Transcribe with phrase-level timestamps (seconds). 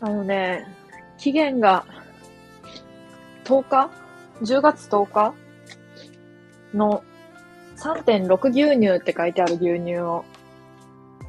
[0.00, 0.66] あのね、
[1.16, 1.84] 期限が
[3.44, 3.90] 10日
[4.42, 5.34] ?10 月10日？
[6.74, 7.02] の
[7.76, 10.24] 3.6牛乳って書いてある牛乳を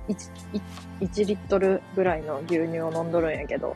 [0.10, 0.32] 1、
[1.00, 3.76] 1リットルぐらいの牛乳を飲んどるんやけど、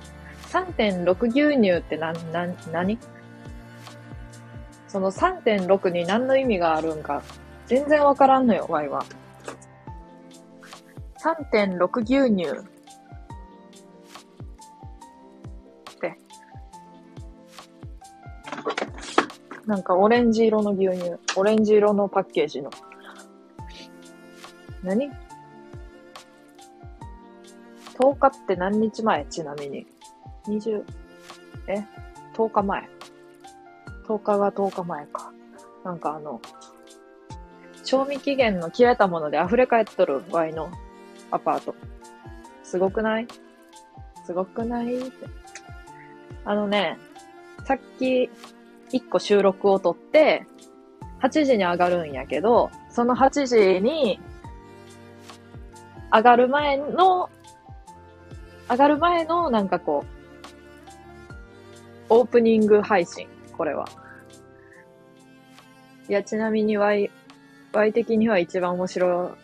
[0.49, 2.99] 3.6牛乳ってな、な、何？
[4.87, 7.23] その3.6に何の意味があるんか、
[7.65, 9.03] 全然わからんのよ、ワイは。
[11.17, 12.63] 3.6牛乳
[19.65, 22.69] なんかオレンジ色の牛乳、オレンジ色のパッケージの。
[24.83, 25.09] 何
[27.97, 29.25] ?10 日って何日前？
[29.27, 29.87] ちなみに。
[30.47, 30.83] 20、
[31.67, 31.85] え
[32.33, 32.89] ?10 日前。
[34.05, 35.31] 10日が10日前か。
[35.85, 36.41] なんかあの、
[37.85, 40.69] 賞味期限の切れたもので溢れ返っとるワイの
[41.31, 41.73] アパート。
[42.63, 43.27] すごくない？
[44.25, 44.97] すごくない？
[44.99, 45.27] って。
[46.43, 46.97] あのね、
[47.65, 48.29] さっき
[48.93, 50.45] 1個収録を撮って、
[51.21, 54.19] 8時に上がるんやけど、その8時に
[56.13, 57.29] 上がる前の、
[58.69, 60.05] 上がる前のなんかこ
[62.09, 63.27] う、オープニング配信、
[63.57, 63.87] これは。
[66.07, 67.09] いや、ちなみに Y、
[67.73, 69.35] Y 的には一番面白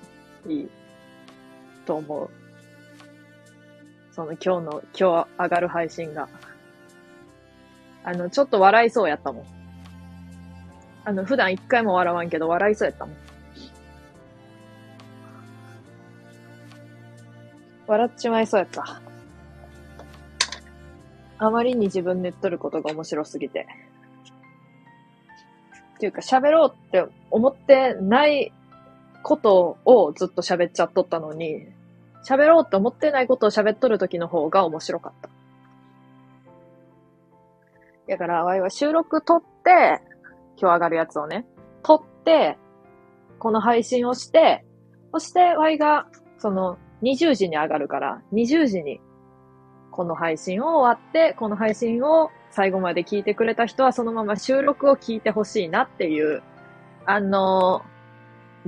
[0.47, 0.67] い
[1.85, 2.29] と思う。
[4.11, 6.29] その今日の、今日上がる配信が。
[8.09, 9.45] あの、ちょっと笑いそうやったもん。
[11.05, 13.15] あの、普段一回も笑わんけど笑いそうやったもん。
[17.85, 18.99] 笑っちまいそうやった。
[21.37, 23.67] あまりに自分で言っとることが面白すぎて。
[25.97, 28.51] っていうか喋ろうって思ってない
[29.21, 31.67] ことをずっと喋っちゃっとったのに、
[32.27, 35.29] 喋ろうって思ってないことを喋っとる時の方が面白かった。
[38.09, 40.01] だから、わいは収録撮って、
[40.57, 41.45] 今日上がるやつをね、
[41.83, 42.57] 撮って、
[43.37, 44.65] この配信をして、
[45.13, 48.99] そして、わいが、その、20時に上がるから、20時に
[49.91, 56.41] この配信を終わって、この配信を最後まで聞いてくれた人はそのまま収録を聞いてほしいなっていう、
[57.05, 57.83] あの、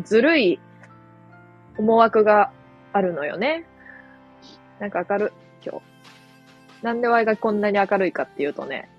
[0.04, 0.60] ずるい
[1.78, 2.52] 思惑が
[2.94, 3.66] あるのよね。
[4.80, 5.84] なんか明るい、今日。
[6.84, 8.90] なんでワイがこんなに明るいかっていうとね、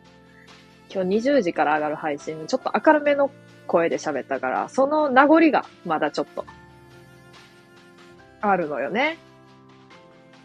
[0.93, 3.31] 今日20時から上がる配信、ちょっと明るめの
[3.67, 6.45] 声で喋ったから、その名残がまだちょっと、
[8.43, 9.17] あるのよね。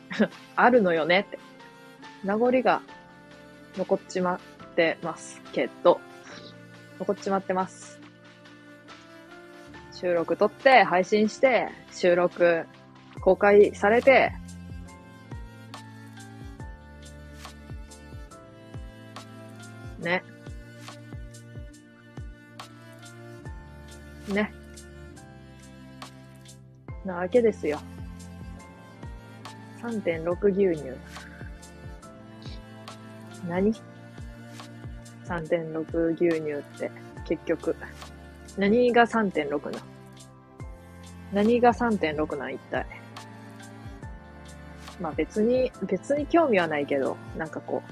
[0.55, 1.37] あるのよねって。
[2.23, 2.81] 名残が
[3.75, 4.39] 残っちまっ
[4.75, 5.99] てますけど、
[6.99, 7.99] 残っちまってます。
[9.91, 12.65] 収録撮って、配信して、収録
[13.19, 14.31] 公開されて、
[19.99, 20.23] ね。
[24.33, 24.53] ね。
[27.05, 27.79] なわけですよ。
[29.81, 30.91] 3.6牛乳。
[33.47, 33.73] 何
[35.25, 36.91] ?3.6 牛乳って、
[37.25, 37.75] 結局。
[38.57, 39.79] 何が3.6な
[41.31, 42.85] 何が3.6なん一体。
[44.99, 47.83] まあ別に、別に興味はないけど、なんかこ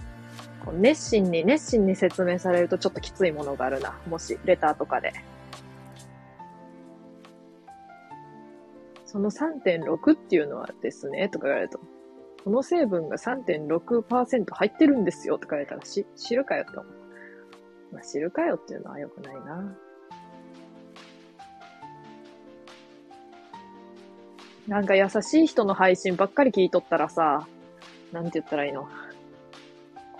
[0.61, 3.93] う、こう熱心に、熱心に説明されるとちょっときついものがあるな。
[4.09, 5.13] もし、レターとかで。
[9.15, 11.79] その3.6っていうのはですね、とか言われると、
[12.43, 16.93] この成分が3.6%入ってるんですよとか言われたらし、知るかよって思う。
[17.93, 19.77] まあ、知るかよっていうのは良くないな。
[24.67, 27.47] なんか優しい人の配信ばっかり聞いとったらさ、
[28.11, 28.85] なんて言ったらいいの？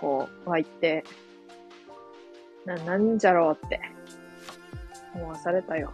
[0.00, 1.04] こう、湧いて、
[2.64, 3.78] な、なんじゃろうって、
[5.14, 5.92] 思わされたよ。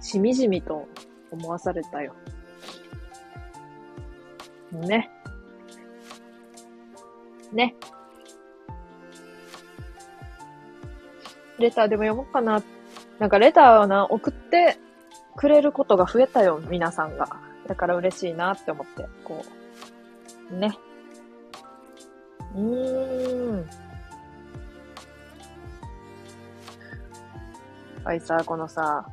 [0.00, 0.88] しみじみと
[1.30, 2.14] 思わされたよ。
[4.72, 5.10] ね。
[7.52, 7.74] ね。
[11.58, 12.62] レターでも読もうかな。
[13.18, 14.78] なんかレターをな、送って
[15.36, 17.28] くれることが増えたよ、皆さんが。
[17.66, 19.44] だから嬉しいなって思って、こ
[20.50, 20.56] う。
[20.56, 20.76] ね。
[22.54, 23.70] うーん。
[28.02, 29.06] はい、さ、このさ、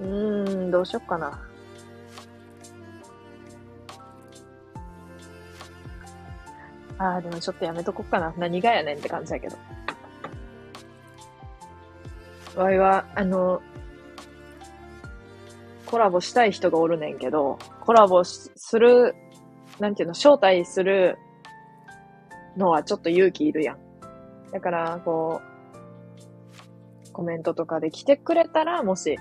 [0.00, 1.40] うーん、どうしよっかな。
[6.98, 8.32] ああ、でもちょっとやめとこっかな。
[8.38, 9.56] 何がやねんって感じだけど。
[12.56, 13.60] わいは、あの、
[15.86, 19.14] コラボしたい人がおるねんけど、コラボする、
[19.80, 21.18] なんていうの、招待する
[22.56, 23.78] のはちょっと勇気いるやん。
[24.52, 25.40] だから、こ
[27.08, 29.18] う、コメントとかで来てくれたら、もし、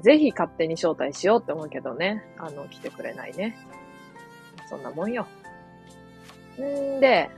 [0.00, 2.24] ぜひ勝手に招待しようって思うけどね。
[2.38, 3.56] あの、来てくれないね。
[4.68, 5.26] そんなもんよ。
[6.60, 7.30] んで、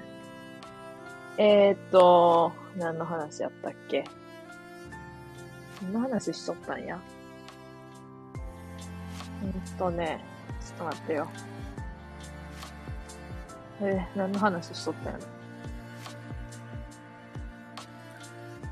[1.37, 4.05] えー、っと、何の話やったっけ？
[5.83, 7.01] 何の話しとったんや？
[9.43, 10.25] うんとね、
[10.61, 11.29] ちょっと待ってよ。
[13.81, 15.19] えー、何の話しとったんや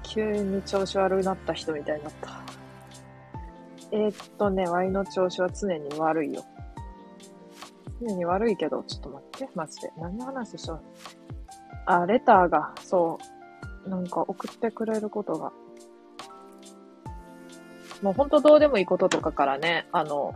[0.03, 2.46] 急に調子悪くなった人みたいになった。
[3.97, 6.45] えー、っとね、ワイの調子は常に悪いよ。
[7.99, 9.91] 常に悪いけど、ちょっと待って、マジで。
[9.97, 10.81] 何の話しよう
[11.87, 13.19] あ、レターが、そ
[13.87, 15.51] う、なんか送ってくれることが。
[18.03, 20.35] もうほんとどうでもいいこととかからね、あの、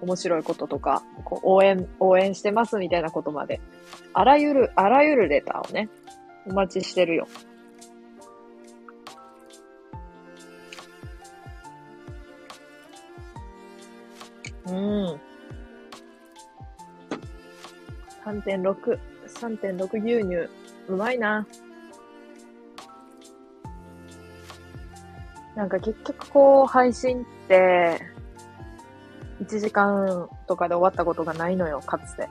[0.00, 3.60] 面白いこととか、こう応援、応援してますみたいなことまで、
[4.14, 5.90] あらゆる、あらゆるレターをね、
[6.46, 7.28] お待ちしてるよ。
[14.66, 15.20] うん。
[18.24, 20.48] 3.6、3.6牛乳。
[20.88, 21.46] うまいな。
[25.54, 28.00] なんか結局こう、配信って、
[29.42, 32.28] 1時間とかで終わったことがないのよ、かつて。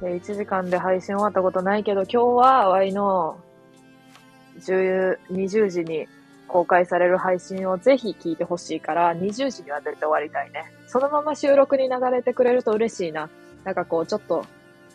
[0.00, 3.38] で、1時間で配信終わったことないけど、今日は、ワイの、
[4.60, 6.08] 10、20時に
[6.48, 10.72] 公開される配信をぜひ聞いてほしいから、20時には絶対終わりたいね。
[10.86, 13.28] そのまま収録に流れてくれると嬉しいな。
[13.64, 14.44] なんかこう、ちょっと、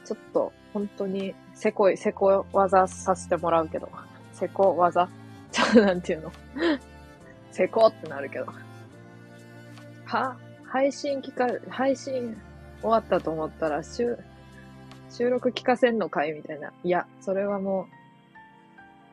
[0.06, 3.90] ちょっと、本当に、せこい、せこ技させてもらうけど。
[4.34, 5.08] せこ技
[5.52, 6.32] ちょっとなんていうの
[7.52, 8.48] せこってなるけど。
[10.06, 12.38] は配信聞か、配信
[12.82, 14.18] 終わったと思ったら、収、
[15.10, 16.72] 収録聞かせんのかいみたいな。
[16.84, 17.88] いや、それはも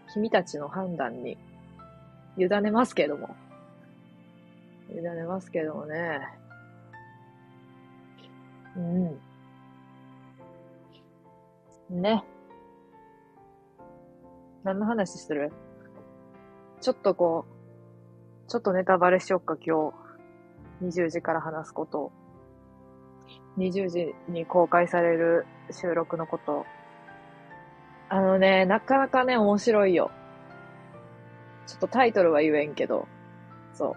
[0.08, 1.36] う、君たちの判断に
[2.36, 3.34] 委ねますけども。
[4.90, 6.20] 委ねますけどもね。
[8.76, 9.20] うん。
[11.90, 12.24] ね。
[14.64, 15.52] 何の話する？
[16.80, 17.46] ちょっとこ
[18.46, 19.92] う、ちょっとネタバレしよっか、今
[20.80, 20.94] 日。
[21.00, 22.12] 20時から話すこと。
[23.56, 26.64] 20時に公開される収録のこと。
[28.08, 30.10] あのね、なかなかね、面白いよ。
[31.68, 33.06] ちょっとタイトルは言えんけど、
[33.74, 33.94] そ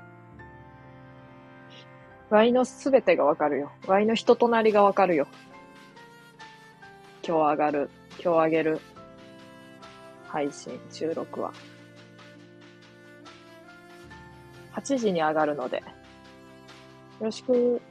[2.30, 2.34] う。
[2.34, 3.72] ワイのすべてがわかるよ。
[3.88, 5.26] ワイの人となりがわかるよ。
[7.26, 7.90] 今日上がる、
[8.22, 8.82] 今日上げる
[10.28, 11.54] 配信、収録は。
[14.74, 15.84] 8時に上がるので、よ
[17.22, 17.82] ろしく。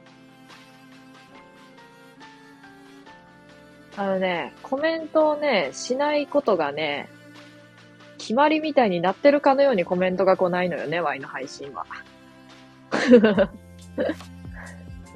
[3.97, 7.09] あのね、コメントをね、しないことがね、
[8.21, 11.87] 決まりみたいになってるかのようにコメントが来ないのよね、Y の配信は。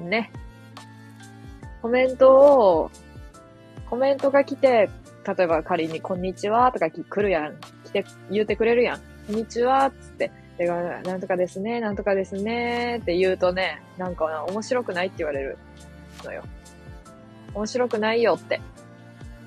[0.02, 0.32] ね。
[1.80, 2.90] コメントを、
[3.88, 4.90] コメントが来て、
[5.24, 7.54] 例えば仮にこんにちはとか来るやん。
[7.84, 8.98] 来て、言うてくれるやん。
[8.98, 10.32] こんにちはつって。
[10.58, 15.58] で、なんとかですね、なんとかですねって言うとね、なんか面白くないって言われる
[16.24, 16.42] のよ。
[17.54, 18.60] 面白くないよって。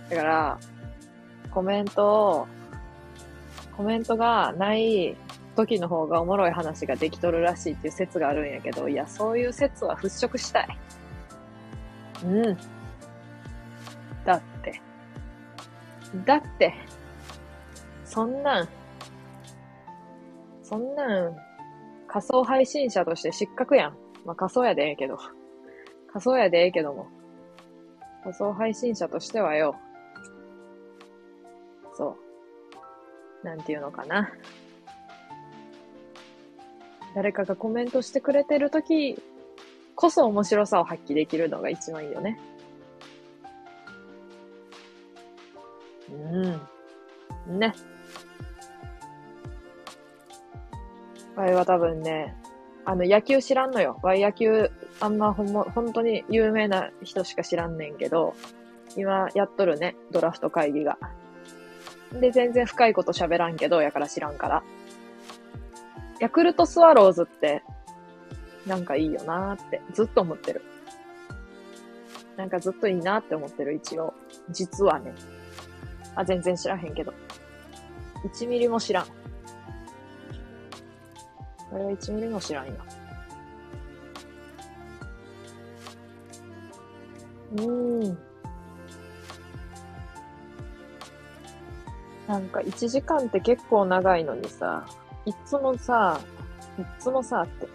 [0.09, 0.57] だから、
[1.51, 2.47] コメントを
[3.79, 5.15] コメントがない
[5.55, 10.77] 時の方がおもろい話ができとるらしいっていう説があるんやけど、いや、そういう説は払拭したい。
[12.25, 12.57] うん。
[14.25, 14.81] だって。
[16.25, 16.73] だって、
[18.03, 18.69] そんなん、
[20.61, 21.37] そんなん、
[22.09, 23.97] 仮想配信者として失格やん。
[24.25, 25.17] まあ、仮想やでええけど。
[26.11, 27.07] 仮想やでええけども。
[28.25, 29.77] 仮想配信者としてはよ。
[33.43, 34.31] なんていうのかな。
[37.15, 39.21] 誰かがコメントしてくれてるとき
[39.95, 42.39] こそ面白さを発揮できるのが一番いいよね。
[47.47, 47.59] うん。
[47.59, 47.73] ね。
[51.35, 52.35] ワイは多分ね、
[52.85, 53.99] あの、野球知らんのよ。
[54.01, 58.35] ワイ野球、あんまほんま、本当に有名な人しか知らんねんけど、
[58.95, 60.97] 今やっとるね、ドラフト会議が。
[62.13, 64.63] で、全然深いこと喋らんけど、やから知らんから。
[66.19, 67.63] ヤクルトスワローズって、
[68.65, 70.61] なんかいいよなーって、ずっと思ってる。
[72.35, 74.13] なんかずっといいなって思ってる、一応。
[74.49, 75.13] 実はね。
[76.15, 77.13] あ、全然知らへんけど。
[78.23, 79.05] 1ミリも知らん。
[81.69, 82.73] これは1ミリも知らんよ。
[87.51, 88.28] うーん。
[92.29, 94.85] なんか1時間って結構長いのにさ、
[95.25, 96.21] いつもさ、
[96.77, 97.67] いつもさって、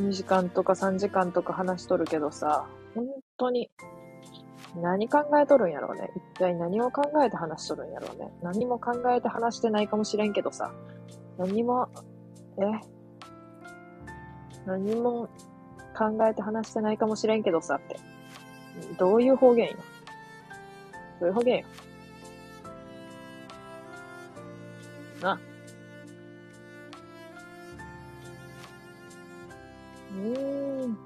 [0.00, 3.70] 2時間とか3時間とか話しとるけどさ、本当に、
[4.82, 6.10] 何考えとるんやろうね。
[6.16, 8.32] 一体何を考えて話しとるんやろうね。
[8.42, 10.72] 何も考えて話してないかもしれんけどさ、
[11.38, 11.88] 何も、
[12.58, 12.64] え？
[14.66, 15.28] 何も
[15.96, 18.00] 考えて話してないかもしれんけどさって。
[18.98, 19.76] どういう方言よ？
[21.20, 21.66] どういう方言よ？
[25.26, 25.40] な。
[30.12, 30.98] うん。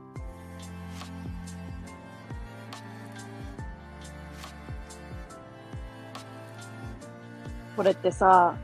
[7.76, 8.56] これってさ、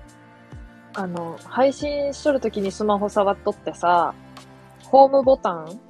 [0.94, 4.14] あの、配信しとるときにスマホ触っとってさ、
[4.84, 5.80] ホームボタン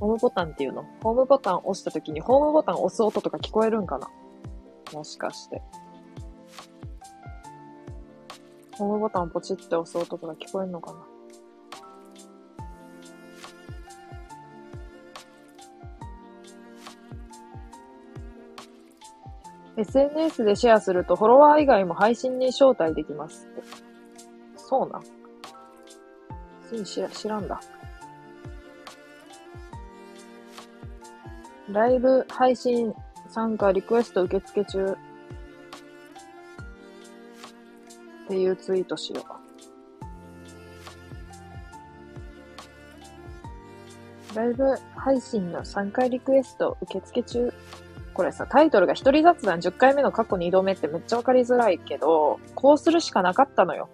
[0.00, 0.84] ホームボタンっていうの？
[1.02, 4.08] ホームボタン押したときにホームボタン押す音とか聞こえるんかな？
[4.94, 5.62] もしかして。
[8.80, 11.00] ホームボタンをポチって押す音とか聞こえるのかな
[19.76, 23.62] ?SNS でシェアするとフォロワー以外も配信に招待できますって。
[24.56, 26.84] そうなん？
[26.84, 27.60] 知ら知らんだ。
[31.68, 32.94] ライブ配信
[33.28, 34.96] 参加リクエスト受付中
[38.30, 39.24] っていうツイートしよ
[44.32, 44.36] う。
[44.36, 47.52] ライブ配信の参加リクエスト受付中。
[48.14, 53.88] これさ、タイトルが一人雑談10回目の過去2度目ってめっちゃわかりづらいけど、こうするしかなかったのよ。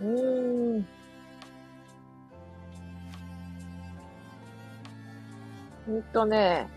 [0.00, 1.03] うーん。
[5.86, 6.68] ほんとね。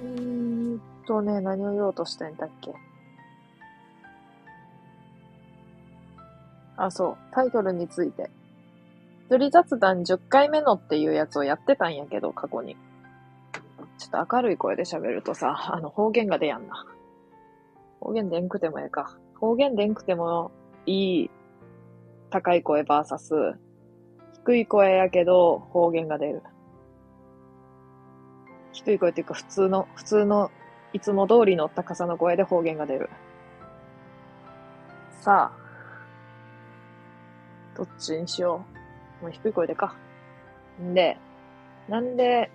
[0.00, 2.72] うーんとね、何を言おうとしてんだっけ。
[6.76, 7.16] あ、そう。
[7.32, 8.30] タイトルについて。
[9.26, 12.76] 一人雑談10回目のっていうやつをやってたんやけど、過去に。
[13.98, 16.86] ちょっと明るい声で喋るとさ、あの、方言が出やんな。
[18.00, 19.18] 方言でんくてもええか。
[19.34, 20.50] 方言でんくても
[20.86, 21.30] いい
[22.30, 23.34] 高い声バーサス、
[24.44, 26.42] 低い声やけど方言が出る。
[28.72, 30.50] 低い声っていうか普通の、普通の
[30.92, 33.10] いつも通りの高さの声で方言が出る。
[35.20, 35.58] さあ、
[37.76, 38.64] どっちにしよ
[39.20, 39.24] う。
[39.24, 39.94] もう低い声でか。
[40.80, 41.18] んで、
[41.88, 42.50] なんで、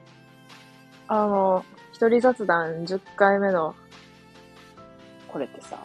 [1.08, 3.76] あの、一人雑談10回目の、
[5.28, 5.78] これってさ、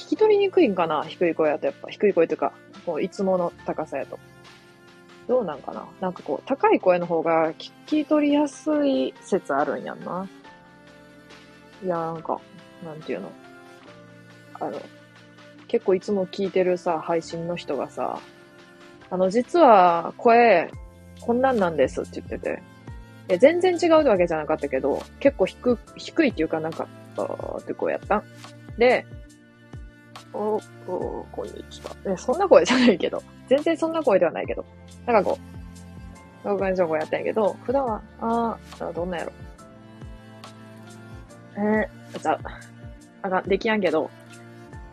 [0.00, 1.04] 聞き取りにくいんかな？
[1.04, 2.52] 低い声やとやっぱ、低い声というか、
[2.86, 4.18] こう、いつもの高さやと。
[5.28, 5.86] どうなんかな？
[6.00, 10.26] なんかこう、高い声の方が聞き取りやすい説あるんやんな。
[11.84, 12.40] いや、なんか、
[12.82, 13.30] なんていうの？
[14.54, 14.80] あの、
[15.68, 18.20] 結構いつも聞いてるさ、配信の人がさ、
[19.10, 20.70] あの、実は声、
[21.20, 22.62] こんなんなんですって言ってて、
[23.28, 26.88] いや全然違うわけじゃなかったけど、結構低、低いっていうかなんか、
[27.18, 28.24] あーって声やった。
[28.78, 29.04] で、
[30.32, 31.96] お、お、こんにちは。
[32.06, 34.64] え、そんな声じゃないけど、全然そんな声ではないけど、
[35.06, 39.32] なんかこう、こういう感じの声やったんやけど、普段は、あー、どんなんやろ。
[41.56, 42.60] えー、じゃあ、
[43.22, 44.10] あかん、できやんけど、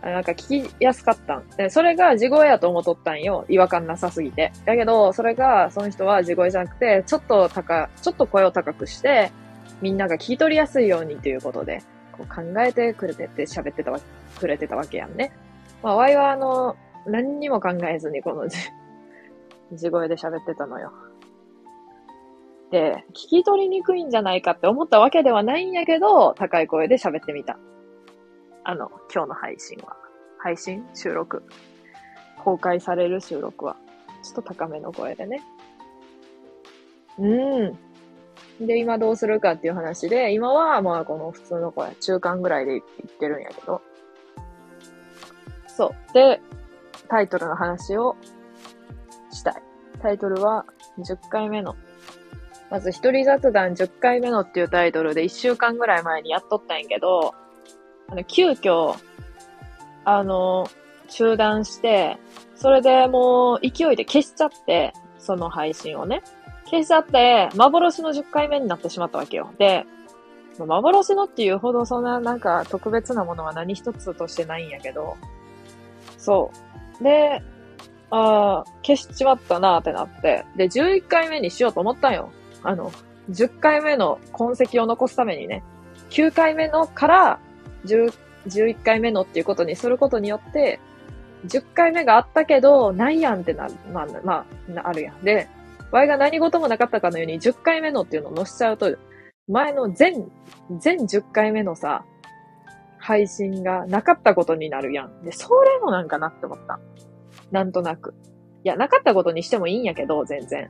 [0.02, 1.50] なんか聞きやすかったん。
[1.58, 3.46] で、それが地声やと思っとったんよ。
[3.50, 4.52] 違和感なさすぎて。
[4.66, 9.32] だけど、それが、その人は地声じゃなくて、ちょっと高、ちょっと声を高くして、
[9.82, 11.82] みんなが聞き取りやすいようにということで、
[12.18, 14.00] こう考えてくれてて喋ってたわ、
[14.40, 15.32] くれてたわけやんね。
[15.84, 18.58] まあ、ワイはあの、何にも考えずにこの地、
[19.74, 20.92] 地声で喋ってたのよ。
[22.72, 27.58] で、聞き取りにくいんじゃないかって思ったわけではないんやけど、高い声で喋ってみた。
[28.64, 29.96] あの、今日の配信は。
[30.40, 30.86] 配信？
[30.94, 31.44] 収録？
[32.44, 33.78] 公開される収録は。
[34.24, 35.42] ちょっと高めの声でね。
[37.18, 37.78] うーん。
[38.60, 43.82] で、今どうするかっていう話で、今はまあこの普通の声、中間ぐらいで言ってるんやけど。
[45.68, 46.14] そう。
[46.14, 46.42] で、
[47.08, 48.16] タイトルの話を
[49.32, 49.62] したい。
[50.02, 50.66] タイトルは
[51.00, 51.76] 10回目の。
[52.70, 57.34] まず一人雑談10回目のっていうタイトルで1週間ぐらい前にやっとったんやけど、
[58.10, 58.96] あの、急遽、
[60.04, 60.68] あの、
[61.10, 62.18] 中断して、
[62.56, 66.24] それでもう勢いで消しちゃって、その配信をね。
[66.70, 69.52] 消しちゃって、幻の10回目になってしまったわけよ。
[69.58, 69.86] で、
[70.60, 75.16] 幻のっていうほどそんななんか特別なものは何一つとしてないんやけど、
[76.18, 76.52] そ
[77.00, 77.04] う。
[77.04, 77.42] で、
[78.10, 82.30] ああ、消しちまったなーってなって、で、11回目にしようと思ったんよ。
[82.64, 82.92] あの、
[83.32, 85.64] 10回目の痕跡を残すためにね、
[86.10, 87.40] 9回目のから
[87.86, 88.14] 10、
[88.48, 90.80] 11回目のっていうことにすることによって、
[91.46, 94.46] 10回目があったけど、ないやんってな、まあ、ま
[94.76, 95.24] あ、あるやん。
[95.24, 95.48] で、
[95.92, 98.98] Y が何事もなかったかのように10回目のっていうのを載せちゃうと、
[99.48, 100.30] 前の全、
[100.80, 102.04] 全10回目のさ、
[103.00, 105.24] 配信がなかったことになるやん。
[105.24, 106.80] で、それもなんかなって思った。
[107.52, 108.14] なんとなく。
[108.64, 110.70] いや、なかったことにしてもいいんやけど、全然。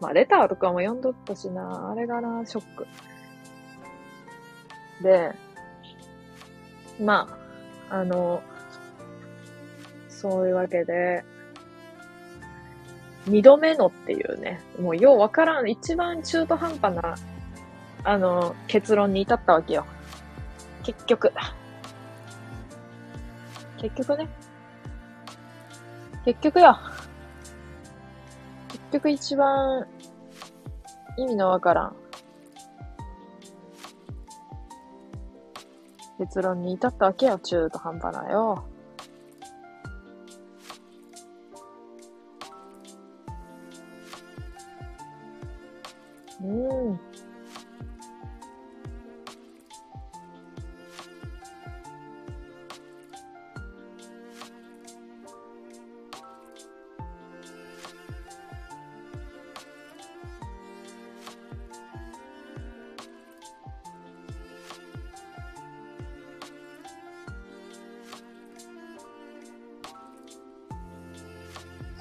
[0.00, 2.86] まあ、レターとかも読んどったしな、あれがな、ショック。
[5.02, 5.32] で、
[7.00, 7.36] ま
[7.90, 8.42] あ、あの、
[10.08, 11.24] そういうわけで、
[13.26, 17.14] 二度目のっていうね、もうようわからん、一番中途半端な、
[18.04, 19.86] あの、結論に至ったわけよ。
[20.82, 21.32] 結局。
[23.78, 24.28] 結局ね。
[26.24, 26.78] 結局よ。
[28.68, 29.86] 結局一番
[31.16, 31.96] 意味のわからん
[36.18, 38.64] 結論に至ったわけよ、中途半端なよ。
[46.42, 47.00] うん。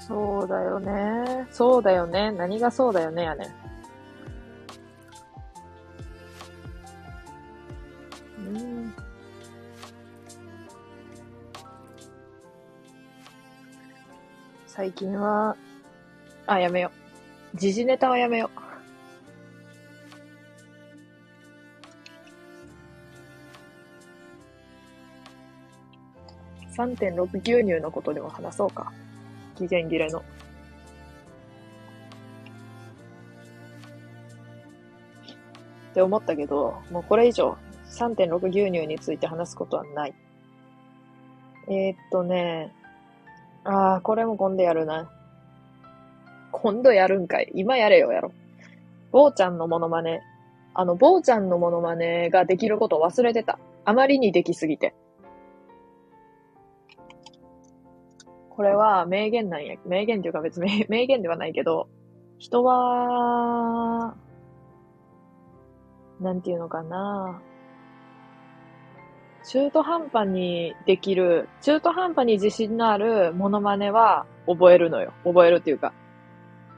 [0.08, 1.48] そうだよね。
[1.52, 2.32] そうだよね。
[2.32, 3.61] 何がそうだよねやね。
[14.82, 15.56] 最近は、
[16.48, 16.92] あ、やめよ
[17.54, 17.58] う。
[17.58, 18.50] 時事ネタはやめよ
[26.66, 26.72] う。
[26.76, 28.92] 3.6牛乳のことでも話そうか。
[29.56, 30.18] 期限切れの。
[30.18, 30.24] っ
[35.94, 40.16] て思ったけど、もうこれ以上3.6牛乳について話すことはない。
[41.68, 42.74] えー、っとね、
[43.64, 45.10] ああ、これも今度やるな。
[46.52, 47.52] 今度やるんかい。
[47.54, 48.32] 今やれよ、やろ。
[49.12, 50.22] 坊ちゃんのモノマネ。
[50.74, 53.60] あの、坊ちゃんのモノマネができることを忘れてた。
[53.86, 54.96] あまりにできすぎて。
[58.50, 59.76] これは名言なんや。
[59.86, 61.88] 名言というか別に 名言ではないけど、
[62.38, 64.16] 人は、
[66.20, 67.42] なんていうのかな。
[69.44, 75.14] 中途半端にできる、中途半端に自信のあるモノマネは覚えるのよ。
[75.24, 75.94] 覚えるっていうか。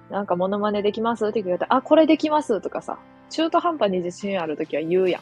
[0.09, 2.97] なんかモノマネできますって言われたら、あ、これできますとかさ。
[3.29, 5.21] 中途半端に自信あるときは言うやん。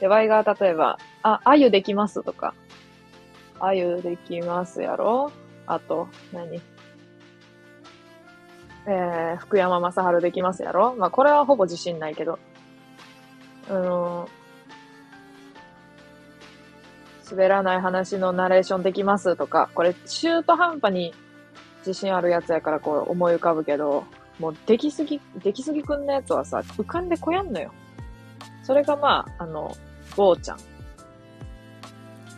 [0.00, 2.54] で、ワイが例えば、あ、あゆできますとか。
[3.60, 5.30] あゆできますやろ
[5.66, 6.60] あと、何？
[8.86, 12.38] えー、福山雅治できますやろまあ、これはほぼ自信ないけど。
[13.70, 14.28] あの
[17.30, 21.14] 滑らない話のナレーションできますとか、これ中途半端に
[21.78, 24.04] 自信あるやつやからこう思い浮かぶけど、
[24.38, 27.72] もうできすぎ、できすぎくんのやつはさ、浮かんでこやんのよ。
[28.62, 29.72] それがまあ、あの、
[30.16, 30.58] 坊ちゃん。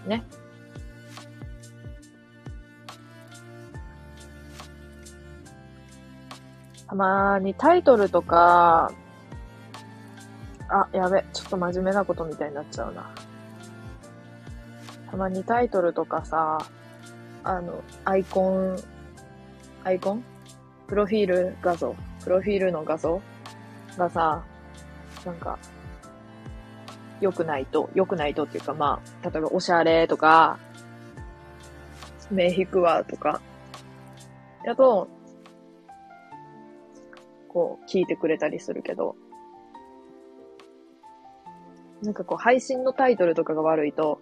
[0.08, 0.24] ね。
[6.86, 8.90] たまにタイトルとか、
[10.68, 13.12] あ、やべ、ちょっと真面目なことみたいになっちゃうな。
[15.16, 16.58] たまにタイトルとかさ、
[17.42, 18.76] あの、アイコン、
[19.82, 20.22] アイコン？
[20.88, 21.96] プロフィール画像？
[22.22, 23.22] プロフィールの画像？
[23.96, 24.44] がさ、
[25.24, 25.58] なんか、
[27.22, 30.58] 良くないと、良くないとっていうかまあ、例えばおしゃれとか、
[32.30, 33.40] 目引くわとか、
[34.66, 35.08] やと、
[37.48, 39.16] こう聞いてくれたりするけど、
[42.02, 44.20] なんかこう配信のタイトルとかが悪いと、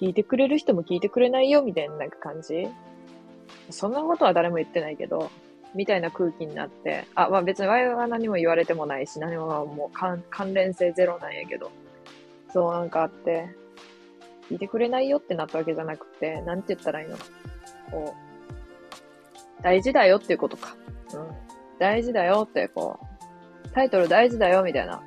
[0.00, 2.68] 聞いてくれる人も聞いてくれないよみたいななんか感じ？
[3.70, 5.30] そんなことは誰も言ってないけど、
[5.74, 11.70] みたいな空気になって、あ、まあ別にワイは何も言われてもないし、何ももう関連性ゼロなんやけど、
[12.52, 13.48] そうなんかあって、
[14.50, 17.16] 聞いてくれないよってなったわけじゃなくて、なんて言ったらいいの？
[17.90, 18.14] こ
[19.58, 20.76] う、大事だよっていうことか。
[21.12, 21.28] うん。
[21.78, 22.98] 大事だよって、こ
[23.64, 24.96] う、タイトル大事だよみたいな。
[24.96, 25.00] っ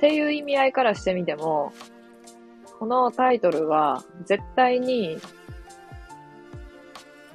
[0.00, 1.72] ていう意味合いからしてみても、
[2.80, 5.18] このタイトルは絶対に、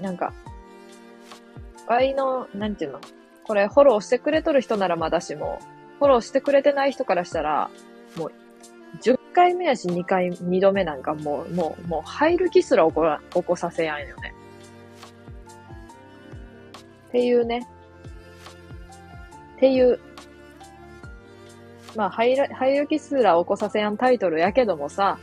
[0.02, 0.34] なんか、
[1.88, 3.00] ワイの、なんていうの？
[3.44, 5.60] これフォローしてくれとる人ならまだしも、
[6.00, 7.70] フォローしてくれてない人からしたら、
[8.18, 8.32] もう、
[9.04, 14.34] 10回目やし2回、2度目なんかもう、もう、もう入る気すら起こら、起こさせやんよね。
[17.10, 17.68] っていうね。
[19.58, 20.00] っていう。
[21.96, 25.20] まあ、入る、入る気すら起こさせやんタイトルやけどもさ、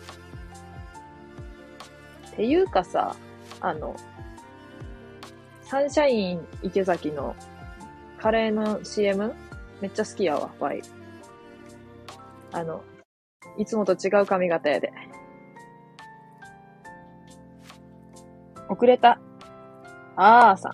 [2.37, 3.17] ていうかさ、
[3.61, 3.95] あの、
[5.63, 7.35] サンシャイン池崎の
[8.19, 9.35] カレーの CM?
[9.81, 10.83] めっちゃ好きやわ、ワイ。
[12.53, 12.83] あの、
[13.59, 14.93] いつもと違う髪型やで。
[18.69, 19.19] 遅れた。
[20.17, 20.73] あーさん。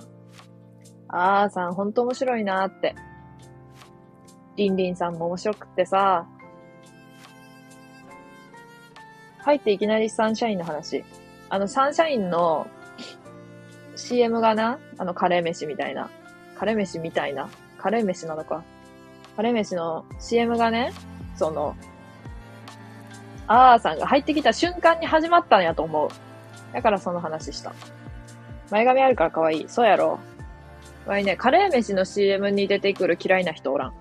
[1.08, 2.94] あーさん、ほんと面白いなーって。
[4.56, 6.26] リンリンさんも面白くってさ。
[9.38, 11.04] 入っていきなりサンシャインの話。
[11.50, 12.66] あの、サンシャインの
[13.96, 16.11] CM がな、あの、カレー飯みたいな。
[16.56, 17.48] カレー飯みたいな。
[17.78, 18.62] カレー飯なのか。
[19.37, 20.92] カレー飯の CM がね、
[21.37, 21.76] その、
[23.46, 26.11] あーさんが入ってきた瞬間に始まったんやと思う。
[26.72, 27.72] だからその話した。
[28.70, 29.68] 前髪あるから可愛い。
[29.68, 30.18] そうやろ。
[31.06, 33.94] わいね、カレー飯の CM に出てくる嫌いな人おらん。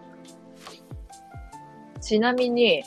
[2.01, 2.83] ちなみに、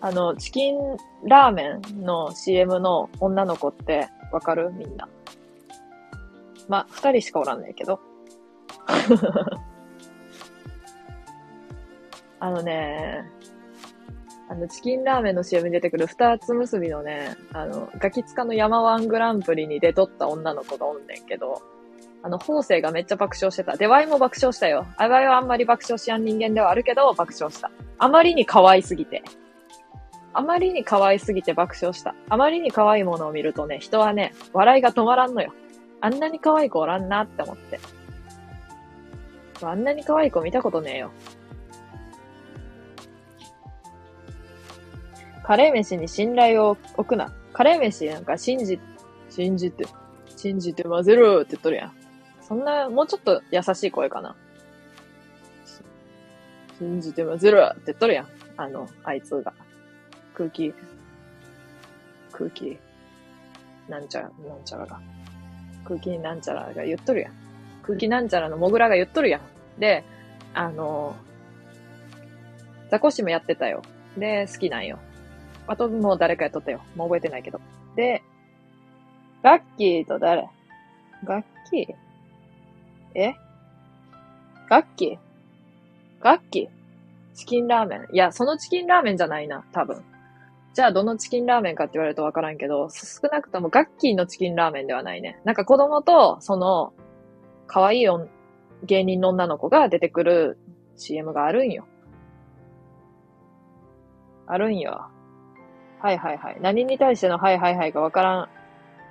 [0.00, 4.70] あの、チキンラーメンの CM の女の子ってわかる？
[4.72, 5.08] みんな。
[6.68, 8.00] ま、二人しかおらんねんけど。
[12.42, 13.24] あのね、
[14.48, 21.60] あの、チキンラーメンの CM に出てくる二つ結びのね、あの、ガキツカの山ワングランプリに出とった女の子がおんねんけど、
[22.22, 23.76] あの、法政がめっちゃ爆笑してた。
[23.76, 24.86] で、ワイも爆笑したよ。
[24.96, 27.70] あワイはあんまり爆笑しやん人間ではあるけど、爆笑した。
[27.98, 29.22] あまりに可愛すぎて。
[30.32, 32.14] あまりに可愛すぎて爆笑した。
[32.28, 35.52] あまりに可愛いものを見るとね、人はね、笑いが止まらんのよ。
[36.00, 37.80] あんなに可愛い子おらんなって思って。
[39.62, 41.10] あんなに可愛い子見たことねえよ。
[45.42, 47.32] カレー飯に信頼を置くな。
[47.52, 48.78] カレー飯なんか信じ、
[49.28, 49.84] 信じて、
[50.36, 51.92] 信じて混ぜろって言っとるやん。
[52.40, 54.36] そんな、もうちょっと優しい声かな。
[56.78, 58.28] 信じて混ぜろって言っとるやん。
[58.56, 59.52] あの、あいつが。
[60.40, 60.72] 空気、
[62.32, 62.78] 空気、
[63.90, 64.98] なんちゃら、なんちゃらが。
[65.84, 67.32] 空気なんちゃらが言っとるやん。
[67.82, 69.42] 空気なんちゃらのモグラが言っとるやん。
[69.78, 70.02] で、
[70.54, 71.14] あの、
[72.90, 73.82] ザコシもやってたよ。
[74.16, 74.98] で、好きなんよ。
[75.66, 76.80] あともう誰かやっとったよ。
[76.96, 77.60] もう覚えてないけど。
[77.94, 78.22] で、
[79.42, 80.48] ガッキーと誰？
[81.22, 81.94] ガッキー？
[83.14, 83.34] え？
[84.70, 85.18] ガッキー？
[86.22, 86.68] ガッキー？
[87.34, 90.02] チキンラーメンいや、そのチキンラーメンじゃないな、多分。
[90.72, 95.40] じゃあ、どのチキンラーメンかって言われるとわからんけど、少なくともガッキーのチキンラーメンではないね。
[95.44, 96.92] なんか子供と、その、
[97.66, 98.06] 可愛い
[98.84, 100.58] 芸人の女の子が出てくる
[100.96, 101.86] CM があるんよ。
[104.46, 105.08] あるんよ。
[106.00, 106.58] はいはいはい。
[106.60, 108.48] 何に対してのはいはいはいかわからん、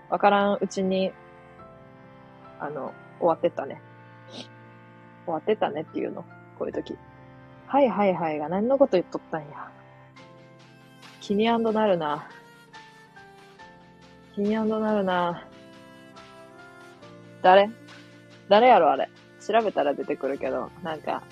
[0.10, 1.12] わからんうちに、
[2.60, 3.82] あの、終わってったね。
[5.26, 6.24] 終わってたねっていうの。
[6.58, 6.98] こういう時。
[7.68, 9.72] はいはいはいが何のこと言っとったんや。
[11.20, 12.28] 気になるな。
[14.36, 15.46] 気になるな。
[17.42, 17.70] 誰？
[18.48, 19.10] 誰やろあれ？
[19.46, 21.24] 調べたら出てくるけど、なんか、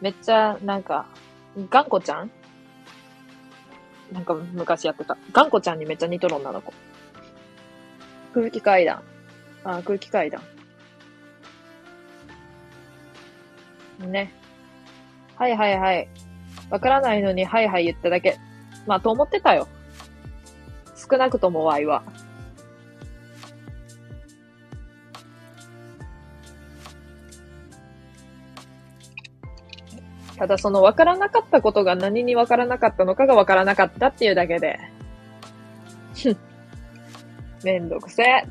[0.00, 1.06] めっちゃ、なんか、
[1.70, 2.30] ガンコちゃん？
[4.12, 5.16] なんか昔やってた。
[5.32, 6.72] ガンコちゃんにめっちゃ似とる女の子。
[8.34, 9.02] 空気階段。
[9.64, 10.42] あ、空気階段。
[14.00, 14.32] ね。
[15.36, 16.08] はいはいはい。
[16.70, 18.38] わからないのにはいはい言っただけ。
[18.86, 19.68] まあ、と思ってたよ。
[20.96, 22.02] 少なくとも Y は。
[30.36, 34.80] ただその分からなかったことが何に分からなかったのかが分からなかったっていうだけで。
[37.62, 38.44] めんどくせえ。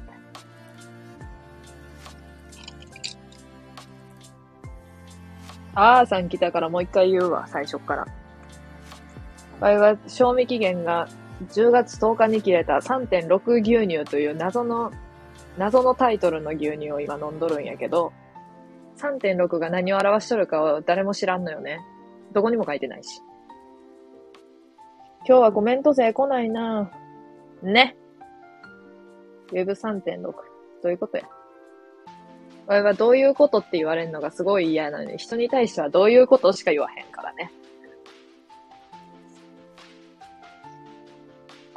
[5.73, 8.07] あーさん来たからもう一回言うわ、最初から。
[9.61, 11.07] 場合は賞味期限が
[11.53, 14.91] 10月10日に切れた3.6牛乳という謎の、
[15.57, 18.11] 謎のタイトルの牛乳を今飲んどるんやけど、
[18.97, 21.79] 3.6が何を表しとるかは誰も知らんのよね。
[22.33, 23.21] どこにも書いてないし。
[25.27, 26.91] 今日はコメント勢来ないな
[27.61, 27.95] ね。
[29.51, 30.21] Web3.6。
[30.23, 30.33] ど
[30.85, 31.23] ういうことや。
[32.67, 37.51] 俺はどういうことって言われるのがすごい嫌なのに、人に対してはどういうことしか言わへんからね。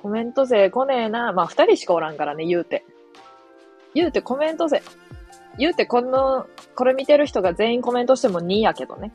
[0.05, 1.33] コメント勢来ねえな。
[1.33, 2.85] まあ、二人しかおらんからね、言うて。
[3.95, 4.83] 言うてコメント勢。
[5.57, 9.15] 言うてこの、これ見てる人が全員コメントしても2やけどね。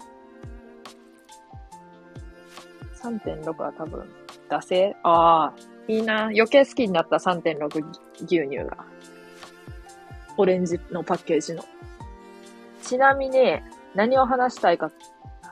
[3.04, 4.10] 3.6は多分、
[4.50, 5.54] 惰性ああ、
[5.88, 6.24] いいな。
[6.24, 7.86] 余計好きになった3.6
[8.26, 8.84] 牛乳が。
[10.38, 11.64] オレンジのパッケージの。
[12.82, 13.60] ちなみに、
[13.94, 14.90] 何を話したいか、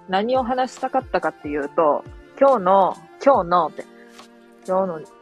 [0.09, 2.03] 何を話したかったかっていうと、
[2.39, 3.85] 今日の、今日のって、
[4.67, 5.16] 今日の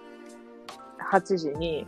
[1.11, 1.85] 8時に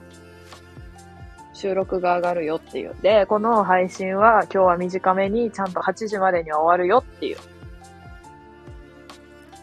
[1.54, 2.96] 収録が上がるよっていう。
[3.02, 7.38] で、この配信は今日は短めにちゃんと8時までには終わるよっていう。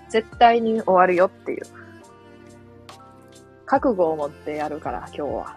[0.09, 1.62] 絶対に終わるよっていう。
[3.64, 5.57] 覚悟を持ってやるから、今日は。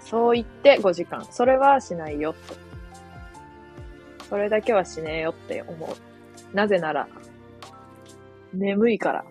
[0.00, 1.26] そう言って5時間。
[1.30, 2.54] それはしないよって。
[4.28, 6.56] それだけはしねえよって思う。
[6.56, 7.08] なぜなら、
[8.54, 9.24] 眠いから。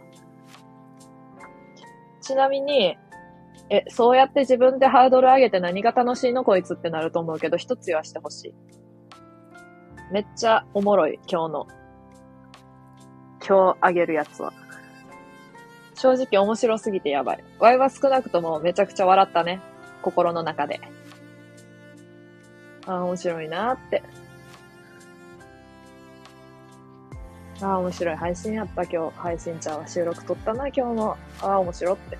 [2.26, 2.98] ちなみに、
[3.70, 8.54] え、そうやって自分でハードル上げて何が楽しいのこいつってなると思うけど、一つ言わしてほしい。
[10.12, 11.68] めっちゃおもろい、今日の。
[13.48, 14.54] 今日あげるやつは。
[15.94, 17.44] 正直面白すぎてやばい。
[17.60, 19.62] ワイは少なくともめちゃくちゃ笑ったね。
[20.02, 20.82] 心の中で。
[22.88, 24.04] ああ、面白いなーって。
[27.62, 29.18] ああ、面白い配信やった今日。
[29.18, 31.18] 配信ちゃんは収録撮ったな、今日も。
[31.42, 32.18] ああ、面白って。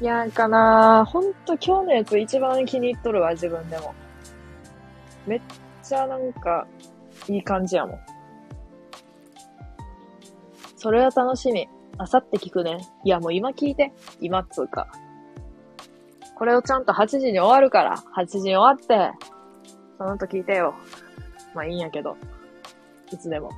[0.00, 3.94] いやんかなほんと今日のやつ一番気に入っとるわ、自分でも。
[5.26, 5.40] めっ
[5.82, 6.66] ちゃなんか、
[7.28, 7.98] いい感じやもん。
[10.76, 11.68] それは楽しみ。
[11.96, 12.78] あさって聞くね。
[13.04, 13.92] いや、もう今聞いて。
[14.20, 14.86] 今っつうか。
[16.36, 17.96] これをちゃんと8時に終わるから。
[18.16, 19.10] 8時に終わって、
[19.98, 20.74] その後聞いてよ。
[21.54, 22.16] まあいいんやけど。
[23.12, 23.50] いつでも。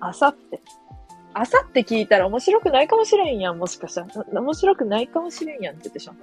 [0.00, 0.60] あさって。
[1.32, 4.08] あさって聞いたら面白くないかもしれんやん、もしかしたら。
[4.40, 6.14] 面白くないかもしれんやんって言ってしょ。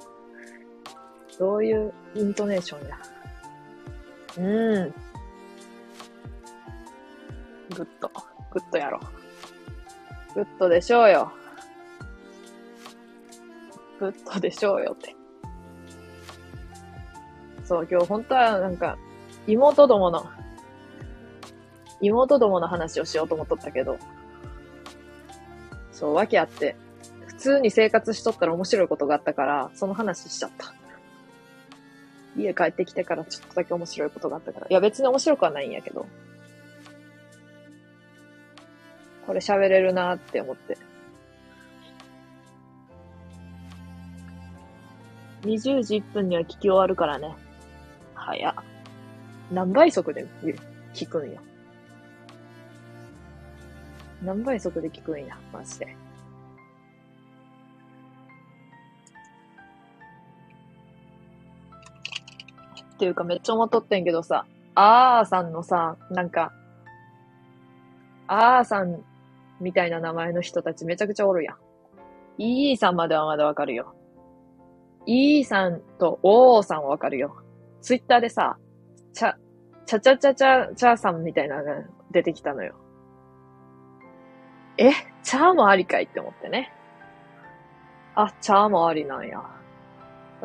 [1.40, 2.98] どういうイントネーションや。
[4.38, 4.42] う
[4.88, 4.94] ん。
[7.76, 8.10] グッド。
[8.52, 9.00] グッドやろ。
[10.34, 11.32] グッドでしょうよ。
[14.00, 15.16] グッドでしょうよって。
[17.66, 18.98] そう、今日本当はなんか、
[19.48, 20.26] 妹どもの、
[22.02, 23.98] 妹どもの話をしようと思っとったけど、
[25.92, 26.76] そう、訳あって、
[27.28, 30.74] 普通に生活しとったら面白いことがあったから、その話しちゃった。
[32.36, 34.68] 家帰ってきてからちょっとだけ面白いことがあったから。
[34.70, 36.06] いや別に面白くはないんやけど。
[39.28, 40.78] これ喋れるなって思って。
[45.44, 47.36] 20時1分には聞き終わるからね。
[48.14, 48.56] 早っ。
[49.52, 50.26] 何倍速で
[50.94, 51.42] 聞くんや。
[54.22, 55.96] 何倍速で聞くんや、マジで。
[62.94, 66.54] っていうかめっちゃ思っとってんけどさ、あーさんのさ、なんか、
[68.28, 69.04] あーさん
[69.60, 71.56] みたいな名前の人たちめちゃくちゃおるやん。
[72.38, 73.96] E さんまではまだわかるよ。
[75.08, 77.36] E さんと O さんはわかるよ。
[77.82, 78.58] ツイッターでさ、
[79.14, 79.36] ちゃ、
[79.86, 82.76] ちゃちゃちゃちゃ、ちゃさんみたいなのが出てきたのよ。
[84.78, 84.92] え、
[85.24, 86.72] チャーもありかいって思ってね。
[88.16, 89.44] あ、チャーもありなんや。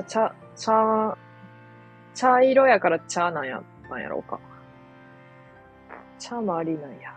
[0.06, 1.16] チャ、チャー、
[2.14, 4.38] 茶色やからチャーなんや、なんやろうか。
[6.18, 7.16] チャーもありなんや。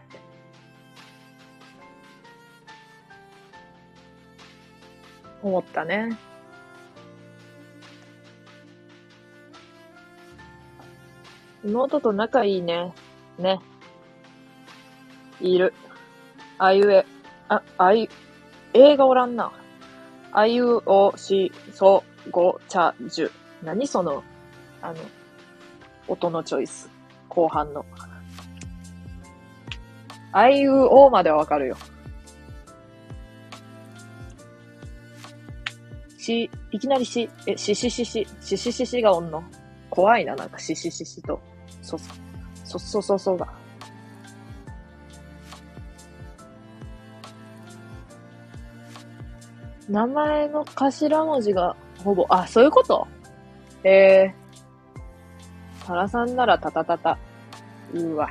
[5.41, 6.17] 思ったね。
[11.63, 12.93] 妹と仲いいね。
[13.37, 13.59] ね。
[15.41, 15.73] いる。
[16.59, 17.05] あいうえ、
[17.47, 18.09] あ、あい、
[18.73, 19.51] 映画おらんな。
[20.33, 23.31] あいうおし、そ、ご、ちゃ、じゅ。
[23.63, 24.23] 何その、
[24.81, 24.95] あの、
[26.09, 26.89] 音のチョイス。
[27.29, 27.85] 後半の。
[30.33, 31.77] あいうおまではわかるよ。
[36.17, 39.41] し、いきなりし、え、しししし、ししししがおんの。
[39.89, 41.39] 怖いな、なんかししししと。
[41.81, 42.11] そそ、
[42.65, 43.47] そそそそが。
[49.89, 53.07] 名前の頭文字がほぼ、あ、そういうこと？
[53.83, 57.17] えー、原さんならタタタタ。
[57.93, 58.29] うわ。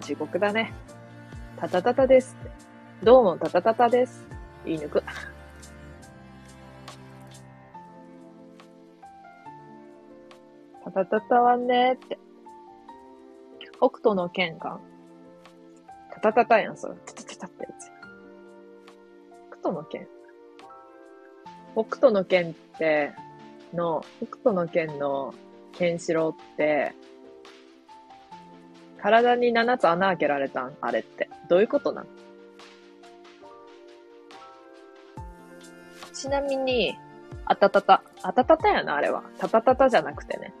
[0.00, 0.72] 地獄だね。
[1.58, 2.36] タタタタです。
[3.02, 4.26] どうもタタタタです。
[4.64, 5.04] 言い抜く。
[10.84, 12.18] タタタタはねって。
[13.72, 14.80] 北斗の剣が、
[16.14, 16.94] タタタタやん、それ。
[17.04, 17.95] タタタタってやつ。
[19.66, 20.06] 北斗の剣。
[21.74, 23.12] 北斗の剣って、
[23.74, 25.34] の、北斗の剣の
[25.72, 26.94] ケンシロウって、
[29.00, 30.76] 体に7つ穴開けられたん？
[30.80, 31.28] あれって。
[31.48, 32.06] どういうことなん
[36.12, 36.96] ちなみに、
[37.44, 38.02] あたたた。
[38.22, 39.22] あたたたやな、あれは。
[39.38, 40.54] たたたたじゃなくてね。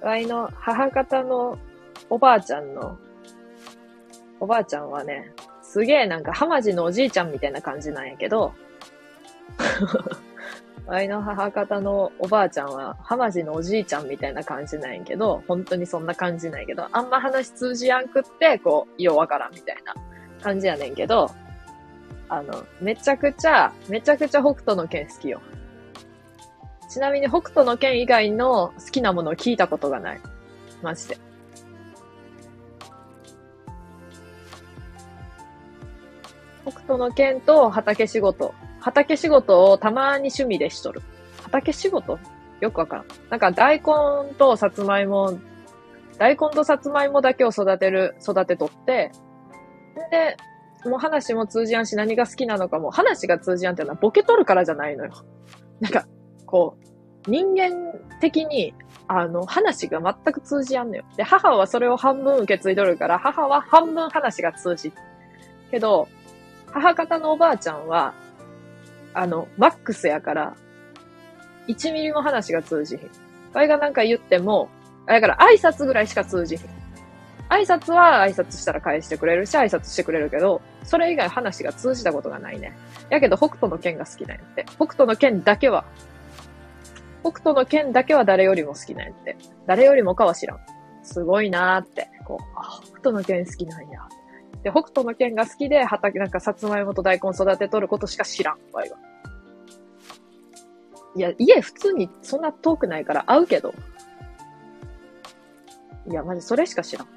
[0.00, 1.58] わいの母方の
[2.10, 2.98] おばあちゃんの、
[4.40, 5.32] おばあちゃんはね、
[5.72, 8.52] すげえなんか浜地のおじいちゃんみたいな感じなんやけど、
[10.84, 19.94] わいの母方のおばあちゃんは浜地のおじいちゃんみたいな感じなんやけど、本当にそんな感じなんやけど、あんま話通じやんくって、こう、ようわからんみたいな
[20.42, 21.30] 感じやねんけど、
[22.28, 25.40] あの、めちゃくちゃ、めちゃくちゃ北斗の剣好きよ。
[26.90, 30.20] ちなみに北斗の剣以外の好きなものを聞いたことがない。
[30.82, 31.31] マジで。
[36.64, 38.54] 北斗の剣と畑仕事。
[38.80, 41.02] 畑仕事をたまに趣味でしとる。
[41.42, 42.18] 畑仕事？
[42.60, 43.06] よくわからん。
[43.30, 45.38] なんか大根とさつまいも、
[46.18, 49.10] 大根とさつまいもだけを育てる、育てとって、
[50.10, 50.36] で、
[50.88, 55.12] もう話も通じやんし何が好きなのかも、話が通じやんっていうのはボケとるからじゃないのよ。
[55.80, 56.06] なんか、
[56.46, 56.76] こ
[57.26, 58.74] う、人間的に、
[59.06, 61.04] あの、話が全く通じやんのよ。
[61.16, 64.92] で、母はそれを半分受け継いどるから、母は半分話が通じ。
[65.70, 66.08] けど、
[66.72, 68.14] 母方のおばあちゃんは、
[69.14, 70.56] あの、マックスやから、
[71.68, 73.10] 1ミリも話が通じひん。
[73.52, 74.68] あれがなんか言っても、
[75.06, 76.68] だから挨拶ぐらいしか通じひん。
[77.48, 82.72] 挨拶は挨拶したら返してくれるし、挨拶してくれるけど、それ以外話が通じたことがないね。
[83.10, 84.64] やけど北斗の剣が好きなんやって。
[84.76, 85.84] 北斗の剣だけは、
[87.20, 89.36] 北斗の剣だけは誰よりも好きなんやって。
[89.66, 90.58] 誰よりもかは知らん。
[91.02, 92.08] すごいなーって。
[92.24, 94.00] こう、あ、北斗の剣好きなんや。
[94.62, 98.98] で、北斗の剣が好きで、畑、なんか、さつまいもと大根育てとることしか知らん、わいは。
[101.14, 103.74] いや、家普通にそんな遠くないから会うけど。
[106.08, 107.08] いや、マジそれしか知らん。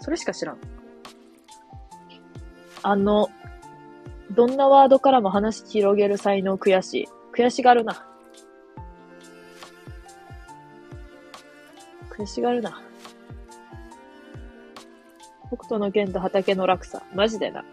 [0.00, 0.58] それしか知らん。
[2.82, 3.28] あの、
[4.30, 7.08] どんなワードからも話広げる才能悔しい。
[7.34, 8.06] 悔しがるな。
[12.10, 12.80] 悔しがるな。
[15.50, 17.02] 北斗の剣と畑の落差。
[17.14, 17.64] マジでな。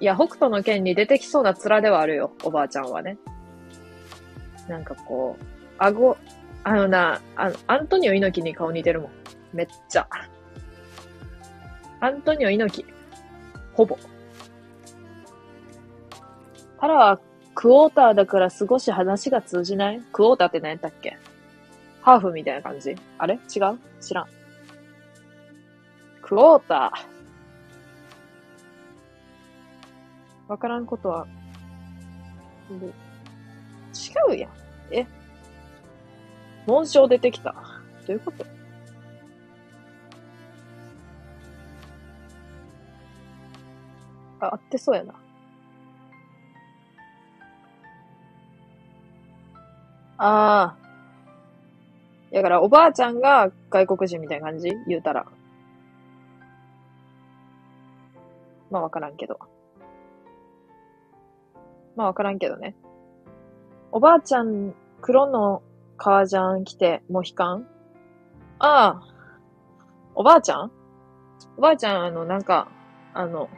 [0.00, 3.18] いや、北斗の剣に出てきそうな面ではあるよ、おばあちゃんはね。
[4.68, 5.44] なんかこう、
[5.78, 6.16] 顎、
[6.62, 9.10] あのな、あの、アントニオ猪木に顔似てるもん。
[9.52, 10.06] めっちゃ。
[12.00, 12.92] アントニオ猪木。
[13.72, 13.98] ほぼ。
[16.76, 17.20] パラは
[17.54, 20.00] クォーターだから少し話が通じない？
[20.12, 21.16] クォーターって何やったっけ？
[22.02, 22.94] ハーフみたいな感じ？
[23.18, 23.34] あれ？
[23.34, 23.78] 違う？
[24.00, 24.28] 知らん。
[26.28, 30.50] クォーター。
[30.50, 31.26] わからんことは、
[32.70, 34.50] 違うやん。
[34.90, 35.06] え？
[36.66, 37.54] 紋章出てきた。
[38.06, 38.44] どういうこと？
[44.40, 45.14] あ、合ってそうやな。
[50.18, 50.76] ああ。
[52.30, 54.70] だから、おばあちゃんが外国人みたいな感じ？
[54.86, 55.24] 言うたら。
[58.70, 59.38] まあ、わからんけど。
[61.96, 62.76] まあ、わからんけどね。
[63.90, 65.62] おばあちゃん、黒の
[65.96, 67.66] 革ジャン着て、モヒカン？
[68.58, 69.08] ああ。
[70.14, 70.70] おばあちゃん？
[71.56, 72.68] おばあちゃん、あの、なんか、
[73.14, 73.48] あの、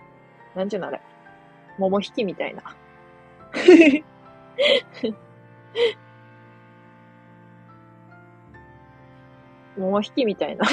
[0.54, 1.00] なんちゅうのあれ？
[1.78, 2.62] 桃引きみたいな。
[9.76, 10.66] 桃引きみたいな。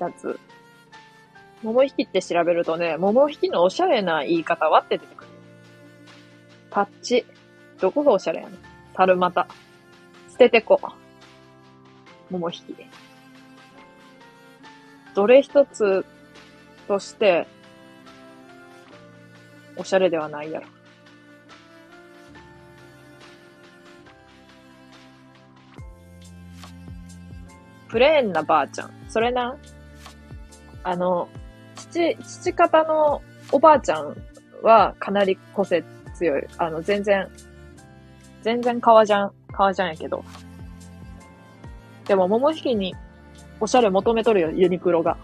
[0.00, 0.38] やつ。
[1.62, 5.30] 桃引きって調べるとね、桃引きのおしゃれな言い方はって出てくる。
[6.70, 7.26] パッチ。
[7.80, 8.58] どこがおしゃれやねん。
[8.96, 9.48] 猿股。
[10.30, 10.80] 捨ててこ。
[12.30, 12.76] 桃引き。
[15.14, 16.04] どれ一つ
[16.86, 17.46] として、
[19.76, 20.66] おしゃれではないやろ。
[27.88, 28.92] プレーンなばあちゃん。
[29.08, 29.56] それな、
[30.84, 31.28] あの、
[31.90, 33.22] 父、父方の
[33.52, 34.16] おばあちゃん
[34.62, 35.84] はかなり個性
[36.14, 36.46] 強い。
[36.58, 37.28] あの、全然、
[38.42, 40.24] 全然革ジャン、革ジャンやけど。
[42.06, 42.94] でも、桃引きに
[43.60, 45.16] おしゃれ求めとるよ、ユニクロが。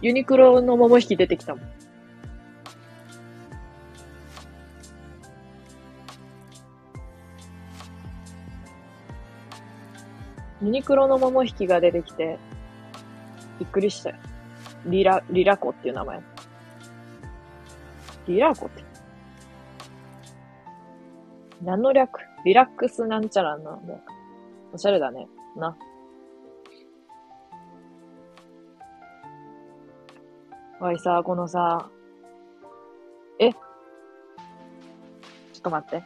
[0.00, 1.72] ユニクロの桃引き出てきたもん。
[10.62, 12.38] ユニクロの桃引きが出てきて、
[13.58, 14.16] びっくりしたよ。
[14.86, 16.20] リラ、リラコっていう名前。
[18.26, 18.82] リラコって。
[21.62, 22.20] 何の略？
[22.44, 24.00] リラックスなんちゃらの略。
[24.72, 25.28] おしゃれだね。
[25.56, 25.76] な。
[30.80, 31.88] わいさ、このさ、
[33.38, 33.52] え？
[33.52, 33.58] ちょ
[35.58, 36.02] っと待って。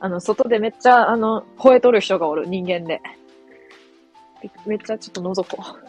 [0.00, 3.02] あの、外でめっちゃ、あの、吠えとる人がおる、人間で。
[4.64, 5.85] めっちゃちょっと覗こう。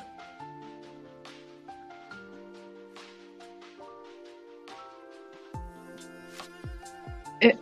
[7.41, 7.49] え。
[7.49, 7.55] っ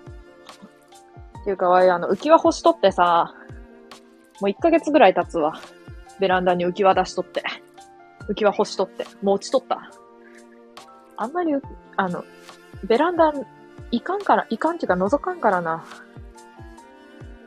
[1.44, 3.34] ていうかわい、あの、浮き輪干しとってさ、
[4.42, 5.54] もう1ヶ月ぐらい経つわ。
[6.20, 7.44] ベランダに浮き輪出しとって。
[8.28, 9.06] 浮き輪干しとって。
[9.22, 9.92] もう落ちとった。
[11.18, 11.54] あんまり、
[11.98, 12.24] あの、
[12.84, 13.32] ベランダ、
[13.92, 15.86] いかんから、いかんっていうか覗かんからな。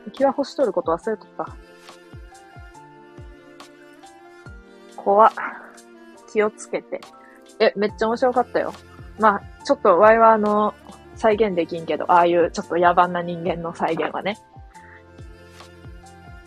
[0.07, 1.55] 浮き輪干しとること忘れとった。
[4.95, 5.31] 怖っ。
[6.31, 7.01] 気をつけて。
[7.59, 8.73] え、めっちゃ面白かったよ。
[9.19, 10.73] まあ、ちょっと、ワイはあの、
[11.19, 14.37] 再現できんけど、ああいうちょっと野蛮な人間の再現はね。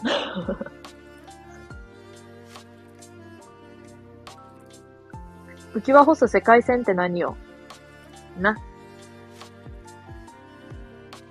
[5.74, 7.36] 浮き輪干す世界線って何よ？
[8.40, 8.56] な。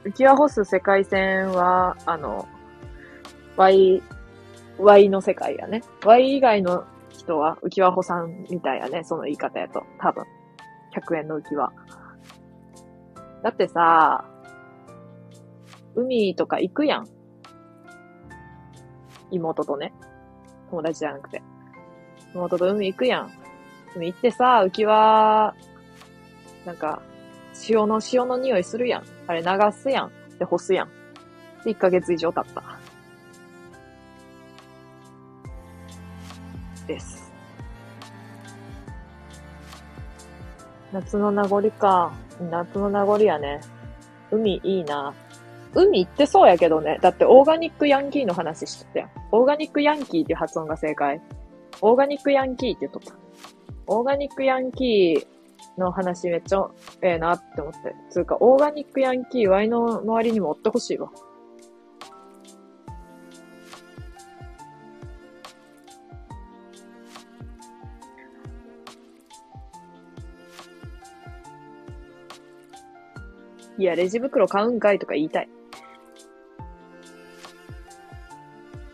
[0.04, 2.48] 浮き輪干す世界線は、あの、
[3.58, 4.04] Y、
[4.78, 5.82] Y の世界やね。
[6.06, 9.04] Y 以外の人は浮き輪干さんみたいやね。
[9.04, 9.84] その言い方やと。
[10.00, 10.26] 多分。
[10.94, 11.72] 100円の浮き輪。
[13.44, 14.26] だってさ、
[15.96, 17.08] 海とか行くやん。
[19.32, 19.94] 妹とね。
[20.70, 21.42] 友達じゃなくて。
[22.34, 23.32] 妹と海行くやん。
[23.96, 25.54] 海行ってさ、浮き輪、
[26.66, 27.02] なんか、
[27.54, 29.04] 潮の、潮の匂いするやん。
[29.28, 30.12] あれ流すやん。
[30.38, 30.90] で、干すやん。
[31.64, 32.64] で、1ヶ月以上経った。
[36.88, 37.32] です。
[40.92, 42.14] 夏の名残か。
[42.50, 43.62] 夏の名残やね。
[44.32, 45.14] 海いいな。
[45.74, 46.98] 海行ってそうやけどね。
[47.02, 49.10] だってオーガニックヤンキーの話してたやん。
[49.32, 51.22] オーガニックヤンキーって発音が正解。
[51.82, 53.14] オーガニックヤンキーって言っとった。
[53.88, 56.68] オーガニックヤンキーの話めっちゃ
[57.02, 57.96] ええなって思って。
[58.10, 61.10] つうか、オーガニックヤンキー、ワイの周りにもおってほしいわ。
[73.82, 75.50] いや、レジ袋買うんかいとか言いたい。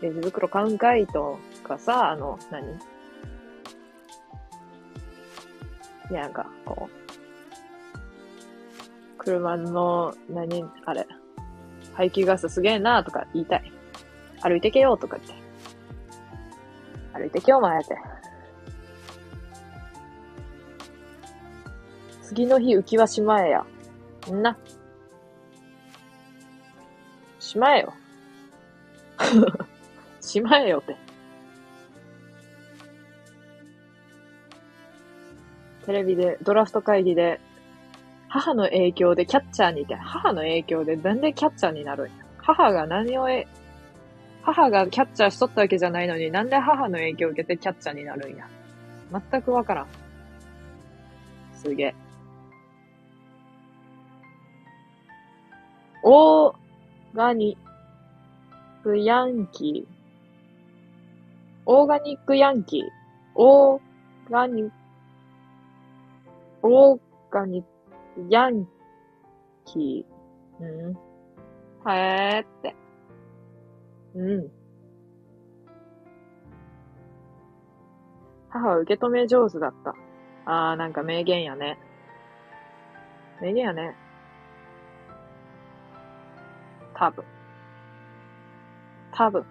[0.00, 2.72] レジ袋買うんかいとかさ、あの、何？
[6.10, 7.98] いや、なんか、こう、
[9.18, 11.06] 車の、何、あれ、
[11.92, 13.70] 排気ガスすげえなとか言いたい。
[14.40, 15.34] 歩いてけよとか言って。
[17.12, 17.94] 歩いてけよう、前って。
[22.22, 23.66] 次の日浮き輪しまえや。
[24.32, 24.56] んな。
[27.48, 27.94] しまえよ。
[30.20, 30.96] しまえよって。
[35.86, 37.40] テレビで、ドラフト会議で、
[38.28, 42.12] 母の影響でキャッチャーにいて、母の影響でなんでキャッチャーになるんや。
[42.36, 43.48] 母が何をえ、
[44.42, 48.46] 母がキャッチャーしとったわけじゃないのに、なんで母の影響を受けてキャッチャーになるんや。
[49.10, 49.86] 全くわからん。
[51.54, 51.94] すげえ。
[56.02, 56.67] オー
[57.14, 57.56] ガニ
[58.80, 59.98] ックヤンキー。
[61.66, 62.82] オーガニックヤンキー。
[63.34, 63.80] オー
[64.30, 64.72] ガニック、
[66.62, 67.00] オー
[67.30, 67.64] ガニッ
[68.14, 68.66] クヤン
[69.64, 70.64] キー。
[70.64, 71.90] うん。
[71.90, 72.74] へーって。
[74.14, 74.50] うん。
[78.50, 79.94] 母は受け止め上手だった。
[80.46, 81.78] あー、なんか名言やね。
[83.40, 83.94] 名言やね。
[86.98, 87.24] 多分。
[89.12, 89.44] 多分。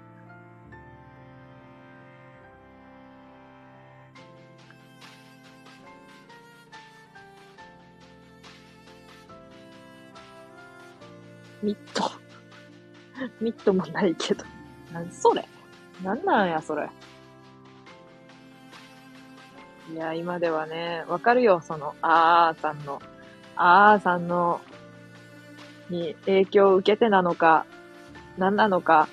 [11.64, 12.12] ミット。
[13.42, 14.44] ミットもないけど。
[14.92, 15.48] 何それ？
[16.04, 16.90] 何なんや、それ？
[19.92, 23.02] いや、今ではね、わかるよ、その、あーさんの、
[23.56, 24.60] あーさんの
[25.90, 27.66] に影響を受けてなのか、
[28.38, 29.08] 何なのか、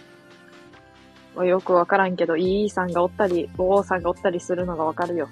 [1.36, 5.28] よくわからんけど、イーさんがおったり、おおさんがおったりするのがわかるよ。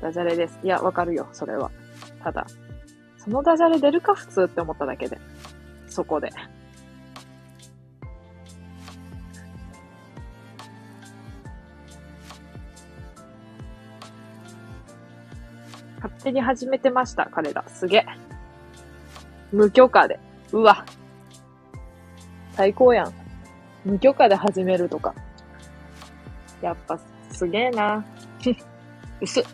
[0.00, 0.58] ダジャレです。
[0.62, 1.70] いや、わかるよ、それは。
[2.22, 2.46] ただ、
[3.18, 5.18] そのダジャレ出るか普通って思っただけで。
[5.86, 6.30] そこで。
[15.96, 17.62] 勝手に始めてました、彼ら。
[17.68, 18.06] すげえ。
[19.52, 20.18] 無許可で。
[20.52, 20.84] うわ。
[22.52, 23.12] 最高やん。
[23.84, 25.14] 無許可で始めるとか。
[26.60, 26.98] やっぱ、
[27.30, 28.04] すげえな。
[29.20, 29.44] 薄っ。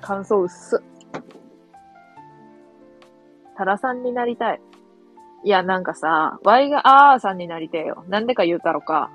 [0.00, 0.80] 感想薄っ。
[3.56, 4.60] タラさんになりたい。
[5.44, 8.04] いや、なんかさ、ワイがあーさんになりてえよ。
[8.08, 9.10] なんでか言うたろか。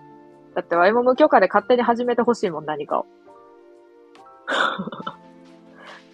[0.55, 3.05] だってワイも無許可で勝手に始めてほしいもん、何かを。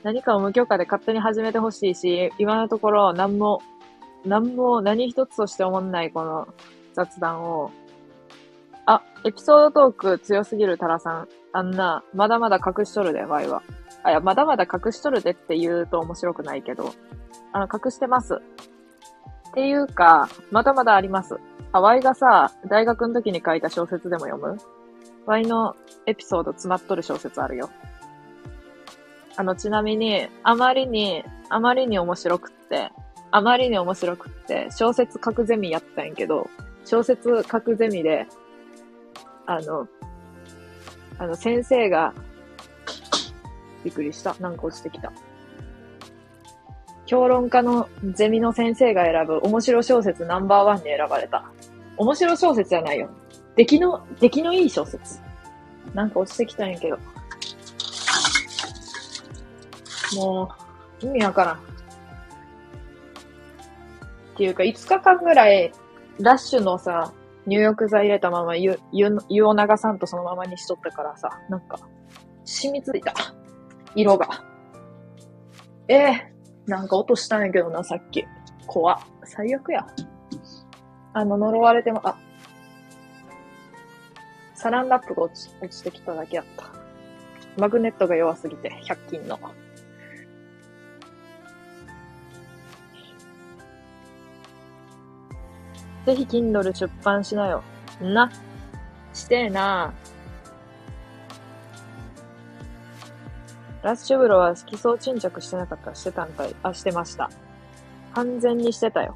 [0.03, 3.61] 何かを無許可で勝手に始めてほしいし、今のところ何も、
[4.25, 6.47] 何も何一つとして思んないこの
[6.93, 7.71] 雑談を。
[8.85, 11.27] あ、エピソードトーク強すぎるタラさん。
[11.53, 13.61] あんな、まだまだ隠しとるで、ワイは。
[14.03, 16.91] あ、いや、まだまだ隠しとるでって言うと面白くないけど。
[17.53, 18.35] あの、隠してます。
[19.49, 21.39] っていうか、まだまだあります。
[21.73, 24.57] あ、ワイがさ、大学の時に書いた小説でも読む？
[25.25, 25.75] ワイの
[26.07, 27.69] エピソード詰まっとる小説あるよ。
[29.35, 32.91] あの、ちなみに、あまりに、あまりに面白くって、
[33.31, 36.49] あまりに面白くって、小説書くゼミやったんやけど、
[36.85, 38.27] 小説書くゼミで、
[39.45, 39.87] あの、
[41.17, 42.13] あの、先生が、
[43.83, 44.35] びっくりした。
[44.39, 45.11] なんか落ちてきた。
[47.05, 51.43] 評論家のゼミの先生が選ぶ面白小説ナンバーワンに選ばれた。
[51.97, 53.09] 面白小説じゃないよ。
[53.55, 55.19] 出来の、出来のいい小説。
[55.93, 56.97] なんか落ちてきたんやけど。
[60.15, 60.49] も
[61.01, 61.55] う、意味わからん。
[61.55, 61.59] っ
[64.37, 65.71] ていうか、5日間ぐらい、
[66.19, 67.13] ラッシュのさ、
[67.45, 71.79] 入浴剤入れたまま湯、湯、湯を流さんとそのままにしとったからさ、なんか、
[72.45, 73.13] 染みついた。
[73.95, 74.27] 色が。
[75.87, 76.33] ええ
[76.65, 78.25] なんか落としたんやけどな、さっき。
[78.67, 79.85] 怖最悪や。
[81.13, 82.17] あの、呪われても、あ、
[84.53, 86.65] サランラップが落ち落ちてきただけやった。
[87.57, 89.39] マグネットが弱すぎて、100均の。
[96.05, 97.63] ぜひ Kindle 出版しなよ。
[98.01, 98.31] な。
[99.13, 99.93] してえな。
[103.83, 107.29] ラッシュブロは基礎沈着してなかったしてたんかいあ、してました。
[108.13, 109.15] 完全にしてたよ。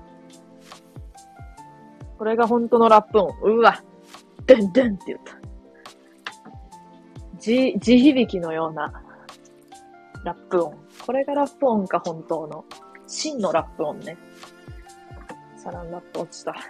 [2.17, 3.35] これが本当のラップ音。
[3.43, 3.83] うわ。
[4.45, 5.35] ドンドンって言った。
[7.37, 9.03] 地、地響きのような
[10.23, 10.77] ラップ音。
[11.05, 12.65] これがラップ音か、本当の。
[13.07, 14.17] 真のラップ音ね。
[15.65, 16.55] サランラップ落ちた。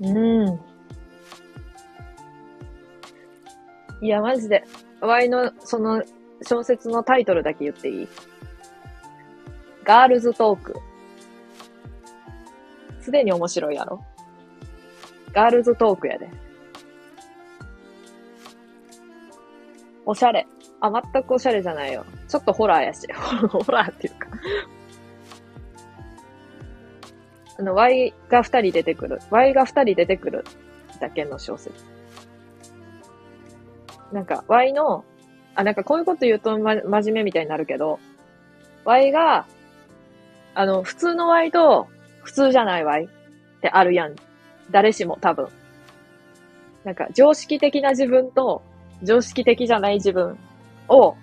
[0.00, 0.60] うん。
[4.00, 4.64] いや、マジで。
[5.02, 6.02] ワイの、その、
[6.42, 8.08] 小説のタイトルだけ言っていい？
[9.84, 10.74] ガールズトーク。
[13.00, 14.02] すでに面白いやろ？
[15.32, 16.30] ガールズトークやで。
[20.06, 20.46] おしゃれ。
[20.80, 22.06] あ、全くおしゃれじゃないよ。
[22.28, 23.06] ちょっとホラーやし。
[23.12, 24.28] ホラーっていうか
[27.58, 29.20] あの、Y が二人出てくる。
[29.30, 30.44] Y が二人出てくる
[31.00, 31.84] だけの小説。
[34.12, 35.04] なんか、Y の、
[35.54, 37.98] あ、なんかこういうこと言うと、ま、真面目みたいになるけど、
[38.84, 39.46] Y が、
[40.54, 41.88] あの、普通の Y と、
[42.22, 43.08] 普通じゃない Y っ
[43.60, 44.14] てあるやん。
[44.70, 45.48] 誰しも多分。
[46.84, 48.62] なんか、常識的な自分と、
[49.02, 50.38] 常識的じゃない自分
[50.88, 51.16] を、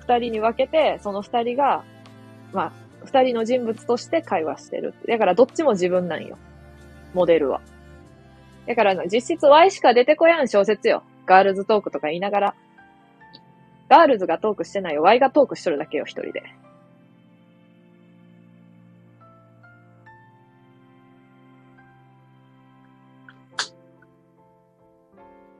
[0.00, 1.82] 二人に分けて、その二人が、
[2.52, 2.72] まあ、
[3.04, 4.94] 二人の人物として会話してる。
[5.06, 6.38] だからどっちも自分なんよ。
[7.14, 7.60] モデルは。
[8.66, 11.02] だから実質 Y しか出てこやん小説よ。
[11.26, 12.54] ガールズトークとか言いながら。
[13.88, 15.02] ガールズがトークしてないよ。
[15.02, 16.42] Y がトークしとるだけよ、一人で。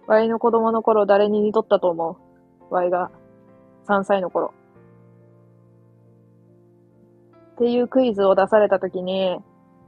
[0.06, 2.18] Y の子供の頃誰に似とったと思
[2.70, 3.10] う ?Y が
[3.86, 4.54] 3歳の頃。
[7.58, 9.36] っていうクイズを出されたときに、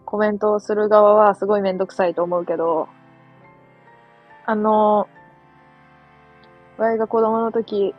[0.04, 2.88] コメントをする側はすごいめんどくさいと思うけど、
[4.44, 5.08] あの、
[6.78, 7.94] ワイが子供の時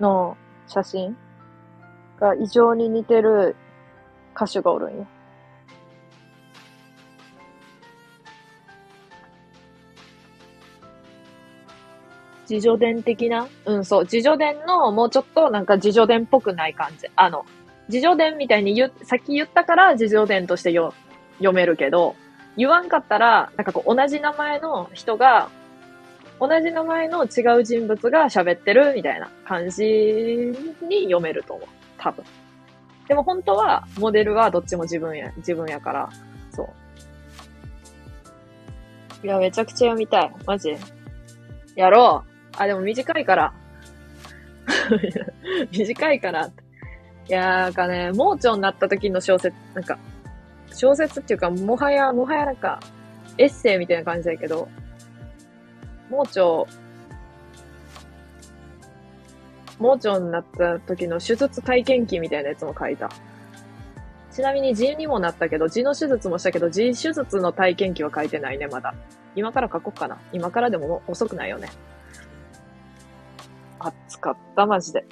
[0.00, 0.36] の
[0.66, 1.16] 写真
[2.18, 3.54] が異常に似てる
[4.34, 5.06] 歌手がおるんよ。
[12.50, 13.46] 自助伝的な？
[13.66, 14.02] うん、そう。
[14.02, 17.06] 自助伝のもうちょっとなんか自助伝っぽくない感じ。
[17.14, 17.46] あの、
[17.88, 20.94] 自助伝みたいに言、さっき言ったから自助伝としてよ
[21.38, 22.16] 読めるけど、
[22.56, 25.48] 言わんかったら、なんかこう同じ名前の人が
[26.40, 29.84] 同じ名前の違う人物が喋ってるみたいな感じ
[30.82, 31.68] に読めると思う。
[31.98, 32.24] 多分。
[33.08, 36.10] でも本当は、モデルはどっちも自分や、自分やから、
[36.50, 36.68] そ
[39.22, 39.26] う。
[39.26, 40.32] いや、めちゃくちゃ読みたい。
[40.46, 40.76] マジ。
[41.76, 42.56] やろう。
[42.56, 43.52] あ、でも短いから。
[45.70, 46.50] 短いから。
[47.28, 49.98] いやー、なんかね、盲腸になった時の小説、なんか、
[50.74, 52.80] 小説っていうか、もはや、もはやなんか、
[53.38, 54.68] エッセイみたいな感じだけど、
[56.10, 56.70] 盲腸、
[59.78, 63.10] 盲腸になった時の手術体験記みたいなやつも書いた。
[64.30, 68.94] ちなみに痔にもなったけど、痔の手術もしたけど、痔手術の体験記は書いてないね、まだ。
[69.34, 70.18] 今から書こっかな。
[70.32, 71.70] 今からでも遅くないよね。
[73.78, 75.06] 暑かった、マジで。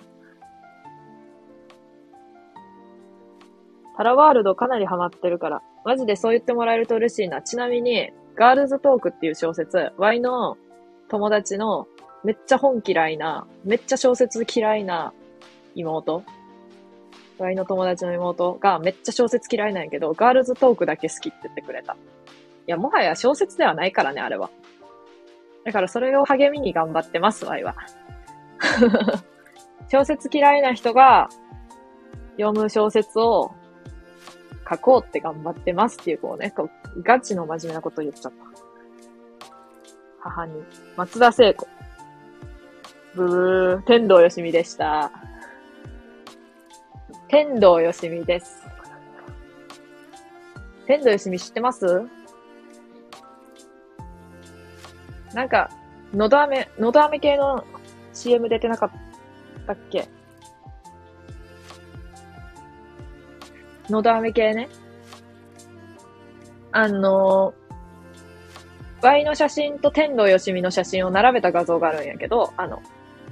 [4.03, 5.63] タラワールドかなりハマってるから。
[5.85, 7.41] マジでそう言ってもらえると嬉しいな。
[7.41, 10.59] ちなみに、ガールズトークっていう小説、ワイの
[11.09, 11.87] 友達の
[12.25, 15.13] めっちゃ本嫌いな、めっちゃ小説嫌いな
[15.77, 16.25] 妹
[17.39, 21.93] ワイの友達の妹がめっちゃ小説嫌いなんやけど、ガールズトークだけ好きって言ってくれた。
[21.93, 21.97] い
[22.67, 24.51] や、もはや小説ではないからね、あれは。
[25.65, 27.77] だからそれを励みに頑張ってます、ワイは。
[29.93, 31.29] 小説嫌いな人が
[32.37, 33.53] 読む小説を
[34.69, 38.39] 書こうって頑張ってますっていう、こうね、こうガチの真面目なこと言っちゃった。
[40.21, 40.63] 母に、
[40.97, 41.67] 松田聖子。
[43.15, 45.11] ブー、天童よしみでした。
[47.29, 48.63] 天童よしみです。
[50.87, 52.03] 天童よしみ知ってます？
[55.35, 55.71] なんか、
[56.13, 57.65] のど飴、のど飴系の
[58.13, 58.91] CM 出てなかっ
[59.67, 60.09] たっけ？
[63.93, 64.68] のど飴系ね。
[66.72, 67.55] あの、
[69.03, 72.82] Y の写真と天童よしみの写真を並べた画像があるんやけど、あの、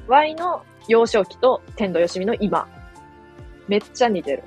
[0.06, 2.68] Y の幼少期と天童よしみの今
[3.68, 4.42] めっちゃ似てる。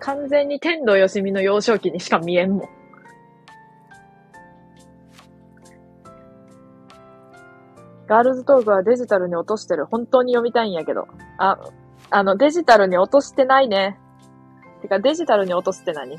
[0.00, 2.68] 完全に天童よしみの幼少期にしか見えんもん。
[8.08, 9.84] ガールズトークはデジタルに落としてる。
[9.84, 11.06] 本当に読みたいんやけど。
[11.36, 11.58] あ、
[12.10, 13.98] あの、デジタルに落としてないね。
[14.82, 16.18] てか、デジタルに落とすって何？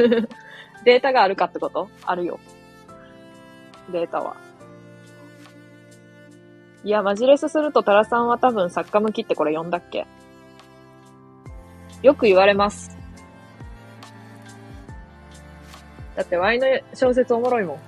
[0.84, 1.88] データがあるかってこと？
[2.06, 2.38] あるよ。
[3.92, 4.36] データは。
[6.84, 10.06] いや、マジレスするとタラさんは多分作家向きってこれ読んだっけ？
[12.02, 12.96] よく言われます。
[16.16, 17.78] だって、ワイの小説おもろいもん。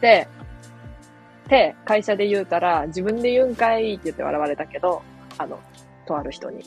[0.00, 0.28] で、
[1.48, 5.02] で、会社で言うたら、自分で言うんかいって言って笑われたけど、
[5.38, 5.58] あの、
[6.10, 6.64] とある人に。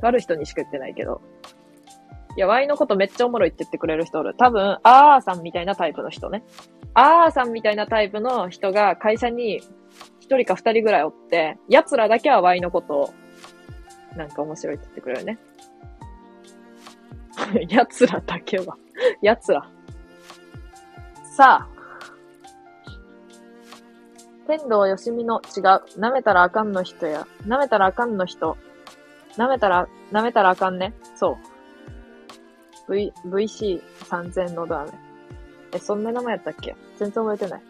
[0.00, 1.20] とある人にしか言ってないけど。
[2.36, 4.34] いや、ワイのことめっちゃおもろいって言ってくれる人おる。
[4.34, 6.42] 多分、あーさんみたいなタイプの人ね。
[6.94, 9.60] あーさんみたいなタイプの人が会社に
[10.20, 13.14] 一人か二人ぐらいおって、奴らだけはワイのことを、
[14.16, 15.38] なんか面白いって言ってくれるね。
[17.68, 18.76] 奴らだけは。
[19.22, 19.68] 奴ら。
[21.36, 21.80] さあ。
[24.46, 25.62] 天童よしみの違う。
[26.00, 27.26] 舐めたらあかんの人や。
[27.46, 28.56] 舐めたらあかんの人。
[29.36, 30.92] 舐めたら、舐めたらあかんね。
[31.14, 31.38] そ
[32.88, 32.92] う。
[32.92, 34.90] V、VC3000 のダメ。
[35.72, 36.74] え、そんな名前やったっけ？
[36.98, 37.62] 全然覚えてない。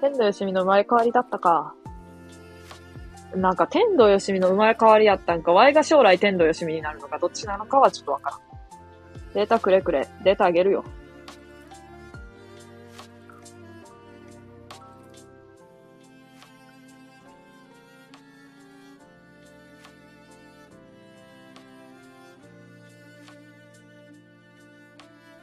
[0.00, 1.74] 天童よしみの生まれ変わりだったか。
[3.36, 8.40] なんか天童よしみの生まれ変わりやったんか、Y が将来天童よしみになるのか、どっちなのかはちょっとわからん。
[9.34, 10.08] データくれくれ。
[10.24, 10.84] データあげるよ。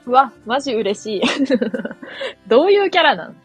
[0.06, 1.22] うわ、マジ嬉しい。
[2.47, 3.36] どういうキャラなん？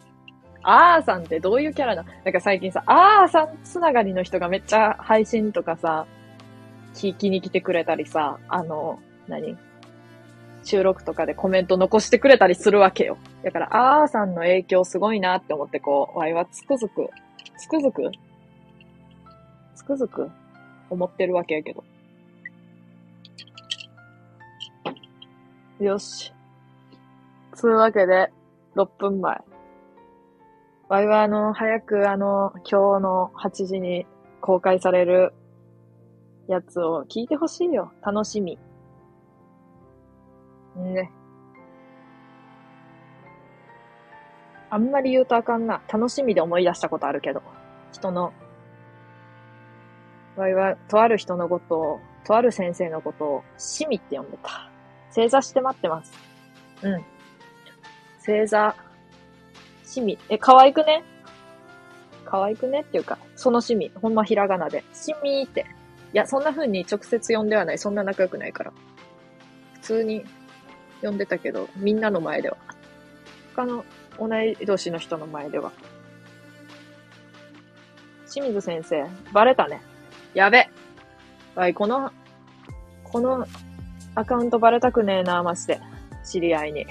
[0.62, 2.06] あーさんってどういうキャラなん？
[2.24, 6.06] なんか最近さ、あーさんつながりの人がめっちゃ配信とかさ、
[6.94, 8.98] 聞きに来てくれたりさ、あの、
[9.28, 9.56] 何？
[10.64, 13.18] 収録とかでコメント残してくれたりするわけよ。
[13.44, 17.10] だから、あーさんの影響すごいなって思ってこう、わいはつくづく、
[17.58, 18.10] つくづく？
[19.76, 20.30] つくづく？
[20.90, 21.84] 思ってるわけやけど。
[25.78, 26.32] よし。
[27.56, 28.30] つうわけで、
[28.76, 29.40] 6分前。
[30.88, 34.06] わいはあの、早くあの、今日の8時に
[34.42, 35.32] 公開される
[36.48, 37.92] やつを聞いてほしいよ。
[38.02, 38.58] 楽しみ。
[40.76, 41.10] ね。
[44.68, 45.80] あんまり言うとあかんな。
[45.90, 47.42] 楽しみで思い出したことあるけど。
[47.90, 48.34] 人の、
[50.36, 54.70] わいは、とある人のことを、とある先生のことを、しみって呼んでた。
[55.10, 56.12] 正座して待ってます。
[56.82, 57.15] うん。
[58.26, 58.74] 正座
[59.84, 60.18] しみ。
[60.28, 61.04] え、可愛くね？
[62.24, 63.92] 可愛くねっていうか、そのしみ。
[63.94, 64.82] ほんまひらがなで。
[64.92, 65.64] しみーって。
[66.12, 67.78] いや、そんな風に直接呼んではない。
[67.78, 68.72] そんな仲良くないから。
[69.74, 70.24] 普通に
[71.02, 72.56] 呼んでたけど、みんなの前では。
[73.54, 73.84] 他の
[74.18, 75.70] 同い年の人の前では。
[78.28, 79.80] 清水先生、バレたね。
[80.34, 80.68] やべ。
[81.54, 82.10] わい、この、
[83.04, 83.46] この
[84.16, 85.80] アカウントバレたくねえな、まして。
[86.24, 86.86] 知り合いに。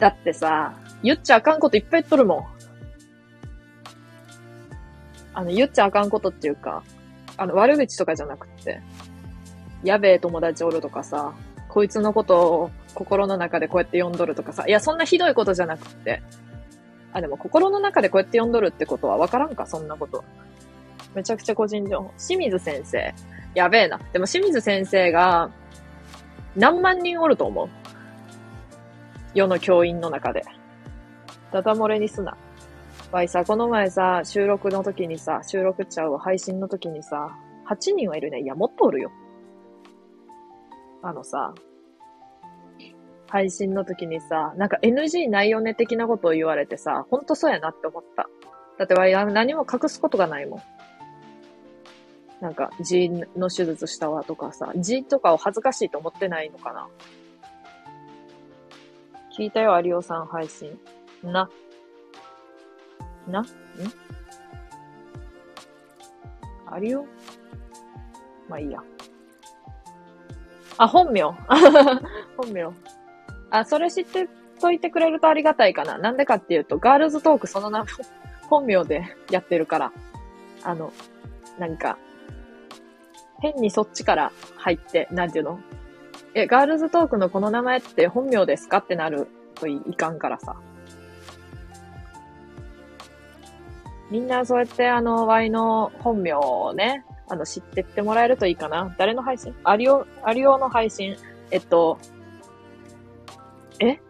[0.00, 2.44] だってさ、言っちゃあかんこといっぱい言っとるもん。
[5.34, 6.82] あの、言っちゃあかんことっていうか、
[7.36, 8.80] あの、悪口とかじゃなくって、
[9.84, 11.32] やべえ友達おるとかさ、
[11.68, 16.22] こいつのことを心の中でこうやって読んどるとかさ、いや、そんなひどいことじゃなくって、
[17.12, 20.24] あ、でも心の中でこうやって読んどるってことはわからんか、そんなこと。
[21.14, 22.12] めちゃくちゃ個人情報。
[22.18, 23.14] 清水先生。
[23.54, 24.00] やべえな。
[24.12, 25.50] でも清水先生が、
[26.56, 27.68] 何万人おると思う？
[29.34, 30.42] 世の教員の中で。
[31.52, 32.36] ダダ漏れにすな。
[33.12, 37.36] わいさ、この前さ、収録の時にさ、収録ちゃう、配信の時にさ、
[37.68, 38.40] 8人はいるね。
[38.40, 39.10] いや、もっとおるよ。
[41.02, 41.54] あのさ、
[43.28, 48.28] 配信の時にさ、なんか NG ないよね的なことを言われてさ、ほんとそうやなって思った。
[48.78, 50.62] だってわい、何も隠すことがないもん。
[52.40, 56.88] なんか、G の手術したわとかさ、G とかを恥ずかしいと思ってないのかな。
[59.36, 60.78] 聞いたよ、有オさん配信。
[61.22, 61.48] な。
[63.28, 63.46] な、ん？
[66.82, 67.06] 有オ？
[68.48, 68.82] まあいいや。
[70.78, 71.22] あ、本名。
[72.36, 72.70] 本名。
[73.50, 74.28] あ、それ知って
[74.60, 75.98] といてくれるとありがたいかな。
[75.98, 77.84] なんでかっていうと、ガールズトークその名、
[78.48, 79.92] 本名で やってるから。
[80.62, 80.92] あの、
[81.58, 81.98] なんか、
[83.40, 85.60] 変にそっちから入って、なんていうの？
[86.34, 89.26] え、ガールズトークのこの名前って本名ですかってなる
[89.56, 90.56] といいかんからさ。
[94.10, 98.94] みんなそうやってあの、Y の本名をね、あの、知ってってもらえるといいかな。
[98.98, 99.54] 誰の配信？
[99.64, 101.16] アリオ、アリオの配信。
[101.50, 101.98] えっと、
[103.78, 104.00] え？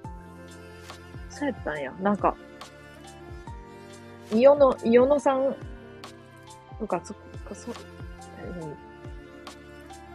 [1.28, 1.92] そうやったんや。
[2.00, 2.34] なんか、
[4.32, 5.54] イオノ、イオノさん、
[6.78, 7.16] とか、そっ
[7.46, 7.70] か、そ、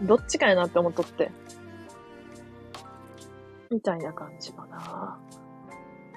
[0.02, 1.32] どっちかやなって思っとって。
[3.72, 5.20] みたいな感じかな。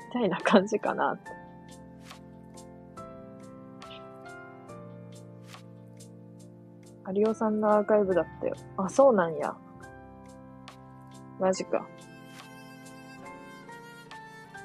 [0.08, 1.38] みたいな感じかなって。
[7.14, 8.54] 有オさんのアーカイブだったよ。
[8.76, 9.56] あ、そうなんや。
[11.38, 11.86] マジか。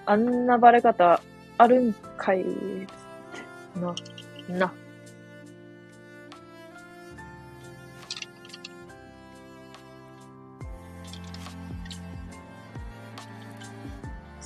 [0.06, 1.22] あんなバレ方
[1.58, 2.44] あるんかい、
[3.76, 3.96] な、
[4.50, 4.74] な。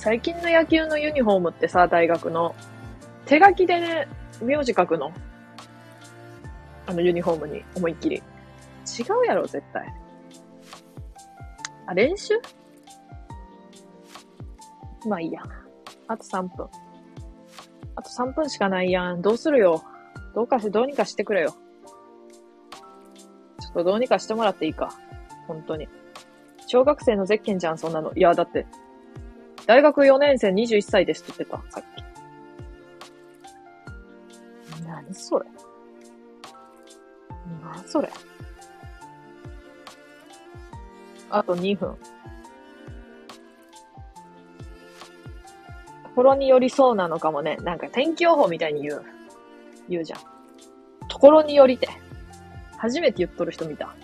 [0.08, 2.54] 最近の野球のユニフォームってさ、大学の。
[3.26, 4.08] 手書きでね、
[4.42, 5.12] 名字書くの。
[6.86, 8.16] あのユニフォームに思いっきり。
[8.16, 8.22] 違
[9.22, 9.94] うやろ、絶対。
[11.84, 12.32] あ、練習？
[15.06, 15.42] まあいいや。
[16.06, 16.68] あと3分。
[17.94, 19.20] あと3分しかないやん。
[19.20, 19.84] どうするよ。
[20.34, 21.54] どうかし、どうにかしてくれよ。
[23.60, 24.88] ちょっとどうにかしてもらっていいか。
[25.46, 25.86] 本当に。
[26.66, 28.14] 小学生のゼッケンじゃん、そんなの。
[28.14, 28.64] いや、だって、
[29.68, 32.02] 大学4年生21歳ですって言ってた、さっき。
[34.86, 35.44] 何それ
[37.62, 38.08] 何それ
[41.28, 41.94] あと2分。
[46.02, 47.58] ところによりそうなのかもね。
[47.58, 49.04] なんか天気予報みたいに言う。
[49.90, 50.20] 言うじゃん。
[51.08, 51.90] ところによりて。
[52.78, 53.94] 初めて言っとる人見た。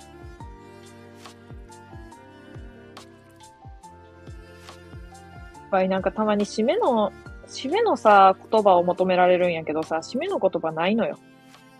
[5.75, 7.13] ぱりなんかたまに締めの、
[7.49, 11.19] 締めのさ、言葉を求められるんやけどさ、締めの言葉ないのよ。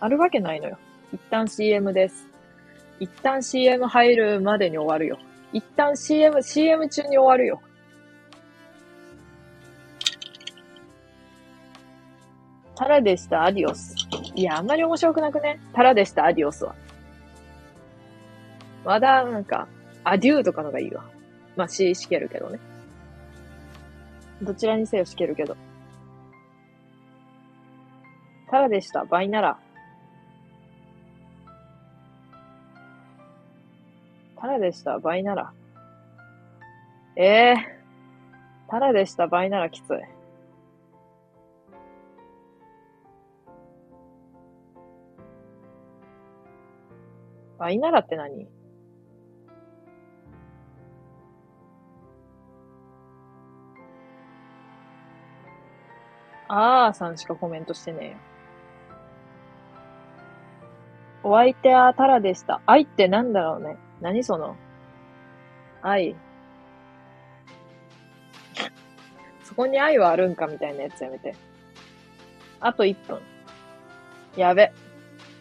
[0.01, 0.77] あるわけないのよ。
[1.13, 2.27] 一旦 CM です。
[2.99, 5.17] 一旦 CM 入るまでに終わるよ。
[5.53, 7.61] 一旦 CM、CM 中に終わるよ。
[12.75, 13.95] タラでした、アディオス。
[14.35, 15.61] いや、あんまり面白くなくね？
[15.71, 16.75] タラでした、アディオスは。
[18.83, 19.69] まだ、なんか、
[20.03, 21.05] アデューとかのがいいわ。
[21.55, 22.59] まあ、し、しけるけどね。
[24.41, 25.55] どちらにせよしけるけど。
[28.49, 29.05] ただでした。
[29.05, 29.59] 倍なら。
[34.37, 34.99] ただでした。
[34.99, 35.53] 倍なら。
[37.15, 38.69] ええー。
[38.69, 39.27] ただでした。
[39.27, 39.97] 倍ならきつい。
[47.57, 48.47] 倍ならって何？
[56.47, 58.17] あーさんしかコメントしてねえよ。
[61.23, 62.61] お相手はタラでした。
[62.67, 63.77] 愛ってなんだろうね。
[63.99, 64.55] 何その？
[65.81, 66.15] 愛。
[69.43, 71.35] そこに愛はあるんかみたいなやつやめて。
[72.59, 73.19] あと1分。
[74.35, 74.71] やべ。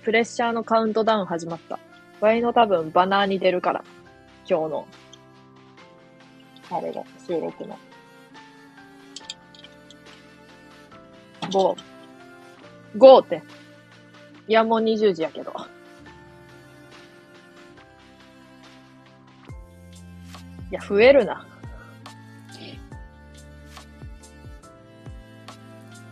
[0.02, 1.78] プレッシャーのカウントダウン始まった。
[2.20, 3.84] ワイの多分バナーに出るから。
[4.48, 4.86] 今日の。
[6.70, 7.76] あれが、収録の。
[11.54, 11.76] 5。
[12.96, 13.42] 5って。
[14.48, 15.52] いや、もう20時やけど。
[20.70, 21.46] いや、増えるな。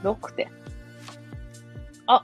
[0.05, 0.51] 6点。
[2.07, 2.23] あ、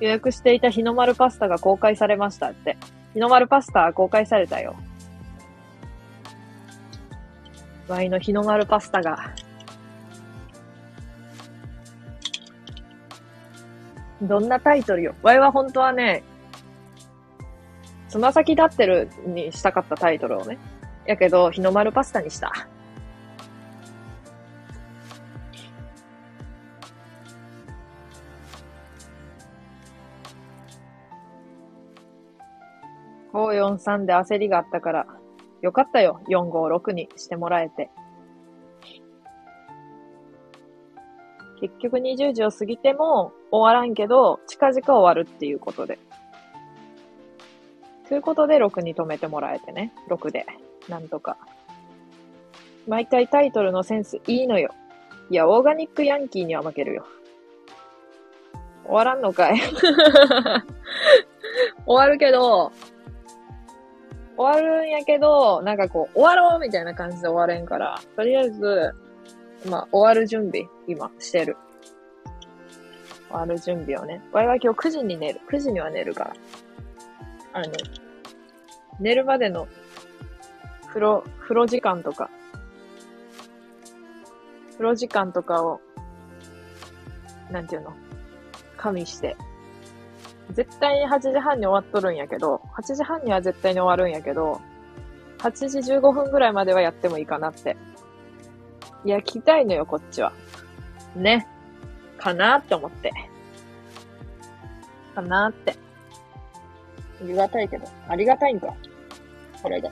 [0.00, 2.76] 予約していた日の丸パスタが公開されましたって。
[3.14, 4.74] 日の丸パスタ公開されたよ。
[7.88, 9.34] ワイの日の丸パスタが。
[14.22, 15.14] どんなタイトルよ。
[15.22, 16.22] ワイは本当はね、
[18.08, 20.58] つま先立ってるにしたかったタイトルをね。
[21.06, 22.52] やけど、日の丸パスタにした。
[33.32, 35.06] 543で焦りがあったから、
[35.62, 36.20] よかったよ。
[36.28, 37.90] 456にしてもらえて。
[41.62, 46.00] 結局20時を過ぎても終わらんけど、近々終わるっていうことで。
[48.08, 49.92] ということで6に止めてもらえてね。
[50.08, 50.44] 6で。
[50.88, 51.36] なんとか。
[52.88, 54.74] 毎回タイトルのセンスいいのよ。
[55.30, 57.06] いや、オーガニックヤンキーには負けるよ。
[58.84, 59.60] 終わらんのかい
[61.86, 62.72] 終わるけど、
[64.36, 68.96] 終わるんやけど、なんかこう、終わろうみたいな感じで終われんから、とりあえず、
[69.66, 71.56] まあ、終わる準備、今、してる。
[73.28, 74.20] 終わる準備をね。
[74.32, 75.40] 我々今日9時に寝る。
[75.50, 76.34] 9時には寝るから。
[77.54, 77.72] あの、
[79.00, 79.68] 寝るまでの
[80.88, 82.28] 風呂、風呂時間とか、
[84.72, 85.80] 風呂時間とかを、
[87.50, 87.92] なんていうの、
[88.76, 89.36] 加味して、
[90.50, 94.60] 絶対に8時半に終わっとるんやけど、8時半には絶対に終わるんやけど、
[95.38, 97.76] 8時15分ぐらいまではやってもいいかなって。
[99.04, 100.32] いや、聞きたいのよ、こっちは。
[101.16, 101.46] ね。
[102.18, 103.12] かなって思って。
[105.14, 105.76] かなって。
[107.20, 107.86] ありがたいけど。
[108.08, 108.72] ありがたいんか。
[109.60, 109.90] これで。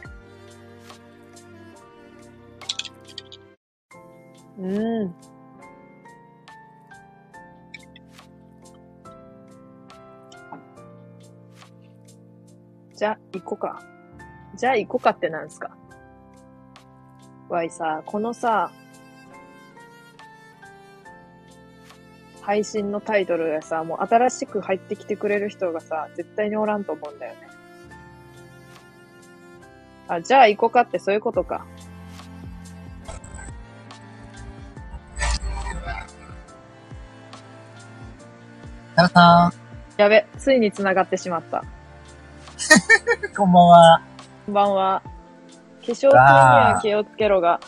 [4.59, 5.15] うん。
[12.95, 13.83] じゃあ、行こうか。
[14.57, 15.77] じゃあ、行こうかってなんすか？
[17.49, 18.71] わいさ、このさ、
[22.51, 27.41] 配信のタイトルでさ、もう新しく入ってきてくれる人がさ、絶対におらんと思うんだよね。
[30.09, 31.65] あ、じゃあ行こうかってそういうことか。
[38.97, 39.53] タラさ
[39.97, 41.59] やべ、ついに繋がってしまった。
[41.59, 41.63] ん、
[43.37, 44.03] こんばんは。
[44.47, 45.03] こんばんは。
[45.83, 47.61] 化粧水には気をつけろが、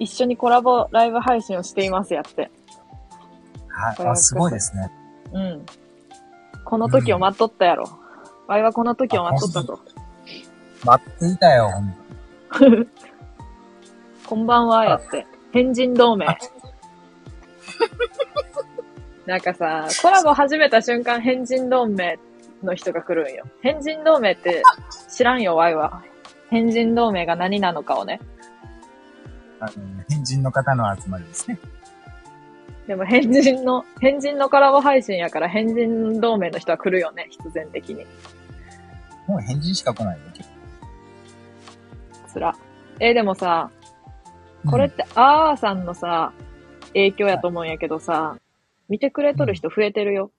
[0.00, 2.50] 一緒にコラボライブ配信をしていますやって。
[3.80, 4.90] はい、あ、すごいですね。
[5.32, 5.66] うん。
[6.64, 7.88] この時を待っとったやろ。
[8.46, 9.80] わいはこの時を待っとったと。
[10.84, 11.70] 待っていたよ、
[14.26, 15.26] こんばんはやって。
[15.52, 16.26] 変人同盟。
[19.26, 22.18] なんかさ、コラボ始めた瞬間変人同盟
[22.62, 23.44] の人が来るんよ。
[23.60, 24.62] 変人同盟って
[25.08, 26.02] 知らんよ、ワイは。
[26.50, 28.20] 変人同盟が何なのかをね。
[29.60, 29.72] あの、
[30.08, 31.58] 変人の方の集まりですね。
[32.90, 38.04] でも変人の、変人のコラボ配信やから変人同盟の人は来るよね、必然的に。
[39.28, 40.24] もう変人しか来ないよ。
[42.26, 42.52] つら。
[42.98, 43.70] えーでもさ、
[44.68, 46.32] これって、あーさんのさ、
[46.88, 48.38] 影響やと思うんやけどさ、
[48.88, 50.32] 見てくれとる人増えてるよ。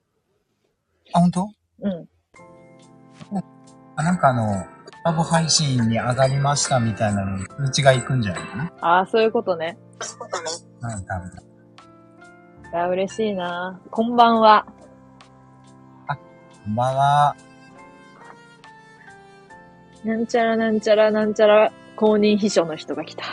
[1.14, 1.48] あ、本当？
[1.80, 2.08] うん。
[3.96, 4.62] あ、なんかあの、
[5.04, 8.72] コラボ配信に上がりましたみたいなのに通知が行くんじゃないかな。
[8.82, 9.78] ああ、そういうことね。
[10.82, 11.51] うん、多分。
[12.72, 14.64] いや、嬉しいなこんばんは。
[16.08, 16.16] こ
[16.70, 17.36] んばんは。
[20.02, 23.24] なんちゃらなんちゃらなんちゃら公認秘書の人が来た。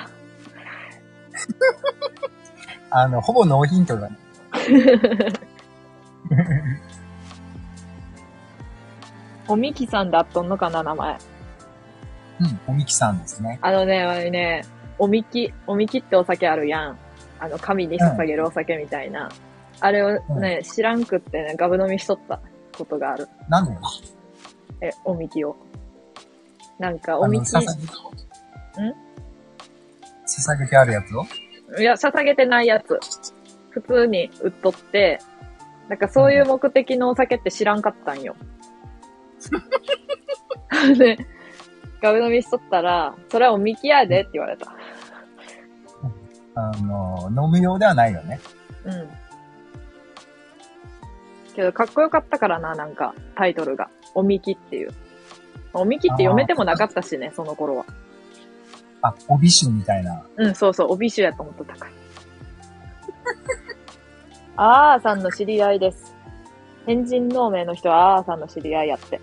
[2.92, 4.18] あの、ほぼノーヒントだね。
[9.48, 11.18] おみきさんだっとんのかな、名前。
[12.42, 13.58] うん、おみきさんですね。
[13.62, 14.66] あのね、あれね、
[14.98, 16.98] おみき、おみきってお酒あるやん。
[17.40, 19.30] あの、神に捧げるお酒みたいな。
[19.80, 22.42] あれをね、知らんくってね、ガブ飲みしとった
[22.78, 23.28] ことがある。
[23.48, 23.72] なんで
[24.82, 25.56] え、おみきを。
[26.78, 28.96] なんか、おみき、捧げ、ん？
[30.26, 31.26] 捧げてあるやつを？
[31.80, 33.00] いや、捧げてないやつ。
[33.70, 35.20] 普通に売っとって、
[35.88, 38.36] なんかそういう目的のお酒って知らんかったんよ。
[40.98, 41.18] で、
[42.02, 44.74] ガブ飲みしとったら、それはおみきやでって言われた。
[46.56, 48.40] あの、飲む用ではないよね。
[48.86, 49.10] うん。
[51.56, 53.90] けど、かっこよかったからな、なんか、タイトルが。
[54.16, 54.94] おみきっていう。
[55.74, 57.86] おみきって読めてもなかったしね、その頃は。
[59.02, 60.24] あ、帯酒みたいな。
[60.38, 61.92] うん、そうそう、帯酒やと思っとったから。
[64.94, 66.14] あーさんの知り合いです。
[66.86, 69.22] 変人同盟の人はあーさんの知り合いやって。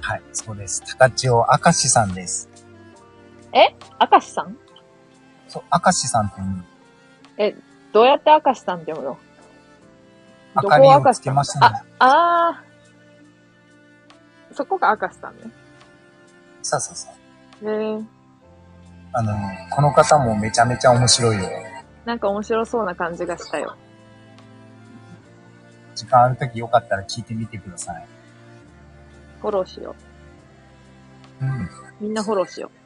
[0.00, 0.82] はい、そうです。
[0.98, 2.48] 高千代明石さんです。
[3.52, 4.56] 明石さん？
[5.54, 6.40] そう、明石さんって
[7.42, 7.56] いう、
[7.92, 9.18] どうやって明石さんって読むの？
[10.56, 11.82] 明かりをつけましたね。
[12.00, 14.54] あー。
[14.56, 15.42] そこが明石さんね。
[16.62, 17.08] そうそうそ
[17.62, 17.70] う。
[17.70, 18.02] へえ。
[19.12, 19.32] あの、
[19.70, 21.48] この方もめちゃめちゃ面白いよ。
[22.04, 23.76] なんか面白そうな感じがしたよ。
[25.94, 28.06] 時間あるときよかったら聞いてみてください。
[29.40, 29.94] フォローしよ
[31.40, 31.48] うん。
[31.48, 31.70] う。
[32.00, 32.83] みんなフォローしよう。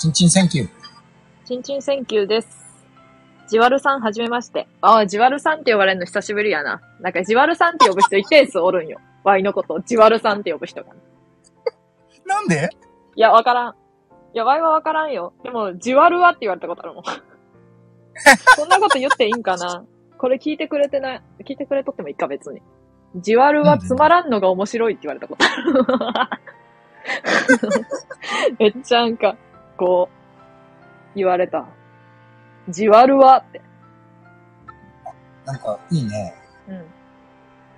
[0.00, 0.68] ちんちん thank you。
[1.44, 2.48] ちんちん thank you です。
[3.50, 4.66] ジワルさんはじめまして。
[4.80, 6.80] ああ、ジワルさんって呼ばれるの久しぶりやな。
[7.00, 8.98] なんかジワルさんって呼ぶ人一定数おるんよ。
[9.24, 10.94] ワイのことをジワルさんって呼ぶ人が。
[12.24, 12.70] なんで？
[13.14, 13.74] いや、わからん。
[14.32, 15.34] いや、ワイはわからんよ。
[15.44, 17.04] でも、ジワルはって言われたことあるもん。
[18.56, 19.84] そんなこと言っていいんかな？
[20.16, 22.62] これ聞いてくれてない、聞いてくれとってもいいか、別に。
[23.16, 26.40] ジワルはつまらんのが面白いって言われたことある。
[28.58, 29.36] めっちゃなんか、
[29.80, 30.10] こ
[31.14, 31.66] う、言われた。
[32.68, 33.62] ジワルはって。
[35.46, 36.34] なんか、いいね。
[36.68, 36.84] うん。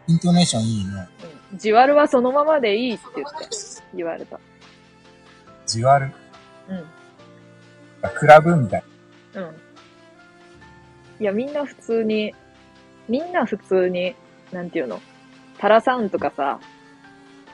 [0.08, 1.08] イントネーションいいね。
[1.52, 1.58] うん。
[1.58, 3.46] ジワルはそのままでいいって言って、
[3.94, 4.40] 言われた。
[5.64, 6.10] じわる。
[6.68, 6.84] うん。
[8.16, 8.84] クラブみたい。
[9.34, 9.54] うん。
[11.20, 12.34] いや、みんな普通に、
[13.08, 14.16] みんな普通に、
[14.50, 15.00] なんていうの、
[15.56, 16.58] タラさんとかさ、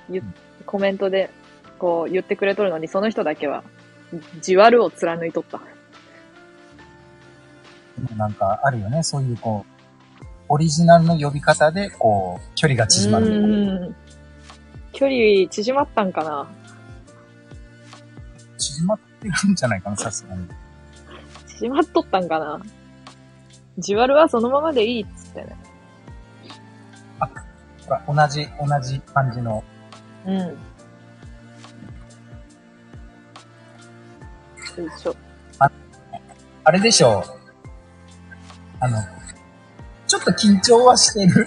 [0.09, 0.35] ゆうん
[0.65, 1.29] コメントで、
[1.79, 3.63] こう言ってくれとるのに、その人だけは、
[4.41, 5.61] じわるを貫いとった。
[8.17, 9.03] なんか、あるよね。
[9.03, 13.27] そういう、こう、オリジナルの呼び方で、こう、距離が縮まる。
[13.27, 13.31] う
[13.91, 13.97] ん。
[14.93, 16.49] 距離縮まったんかな
[18.57, 20.47] 縮まってるんじゃないかな、さすがに。
[21.47, 22.61] 縮まっとったんかな
[23.79, 25.57] じわるはそのままでいいっつってね。
[27.87, 29.65] ほら、同じ、同じ感じの。
[30.27, 30.57] うん。
[34.81, 35.17] よいしょ。
[36.65, 37.25] あれでしょ
[38.81, 38.99] あの、
[40.07, 41.47] ちょっと緊張はしてる。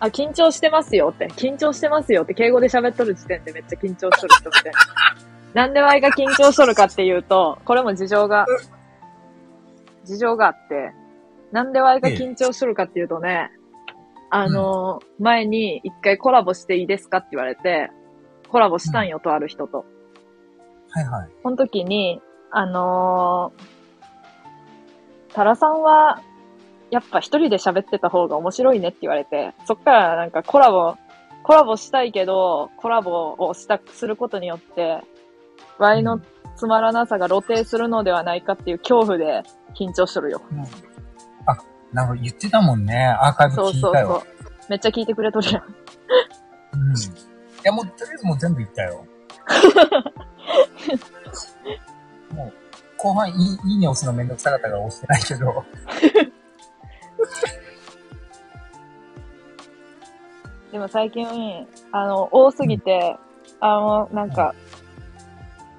[0.00, 1.28] あ、緊張してますよって。
[1.28, 4.72] 緊張してますよって、敬語で喋っとる時点でめっちゃ緊張しとる人みたいな。
[5.54, 8.44] なんでワイが緊張しとるかっていうと、これも事情が、
[10.04, 10.92] 事情があって、
[11.52, 13.52] なんでワイが緊張しとるかっていうとね、
[14.30, 17.90] あのー前に一回コラボしていいですかって言われて、
[18.48, 19.86] コラボしたんよ、とある人と。
[20.90, 21.28] はいはい。
[21.42, 22.20] その時に、
[22.56, 26.22] あのー、タラさんは、
[26.92, 30.94] やっぱ一人で喋ってた方が面白いねって言われて、そっからなんかコラボ、
[31.42, 35.02] コラボしたいけど、コラボをした、することによって、
[35.78, 36.20] ワイの
[36.54, 39.42] つまらなさが露呈するのではないかっていう恐怖で
[39.74, 40.40] 緊張しとるよ。
[40.52, 40.62] うん
[41.46, 41.58] あ、
[41.92, 43.08] なんか言ってたもんね。
[43.20, 44.06] アーカイブそう聞いたよ。
[44.06, 44.52] そうそう。
[44.70, 45.64] めっちゃ聞いてくれとるやん。
[46.74, 46.96] うん。
[46.96, 47.00] い
[47.64, 49.04] や、もう、とりあえずもう全部言ったよ。
[53.04, 55.64] もう、後半いい、いいね押すのめんどくさかったから押してないけど。
[60.72, 63.16] でも最近、あの、多すぎて、
[63.60, 64.54] あの、なんか、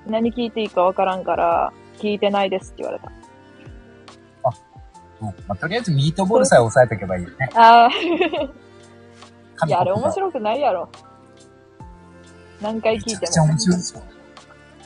[0.07, 3.11] 何聞いていいかわからんから、聞いてないですって言われた。
[5.21, 7.49] うんまあ、とりあえずミートボールさえ押さえとけばいいよね。
[7.55, 7.89] ああ、
[9.63, 10.11] いや、あれ面い。
[10.11, 10.89] 白くないやろ。
[12.61, 13.59] 何回聞いてめちゃくちゃ面も。
[13.59, 14.03] 白いですよ。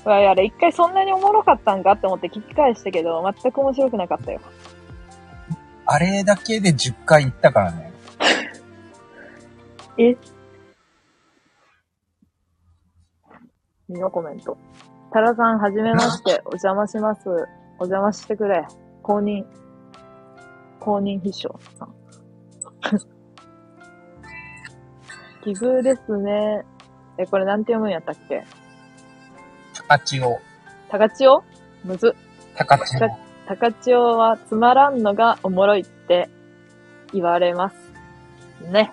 [0.06, 4.40] うわあれ、一回そんなにおもろかったんかって思って聞き返したけど、全く面白くなかったよ。
[5.86, 7.92] あれだけで10回行ったからね。
[9.98, 10.16] え？
[13.90, 14.58] 見よ、コメント。
[15.12, 16.42] タラさん、はじめまして。
[16.46, 17.28] お邪魔します。
[17.80, 18.66] お邪魔してくれ。
[19.02, 19.46] 公認。
[20.80, 21.94] 公認秘書さん。
[25.44, 26.64] 奇遇ですね。
[27.18, 28.46] え、これなんて読むんやったっけ？
[29.90, 30.40] 高千代。
[30.88, 31.44] 高千代
[31.84, 32.16] むず。
[32.56, 33.20] 高千代。
[33.48, 36.30] 高千代はつまらんのがおもろいって
[37.12, 37.76] 言われます。
[38.72, 38.92] ね。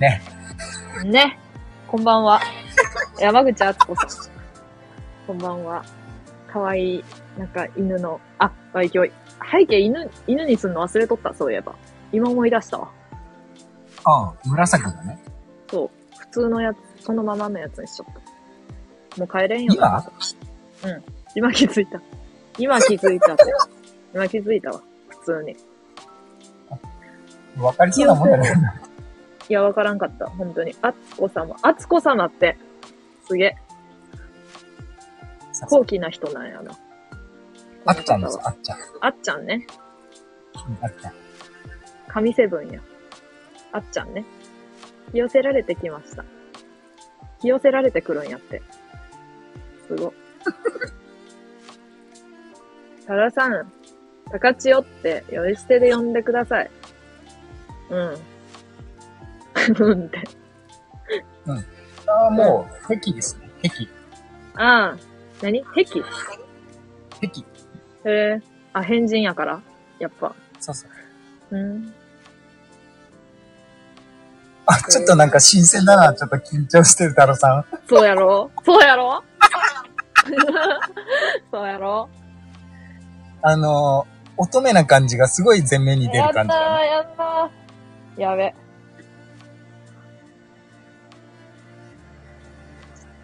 [0.00, 0.22] ね。
[1.04, 1.38] ね。
[1.86, 2.40] こんばんは。
[3.20, 4.32] 山口敦子さん。
[5.26, 5.84] こんばんは。
[6.50, 7.04] かわいい、
[7.36, 9.12] なんか犬の、あ、わい今日、
[9.52, 11.74] 背景犬、犬にすんの忘れとった、そういえば。
[12.10, 12.90] 今思い出したわ。
[14.04, 15.22] ああ、紫だね。
[15.70, 15.90] そう。
[16.18, 18.06] 普通のやつ、そのままのやつにしちゃっ
[19.14, 19.20] た。
[19.20, 20.10] もう帰れんよな。
[20.84, 21.02] うん。
[21.34, 22.00] 今気づいた。
[22.58, 23.44] 今気づいたって。
[24.14, 24.80] 今気づいたわ。
[25.08, 25.56] 普通に。
[27.56, 28.52] 今わかりそうなもんだね。
[29.48, 30.26] いや、わからんかった。
[30.26, 30.74] 本当に。
[30.80, 31.56] あつこ様。
[31.62, 32.56] あつこ様って、
[33.26, 33.56] すげえ。
[35.68, 36.72] 高貴な人なんやな。
[37.84, 38.78] あっちゃんです、あっちゃん。
[39.00, 39.66] あっちゃんね。
[40.80, 41.12] あっちゃん。
[42.08, 42.80] 神セブンや。
[43.72, 44.24] あっちゃんね。
[45.12, 46.24] 寄せられてきました。
[47.42, 48.62] 引き寄せられてくるんやって。
[49.88, 50.14] すご。
[53.06, 53.72] タラさん、
[54.30, 56.70] 高千代って呼び捨てで呼んでください。
[57.90, 58.16] うん。
[59.78, 60.22] うんって。
[62.06, 63.50] ああ、もう、壁ですね。
[63.62, 63.88] 壁。
[64.54, 64.96] ああ、
[65.42, 65.64] 何？
[65.64, 66.00] 壁壁。
[68.04, 68.40] へえ。
[68.72, 69.60] あ、変人やから
[69.98, 70.34] やっぱ。
[70.60, 70.86] そうそ
[71.50, 71.56] う。
[71.56, 71.94] うん。
[74.66, 76.14] あ、ちょっとなんか新鮮だな。
[76.14, 77.64] ちょっと緊張してる太郎さん。
[77.88, 78.50] そうやろ？
[78.64, 79.22] そうやろ？
[81.50, 82.08] そうやろ？
[83.42, 86.86] あのー、乙女な感じがすごい前面に出る感じやったー、だね。
[86.86, 88.20] やったー。
[88.20, 88.54] やべ。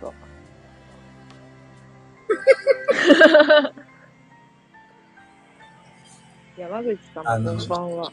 [0.01, 0.14] ちょっと。
[6.61, 8.12] 山口さんこんばんは。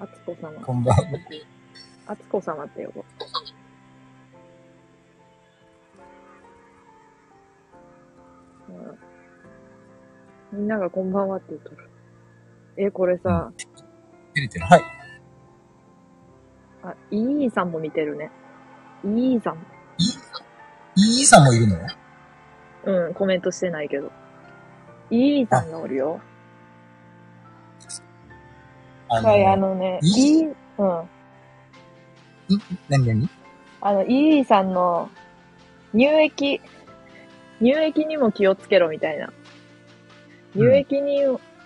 [0.00, 0.58] あつこ様。
[0.64, 1.04] こんばんは。
[2.06, 3.04] あつこ様って呼ぼう。
[10.52, 11.90] うん、みんながこんばんはって言うとる。
[12.78, 14.64] え、これさ、照れてる。
[14.64, 14.82] はい。
[16.82, 18.30] あ、イーさんも見てるね。
[19.04, 19.58] イーさん。
[20.96, 21.76] イーさんもいるの？
[22.84, 24.10] うん、コメントしてないけど。
[25.10, 26.22] イーさんがおるよ。
[29.12, 31.08] あはい、あのね、イイー、うん。
[32.88, 33.06] 何？
[33.06, 33.28] 何？
[33.80, 35.10] あの、イーさんの
[35.92, 36.60] 乳液、
[37.58, 39.32] 乳液にも気をつけろみたいな。
[40.54, 41.24] 乳液に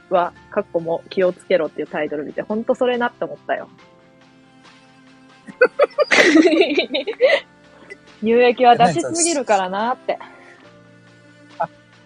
[0.08, 3.68] は、かっこも気をつけろっていうタイトル見て、ほんとそれなって思ったよ。
[8.20, 10.18] 乳液は出しすぎるからなって。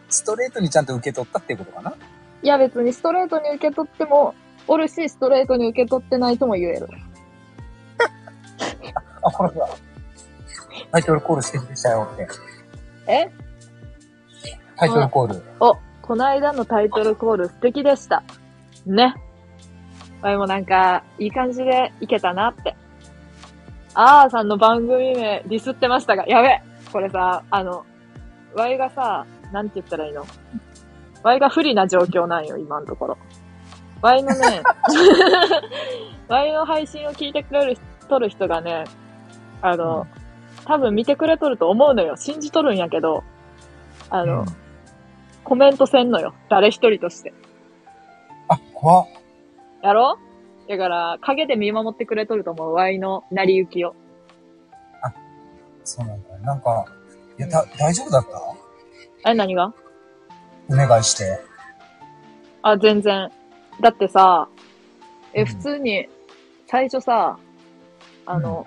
[0.09, 1.95] ストレートにちゃんと受け取ったっていうことかな？
[2.43, 4.34] いや別にストレートに受け取っても、
[4.69, 6.89] おるし、ストレートに受け取ってないとも言える。
[9.23, 9.69] あ、ほらほら。
[10.93, 12.29] タイトルコールしてきたよって。
[13.07, 13.31] え？
[14.77, 15.43] タイトルコール。
[15.61, 18.22] お、この間のタイトルコール素敵でした。
[18.87, 19.14] ね。
[20.22, 22.76] わいもなんか、いい感じでいけたなって。
[23.95, 27.84] あーさんの番組名ディスってましたが、やべこれさ、あの、
[28.55, 30.25] わいがさ、なんて言ったらいいの？
[31.22, 33.18] わいが不利な状況なんよ、今のところ。
[34.03, 34.62] わいのね、
[36.29, 38.84] わいの配信を聞いてくれる、とる人がね、
[39.61, 40.07] あの、
[40.64, 42.16] 多分見てくれとると思うのよ。
[42.16, 43.25] 信じとるんやけど、
[44.11, 44.46] あの、うん
[45.45, 46.34] コメントせんのよ。
[46.50, 47.33] 誰一人として。
[48.49, 49.07] あ、怖っ。
[49.80, 50.18] やろ？
[50.68, 52.75] だから、影で見守ってくれとると思う。
[52.75, 53.95] ワイの成り行きを。
[55.84, 56.38] そうなんだよ。
[56.41, 56.84] なんか、
[57.38, 58.26] いや、だ、大丈夫だっ
[59.25, 59.30] た？
[59.30, 59.72] え、何が？
[60.70, 61.41] お願いして。
[62.61, 63.30] あ、全然。
[63.80, 64.49] だってさ、
[65.34, 66.09] え、うん普通に、
[66.67, 67.38] 最初さ、
[68.26, 68.67] あの、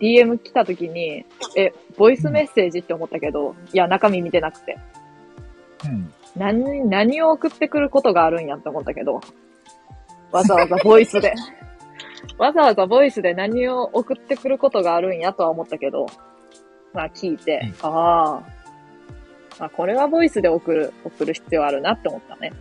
[0.00, 1.24] DM 来た時に、
[1.56, 4.78] え、ボイスメッセージって思ったけど、いや、中身見てなくて。
[5.84, 6.12] うん。
[6.36, 9.20] 何、何を送ってくることがあるんやって思ったけど、
[10.30, 11.34] わざわざボイスで。
[12.38, 16.06] わざわざボイスで何を送ってくることがあるんやとは思ったけど、
[16.92, 18.42] まあ聞いて、あ
[19.58, 22.52] あ、あ、これはボイスで送る、送る必要あるなって思ったね。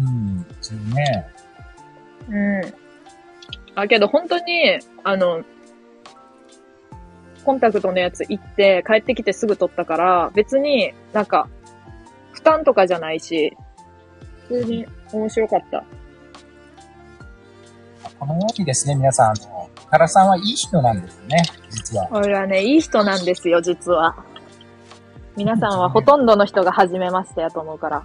[0.00, 0.46] うん。
[0.60, 1.28] そうね。
[2.28, 2.74] うん。
[3.74, 5.44] あ、けど本当に、あの、
[7.44, 11.48] コンタクトのやつ行って帰ってきてすぐ撮ったから、別になんか、
[12.32, 13.56] 負担とかじゃないし、
[14.48, 15.84] 普通に面白かった。
[18.18, 22.08] このようにですね、皆さん、あの、原さんはいい人なんですね、実は。
[22.10, 24.16] 俺はね、いい人なんですよ、実は。
[25.36, 28.02] 皆さんはほとんどの人が初めましてやと思うから。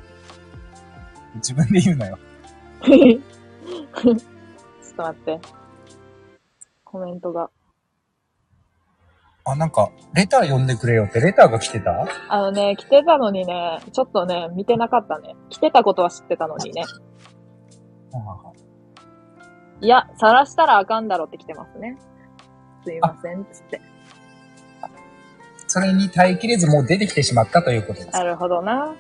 [1.36, 2.18] 自分で言うなよ。
[2.84, 4.16] ちょっ
[4.96, 5.40] と待って。
[6.84, 7.50] コメントが。
[9.44, 12.06] あ、なんか、レター読んでくれよって、レターが来てた？
[12.30, 15.36] あのね、来てたのにね、ちょっとね、見てなかったね。
[15.50, 16.84] 来てたことは知ってたのにね。
[19.82, 21.98] いや、晒したらあかんだろって来てますね。
[22.84, 23.82] すいません、つって。
[25.68, 28.12] それに耐えきれずもう出てきてしまったということです。
[28.12, 28.94] なるほどな。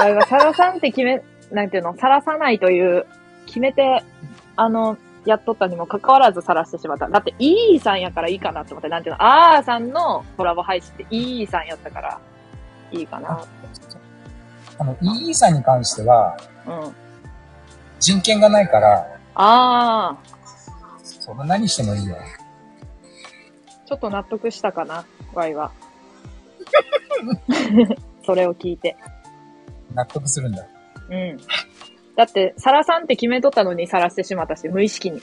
[0.00, 1.22] だから、さらさんって決め、
[1.52, 3.06] なんていうの、さらさないという、
[3.46, 4.02] 決めて、
[4.56, 4.96] あの、
[5.26, 7.08] やっとったにもかかわらずさらしてしまった。
[7.08, 12.20] だって、イーさんやからいいかなって思って、なんていうの、あーさんのコラボ配信ってイーさんやったから、
[12.92, 13.44] いいかな。
[14.78, 16.36] あの、イーさんに関しては、
[16.66, 16.94] うん。
[17.98, 20.40] 人権がないから、あー、
[21.04, 22.16] その何してもいいよ。
[23.86, 25.04] ちょっと納得したかな、
[25.34, 25.72] ワイは。
[28.24, 28.96] それを聞いて。
[29.94, 30.66] 納得するんだ。
[31.10, 31.36] うん。
[32.16, 35.20] だって、サラさんって決めとったのにさらしてしまったし、無意識に。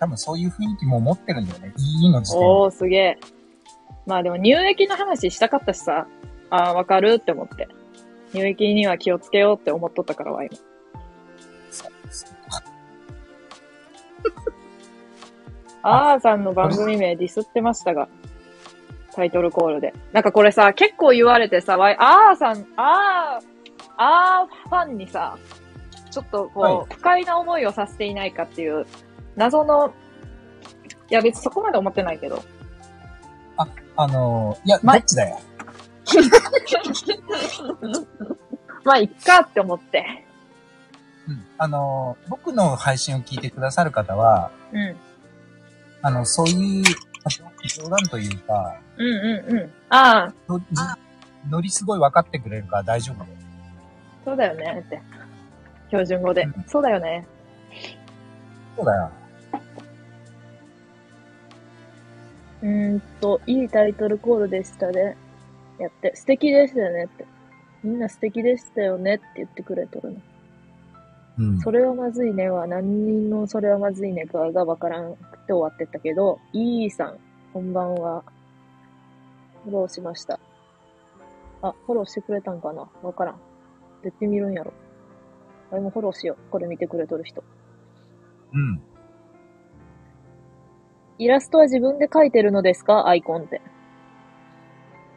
[0.00, 1.72] 多分そういう雰囲気も持ってるんだよね。
[1.76, 2.46] いいの時点で。
[2.46, 3.18] おー、すげえ。
[4.06, 6.06] まあでも乳液の話したかったしさ、
[6.50, 7.68] ああ、わかるって思って。
[8.32, 10.56] 乳液には気をつけようって思っとったから、ワイも。
[11.70, 12.34] そうそう
[15.86, 18.08] あーさんの番組名ディスってましたが、
[19.14, 19.94] タイトルコールで。
[20.12, 23.44] なんかこれさ、結構言われてさ、ワイ、あーさん、あー、
[23.96, 25.36] あーファンにさ、
[26.10, 28.86] ちょっとこう、はい不快な思いをさせていないかっていう、
[29.36, 29.92] 謎の、
[31.10, 32.42] いや別にそこまで思ってないけど、
[33.96, 35.38] あのー、いや、まどっちだよ？
[38.84, 40.24] まあ、いっかって思って。
[41.28, 41.46] うん。
[41.56, 44.96] あのー、僕の配信を聞いてくださる方は、うん。
[46.02, 46.84] あの、そういう、
[47.68, 49.72] 冗談というか、うんうんうん。
[49.88, 50.60] ああ、の
[51.50, 53.30] ノリすごい分かってくれるから大丈夫だよ。
[54.24, 55.00] そうだよねって。
[55.88, 56.42] 標準語で。
[56.42, 57.26] うんそうだよね。
[58.76, 59.10] そうだよ。
[62.62, 65.16] うーんと、いいタイトルコールでしたね。
[65.78, 67.26] やって、素敵でしたよねって。
[67.82, 70.16] みんな素敵でしたよねって言ってくれとるの。
[71.38, 71.60] うん。
[71.60, 77.18] それはまずいねは、何人のそれはまずいねかがわからんくて終わってったけど、いいさん、
[77.52, 78.24] こんばんは。
[79.64, 80.38] フォローしました。
[81.62, 82.88] あ、フォローしてくれたんかな？
[83.02, 83.40] わからん。
[84.02, 84.72] どって見るんやろ。
[85.72, 86.50] あれもフォローしよう。
[86.50, 87.42] これ見てくれとる人。
[88.52, 88.82] うん。
[91.18, 93.06] イラストは自分で描いてるのですか？
[93.08, 93.62] アイコンって。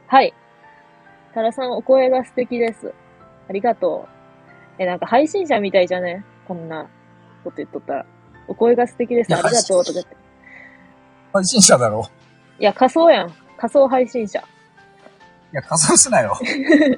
[0.07, 0.34] はい。
[1.34, 2.94] タラさん、お声が素敵です。
[3.49, 4.82] ありがとう。
[4.82, 6.24] え、なんか配信者みたいじゃね？
[6.48, 6.90] こんな
[7.44, 8.06] こと言っとったら。
[8.48, 9.34] お声が素敵です。
[9.34, 9.84] ありがとう。
[9.84, 10.15] とか言って。
[11.34, 12.07] 配信者だろ。
[12.60, 13.34] いや、仮想やん。
[13.57, 14.39] 仮想配信者。
[14.39, 14.43] い
[15.53, 16.38] や、仮装すなよ。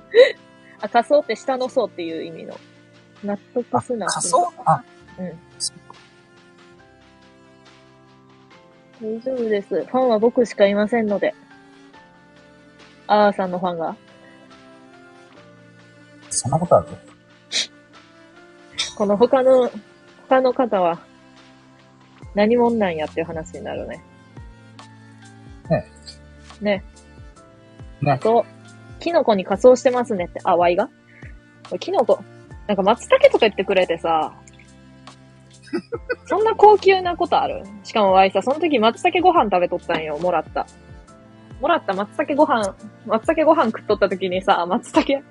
[0.81, 2.57] あ、仮想って下の層っていう意味の。
[3.23, 4.07] 納得すな。
[4.07, 4.51] 仮装？
[4.65, 4.83] あ、
[5.17, 5.39] うん。
[9.01, 9.67] 大丈夫です。
[9.69, 11.33] ファンは僕しかいませんので。
[13.07, 13.95] あーさんのファンが
[16.29, 16.87] そんなことある？
[18.95, 19.71] この他の、
[20.27, 20.99] 他の方は、
[22.35, 23.97] 何者なんやっていう話になるね。
[23.97, 24.03] ね。
[26.61, 26.83] ね。
[28.01, 28.45] ねあと、
[28.99, 30.39] キノコに仮装してますねって。
[30.43, 30.89] あ、ワイが
[31.79, 32.19] キノコ、
[32.67, 34.33] なんか松茸とか言ってくれてさ、
[36.25, 37.63] そんな高級なことある？
[37.83, 40.65] しかもワイさ、その時松茸ご飯食べとったんよ、もらった。
[41.61, 42.75] もらった松茸ご飯、
[43.05, 45.23] 松茸ご飯食っとった時にさ、松茸、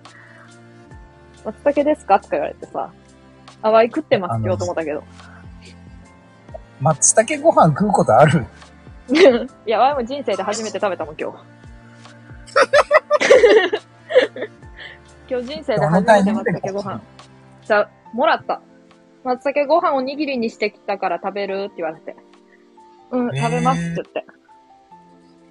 [1.44, 2.20] 松茸ですか？
[2.20, 2.90] とか言われてさ、
[3.62, 5.02] あ、ワイ食ってますあのよと思ったけど。
[6.80, 8.46] 松茸ご飯食うことある？
[9.66, 11.38] いや、ワイも人生で初めて食べたもん、今日。
[15.30, 17.00] 今日人生で初めて松茸ご飯。
[17.62, 18.60] じゃあ、もらった。
[19.24, 22.16] 松茸ご飯おにぎりにしてきたから食べるって言われて。
[23.10, 24.26] うん、食べますって言って。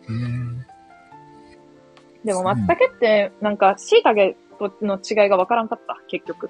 [0.10, 0.66] うん。
[2.24, 6.50] でも松茸って、なんか、椎茸との違いがわからんかった、結局。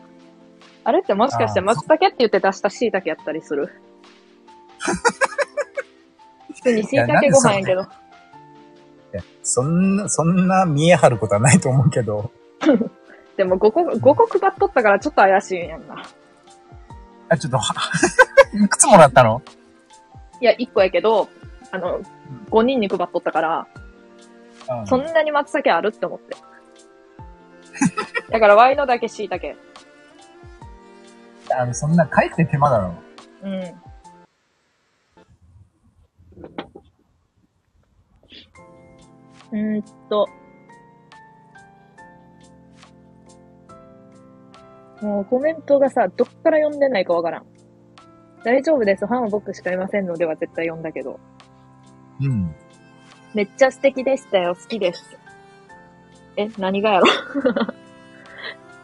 [0.84, 3.70] あれってもしかして松茸って言って出した椎茸やったりする？
[6.58, 7.86] 普通に椎茸ご飯やけど。
[9.44, 12.32] そんな、そんな見え張ることはないと思うけど。
[13.38, 16.04] でも5個、5個配っとったからちょっと怪しいんやんな。
[17.30, 17.74] あ、ちょっと、は
[18.54, 19.42] いくつもらったの？
[20.42, 21.30] いや、1個やけど、
[21.72, 22.02] あの、
[22.50, 23.68] 5人に配っとったから、
[24.70, 26.36] うんそんなに松茸あるって思って。
[28.30, 29.56] だから、ワイのだけ椎茸。
[31.58, 32.94] あの、そんな帰って手間だろ。
[33.44, 33.87] うん。
[39.52, 40.28] うーんと。
[45.02, 47.46] もうコメントがさ、どっから読んでないかわからん。
[48.44, 49.06] 大丈夫です。
[49.06, 51.20] ファンは僕しかいませんのでは絶対読んだけど。
[52.22, 52.56] うん。
[53.34, 54.56] めっちゃ素敵でしたよ。
[54.56, 55.18] 好きです。
[56.36, 57.06] え、何がやろ？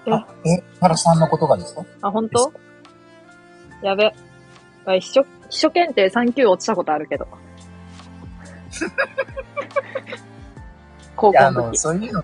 [0.05, 1.83] え あ、え、パラさんのことがですか？
[2.01, 2.51] あ、本当？
[3.81, 4.13] やべ。
[4.99, 7.27] 秘書、秘書検定3級落ちたことあるけど。
[11.31, 11.77] いや、あの、校の時。
[11.77, 12.23] そういうの、い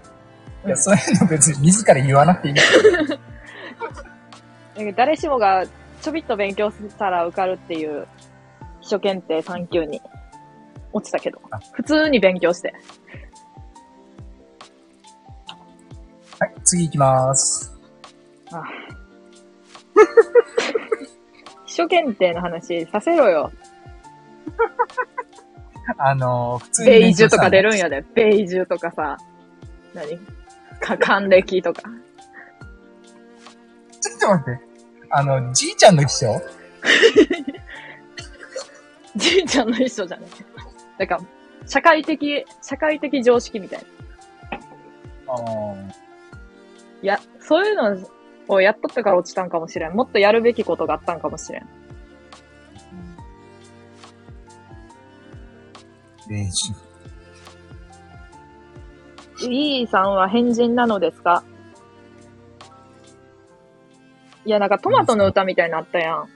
[0.64, 2.56] うんや、そういうの別に自ら言わなくていい。
[4.76, 5.66] なんか誰しもが
[6.02, 8.08] ちょびっと勉強したら受かるっていう
[8.82, 10.02] 秘書検定3級に
[10.94, 12.74] 落ちたけどあ、普通に勉強して。
[16.40, 17.78] はい、次行きます。
[18.52, 18.64] あ
[21.66, 23.52] 秘書検定の話させろよ。
[25.98, 28.04] あの、普通にベイジュとか出るんやで。
[28.14, 29.18] ベイジュとかさ、
[29.94, 30.20] 何？
[30.80, 31.84] か、還暦とか。
[34.02, 34.62] ちょっと待って。
[35.10, 36.28] あの、じいちゃんの秘書？
[39.16, 40.28] じいちゃんの一緒じゃね
[40.98, 41.22] だから、
[41.66, 43.86] 社会的、社会的常識みたいな。
[45.34, 45.92] あー
[47.02, 47.98] いや、そういうの
[48.48, 49.94] をやっとったから落ちたんかもしれん。
[49.94, 51.68] もっとやるべきことがあったんかもしれん。
[56.30, 56.52] ベー
[59.88, 61.44] さんは変人なのですか？
[64.46, 66.30] いや、なんかトマトの歌みたいになったやん。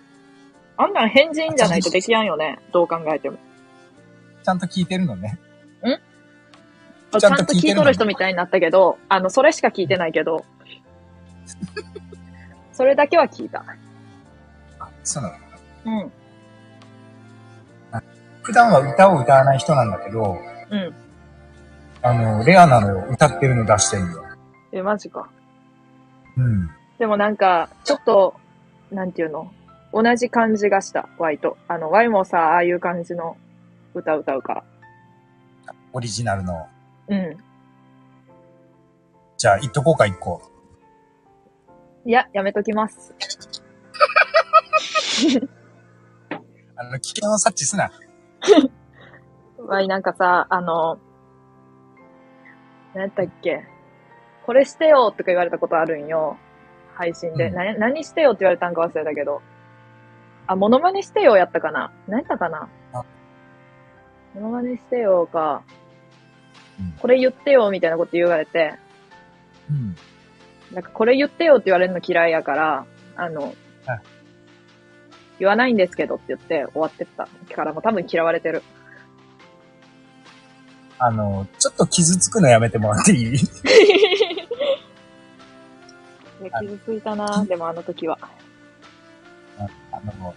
[0.78, 2.60] あんなん変人じゃないとできやんよね。
[2.72, 3.38] どう考えても。
[4.44, 5.40] ちゃんと聞いてるのね。
[7.12, 10.44] ちちゃんとゃんと聞いとる人みたいになったけど、あの、それしか聞いてないけど、
[12.74, 13.64] それだけは聞いた。
[14.80, 15.36] あ、そうなの。
[15.86, 16.12] うん。
[18.44, 20.38] 普段は歌を歌わない人なんだけど、
[20.70, 20.94] うん。
[22.02, 23.08] あの、レアなのよ。
[23.10, 24.24] 歌ってるの出してるの。
[24.74, 25.30] え、マジか。
[26.38, 26.70] うん。
[27.00, 28.36] でもなんか、ちょっと、
[28.92, 29.52] なんていうの？
[29.94, 31.58] 同じ感じがした、ワイと。
[31.68, 33.38] あの、ワイもさ、ああいう感じの
[33.94, 34.64] 歌歌うから。
[35.94, 36.68] オリジナルの。
[37.08, 37.38] うん。
[39.38, 40.42] じゃあ、言っとこうか、一個。
[42.06, 43.14] いや、やめときます。
[46.76, 47.92] あの、危険を察知すな。
[49.58, 50.98] ワイなんかさ、あの、
[52.94, 53.66] なんやったっけ？
[54.46, 56.38] これしてよとか言われたことあるんよ。
[56.96, 57.48] 配信で。
[57.48, 57.54] うん。
[57.56, 59.42] な何してよって言われたんか忘れたけど。
[60.48, 61.92] あ、モノマネしてよやったかな？
[62.08, 62.70] 何やったかな？
[62.94, 63.04] あ。
[64.36, 65.64] モノマネしてよか、
[66.80, 66.92] うん。
[67.00, 68.74] これ言ってよみたいなこと言われて、
[69.70, 69.96] うん。
[70.74, 73.54] なんかこれ言ってよって言われるの嫌いやから、あの、はい
[75.40, 78.64] 言わないんですけどって言って終わってったからもう多分嫌われてる。
[81.00, 83.38] あの、ちょっと傷つくのやめてもらっていい？
[86.62, 88.18] 傷ついたなでもあの時は。
[89.92, 90.34] あの、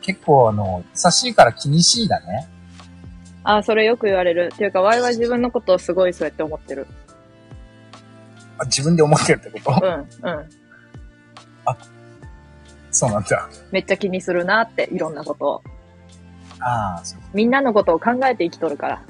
[0.00, 2.48] 結構あの、優しいから気にしいだね。
[3.44, 4.50] あ、それよく言われる。
[4.52, 6.86] っていうか、ワイは自分のことをすごいそうやって思ってる。
[8.58, 9.86] あ自分で思ってるってこと？
[9.86, 9.92] うん、
[10.30, 10.48] うん。
[12.98, 13.48] そうなんだ。
[13.72, 15.62] めっちゃ気にするなって、いろんなことを。
[16.60, 17.20] ああ、そう。
[17.34, 19.02] みんなのことを考えて生きとるから。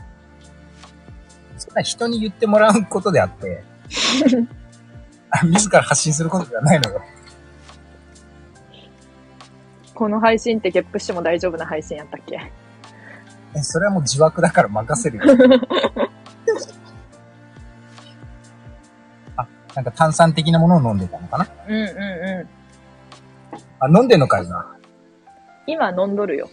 [1.57, 3.63] そんな人に言ってもらうことであって、
[5.31, 7.01] あ自ら発信することではないのよ。
[9.95, 12.51] この配信ってゲップしても大丈夫な配信やったっけ？
[13.55, 15.25] え、それはもう自爆だから任せるよ。
[19.37, 19.47] あ、
[19.77, 21.47] なんか炭酸的なものを飲んでたのかな？
[21.69, 22.49] うんうんう
[23.81, 24.61] あ、飲んでんのかいな。
[24.61, 24.65] ん。
[25.67, 26.49] 今飲んどるよ。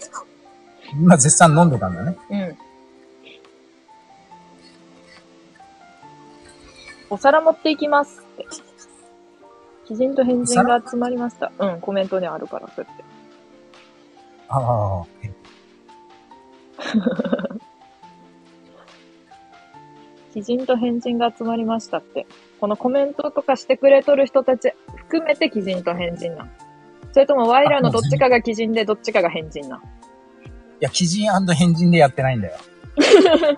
[0.94, 2.18] 今絶賛飲んでたんだね。
[2.30, 2.58] うん。
[7.10, 8.48] お皿持っていきますって。
[9.90, 11.52] 鬼人と変人が集まりました。
[11.60, 13.04] うん、コメントにあるから、そうやって。
[14.50, 15.06] ああ、
[20.36, 22.26] 鬼人と変人が集まりましたって。
[22.60, 26.52] このコメントとかしてくれとる人たち含めて鬼人と変人なん。
[27.14, 29.80] それともワイらのどっちかが鬼人でどっちかが変人なん。
[29.80, 29.82] い
[30.80, 32.58] や、鬼人変人でやってないんだよ。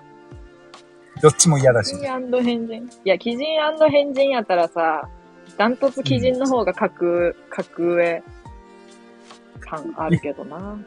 [1.22, 1.94] どっちも嫌だし。
[1.94, 2.82] 鬼人変人。
[2.84, 5.08] いや、鬼人変人やったらさ、
[5.56, 8.22] ダントツ鬼人の方が格、格上
[9.60, 10.78] 感あるけどな。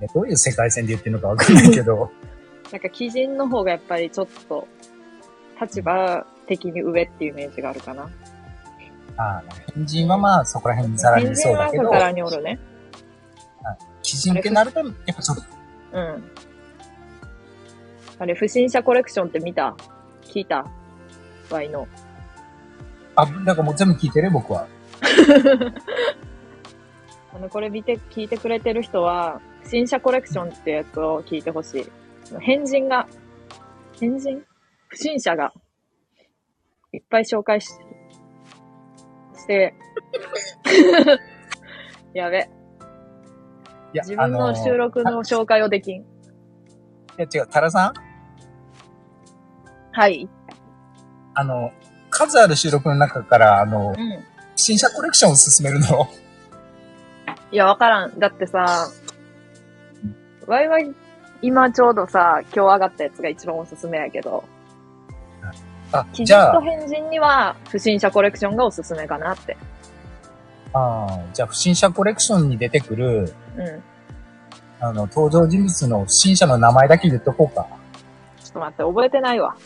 [0.00, 2.10] いやどういう世界線で言ってるのかわかんないけど、
[2.72, 4.66] なんか鬼人の方がやっぱりちょっと
[5.60, 8.10] 立場的に上っていうイメージがあるかな。
[9.18, 9.42] ああ
[9.74, 12.58] 変人はまあそこら辺にさらにそうだけど、はさらにおるね。
[13.64, 15.42] 鬼人ってなると、やっぱちょっと、
[15.92, 16.30] うん。
[18.18, 19.74] あれ、不審者コレクションって見た？
[20.22, 20.66] 聞いた？
[21.50, 21.86] ワイの。
[23.16, 24.30] あ、だからもう全部聞いてる？
[24.30, 24.68] 僕は。
[27.34, 31.86] あの、これ見て、聞いてくれてる人は、不審者コレクションってやつを聞いてほしい。
[32.40, 33.08] 変人が、
[33.98, 34.42] 変人？
[34.88, 35.52] 不審者が、
[36.92, 37.68] いっぱい紹介し、
[39.46, 39.74] して、
[42.12, 42.48] やべ。
[43.92, 46.00] いや、自分の収録あの紹介をできん。
[46.02, 46.04] い
[47.16, 47.94] や違う、タラさん？
[49.92, 50.28] はい。
[51.34, 51.70] あの、
[52.10, 54.24] 数ある収録の中から、あの、うん。
[54.56, 56.08] 新車コレクションを進めるの？
[57.52, 58.18] いや、わからん。
[58.18, 58.88] だってさ、
[60.46, 60.92] ワイワイ、
[61.42, 64.44] 今ちょうどさ、今日上がったやつが一番おすすめやけど、
[65.92, 69.56] あ、記述とじゃあ、変人には不審者コレクションがおすすめかなって。
[70.72, 73.82] あーじゃあ、不審者コレクションに出てくる、うん。
[74.80, 77.66] あの、登場人物の不審者の名前だけ言っとこうか。
[78.42, 79.56] ちょっと待って、覚えてないわ。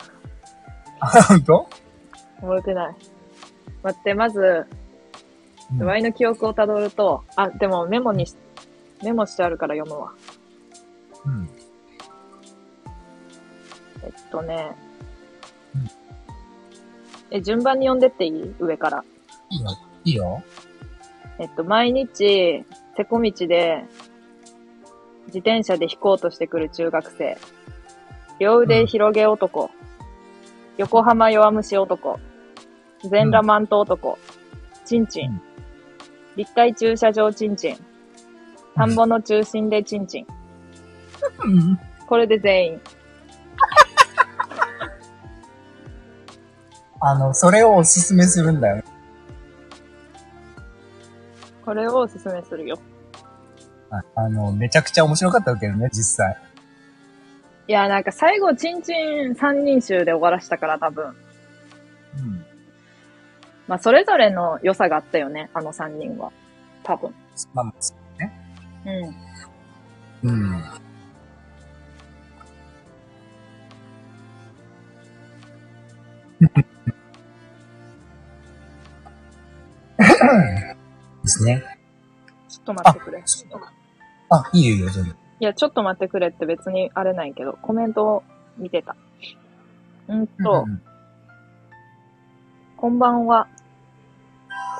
[1.00, 1.68] あ、本当？
[2.40, 2.94] 覚えてない。
[3.82, 4.80] 待って、まず、うん
[5.78, 8.34] ワイの記憶をたどると、あ、でもメモにし、
[9.04, 10.12] メモしてあるから読むわ。
[11.24, 11.48] うん。
[14.02, 14.89] えっとねうん。
[17.30, 18.54] え、順番に読んでっていい？
[18.58, 19.04] 上から。
[19.50, 19.70] いいよ。
[20.04, 20.42] いいよ。
[21.38, 22.64] えっと、毎日、
[22.96, 23.84] せこ道で、
[25.26, 27.38] 自転車で引こうとしてくる中学生。
[28.38, 29.70] 両腕広げ男。
[30.76, 32.18] 横浜弱虫男。
[33.04, 34.18] 全裸マント男。
[34.84, 35.30] チンチン。
[35.30, 35.42] うん
[36.36, 37.76] 立体駐車場チンチン。
[38.76, 40.26] 田んぼの中心でチンチン。
[41.44, 41.80] うん。
[42.06, 42.80] これで全員。
[47.00, 48.84] あの、それをおすすめするんだよ。
[51.64, 52.78] これをおすすめするよ。
[53.90, 56.36] ああの、めちゃくちゃ面白かったけどね、実際。
[57.66, 61.06] いや、なんか最後、チンチン三人衆で終わらしたから多分。
[61.06, 61.10] う
[62.22, 62.44] ん。
[63.66, 66.32] まあ、それぞれの良さがあったよね、あの三人は。
[66.82, 67.14] 多分。
[67.54, 67.94] まあまあ、そ
[70.22, 70.30] うん。
[70.30, 70.80] うん。
[81.22, 81.62] ですね。
[82.48, 83.22] ちょっと待ってくれ。
[84.30, 85.14] あ、いいよいいよ、全然。
[85.40, 88.22] いや、ちょっと待ってくれって別にあれないけど、コメントを
[88.58, 88.96] 見てた。
[90.08, 90.82] うんと、うん
[92.76, 93.46] こんばんは。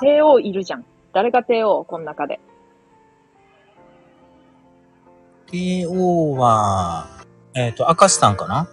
[0.01, 0.87] 帝王いるじゃん。
[1.13, 2.41] 誰が帝王この中で
[5.49, 7.09] ？KO は、
[7.53, 8.69] えっ、と、明石さんかな？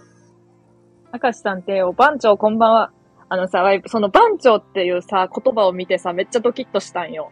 [1.22, 2.92] 明石さん帝王、番長こんばんは。
[3.30, 7.32] あのさ、ワイその番長っていうさ、言葉を見てさ、めっちゃドキッとしたんよ。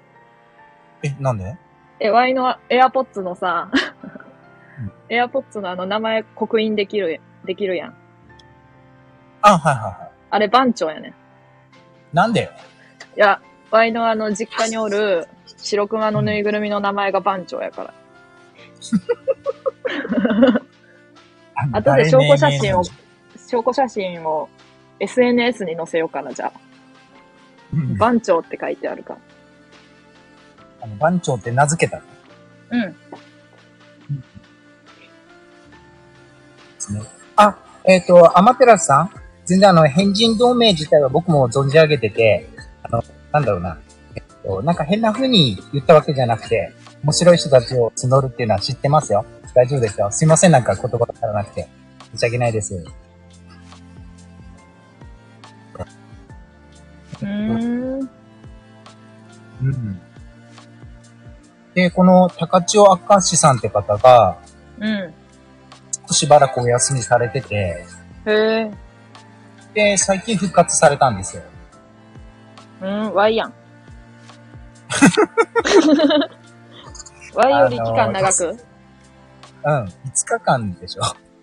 [1.04, 1.58] え、なんで？
[2.00, 3.72] え、ワイのエアポッツのさ
[4.78, 7.96] うん、エアポッツのあの名前刻印できる、できるやん。
[9.42, 10.12] あ、はいはいはい。
[10.32, 11.14] あれ番長やねん。
[12.12, 12.44] なんで？
[12.44, 12.50] よ。
[13.16, 13.42] いや、
[13.72, 17.94] ワイのあの実家におる白熊のぬいぐるみの名前が番長やから。
[21.72, 24.50] 後で証拠写真を、証拠写真を
[25.00, 26.52] SNS に載せようかな、じゃあ。
[27.74, 29.18] うん番長って書いてあるか
[30.82, 32.02] あの番長って名付けた。
[32.70, 32.96] うん。
[36.86, 37.02] すね。
[37.36, 39.10] あ、えっ、と、アマテラスさん？
[39.46, 42.50] 全然あの、変人同盟自体は僕も存じ上げてて、
[42.84, 43.78] あの、なんだろうな。
[44.16, 46.74] えっと、なんか変な風に言ったわけじゃなくて、
[47.04, 49.26] 面白い人たちを募るっていうのは知ってますよ。
[49.54, 50.12] 大丈夫ですよ。
[50.12, 51.68] すいません、なんか言葉が足らなくて。
[52.14, 52.84] 申し訳ないです。
[57.22, 58.10] うーん。
[59.62, 60.02] うん。
[61.74, 64.38] で、この高千代明石さんって方が、
[64.80, 65.14] うん。
[66.12, 67.86] しばらくお休みされてて、
[68.26, 68.72] へえ。
[69.74, 71.44] で、最近復活されたんですよ。
[72.82, 73.54] うん、ワイやん。
[77.36, 78.46] ワイより期間長く？
[78.48, 78.52] うん。
[78.54, 79.90] 5
[80.26, 81.02] 日間でしょ。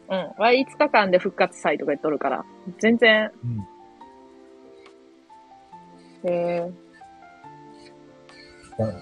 [0.08, 0.32] うん。
[0.38, 2.44] ワイ5日間で復活祭とか言っとるから。
[2.78, 3.30] 全然。
[3.44, 3.66] うん。
[6.24, 6.70] へえ。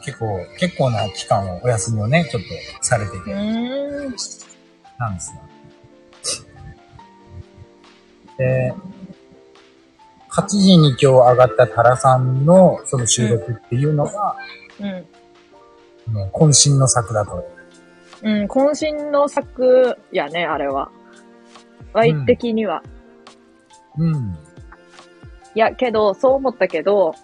[0.04, 3.34] 結構、結構な期間を、お休みをね、ちょっとされてうて。
[4.98, 5.40] なんですよ。
[8.36, 8.74] で、
[10.30, 14.36] 8時に今日上がったタラさんのその収録っていうのが、
[14.80, 16.14] うん。
[16.14, 17.44] もう渾身の作だと。
[18.22, 20.90] うん、渾身の作やね、あれは。
[21.92, 22.82] ワイ的には。
[23.98, 24.38] うん。
[25.54, 27.14] いや、けど、そう思ったけど、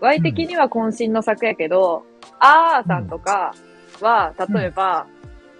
[0.00, 2.04] ワイ的には渾身の作やけど、
[2.38, 3.54] あーさんとか
[4.00, 5.06] は、例えば、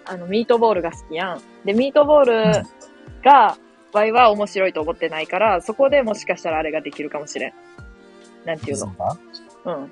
[0.05, 1.41] あの、ミートボールが好きやん。
[1.65, 2.63] で、ミートボール
[3.23, 3.57] が、
[3.93, 7.53] ワイは面白いと思ってないから、そこでもしかしたらあれができるかもしれん。
[8.45, 8.93] なんていうの
[9.65, 9.91] うん。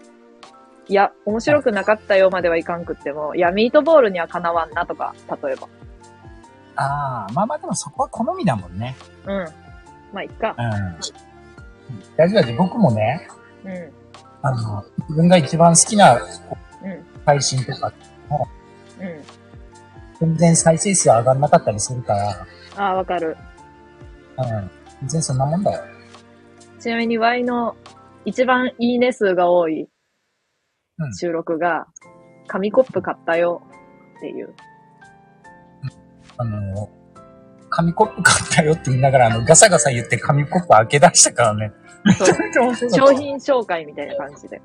[0.87, 5.13] いや、面白くなかったよまではいかんくっても、いや、ミートボールにはかなわんなとか、
[5.43, 5.67] 例えば。
[6.75, 8.95] ああ、まあまあでもそこは好みだもんね。
[9.25, 9.45] うん。
[10.13, 10.55] まあ、いっか。
[10.57, 11.28] うん。
[12.17, 13.27] 大丈夫だし、僕もね、
[13.63, 13.91] うん。
[14.41, 16.21] あの、自分が一番好きなうん。
[17.25, 17.91] 配信とか、
[18.99, 19.21] うん。
[20.19, 22.47] 全然再生数上がんなかったりするから、
[22.77, 23.37] ああ、わかる。
[24.37, 24.71] うん。
[25.01, 25.83] 全然そんなもんだよ。
[26.79, 27.75] ちなみに Y の
[28.25, 29.89] 一番いいね数が多い
[30.99, 31.87] うん収録が、
[32.47, 33.61] 紙コップ買ったよ
[34.17, 34.53] っていう。
[36.37, 36.89] あの、
[37.69, 41.71] 紙コップ買ったよって言いながら、あの、ガサガサ言って紙コップ開け出したからね。
[42.95, 44.61] 商品紹介みたいな感じで。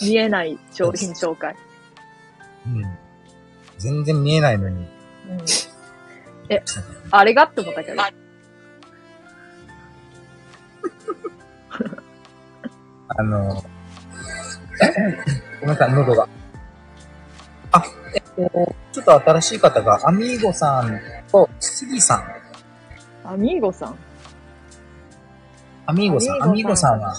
[0.00, 1.56] 見えない商品紹介。
[2.66, 2.76] うん。
[2.84, 2.98] うん。
[3.78, 4.76] 全然見えないのに。
[4.76, 4.88] うん、
[6.48, 6.62] え、
[7.10, 8.02] あれがって思ったけど。
[13.08, 13.54] あの、
[15.60, 16.28] ごめんなさい、喉が。
[17.72, 17.82] あ、
[18.14, 22.16] えっと、ちょっと新しい方が、アミーゴさんと杉さ
[23.24, 23.28] ん。
[23.28, 23.96] アミーゴさん？
[25.86, 27.16] アミーゴさん、アアミーゴさんは、はい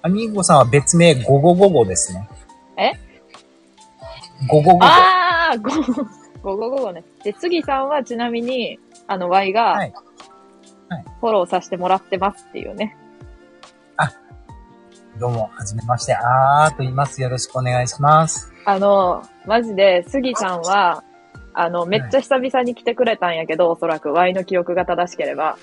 [0.00, 2.28] アミーゴさんは別名、ゴゴゴゴですね。
[2.76, 2.92] え？
[4.46, 4.84] ゴゴゴゴ。
[4.84, 5.60] あー、
[6.42, 7.02] ご、ごごごごね。
[7.24, 8.78] で、杉さんはちなみに、
[9.08, 9.92] あの、Y が、はい
[10.88, 12.96] はいフォローさせてもらってますっていうね。
[15.18, 16.14] どうも、はじめまして。
[16.14, 17.20] あーと言います。
[17.20, 18.52] よろしくお願いします。
[18.64, 21.02] あの、マジで、杉さんは、
[21.54, 25.58] あの、めっちゃ久々に来てくれたんやけど、おそらく Y の記憶が正しければ。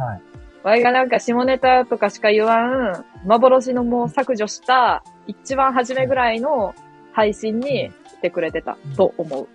[0.00, 0.22] はい。
[0.62, 6.74] Y がなんか下ネタとかしか言わん、幻のもう削除した、一番初めぐらいの
[7.12, 9.48] 配信に来てくれてたと思う。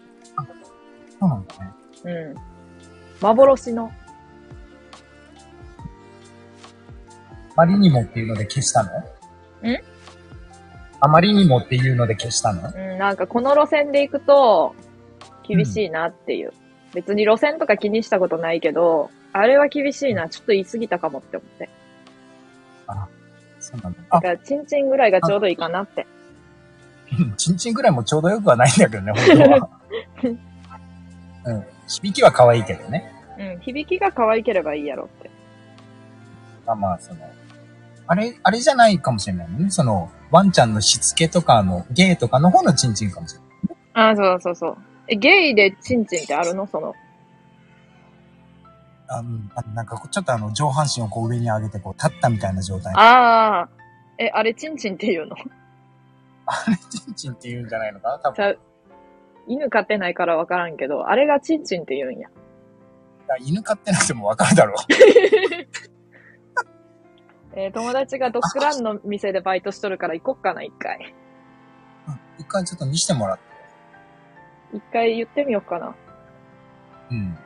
[1.19, 1.71] そうなんだね。
[2.03, 2.35] うん。
[3.21, 3.91] 幻の。
[7.57, 8.89] あまりにもっていうので消したの？
[8.89, 9.03] ん？
[10.99, 12.69] あまりにもっていうので消したの？
[12.75, 14.75] うん、なんかこの路線で行くと、
[15.47, 16.51] 厳しいなっていう。
[16.93, 21.69] 別に路線とか気にしたことないけど、あれは厳しいな、ちょっと言い過ぎたかもって思って。
[23.59, 23.99] そうなんだ。
[24.09, 26.07] あ、だから、チンチンぐらいがちょうどいいかなって。
[27.35, 29.69] チンチンぐらいもちょうどよくはないんだけどね、本当は。
[31.45, 31.65] うん。
[31.87, 33.11] 響きは可愛いけどね。
[33.37, 35.29] うん、響きが可愛ければいいやろって。
[36.65, 37.19] まあまあ、その、
[38.07, 39.69] あれ、あれじゃないかもしれないね。
[39.69, 43.77] その、ワンちゃんのしつけとかの、ゲイとかの方のチンチンかもしれない。
[43.95, 44.77] ああ、そうそうそう。
[45.09, 46.67] え、ゲイでチンチンってあるの？
[46.67, 46.95] その。
[49.07, 52.93] あうんあなんか、ちょっとあの、上半身をこう上に上げて、こう、立ったみたいな状態。
[52.95, 53.69] あああ。
[54.17, 55.35] え、あれチンチンって言うの？
[55.35, 55.43] れ、
[56.89, 58.57] チンチンって言うんじゃないのかな多分。
[59.47, 62.29] 犬飼ってないからわからんけど、あれがチンチンって言うんや。
[63.41, 64.75] 犬飼ってなくてもわかるだろう。
[67.57, 71.13] えー友達がドッグランの店でバイトしとるから行こっかな、一回。
[72.07, 73.43] うん一回ちょっと見せてもらって。
[74.77, 75.95] 一回言ってみようかな。
[77.11, 77.37] うん。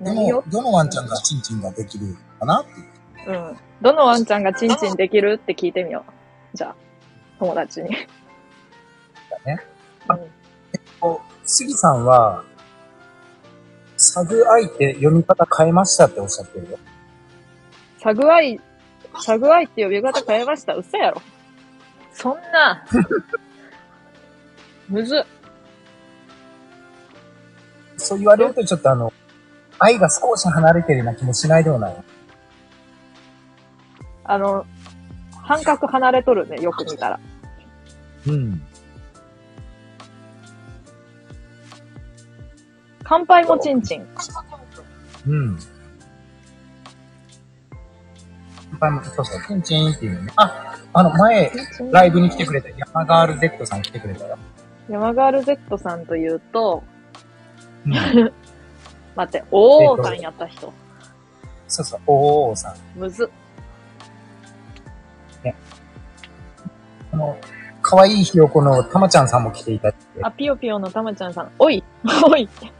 [0.00, 3.38] どの、どのワンちゃんがチンチンができるかなっていう。
[3.38, 3.56] うん。
[3.82, 6.04] どのワンちゃんがチンチンできるって聞いてみよ
[6.54, 6.56] う。
[6.56, 6.76] じゃあ、
[7.38, 7.90] 友達に。
[7.90, 7.96] だ
[9.44, 9.60] ね。
[10.10, 10.20] うん
[11.00, 12.44] こう杉さんは、
[13.96, 16.78] サグアイって読み方変えましたっておっしゃってるよ。
[18.02, 18.60] サグアイ、
[19.20, 20.74] サグアイって呼び方変えました？
[20.74, 21.22] 嘘やろ。
[22.12, 22.84] そんな、
[24.88, 25.24] むずっ。
[27.96, 29.12] そう言われるとちょっとあの、
[29.78, 31.96] 愛が少し離れてるような気もしないでもない。
[34.24, 34.66] あの、
[35.42, 37.20] 半角離れとるね、よく見たら。
[38.26, 38.62] うん。
[43.04, 44.06] 乾杯もチンチン。
[45.26, 45.58] うん。
[48.70, 50.32] やっぱりそうそう、チンチンっていうのね。
[50.36, 51.50] あ、あの、前、
[51.90, 54.38] ライブに来てくれた山ガール Z さん来てくれたよ。
[54.90, 56.82] 山ガール Z さんというと、
[57.86, 57.94] うん。
[59.18, 60.72] 待って、おーさんやった人。
[61.66, 62.76] そうそう、おーさん。
[62.96, 63.28] むずっ。
[67.10, 67.36] あの、
[67.82, 70.22] 可愛いひよこのたまちゃんさんも来ていただいて。
[70.22, 71.50] あ、ぴよぴよのたまちゃんさん。
[71.58, 71.82] おい
[72.30, 72.70] おいって。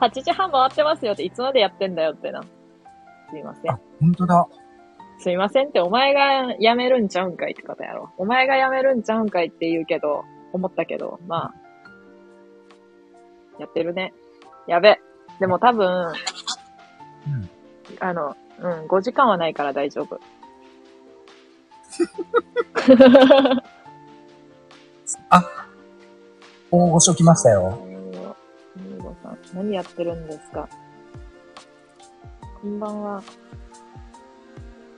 [0.00, 2.42] 8時半回ってますよって、いつまでやってんだよってな。
[3.28, 4.46] すいませんあ。、ほんとだ。
[5.18, 8.08] すいませんって、お前が辞めるんちゃうんかいってことやろ。
[8.16, 10.24] お前が辞めるんちゃうんかいって言うけど、
[10.54, 11.54] 思ったけど、まあ。
[13.58, 14.14] やってるね。
[14.66, 14.98] やべ。
[15.40, 16.14] でも多分、うん。
[17.98, 20.20] あの、うん、5時間はないから大丈夫。
[25.30, 25.42] あ、
[26.70, 27.86] 大御所来ましたよ。
[29.54, 30.68] 何やってるんですか？
[32.62, 33.22] こんばんは。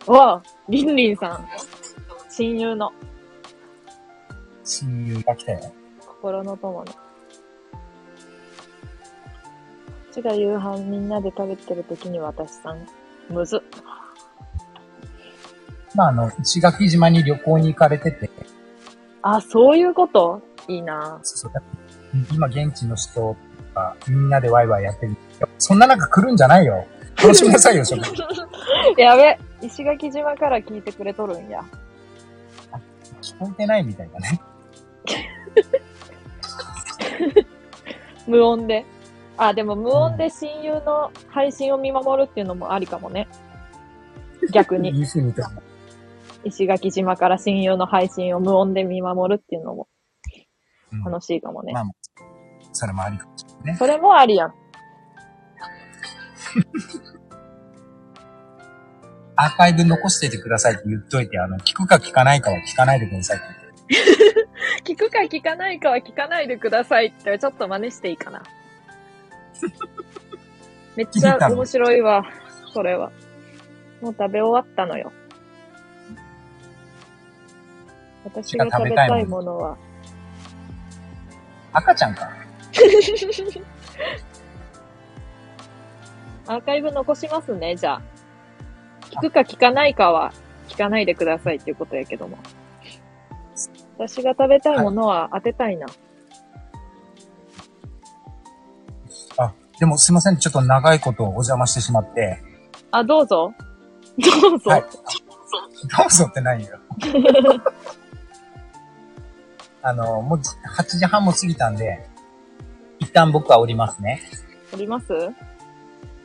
[0.06, 1.47] うわりんりんさん。
[2.28, 2.93] 親友の
[4.64, 5.73] 親友が来たよ。
[6.01, 6.93] 心の友の。
[10.13, 12.87] ちが夕飯みんなで食べてる時に私さん。
[13.31, 13.61] むずっ。
[15.95, 18.31] まあ、あの、石垣島に旅行に行かれてて、
[19.23, 20.43] あ、そういうこと？
[20.69, 21.63] いいなそうそう
[22.33, 23.37] 今現地の人と
[23.75, 25.17] か、みんなでワイワイやってる。
[25.59, 26.87] そんな中来るんじゃないよ。
[27.17, 28.03] 楽しみなさいよ、それ。
[29.03, 31.63] やべ、石垣島から聞いてくれとるんや。
[33.21, 34.41] 聞こえてないみたいだね。
[38.27, 38.85] 無音で。
[39.48, 43.28] あ、でも無音で親友の配信を見守るっていうのもありかもね。
[44.52, 44.90] 逆に。
[46.44, 49.86] 石垣島から親友の配信を無音で見守るっていうのも
[50.93, 51.73] うん楽しいかもね。
[51.73, 51.85] まあ、
[52.73, 53.77] それもありかもしれないね。
[53.78, 54.55] それもありやん。
[59.35, 63.47] アーカイブ残しててくださいって言っといて、あの、聞くか聞かないかは聞かないでくださいって。
[64.93, 68.43] 聞くか聞かないかは聞かないでくださいってちょっと真似していいかな。
[70.97, 72.24] めっちゃ面白いわ、
[72.73, 73.11] それは。
[74.01, 75.12] もう食べ終わったのよ。
[78.24, 79.77] 私が食べたいものは、
[81.73, 82.31] 赤ちゃんか。
[86.47, 88.03] アーカイブ残しますね、じゃあ。
[89.03, 90.33] 聞くか聞かないかは
[90.69, 92.39] 聞かないでくださいっていうことやけども。
[93.99, 95.87] 私が食べたいものは当てたいな。
[95.87, 95.91] あ、
[99.83, 100.37] でもすいません。
[100.37, 102.41] ちょっと長いことお邪魔してしまって。
[102.93, 103.53] あ、どうぞ。
[104.17, 104.71] どうぞ。
[104.71, 104.83] はい。
[104.83, 104.87] ど
[106.07, 106.79] うぞって何よ。
[109.83, 112.09] あの、もう8時半も過ぎたんで、
[113.01, 114.23] 一旦僕は降りますね。
[114.73, 115.13] おります？
[115.13, 115.33] はい。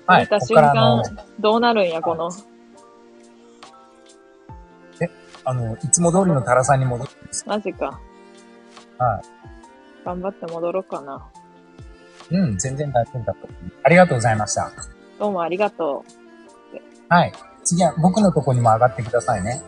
[0.06, 1.02] 降りた瞬間、、
[1.40, 2.30] どうなるんや、この。
[5.46, 7.44] あの、いつも通りのタラさんに戻ってます。
[7.48, 8.00] マジか。
[9.00, 9.20] は
[10.06, 11.26] 頑張って戻ろうかな。
[12.32, 13.48] うん、全然大丈夫だと。
[13.84, 14.72] ありがとうございました。
[15.20, 16.04] どうもありがと
[17.10, 17.32] はい。
[17.64, 19.62] 次は僕のとこにも上がってくださいね。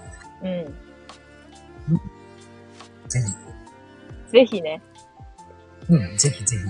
[0.44, 0.48] う。
[0.48, 0.66] うん。
[3.08, 3.20] ぜ
[4.32, 4.82] ぜひね。
[5.88, 5.94] ひ。
[5.94, 6.64] うん、ぜひぜひ。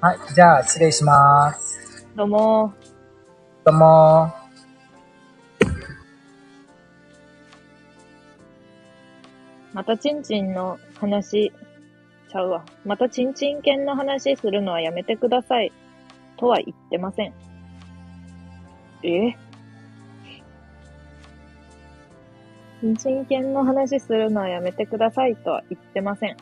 [0.00, 0.18] はい。
[0.34, 2.06] じゃあ、失礼します。
[2.16, 2.72] どうも。
[3.64, 4.32] どうも
[9.74, 11.52] またちんちんの話、
[12.30, 12.64] ちゃうわ。
[12.84, 15.72] またちんちん犬の話するのはやめてください。
[16.36, 17.34] とは言ってません。
[19.02, 19.36] え？
[22.80, 26.36] ちんちん犬の話するのはやめてくださいとは言ってません。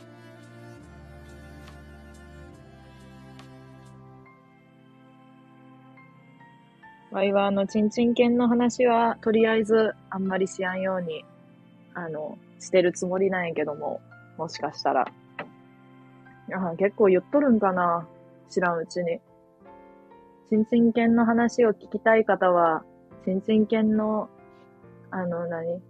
[7.11, 11.25] わいはあの、ちんちん犬の話は、とりあえず、あんまりしやんように、
[11.95, 14.01] あの、してるつもりなんやけども、
[14.37, 15.07] もしかしたら。
[16.53, 18.07] あ結構言っとるんかな
[18.49, 19.21] 知らんうちに。
[20.49, 22.83] ちんちん犬の話を聞きたい方は、
[23.25, 24.31] ちんちん犬の、
[25.11, 25.83] あの何、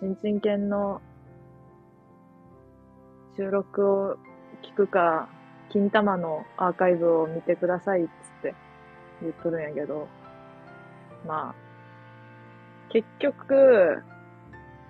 [0.00, 1.02] ちんちん犬の
[3.36, 4.16] 収録を
[4.62, 5.28] 聞くか、
[5.70, 8.10] 金玉のアーカイブを見てくださいっつっ
[8.42, 8.54] て
[9.20, 10.08] 言っとるんやけど、
[11.26, 11.54] まあ、
[12.90, 14.02] 結局、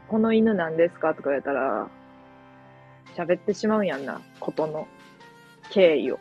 [0.09, 1.15] この犬なんですか？
[1.15, 1.89] とか言ったら、
[3.17, 4.89] 喋ってしまうやんな、ことの
[5.71, 6.21] 経緯を。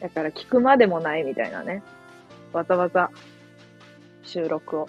[0.00, 1.82] だから聞くまでもないみたいなね。
[2.52, 3.10] わざわざ
[4.24, 4.88] 収録を。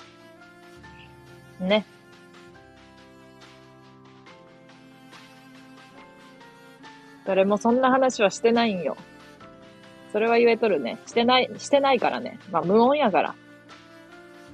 [1.60, 1.86] ね。
[7.26, 8.98] 誰もそんな話はしてないんよ。
[10.12, 11.00] それは言えとるね。
[11.06, 12.40] してない、してないからね。
[12.52, 13.36] まあ無音やから。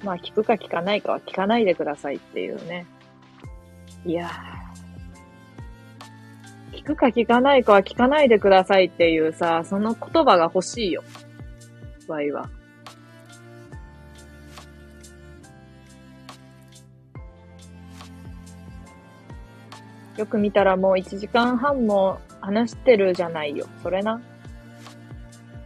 [0.04, 2.86] まあ聞くか聞かないかは聞かないでくださいっていうね。
[4.06, 4.59] いやー。
[6.90, 11.04] 聞くか聞かないかは聞かないでくださいっていうさ、その言葉が欲しいよ。
[12.08, 12.50] ワイは。
[20.18, 23.68] よく見たらもう1時間半も話してるじゃないよ。
[23.84, 24.20] それな。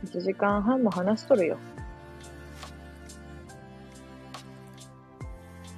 [0.06, 1.58] 1時間半も話しとるよ。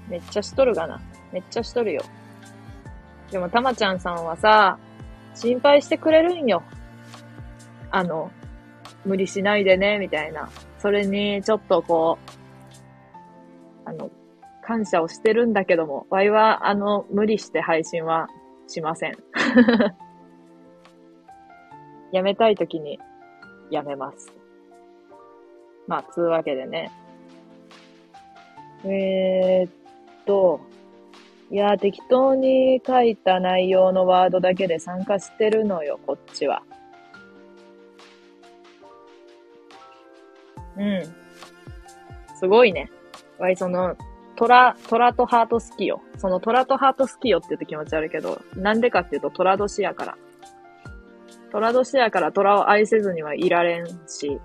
[0.10, 1.00] めっちゃしとるがな。
[1.32, 2.02] めっちゃしとるよ。
[3.30, 4.80] でも、たまちゃんさんはさ、
[5.36, 6.64] 心配してくれるんよ。
[7.92, 8.32] あの、
[9.06, 10.50] 無理しないでね、みたいな。
[10.80, 12.18] それに、ちょっとこ
[13.86, 14.10] う、あの、
[14.64, 18.28] 感謝をしてるんだけども、ワイは、あの、無理して配信は
[18.68, 19.14] しません。
[22.12, 23.00] やめたいときに、
[23.70, 24.34] やめます。
[25.88, 26.92] まあ、つうわけでね。
[28.86, 29.72] えー、っ
[30.26, 30.62] と、
[31.52, 36.64] いや、適当に書いた内容のワードだけで参加してるのよ、こっちは。
[40.78, 41.04] うん。
[42.36, 42.90] すごいね。
[43.38, 43.96] わい、その、
[44.36, 46.02] 虎、虎とハート好きよ。
[46.18, 50.18] その虎とハート好きよって言って気持ち悪いけど、なんでかっていうと虎年やから。
[51.52, 54.40] 虎年やから虎を愛せずにはいられんし、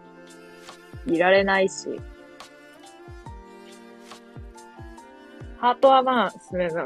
[1.06, 2.00] いられないし。
[5.60, 6.32] ハートはまあ、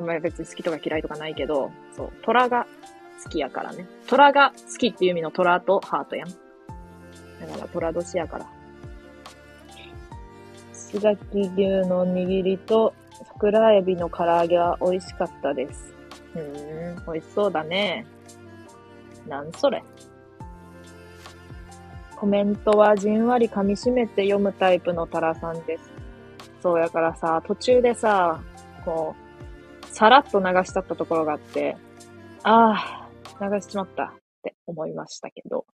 [0.00, 2.66] まあ別に好きとか嫌いとかないけど、そう、虎が
[3.22, 3.86] 好きやからね。
[4.08, 6.28] 虎が好きっていう意味の虎とハートやん。
[6.28, 8.46] だから虎年やから。
[10.72, 12.94] 石垣牛の握りと
[13.32, 15.94] 桜エビの唐揚げは美味しかったです。
[16.34, 18.06] うーん、美味しそうだね。
[19.28, 19.84] なんそれ。
[22.16, 25.92] コメントはじんわり噛み締めて読むタイプのタラさんです。
[26.60, 28.40] そうやからさ、途中でさ、
[28.84, 29.14] こ
[29.82, 31.76] う、さらっと流しちゃったところがあって、
[32.42, 33.08] あ
[33.40, 34.12] あ、流しちまったっ
[34.42, 35.66] て思いましたけど、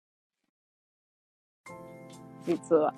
[2.47, 2.95] 実は、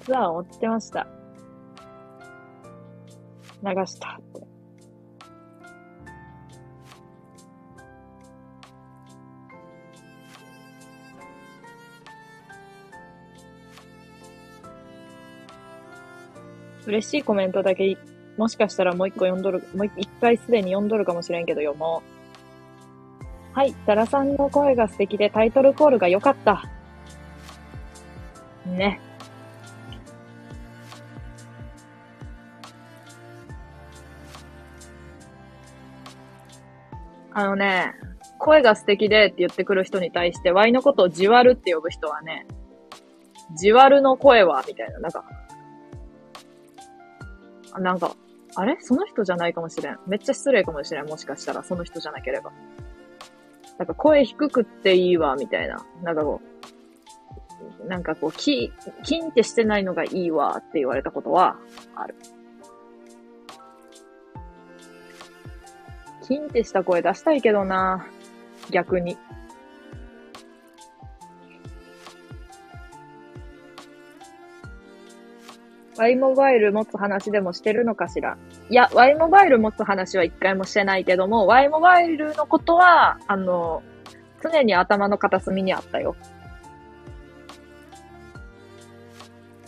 [0.00, 1.06] ツアーを追ってました。
[3.62, 4.51] 流したって。
[16.86, 17.96] 嬉しいコメントだけ、
[18.36, 22.02] もしかしたらもう一個読んどる、もう一回すでに読んどるかもしれんけど読も
[23.54, 23.54] う。
[23.54, 26.64] はい、ダラさんの声が素敵でタイトルコールが良かった。
[28.66, 29.00] ね。
[37.34, 37.94] あのね、
[38.38, 42.46] 声が素敵でって言ってくる人に対して、ワイのことをじわるって呼ぶ人はね、
[43.56, 45.24] じわるの声は、みたいな、なんか、
[47.78, 48.14] なんか、
[48.54, 48.76] あれ？
[48.80, 49.98] その人じゃないかもしれん。
[50.06, 51.06] めっちゃ失礼かもしれん。
[51.06, 52.52] もしかしたら、その人じゃなければ。
[53.78, 55.84] なんか声低くっていいわ、みたいな。
[56.02, 56.40] なんかこ
[57.84, 58.72] う、なんかこう、キ、
[59.02, 61.56] キンってしてないのがいいわって言われたことは
[61.96, 62.14] ある。
[66.26, 68.06] キンってした声出したいけどな。
[68.70, 69.16] 逆に。
[75.98, 78.38] Y モバイル持つ話でもしてるのかしら？
[78.70, 83.82] いや、Y モバイル持つ話は一回もしてないけども、Y モバイルのことは、あの、
[84.42, 86.16] 常に頭の片隅にあったよ。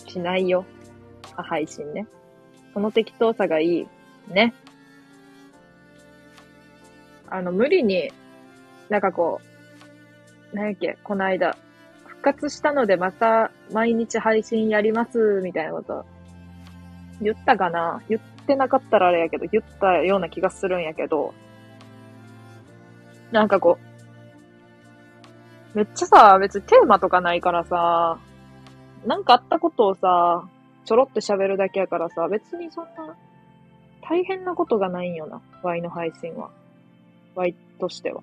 [0.09, 0.65] しないよ。
[1.37, 2.07] あ、配信ね。
[2.73, 3.89] その適当さがいい。
[4.29, 4.55] ね。
[7.29, 8.11] あの、無理に、
[8.89, 9.41] なんかこ
[10.53, 11.57] う、なんやっけ、この間、
[12.07, 16.07] 復活したのでまた毎日配信やります、みたいなこと
[17.25, 18.03] 言ったかな？
[18.09, 21.35] 言ってなかったらあれやけど、言ったような気がするんやけど、
[23.33, 23.79] なんかこ
[25.75, 28.19] う、めっちゃさ、別にテーマとかないからさ、
[29.07, 30.47] なんかあったことをさ、
[30.85, 33.17] ちょろって喋るだけやからさ、別にそんな、
[34.09, 36.51] 大変なことがないんよな、Y の配信は。
[37.35, 38.23] Y としては。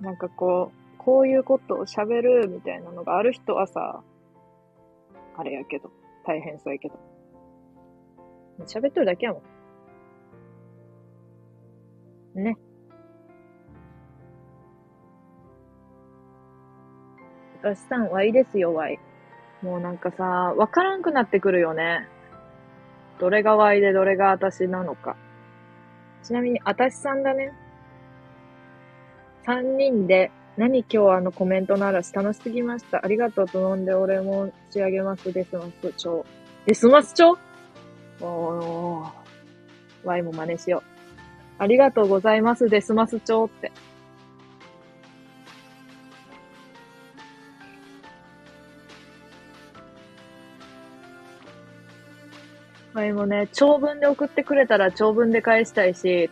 [0.00, 4.02] なんかこう、こういうことを喋るみたいなのがある人はさ、
[5.38, 5.90] あれやけど、
[6.26, 6.98] 大変そうやけど。
[8.64, 9.42] 喋っとるだけやも
[12.34, 12.42] ん。
[12.42, 12.56] ね。
[17.62, 18.98] 私さん、Y ですよ、Y。
[19.62, 22.08] もうなんかさ、わからんくなってくるよね。
[23.18, 25.16] どれが Y でどれが私なのか。
[26.22, 27.52] ちなみに、私さんだね。
[29.44, 33.04] 三人で、何今日あのコメントの嵐楽しすぎました。
[33.04, 35.32] ありがとうと飲んで俺も仕上げます。
[35.32, 36.24] デスマス帳。
[36.66, 37.38] デスマス帳
[38.20, 39.10] おー、
[40.04, 40.82] Y も真似しよう。
[41.58, 43.72] ありがとうございます、デスマス帳って。
[52.94, 56.30] Y もね、長文で送ってくれたら長文で返したいし、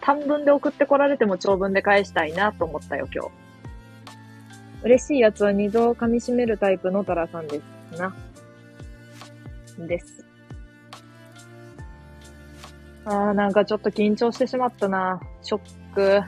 [0.00, 3.30] 短文で送ってこられても長文で返したいなと思ったよ、今日。
[4.84, 7.60] 嬉しいやつは二度噛み締めるタイプのタラさんで
[7.92, 7.98] す。
[7.98, 8.14] な。
[9.78, 10.23] です。
[13.06, 15.20] ああ、なんかちょっと緊張してしまったな。
[15.42, 16.22] ショック。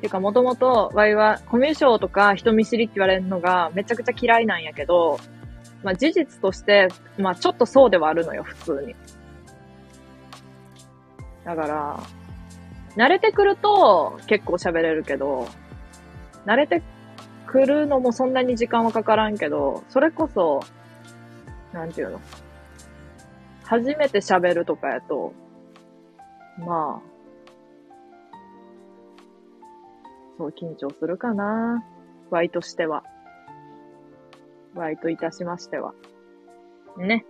[0.00, 5.18] ていうか、もともと、ワイは、コミュ障とか人見知りって言われるのがめちゃくちゃ嫌いなんやけど、
[5.82, 6.88] まあ事実として、
[7.18, 8.96] まあちょっとそうではあるのよ、普通に。
[11.44, 12.00] だから、
[12.96, 15.46] 慣れてくると結構喋れるけど、
[16.46, 16.82] 慣れて
[17.46, 20.60] くるのもそんなに時間はかからんけど、それこそ、
[21.72, 22.20] なんていうの？
[23.70, 25.32] 初めて喋るとかやと、
[26.58, 27.02] まあ、
[30.36, 31.84] そう緊張するかな。
[32.30, 33.04] ワイとしては。
[34.74, 35.94] ワイといたしましては。
[36.98, 37.24] ね。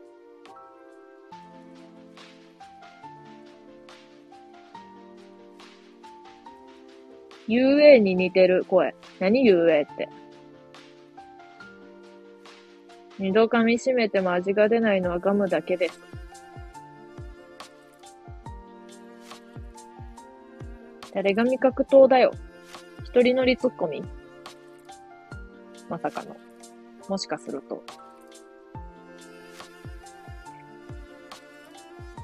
[7.49, 8.95] UA に似てる声。
[9.19, 10.09] 何 UA って。
[13.19, 16.20] 二度噛み締めても味が出ないのはガムだけです。
[21.13, 22.33] 誰が味覚糖だよ。
[23.05, 24.03] 一人乗りツッコミ
[25.89, 26.37] まさかの。
[27.09, 27.83] もしかすると。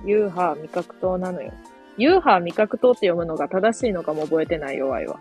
[0.04, 1.52] ユーハー味覚糖なのよ。
[1.98, 5.18] ユーハー味覚糖って読むのが正しいのかも覚えてないよ、ワイは。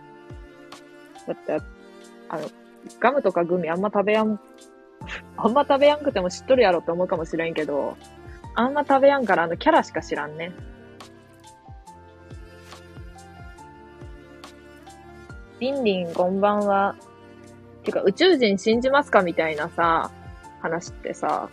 [1.27, 1.59] だって、
[2.29, 2.49] あの、
[2.99, 4.39] ガムとかグミあんま食べやん、
[5.37, 7.97] あんま食べやんくても知っとるやろって思うかもしれんけど、
[8.53, 10.51] あんま食べやんからあのキャラしか知らんね。
[15.59, 16.97] リンリン、こんばんは。
[17.83, 20.11] てか、宇宙人信じますかみたいなさ、
[20.61, 21.49] 話ってさ、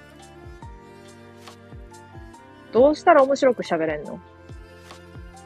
[2.73, 4.19] どうしたら面白く喋れんの？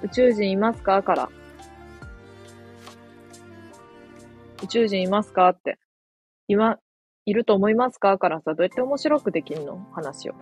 [0.03, 1.03] 宇宙人いますか？
[1.03, 1.29] から。
[4.63, 5.51] 宇宙人いますか？
[5.51, 5.79] って。
[6.49, 6.79] 今、
[7.27, 8.17] いると思いますか？
[8.17, 9.87] からさ、どうやって面白くできんの？
[9.93, 10.35] 話を。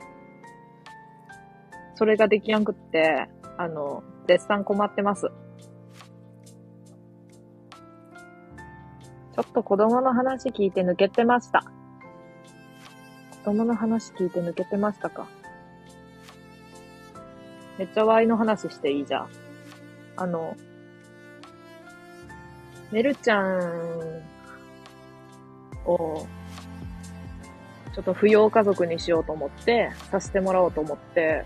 [1.96, 3.26] それができやんくって、
[3.58, 5.30] あの、絶賛困ってます。
[9.34, 11.64] ちょっと子供の話聞いて抜けてました。
[13.44, 15.26] 子供の話聞いて抜けてましたか？
[17.76, 19.28] めっちゃワイの話していいじゃん。
[20.16, 20.56] あの、
[22.92, 24.22] メルちゃん
[25.84, 26.28] を、
[27.92, 31.44] ちょっと扶養家族にしようと思って、させてもらおうと思って、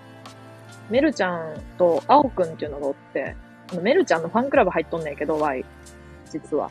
[0.90, 3.34] メルちゃんとアオくんっていうのがおって、
[3.80, 5.64] メルちゃんのファンクラブ入っとんねんけど、ワイ。
[6.30, 6.70] 実は。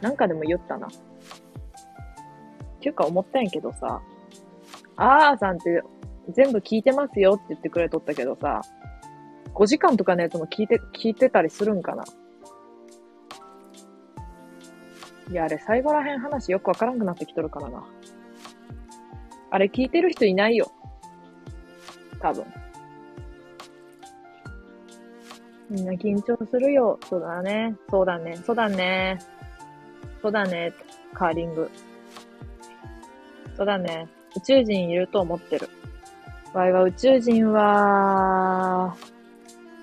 [0.00, 0.86] なんかでも言ったな。
[0.86, 0.90] っ
[2.80, 4.00] ていうか思ったんやけどさ、
[4.96, 5.82] あーさんって
[6.30, 8.62] 全部聞いてますよって言ってくれとったけどさ、
[9.54, 12.04] 5時間とかのやつも聞いて、聞いてたりするんかな
[15.30, 17.84] いや、あれ最後らへん話よくわからんくなってきとるからな。
[19.50, 20.70] あれ聞いてる人いないよ。
[22.20, 22.44] 多分。
[25.68, 26.98] みんな緊張するよ。
[27.08, 27.76] そうだね。
[27.90, 28.36] そうだね。
[28.44, 29.18] そうだね。
[30.22, 30.72] そうだね。
[31.14, 31.70] カーリング。
[33.56, 34.08] そうだね。
[34.36, 35.68] 宇宙人いると思ってる。
[36.52, 38.96] わいは宇宙人は、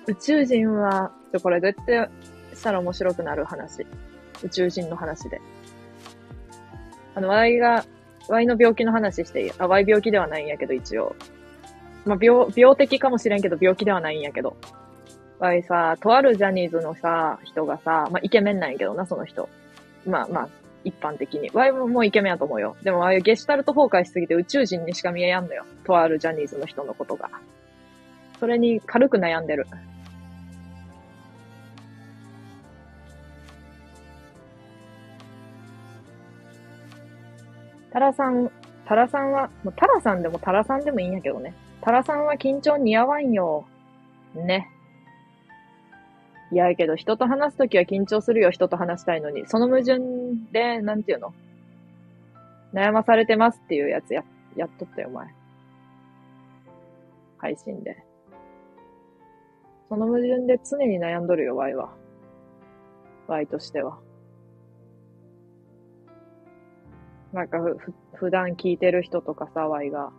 [0.06, 3.86] 宇宙人は、ちょ、これどうやってしたら面白くなる話？
[4.42, 5.40] 宇宙人の話で。
[7.14, 7.84] あの、ワイが、
[8.28, 11.14] ワイの病気の話していいあ、ワイ病気ではないんやけど、一応。
[12.04, 14.56] まあ、病、病的かもしれんけど、病気ではないんやけど。
[15.38, 19.48] ワイさ、とあるジャニーズのさ、人がさ、まあ、イケメンなんやけどな、その人。
[20.06, 20.48] まあまあ、
[20.84, 21.50] 一般的に。
[21.52, 22.76] ワイももうイケメンやと思うよ。
[22.82, 25.64] でもワイゲシュタルト崩壊しすぎて宇宙人にしか見えやんのよ。
[25.84, 27.30] とあるジャニーズの人のことが。
[28.38, 29.66] それに軽く悩んでる。
[37.90, 38.50] タラさん、
[38.86, 41.54] タラさんは、タラさんでもタラさんでもいいんやけどね。
[41.80, 43.66] タラさんは緊張似合わんよ。
[44.34, 44.68] ね。
[46.52, 49.46] いや、けど人と話すときは緊張するよ、人と話したいのに。
[49.46, 49.98] その矛盾
[50.52, 51.34] で、なんていうの？
[52.72, 54.24] 悩まされてますっていうやつや、
[54.56, 55.28] やっとったよ、お前。
[57.38, 58.04] 配信で。
[59.88, 61.92] その矛盾で常に悩んどるよ、ワイは。
[63.26, 63.98] ワイとしては。
[67.32, 70.12] なんかふ、ふ普段聞いてる人とかさ、ワイが。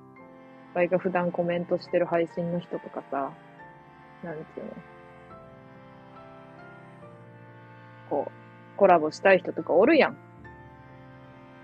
[0.74, 3.32] ワイが普段コメントしてる配信の人とかさ、
[4.24, 4.72] なんていうの？
[8.16, 10.18] こう、コラボしたい人とかおるやん。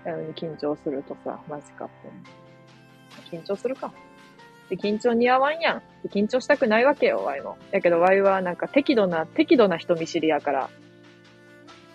[0.04, 1.88] なのに緊張するとさ、マジかっ
[3.30, 3.36] て。
[3.36, 3.92] 緊張するか。
[4.68, 5.82] で、緊張似合わんやん。
[6.02, 7.56] で緊張したくないわけよ、ワイも。
[7.70, 10.70] やけどワイはなんか適度な、適度な人見知りやから。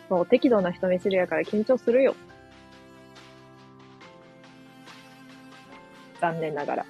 [0.10, 2.16] そう、適度な人見知りやから緊張するよ。
[6.20, 6.86] 残念ながら。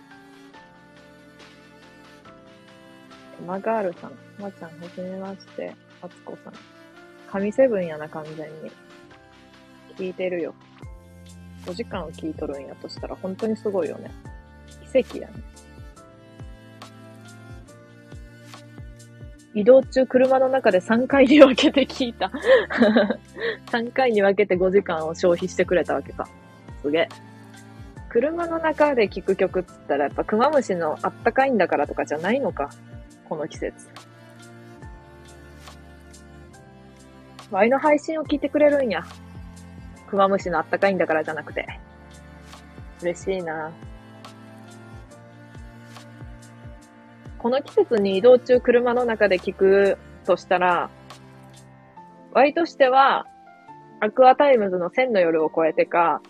[3.46, 6.77] マガールさん、まちゃん、はじめまして、あつこさん。
[7.32, 8.72] 神セブンやな、完全に。
[9.98, 10.54] 聞いてるよ。
[11.66, 14.12] 5時間聞いとるんやとしたら本当にすごいよね。
[14.92, 15.34] 奇跡やね。
[19.54, 22.32] 移動中車の中で3回に分けて聞いた。
[23.72, 26.28] 3回に分けて5時間を消費してくれたわけか。
[26.82, 27.10] すげえ。
[28.10, 32.70] 車の中で聞く曲っつったらやっぱクマムシのあったかいんだからとかじゃないのか。
[33.28, 33.90] この季節。
[37.52, 39.04] ワイの配信を聞いてくれるんや。
[40.10, 41.68] クマムシのあったかいんだからじゃなくて。
[43.02, 43.72] 嬉しいな
[47.38, 50.90] この季節に移動中車の中で聞くとしたら、
[52.34, 53.26] ワイとしては、
[54.00, 56.22] アクアタイムズの千の夜を超えてか、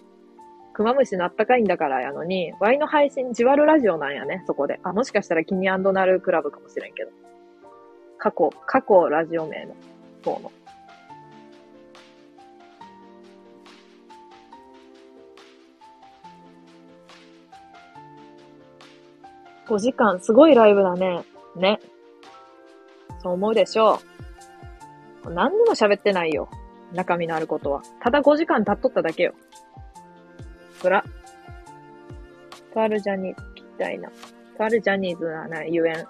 [0.73, 4.79] クマムシのあったかいんだからやのに、ワイの配信、ジワルラジオなんやね、そこで。
[4.83, 7.09] あ、もしかしたらキニアンドナルクラブかもしれんけど。
[8.19, 9.75] 過去、過去ラジオ名の
[10.23, 10.51] 方の。
[19.67, 21.23] 5時間、すごいライブだね。
[21.55, 21.79] ね。
[23.21, 23.99] そう思うでしょ
[25.25, 25.31] う。
[25.31, 26.49] 何にも喋ってないよ。
[26.93, 27.81] 中身のあることは。
[28.01, 29.33] ただ5時間経っとっただけよ。
[30.81, 31.03] そら。
[32.73, 34.09] とあるジャニーズ聞きたいな。
[34.57, 36.05] とあるジャニーズはな、ゆえん。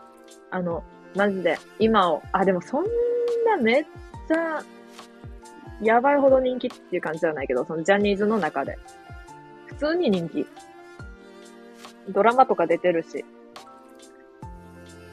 [0.51, 0.83] あの、
[1.15, 2.83] マジで、今を、あ、でもそん
[3.45, 3.83] なめっ
[4.27, 4.61] ちゃ、
[5.81, 8.77] やばいほど人気っていう感じじゃないけど、そのジャニーズの中で。
[9.67, 10.45] 普通に人気。
[12.09, 13.25] ドラマとか出てるし。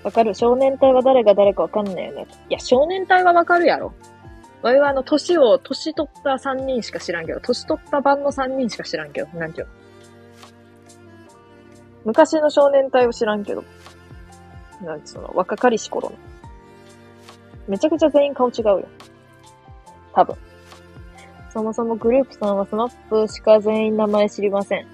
[0.04, 2.26] わかる少年隊は誰が誰かわかんないよね。
[2.50, 3.92] いや、少年隊はわかるやろ。
[4.62, 9.72] わいはあの、年を、年取った3人しか知らんけど、年取った版の3人しか知らんけど、なんていうの？
[12.04, 13.64] 昔の少年隊を知らんけど。
[14.82, 16.16] なんつうの、若かりし頃の。
[17.66, 18.88] めちゃくちゃ全員顔違うよ。
[20.12, 20.36] 多分。
[21.50, 24.86] そもそもグループさんはスマップしか全員名前知りません。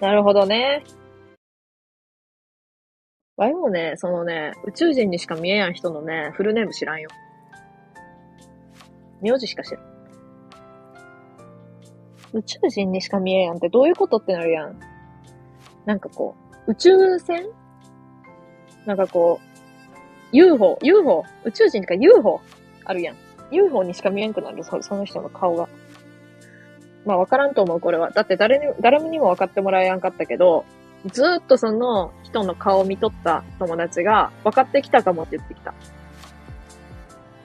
[0.00, 0.84] なるほどね。
[3.40, 7.08] わいもね、そのね、宇宙人にしか見えやん人のね、フルネーム知らんよ。
[9.22, 9.84] 名字しか知らん。
[12.34, 14.78] 宇宙人にしか見えやんってどういうことってなるやん。
[15.86, 16.36] なんかこ
[16.68, 17.48] う、宇宙船？
[18.84, 22.42] なんかこう、UFO、UFO、宇宙人か UFO
[22.84, 23.16] あるやん。
[23.50, 25.66] UFO にしか見えんくなる、その人の顔が。
[27.06, 28.10] まあわからんと思う、これは。
[28.10, 30.66] だって誰に、誰にも分かってもらえやんかったけど、
[31.06, 35.72] ずっとその人の顔を見とった友達が分かってきたかもって言ってきた。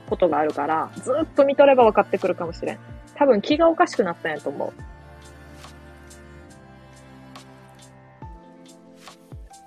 [0.09, 2.79] ことがあるから、ずっと見とれば分かってくるかもしれん。
[3.15, 4.73] 多分気がおかしくなったんやと思う。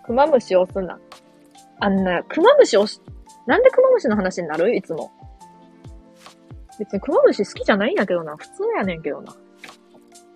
[0.06, 0.98] クマムシ押すな。
[1.81, 3.02] あんな、クマムシ押す、
[3.47, 4.77] なんでクマムシの話になる？
[4.77, 5.10] いつも。
[6.78, 8.36] 別にクマムシ好きじゃないんやけどな。
[8.36, 9.35] 普通やねんけどな。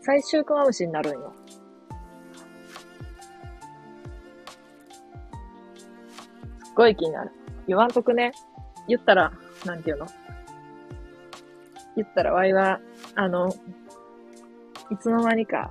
[0.00, 1.32] 最終クマムシになるんよ。
[6.72, 7.30] っごい気になる。
[7.68, 8.32] 言わんとくね。
[8.88, 9.30] 言ったら、
[9.66, 10.06] なんていうの？
[11.96, 12.80] 言ったら、わいは、
[13.14, 13.50] あの、
[14.90, 15.70] いつの間にか、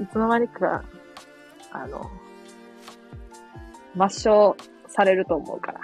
[0.00, 0.82] いつの間にか、
[1.70, 2.10] あの、
[3.96, 4.56] 抹消
[4.88, 5.80] されると思うから。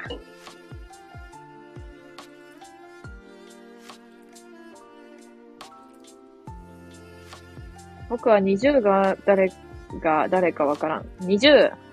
[8.09, 9.53] 僕は20が誰
[10.01, 11.07] が誰かわからん。
[11.21, 11.86] 20!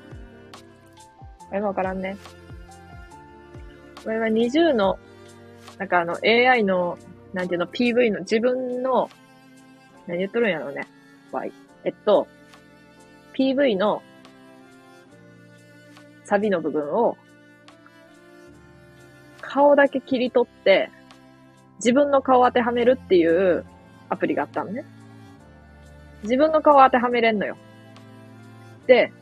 [1.53, 2.17] あれもわからんね。
[4.03, 4.97] これは20の、
[5.77, 6.97] なんかあの AI の、
[7.31, 9.07] なんていうの、PV の自分の、
[10.07, 10.88] 何言っとるんやろうね。
[11.31, 11.51] Y。
[11.84, 12.27] えっと、
[13.35, 14.01] PV の
[16.23, 17.17] サビの部分を、
[19.39, 20.89] 顔だけ切り取って、
[21.75, 23.63] 自分の顔を当てはめるっていう
[24.09, 24.85] アプリがあったのね。
[26.23, 27.57] 自分の顔を当てはめれんのよ。
[28.88, 29.13] で、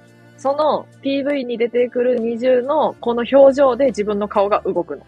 [0.42, 5.06] その PV に出てくる二重のこの表情で自分の顔が動くの。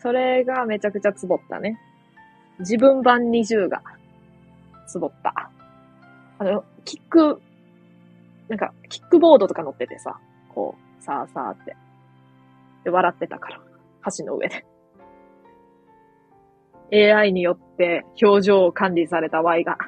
[0.00, 1.78] それがめちゃくちゃツボったね。
[2.58, 3.80] 自分版二重が
[4.88, 5.52] ツボった。
[6.40, 7.40] あの、キック、
[8.48, 10.18] なんか、キックボードとか乗っててさ、
[10.52, 11.76] こう、さあさあって。
[12.82, 13.60] で、笑ってたから。
[14.18, 14.48] 橋の上
[16.90, 17.12] で。
[17.12, 19.78] AI によって表情を管理された Y が。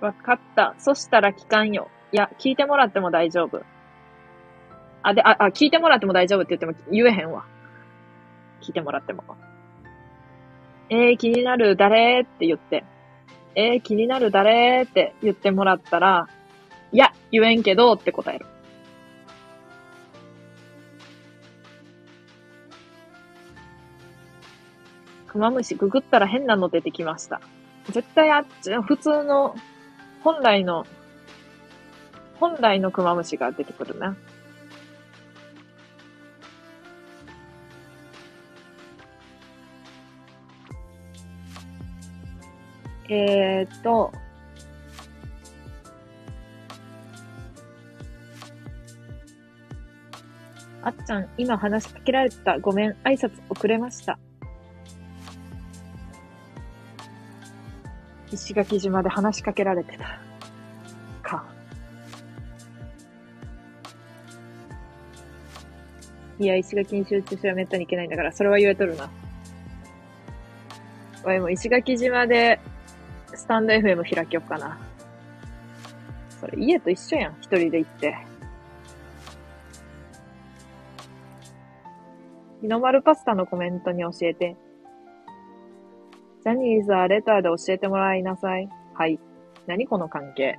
[0.00, 0.74] わかった。
[0.78, 1.88] そしたら聞かんよ。
[2.12, 3.62] いや、聞いてもらっても大丈夫。
[5.02, 7.44] あ、で、あ、あ、聞いてもらっても大丈夫って言っても言えへんわ。
[8.60, 9.24] 聞いてもらっても。
[10.90, 12.84] えー、気になる誰って言って。
[13.54, 16.28] えー、気になる誰って言ってもらったら、
[16.92, 18.46] いや、言えんけどって答える。
[25.26, 27.40] クマムシググったら変なの出てきました。
[27.90, 29.54] 絶対あっち、普通の、
[30.22, 30.86] 本来の、
[32.40, 34.16] 本来のクマムシが出てくるな。
[43.10, 44.12] えーっと、
[50.82, 52.58] あっちゃん、今話しかけられた。
[52.58, 54.18] ごめん、挨拶遅れました。
[58.32, 60.20] 石垣島で話しかけられてた。
[61.22, 61.44] か。
[66.38, 69.10] いや、石垣に集中すればめったに行けないんだから、それは言えとるな。
[71.24, 72.60] わいも石垣島で、
[73.34, 74.78] スタンド FM 開きよっかな。
[76.40, 78.16] それ家と一緒やん、一人で行って。
[82.60, 84.56] 日の丸パスタのコメントに教えて。
[86.48, 88.70] ジャニーズはレターで教えてもらいなさい。
[88.94, 89.20] はい。
[89.66, 90.58] 何この関係？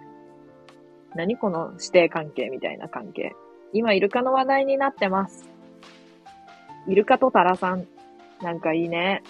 [1.15, 3.33] 何この指定関係みたいな関係？
[3.73, 5.49] 今、イルカの話題になってます。
[6.87, 7.87] イルカとタラさん。
[8.39, 9.23] なんかいいね。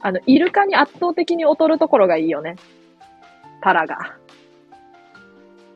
[0.00, 2.56] あの、イルカに圧倒的に劣るところがいいよね。
[3.62, 4.16] タラが。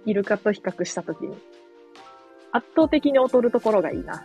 [0.04, 1.36] イルカと比較したときに。
[2.50, 4.24] 圧倒的に劣るところがいいな。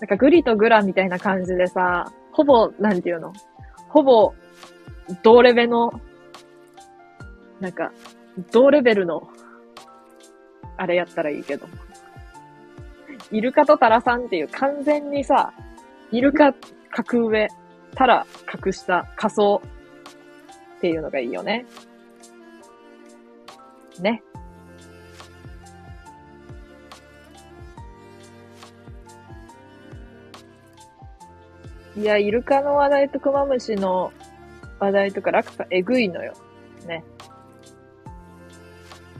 [0.00, 3.32] なんかグリとグラみたいな感じでさ、ほぼ、なんていうの？
[3.92, 4.32] ほぼ、
[5.22, 5.92] 同レベルの、
[7.60, 7.92] なんか、
[8.50, 9.28] 同レベルの、
[10.78, 11.66] あれやったらいいけど。
[13.30, 15.52] イルカとタラさんっていう完全にさ、
[16.10, 16.54] イルカ
[16.90, 17.48] 格上、
[17.94, 19.60] タラ格下、仮想
[20.78, 21.66] っていうのがいいよね。
[24.00, 24.22] ね。
[31.96, 34.12] いや、イルカの話題とクマムシの
[34.78, 36.34] 話題とか落差えぐいのよ。
[36.86, 37.04] ね。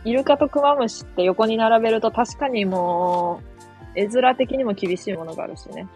[0.05, 3.41] イルカとクマムシって横に並べると確かにも
[3.95, 5.87] う、絵面的にも厳しいものがあるしね。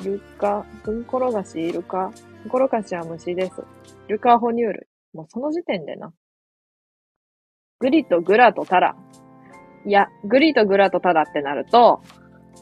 [0.00, 2.10] イルカ、フンコロガシ、イルカ。
[2.10, 3.62] フンコロガシは虫です。
[4.08, 4.86] イルカは哺乳類。
[5.14, 6.12] もうその時点でな。
[7.78, 8.96] グリとグラとタラ。
[9.86, 12.02] いや、グリとグラとタラってなると、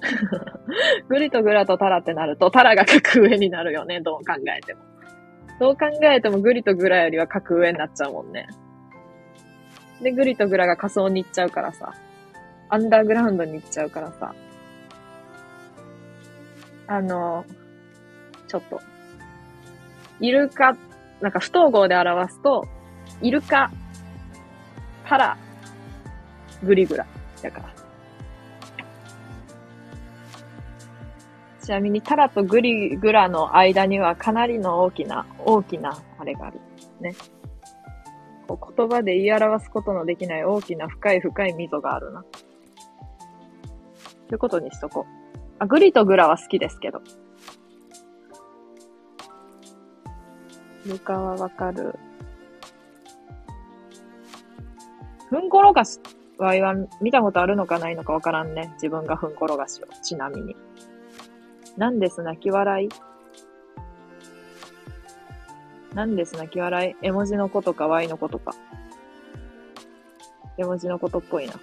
[1.09, 4.81] グリとグラとタラってなると、タラが格上になるよね、どう考えても。
[5.59, 8.47] どう考えてもグリとグラよりは格上になっちゃうもんね。
[10.01, 11.93] で、グリとグラが仮想に行っちゃうからさ。
[12.72, 14.35] アンダーグラウンドに行っちゃうからさ。
[16.86, 17.44] あの、
[18.48, 18.81] ちょっと。
[20.20, 20.77] イルカ、
[21.20, 22.66] なんか不統合で表すと、
[23.20, 23.70] イルカ、
[25.06, 25.36] タラ、
[26.62, 27.06] グリグラ。
[27.43, 27.69] だから。
[31.62, 36.61] ちなみにタラとグリグラの間にはかなりの大きな、大きなあれがある。
[37.01, 37.15] ね。
[38.49, 42.24] こう言葉で言い表すことのできない大きな深い深い溝があるな。
[44.28, 45.55] ということにしとこう。
[45.59, 47.03] あ、グリとグラは好きですけど。
[50.87, 51.95] ルカはわかる。
[55.28, 56.01] ふんころがし
[56.39, 58.70] は見たことあるのかないのかわからんね。
[58.74, 59.87] 自分がふんころがしを。
[60.03, 60.57] ちなみに。
[61.76, 62.88] なんです泣き笑い？
[65.94, 66.97] なんです泣き笑い？
[67.06, 68.55] 絵文字のことか Y のことか。
[70.59, 71.55] 絵文字のことっぽいな。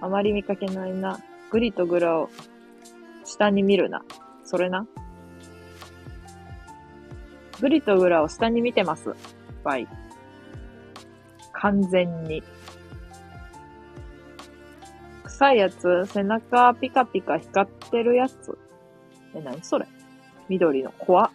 [0.00, 1.20] あまり見かけないな。
[1.50, 2.30] グリとグラを
[3.24, 4.02] 下に見るな。
[4.44, 4.86] それな。
[7.60, 9.14] グリとグラを下に見てます。
[9.64, 9.86] Y。
[11.52, 12.42] 完全に。
[15.24, 18.56] 臭いやつ、背中ピカピカ光ってるやつ。
[19.34, 19.86] え、何それ？
[20.48, 21.30] 緑の怖っ。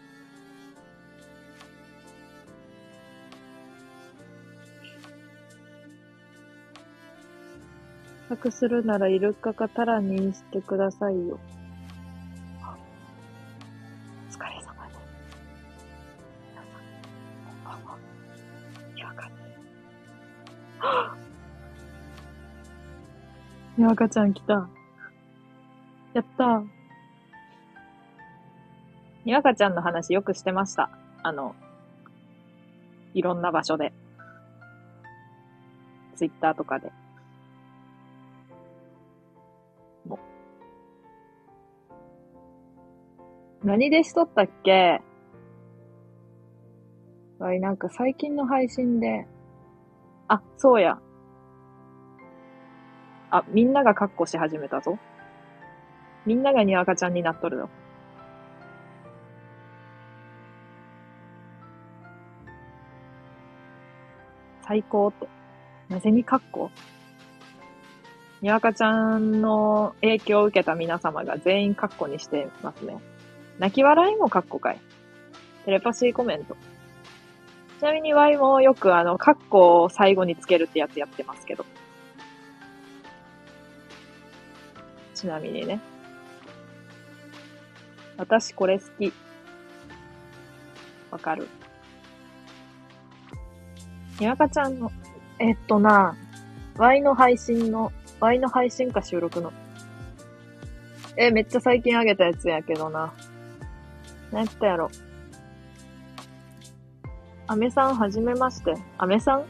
[8.46, 11.40] 隠するならイルカかタラにしてくださいよ。
[14.30, 15.00] お疲れ様です。
[16.50, 16.82] 皆さん、
[17.54, 17.98] こんばんは。
[18.96, 19.30] にわか
[23.78, 24.68] にわかちゃん来た。
[26.14, 26.83] やったー。
[29.26, 30.90] にわかちゃんの話よくしてました。
[31.24, 31.56] あの、
[33.14, 33.94] いろんな場所で。
[36.16, 36.92] ツイッターとかで。
[43.64, 45.02] 何でしとったっけ？
[47.40, 49.26] わい、なんか最近の配信で、
[50.28, 51.00] あ、そうや。
[53.32, 55.00] あ、みんながカッコし始めたぞ。
[56.26, 57.70] みんながにわかちゃんになっとるぞ。
[64.66, 65.28] 最高って。
[65.90, 66.72] なぜにカッコ
[68.42, 72.98] にわかちゃんの影響を受けた皆様が全員カッコにしてますね。
[73.58, 74.80] 泣き笑いもカッコかい。
[75.64, 76.58] テレパシーコメント。
[77.80, 81.66] ちなみに Y もよくあの、カッコを最後につけるってやつやってますけど。
[85.16, 85.80] ちなみにね。
[88.18, 89.14] 私これ好き。
[91.12, 91.48] わかる。
[94.20, 94.92] にわかちゃんの、
[95.40, 96.16] えっとな、
[96.78, 99.52] Y の配信の、Y の配信か収録の、
[101.18, 103.14] え、めっちゃ最近あげたやつやけどな。
[104.32, 104.90] 何やったやろ。
[107.46, 108.76] アメさんはじめまして。
[108.98, 109.44] アメさん？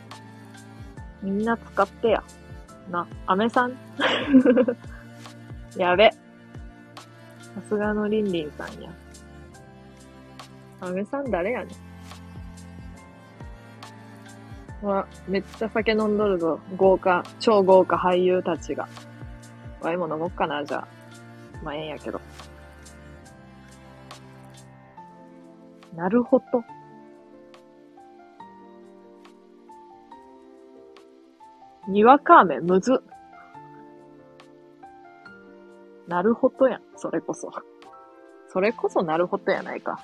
[1.21, 2.23] みんな使ってや。
[2.91, 3.77] な、アメさん？
[5.77, 6.11] やべ。
[6.11, 6.17] さ
[7.69, 8.89] すがのリンリンさんや。
[10.81, 11.92] アメさん誰やねん。
[14.83, 16.59] わ、めっちゃ酒飲んどるぞ。
[16.75, 18.87] 豪華、超豪華俳優たちが。
[19.81, 20.87] わいも飲もっかな、じゃあ。
[21.63, 22.19] まあ、ええんやけど。
[25.95, 26.63] なるほど。
[31.87, 33.01] にわか雨むず。
[36.07, 37.49] なるほどやん、それこそ。
[38.49, 39.99] それこそなるほどやないか。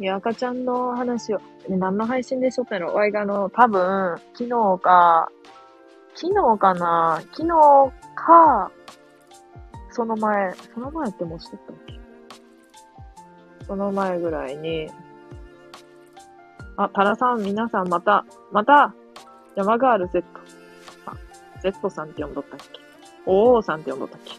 [0.00, 1.38] いや、赤ちゃんの話を、
[1.68, 2.92] ね何の配信でしょったの？
[2.94, 5.28] ワイがあの、多分、昨日か、
[6.16, 7.20] 昨日かな？
[7.32, 7.48] 昨日
[8.16, 8.72] か、
[9.90, 12.00] その前、その前ってもうしてたっけ？
[13.66, 14.88] その前ぐらいに、
[16.76, 18.92] あ、タラさん、皆さんまた、また、
[19.54, 20.24] 山ガール Z。
[21.06, 21.12] あ、
[21.62, 22.80] Z さんって呼んどったっけ？
[23.26, 24.32] おーさんって呼んどったっけ？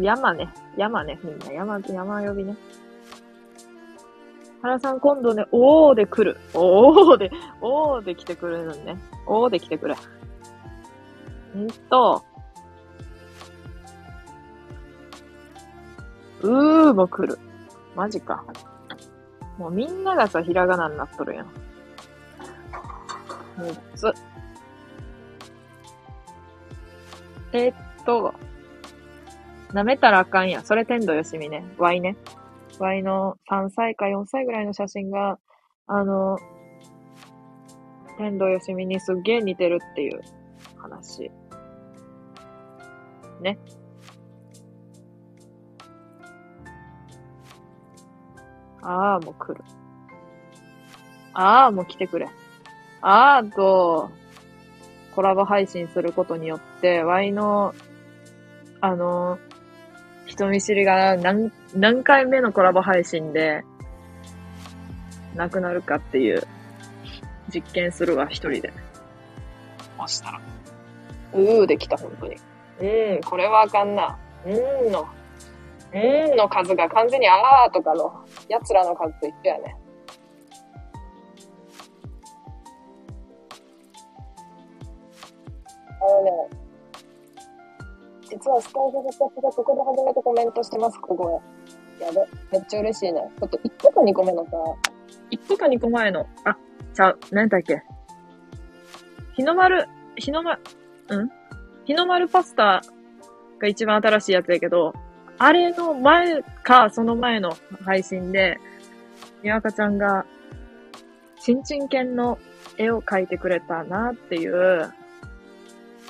[0.00, 0.48] 山ね。
[0.76, 1.18] 山ね。
[1.22, 2.56] みんな山、山呼びね。
[4.62, 6.38] 原さん今度ね、おーで来る。
[6.54, 7.30] おーで、
[7.60, 8.98] おーで来てくれるんね。
[9.26, 9.94] おーで来てくれ。
[9.94, 9.98] ん
[11.88, 12.22] と、
[16.42, 17.38] うーも来る。
[17.96, 18.44] マジか。
[19.58, 21.46] もうみんながさ、ひらがなになっとるやん。
[23.58, 24.12] むつ。
[27.52, 27.74] えっ
[28.06, 28.32] と、
[29.72, 30.62] 舐めたらあかんや。
[30.64, 31.64] それ天童よしみね。
[31.78, 32.16] ワイね。
[32.78, 35.38] ワイの3歳か4歳ぐらいの写真が、
[35.86, 36.38] あの、
[38.18, 40.20] 天童よしみにすっげえ似てるっていう
[40.76, 41.30] 話。
[43.40, 43.58] ね。
[48.82, 49.64] ああ、もう来る。
[51.32, 52.28] ああ、もう来てくれ。
[53.02, 54.10] ああと、
[55.14, 57.74] コラボ配信することによって、ワイの、
[58.80, 59.38] あの、
[60.30, 63.64] 人見知りが何、何回目のコラボ配信で、
[65.34, 66.46] なくなるかっていう、
[67.52, 68.72] 実験するわ、一人で。
[69.98, 70.40] 押したら。
[71.34, 72.36] うーできた、本当に。
[72.78, 74.16] うーん、これはあかんな。
[74.46, 75.08] うーんの。
[75.92, 79.76] うーんの数が完全にあーとかの、奴らの数と一緒やね。
[86.00, 86.69] あのね、
[88.30, 91.42] 実はスタイフのスタッフがここで初めてコメントしてます、ここ
[92.00, 92.04] へ。
[92.04, 92.18] やべ、
[92.52, 93.20] めっちゃ嬉しいね。
[93.38, 94.50] ちょっと1個か2個目のさ、
[95.30, 96.56] 1個か2個前の、あ、
[96.94, 97.82] ちゃう、何だっけ。
[99.34, 99.86] 日の丸、
[100.16, 100.62] 日の丸、ん？
[101.84, 102.82] 日の丸パスタ
[103.58, 104.94] が一番新しいやつやけど、
[105.38, 108.58] あれの前か、その前の配信で、
[109.42, 110.24] にわかちゃんが、
[111.40, 112.38] ちんちん犬の
[112.76, 114.92] 絵を描いてくれたなっていう、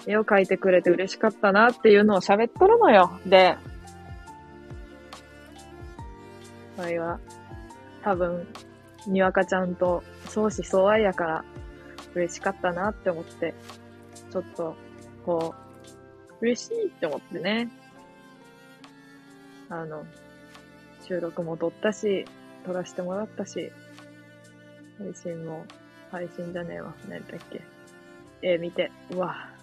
[0.07, 3.19] 絵を描いてくれて嬉しかったなっていうのを喋っとるのよ。
[3.27, 3.57] で、
[6.77, 7.19] それは、
[8.03, 8.47] 多分、
[9.07, 11.45] にわかちゃんと相思相愛やから
[12.15, 13.55] 嬉しかったなって思って、
[14.31, 14.77] ちょっと、
[15.25, 15.55] こ
[16.41, 17.69] う、嬉しいって思ってね。
[19.69, 20.05] あの、
[21.07, 22.25] 収録も撮ったし、
[22.65, 23.71] 撮らせてもらったし、
[24.99, 25.65] 配信も、
[26.11, 26.95] 配信じゃねえわ。
[27.09, 27.63] 何だっけ。
[28.43, 29.60] えー見て、うわ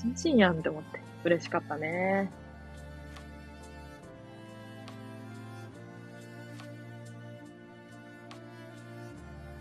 [0.00, 2.30] ちんちんやんって思って、嬉しかったね。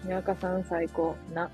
[0.05, 1.17] にわかさん最高。
[1.33, 1.51] な。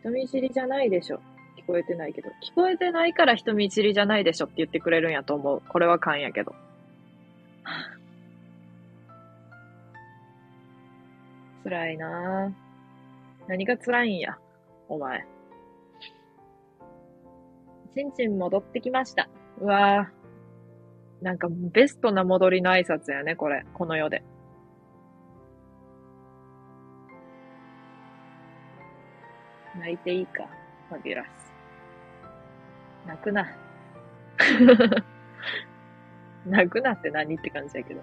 [0.00, 1.20] 人見知りじゃないでしょ。
[1.56, 2.28] 聞こえてないけど。
[2.28, 5.62] 聞こえてないから人見知りじゃないでしょって言ってくれるんやと思う。
[5.68, 6.56] これは勘やけど。
[11.62, 12.52] 辛いなぁ。
[13.46, 14.36] 何が辛いんや、
[14.88, 15.24] お前。
[17.96, 19.26] ちんちん戻ってきました。
[19.58, 21.24] うわぁ。
[21.24, 23.64] なんかベストな戻りの挨拶やね、これ。
[23.72, 24.22] この世で。
[29.78, 30.46] 泣いていいか、
[30.90, 31.26] ファビュラス。
[33.06, 33.48] 泣くな。
[36.44, 38.02] 泣くなって何って感じやけど。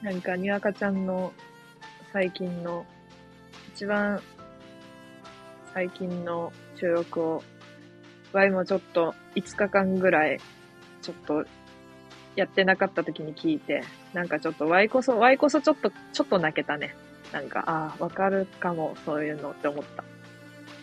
[0.00, 1.34] なんか、にわかちゃんの
[2.14, 2.86] 最近の、
[3.74, 4.22] 一番
[5.74, 7.42] 最近の収録を、
[8.32, 10.40] ワイもちょっと5日間ぐらい、
[11.02, 11.44] ちょっと
[12.36, 13.82] やってなかった時に聞いて、
[14.12, 16.94] なんかちょっと、ワイこそ、ワイこそちょっと、ちょっと泣けたね。
[17.32, 20.02] なんか、ああ、わかるかも、そういうのって思った。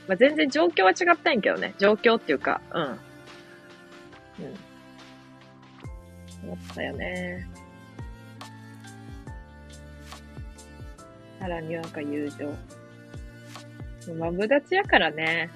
[0.08, 1.74] まあ、全然状況は違ったんやけどね。
[1.78, 2.84] 状況っていうか、うん。
[2.84, 3.00] うん。
[6.44, 7.48] 思ったよね。
[11.40, 12.77] さらになんか友情。
[14.14, 15.50] マブダチやからね。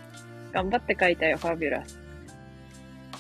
[0.51, 1.99] 頑張って書いたよ、ファビュラス。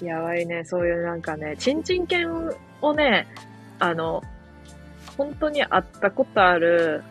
[0.03, 3.27] やばいね、そういうなんかね、チンチン犬をね、
[3.79, 4.21] あの、
[5.17, 7.03] 本当に会ったことある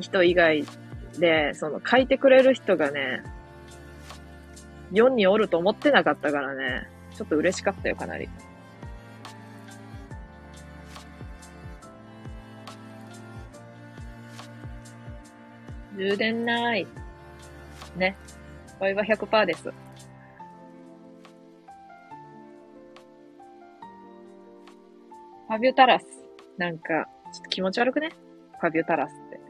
[0.00, 0.64] 人以外
[1.18, 3.22] で、その書いてくれる人がね、
[4.92, 8.28] 4におると思ってなかったからね、ちょっと嬉しかったよ、かなり。
[15.96, 16.86] 充電ない。
[17.96, 18.16] ね。
[18.78, 19.62] これは100%です。
[19.62, 26.04] ファビュタラス。
[26.58, 28.10] なんか、ちょっと気持ち悪くね？
[28.60, 29.40] ファビュタラスって。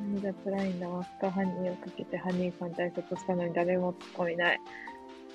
[0.00, 4.60] 何が辛いんだマスカハニーをかけてハニーさん対策したのに誰も突っ込みない。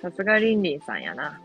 [0.02, 1.40] さすがリンリンさんやな。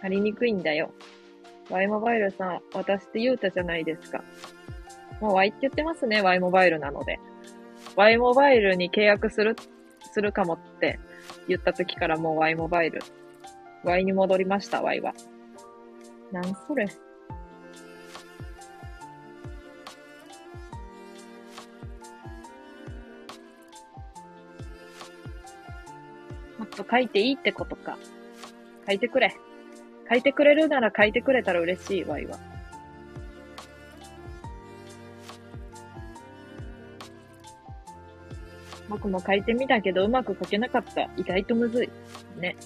[0.00, 0.90] 貼りにくいんだよ。
[1.70, 4.22] Y モバイルさん、私って言うたじゃないですか。
[5.20, 7.18] もう Y って言ってますね、Y モバイルなので。
[7.96, 9.56] Y モバイルに契約する、
[10.12, 10.98] するかもって
[11.48, 13.00] 言った時からもう Y モバイル。
[13.84, 15.14] Y に戻りました、Y は。
[16.32, 16.86] なんそれ。
[26.58, 27.96] もっと書いていいってことか。
[28.86, 29.34] 書いてくれ。
[30.08, 32.38] 書いてくれるなら書いてくれたら嬉しい、ワイは。
[38.88, 41.02] 僕も書いてみたけどうまく書けなかった。
[41.16, 41.90] 意外とむずい。
[42.38, 42.56] ね。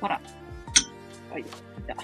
[0.00, 0.20] ほら。
[1.30, 1.44] はい、い
[1.86, 1.94] た。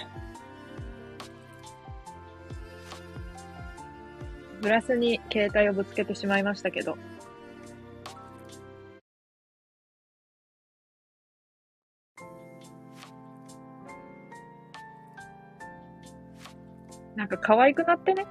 [4.60, 6.96] グラスに携帯をぶつけてしまいましたけど、
[17.16, 18.26] なんか可愛くなってね。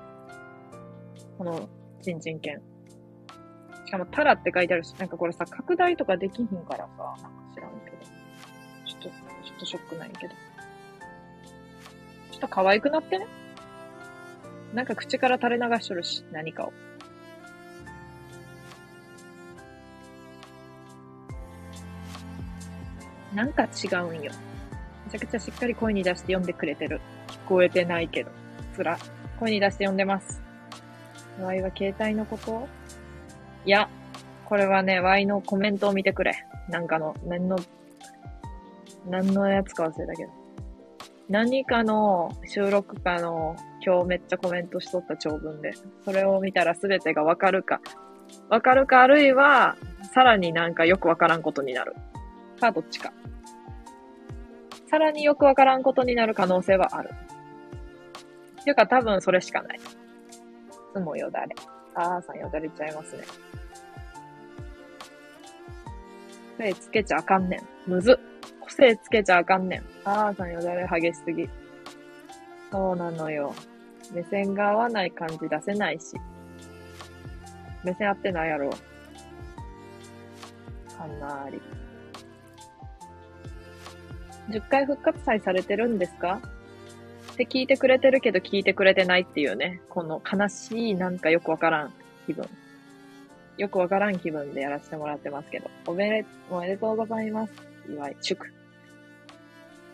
[1.38, 1.70] この、
[2.02, 2.62] ちんちん犬。
[3.86, 7.98] しかも、タラって書いてあるし、なんかこれさ、拡大とかできひんからさ、なんか知らんけど。
[8.86, 10.34] ちょっと、ちょっとショックないけど。
[12.32, 13.28] ちょっと可愛くなってね。
[14.74, 16.74] なんか口から垂れ流しとるし、何かを。
[23.36, 24.32] なんか違うんよ。
[25.06, 27.02] めちゃくちゃしっかり声に出して読んでくれてる。
[27.28, 28.41] 聞こえてないけど。
[28.72, 28.98] つら。
[29.40, 30.42] 声に出して読んでます。
[31.42, 32.68] Y は携帯のこと？
[33.66, 33.90] いや、
[34.46, 36.46] これはね、Y のコメントを見てくれ。
[36.70, 37.58] なんかの、何の、
[39.10, 40.32] 何のやつか忘れたけど。
[41.30, 45.72] 何かの収録かの今日めっちゃコメントしとった長文で、
[46.04, 47.80] それを見たら全てがわかるか、
[48.50, 49.78] わかるかあるいは、
[50.14, 51.96] さらになんかよくわからんことになる。
[52.60, 53.14] か、どっちか。
[54.90, 57.12] さらによくわからんことになる可能性はある。
[58.64, 59.78] ていうか多分それしかない。
[59.78, 59.80] い
[60.94, 61.56] つもよだれ。
[61.96, 63.24] あーさんよだれちゃいますね。
[66.58, 67.90] 癖つけちゃあかんねん。
[67.90, 68.16] むずっ。
[68.68, 69.84] 癖つけちゃあかんねん。
[70.06, 71.50] あーさんよだれ激しすぎ。
[72.72, 73.54] そうなのよ。
[74.14, 76.16] 目線が合わない感じ出せないし。
[77.84, 78.70] 目線合ってないやろ。
[80.98, 81.62] かなり。
[84.50, 86.42] 10回復活祭されてるんですか？
[87.44, 91.94] って聞いてくれてるけど聞いてくれてないっていうね、この悲しいなんかよくわからん
[92.28, 92.48] 気分。
[93.58, 95.70] よくわからん気分でやらせてもらってますけど。
[95.88, 97.54] おめで、おめでとうございます。
[97.90, 98.48] 祝い、祝。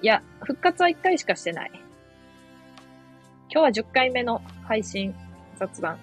[0.02, 1.72] いや、復活は1回しかしてない。
[3.50, 5.16] 今日は10回目の配信、
[5.58, 5.98] 雑談。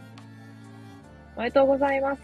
[1.36, 2.22] おめでとうございます。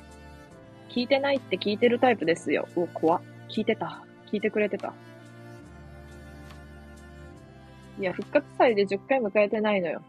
[0.89, 2.67] 聞いてないって聞いてるタイプですよ。
[2.77, 3.21] う怖。
[3.49, 4.03] 聞いてた。
[4.33, 4.93] 聞いてくれてた。
[8.01, 10.01] いや、復活祭で10回迎えてないのよ。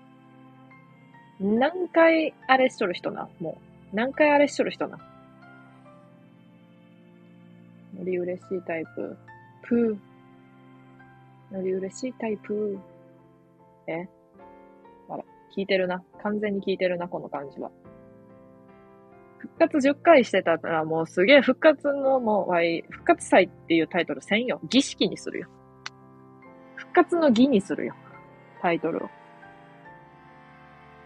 [1.42, 3.58] 何回あれしとる人な、も
[3.94, 3.96] う。
[3.96, 4.98] 何回あれしとる人な？
[4.98, 5.04] よ
[8.06, 9.18] り嬉しいタイプ。
[9.64, 11.58] プー。
[11.58, 12.80] より嬉しいタイプ。
[13.88, 14.08] え？
[15.10, 15.24] あら、
[15.54, 16.02] 聞いてるな。
[16.24, 17.72] 完全に聞いてるな、この感じは。
[19.40, 22.54] 復活10回してたらもうすげえ復活のもう、
[22.92, 24.62] 復活祭っていうタイトルせんよ。
[24.70, 25.50] 儀式にするよ。
[26.82, 27.94] 復活の儀にするよ。
[28.60, 29.10] タイトルを。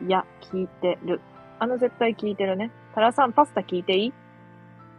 [0.08, 1.20] いや、聞いてる。
[1.60, 2.72] あの絶対聞いてるね。
[2.94, 4.14] タラさん、パスタ聞いていい？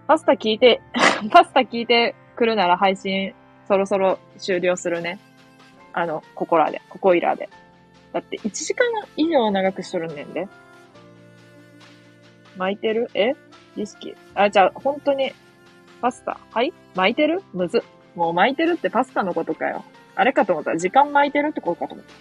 [0.07, 0.83] パスタ聞いて、
[1.33, 3.35] パスタ聞いてくるなら配信
[3.67, 5.19] そろそろ終了するね。
[5.95, 7.49] あの、ここらで、ここいらで。
[8.13, 8.87] だって1時間
[9.17, 10.47] 以上長くしとるねんで。
[12.59, 13.11] 巻いてる？
[13.15, 13.33] え？
[13.77, 15.33] 意識あ、じゃあ、本当に、
[16.03, 16.75] パスタはい？
[16.95, 17.43] 巻いてる？
[17.55, 17.83] むず。
[18.15, 19.85] もう巻いてるってパスタのことかよ。
[20.17, 22.13] あれかと思ったら時間巻いてるってことかと思った。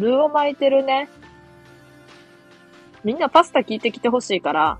[0.00, 1.08] ルーを巻いてるね。
[3.04, 4.78] みんなパスタ聞いてきてほしいから、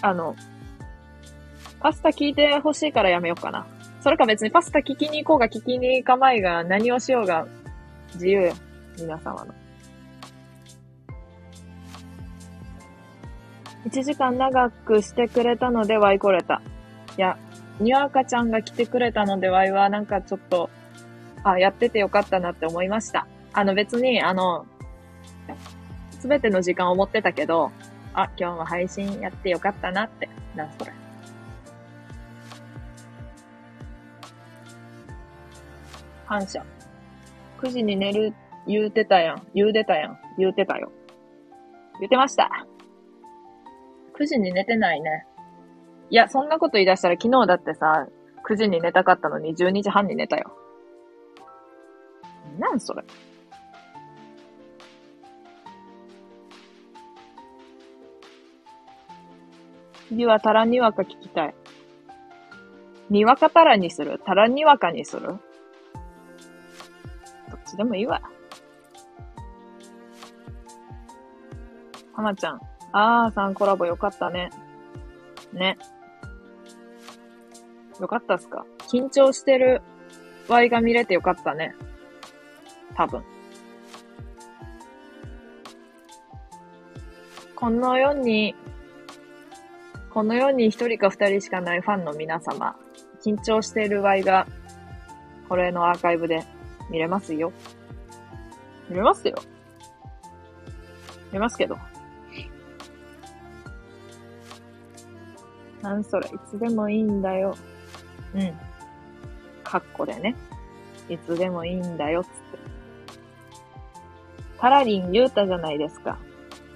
[0.00, 0.34] あの、
[1.80, 3.66] パスタ聞いてほしいからやめようかな。
[4.02, 7.46] それか別にパスタ聞きに行こうが聞きに行かまいが何をしようが
[8.14, 8.54] 自由よ。
[8.98, 9.61] 皆様の。
[13.84, 16.62] 1時間長くしてくれたのでワイ来れた。
[17.16, 17.36] いや、
[17.80, 20.70] にわかちゃんが来てくれたのでワイはなんかちょっと、
[21.42, 23.26] あ、やっててよかったなって思いました。
[23.52, 24.66] あの別に、あの、
[26.20, 27.72] すべての時間を持ってたけど、
[28.14, 30.28] あ、今日も配信やってよかったなって。
[30.54, 30.92] なんそれ。
[36.28, 36.64] 感謝。
[37.60, 38.34] 9時に寝る
[38.66, 39.46] 言うてたやん。
[39.54, 40.18] 言うてたやん。
[40.38, 40.92] 言うてたよ。
[42.00, 42.66] 言うてました。
[44.18, 45.26] 9時に寝てないね。
[46.10, 48.06] いや、そんなこと言い出したら昨日だってさ、
[48.48, 50.52] 9時に寝たかったのに12時半に寝たよ。
[52.58, 53.02] なんそれ。
[60.08, 61.54] 次はタラにわか聞きたい。
[63.08, 64.20] にわかタラにする？
[64.24, 65.28] タラにわかにする？
[65.28, 65.38] どっ
[67.66, 68.20] ちでもいいわ。
[72.12, 72.60] はまちゃん。
[72.92, 74.50] あーさんコラボよかったね。
[75.52, 75.78] ね。
[78.00, 78.64] よかったっすか？
[78.90, 79.82] 緊張してる
[80.48, 81.74] Y が見れてよかったね。
[82.94, 83.22] 多分。
[87.56, 88.54] この世に
[90.10, 92.76] この世に一人か二人しかないファンの皆様、
[93.24, 94.46] 緊張している場合が、
[95.48, 96.44] これのアーカイブで
[96.90, 97.52] 見れますよ。
[98.90, 99.36] 見れますよ。
[101.28, 101.78] 見れますけど。
[105.82, 107.56] なんそれ、いつでもいいんだよ。
[108.34, 108.52] うん。
[109.64, 110.36] カッコでね。
[111.08, 112.36] いつでもいいんだよ、つって。
[114.58, 116.18] タラリン言うたじゃないですか。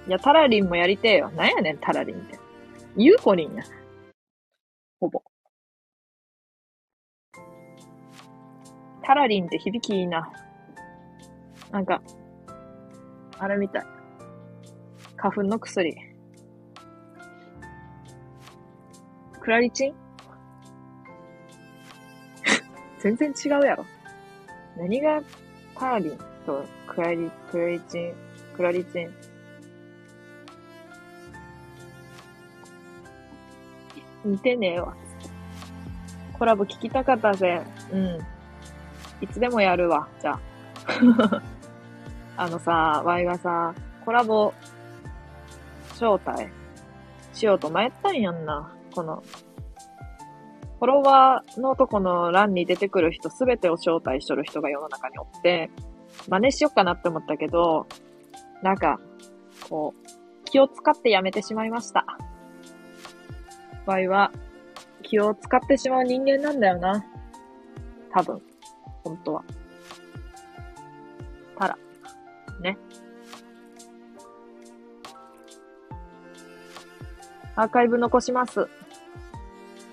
[0.09, 1.31] いや、タラリンもやりてえよ。
[1.31, 2.39] なんやねん、タラリンって。
[2.97, 3.63] ゆうこりんや。
[4.99, 5.23] ほぼ。
[9.03, 10.33] タラリンって響きいいな。
[11.71, 12.03] なんか、
[13.39, 13.87] あれみたい。
[15.17, 15.97] 花粉の薬。
[19.47, 19.95] クラリチン？
[22.99, 23.87] 全然違うやろ。
[24.77, 25.23] 何が
[25.79, 28.15] タラリンとクラリ、クラリチン、
[28.57, 29.15] クラリチン
[34.25, 34.97] 似てねえわ。
[36.37, 37.63] コラボ聞きたかったぜ。
[37.93, 38.19] うん。
[39.21, 40.41] いつでもやるわ、じゃあ。
[42.37, 43.73] あのさ、ワイがさ、
[44.05, 44.53] コラボ、
[45.93, 46.49] 招待
[47.33, 48.76] しようと迷ったんやんな。
[48.97, 49.23] この、
[50.79, 55.71] フォロワーのとこの欄に出てくる人すべてを招待しとる人が世の中におって、
[56.29, 57.87] 真似しよっかなって思ったけど、
[58.63, 58.99] なんか、
[59.69, 62.07] こう、気を使ってやめてしまいました。
[63.85, 64.33] 場合は
[65.03, 67.05] 気を使ってしまう人間なんだよな。
[68.13, 68.43] 多分。
[69.05, 69.45] 本当は。
[71.59, 71.79] たら。
[72.61, 72.79] ね。
[77.55, 78.69] アーカイブ残します。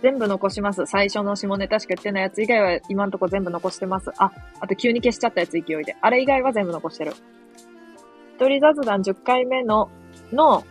[0.03, 0.85] 全部残します。
[0.85, 4.11] 最初の下ネタしか言ってないやつ以外は今んとこ全部残してます。
[4.17, 5.95] あ、あと急に消しちゃったやつ勢いで。
[6.01, 7.13] あれ以外は全部残してる。
[8.35, 9.89] 一人雑談10回目の、
[10.33, 10.65] の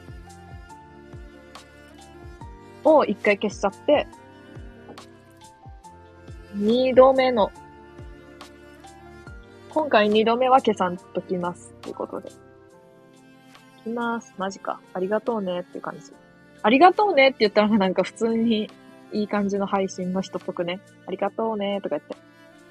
[2.85, 4.07] を一回消しちゃって、
[6.55, 7.51] 二度目の、
[9.71, 11.73] 今回二度目は消さんときます。
[11.81, 12.31] ということで。
[13.83, 14.35] きます。
[14.37, 14.79] マジか。
[14.93, 16.13] ありがとうねっていう感じ。
[16.63, 18.71] ありがとうねって言ったらなんか普通に
[19.13, 20.81] いい感じの配信の人っぽくね。
[21.07, 22.17] ありがとうねとか言って。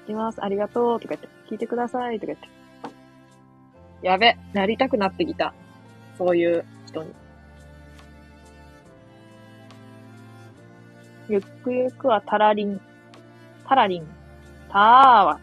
[0.04, 0.42] いきます。
[0.42, 1.28] ありがとうとか言って。
[1.48, 2.48] 聞いてくださいとか言って。
[4.02, 4.36] やべ。
[4.52, 5.54] なりたくなってきた。
[6.18, 7.12] そういう人に。
[11.28, 12.80] ゆっくゆくはタラリン、
[13.66, 14.06] タラリン、
[14.70, 14.80] ター
[15.22, 15.40] は、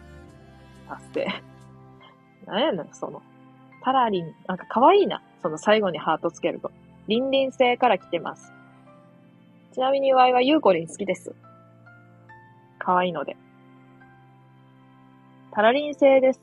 [0.88, 1.26] 達成。
[2.46, 3.22] 何やねん、その。
[3.82, 5.22] タラリン、なんか可愛いな。
[5.42, 6.70] その最後にハートつけると。
[7.08, 8.52] リンリン星から来てます。
[9.72, 11.32] ちなみにワイはユーコリン好きです。
[12.80, 13.36] 可愛いので。
[15.52, 16.40] タラリン星です。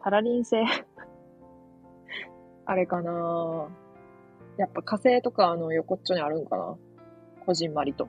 [0.00, 0.56] パラリン星
[2.64, 3.68] あれかな
[4.56, 6.76] やっぱ火星とかあの横っちょにあるんかな
[7.44, 8.08] こじんまりと。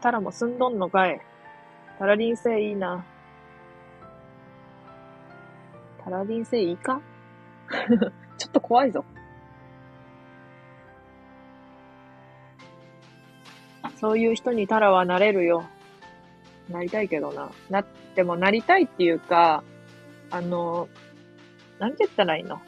[0.00, 1.20] タラも住んどんのかい
[2.00, 3.04] パラリン星いいな。
[6.02, 7.00] パラリン星いいか？
[8.38, 9.04] ちょっと怖いぞ。
[13.96, 15.64] そういう人にタラはなれるよ。
[16.68, 17.50] なりたいけどな。
[17.70, 19.62] なってもなりたいっていうか、
[20.30, 20.88] あの、
[21.78, 22.60] なんて言ったらいいの？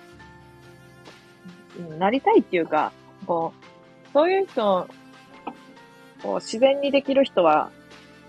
[1.98, 2.92] なりたいっていうか、
[3.26, 4.88] こう、そういう人、
[6.22, 7.70] こう、自然にできる人は、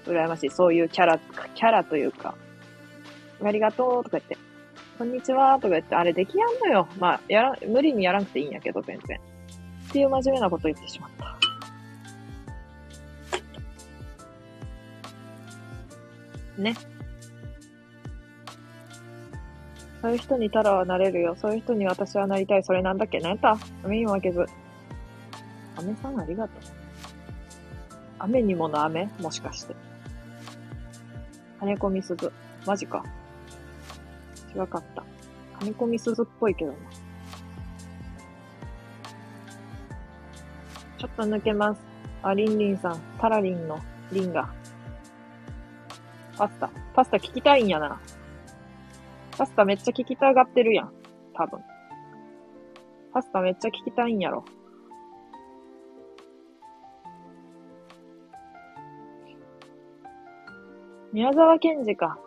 [0.06, 0.50] 羨ましい。
[0.50, 1.20] そういうキャラ、
[1.56, 2.36] キャラというか、
[3.44, 4.38] ありがとうとか言って、
[4.98, 6.88] こんにちはとか言って、あれできやんのよ。
[6.98, 9.20] まあ、やら、無理にやらなくていいんやけど、全然。
[9.90, 11.38] っていう真面目なこと言ってしまった。
[16.60, 16.74] ね。
[20.02, 21.36] そういう人にタラはなれるよ。
[21.40, 22.64] そういう人に私はなりたい。
[22.64, 24.46] それなんだっけ何やった雨にも負けず。
[25.78, 26.62] 雨さんありがとう。
[28.18, 29.12] 雨にもの雨？
[29.20, 29.76] もしかして。
[31.60, 32.32] 金子みすず。
[32.66, 33.04] マジか。
[34.56, 35.04] 違かった。
[35.60, 36.78] 金子みすずっぽいけどな。
[40.98, 41.82] ちょっと抜けます。
[42.24, 43.00] あ、りんりんさん。
[43.20, 43.80] タラリンの
[44.12, 44.50] リンが。
[46.38, 46.70] パスタ。
[46.94, 48.00] パスタ聞きたいんやな。
[49.38, 50.92] パスタめっちゃ聞きたがってるやん。
[51.34, 51.60] 多分。
[53.14, 54.44] パスタめっちゃ聞きたいんやろ。
[61.14, 62.20] 宮沢賢治か。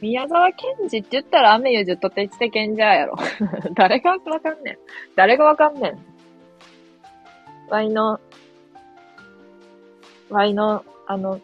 [0.00, 3.16] 宮沢賢治って言ったら雨ゆずとてちて賢者やろ。
[3.74, 4.78] 誰がわかんねん。
[5.14, 5.98] 誰がわかんねん。
[7.68, 8.20] ワイの、
[10.30, 11.40] ワイの、あの、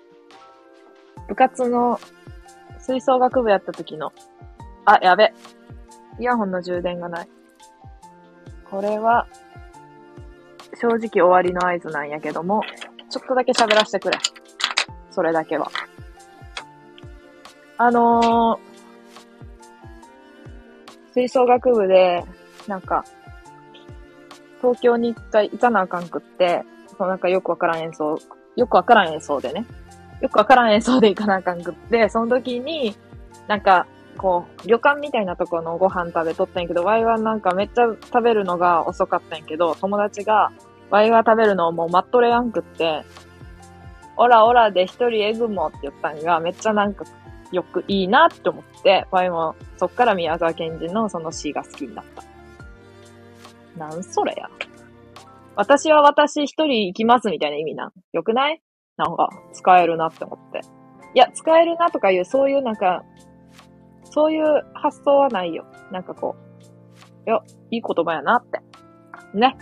[1.28, 1.98] 部活の
[2.78, 4.12] 吹奏楽部やった時の、
[4.84, 5.32] あ、やべ。
[6.18, 7.28] イヤホンの充電がない。
[8.70, 9.26] これは、
[10.74, 12.62] 正直終わりの合図なんやけども、
[13.08, 14.18] ちょっとだけ喋らせてくれ。
[15.10, 15.70] それだけは。
[17.78, 22.24] あのー、吹奏楽部で、
[22.68, 23.04] なんか、
[24.60, 26.64] 東京に一回行かなあかんくって、
[26.98, 28.18] そうなんかよくわからん演奏、
[28.56, 29.66] よくわからん演奏でね、
[30.20, 32.94] よくわからん演奏で行かなあかんくって、その時に、
[33.48, 33.86] なんか、
[34.16, 40.52] こう、旅館みたいなところのご飯食べとったんやけど、ワイはなんかめっちゃ食べるのが遅かったんやけど、友達が、
[40.90, 43.04] ワイは食べるのをもう待っとれやんくって、
[44.16, 47.04] オラオラで一人エグモって言ったんが、めっちゃなんか
[47.52, 52.24] よくいいなって思って、ワイもそっから宮沢賢治のその詩が好きになった。
[53.78, 54.48] なんそれや。
[55.54, 57.92] 私は私一人行きますみたいな意味なん。
[58.12, 58.62] よくない？
[58.96, 60.60] なんか、使えるなって思って。
[61.14, 63.04] いや、使えるなとかいう、そういうなんか、
[64.04, 65.66] そういう発想はないよ。
[65.90, 66.36] なんかこ
[67.26, 68.60] う、いや、いい言葉やなって。
[69.34, 69.56] ね。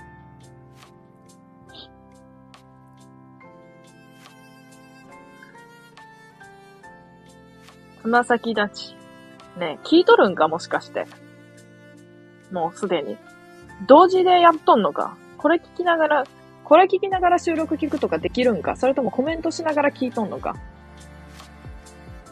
[8.03, 8.97] つま先立ち。
[9.59, 11.07] ね聞いとるんかもしかして。
[12.51, 13.17] もうすでに。
[13.87, 16.25] 同時でやっとんのかこれ聞きながら、
[16.65, 20.57] これ聞きながら収録聞くとかできるんかそれともコメントしながら聞いとんのか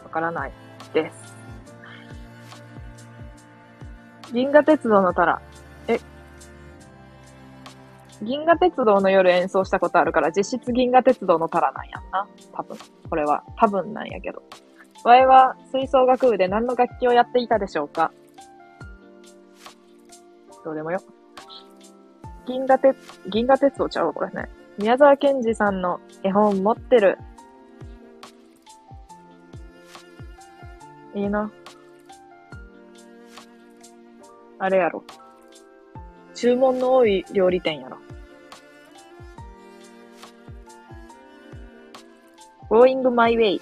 [0.03, 0.51] わからない
[0.93, 1.29] です。
[4.31, 5.41] 銀河鉄道のタラ。
[5.87, 5.99] え、
[8.21, 12.27] 銀河鉄道の夜演奏したことあるから、実質銀河鉄道のタラなんやんな。
[12.53, 12.77] 多分。
[13.09, 13.43] これは。
[13.57, 14.43] 多分なんやけど。
[15.03, 18.11] わいは吹奏楽部で何の楽器をやっていたでしょうか？
[20.63, 20.99] どうでもよ。
[22.45, 22.97] 銀河鉄、
[23.29, 24.49] 銀河鉄道ちゃうわ、これね。
[24.77, 27.17] 宮沢賢治さんの絵本持ってる。
[31.15, 31.51] いいな。
[34.59, 35.03] あれやろ。
[36.35, 37.97] 注文の多い料理店やろ。
[42.69, 43.61] Going My Way。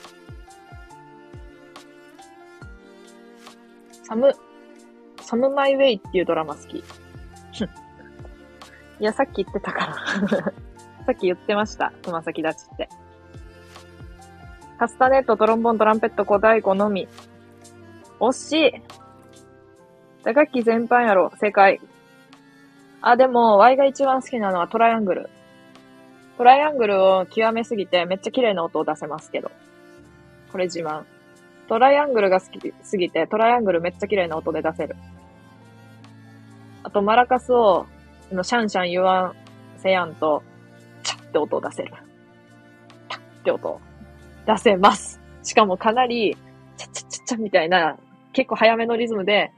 [4.07, 4.33] サム、
[5.21, 6.77] サムマイウェイっていうドラマ好き。
[6.79, 6.83] い
[8.99, 9.95] や、さっき言ってたから
[11.05, 11.91] さっき言ってました。
[12.01, 12.87] つま先立ちって。
[14.79, 17.09] カスタネット、トロンボン、トランペット、小太鼓のみ。
[18.19, 18.81] 惜しい。
[20.23, 21.31] 打楽器全般やろ。
[21.37, 21.81] 正解。
[23.01, 25.29] あ、でも、Y が一番好きなのはトライアングル。
[26.37, 29.51] トライアングルを極めすぎてめっちゃ綺麗な音を出せますけど。
[30.51, 31.03] これ自慢。
[31.67, 34.95] トライアングルが好きすぎて、トライアングルめっちゃ綺麗な音で出せる。
[36.83, 37.85] あと、マラカスを
[38.31, 39.35] のシャンシャン言わん
[39.77, 40.43] せやんと、
[41.03, 41.93] チャって音を出せる。
[43.09, 43.81] タッって音を。
[44.45, 45.19] 出せます。
[45.43, 46.37] しかもかなり、
[46.77, 47.97] チャチャチャチャみたいな、
[48.33, 49.51] 結構早めのリズムで、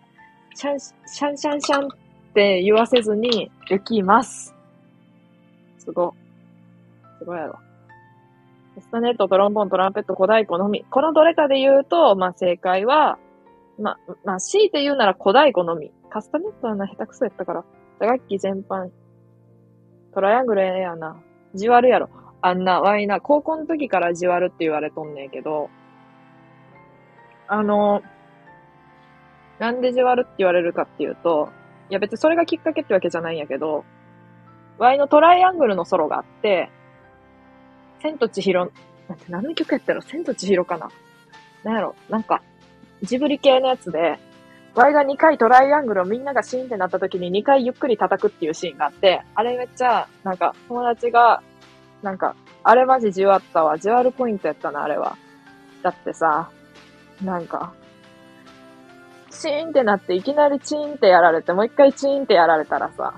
[0.55, 1.89] シャン、シャンシャンシャンっ
[2.33, 4.55] て言わせずにできます。
[5.77, 6.13] すご。
[7.19, 7.59] すごいやろ。
[8.79, 10.85] カスタネット、トロンボン、トランペット、小太鼓のみ。
[10.89, 13.19] このどれかで言うと、まあ正解は、
[13.77, 15.91] まあ、まあ強いて言うなら小太鼓のみ。
[16.09, 17.65] カスタネットはな、下手くそやったから。
[17.99, 18.89] 打楽器全般。
[20.13, 21.21] トライアングルええやな。
[21.55, 22.09] じわるやろ。
[22.41, 25.69] あんな、わいな、高校の時からじわるって言われとんねんけど、
[27.49, 28.01] あの、
[29.59, 31.49] なんでじわるって言われるかっていうと、
[31.89, 33.83] いや別にそれがきっかけってわけじゃないんやけど、
[34.77, 36.71] ワイのトライアングルのソロがあって、
[38.01, 38.71] 千と千尋、
[39.07, 40.89] なんて何の曲やったら千と千尋かな
[41.63, 42.41] なんやろなんか、
[43.01, 44.19] ジブリ系のやつで、
[44.75, 51.41] ワイが2回トライアングルをみんながシーンってなった時に2回ゆっくり叩くっていうシーンがあって、あれめっちゃ、なんか友達が、
[52.01, 53.77] なんか、あれマジじわったわ。
[53.77, 55.17] じわるポイントやったな、あれは。
[55.83, 56.49] だってさ、
[57.23, 57.73] なんか、
[59.31, 63.13] チーンってなって、いきなりチーンってやられて、もう一回チーンってやられたらさ、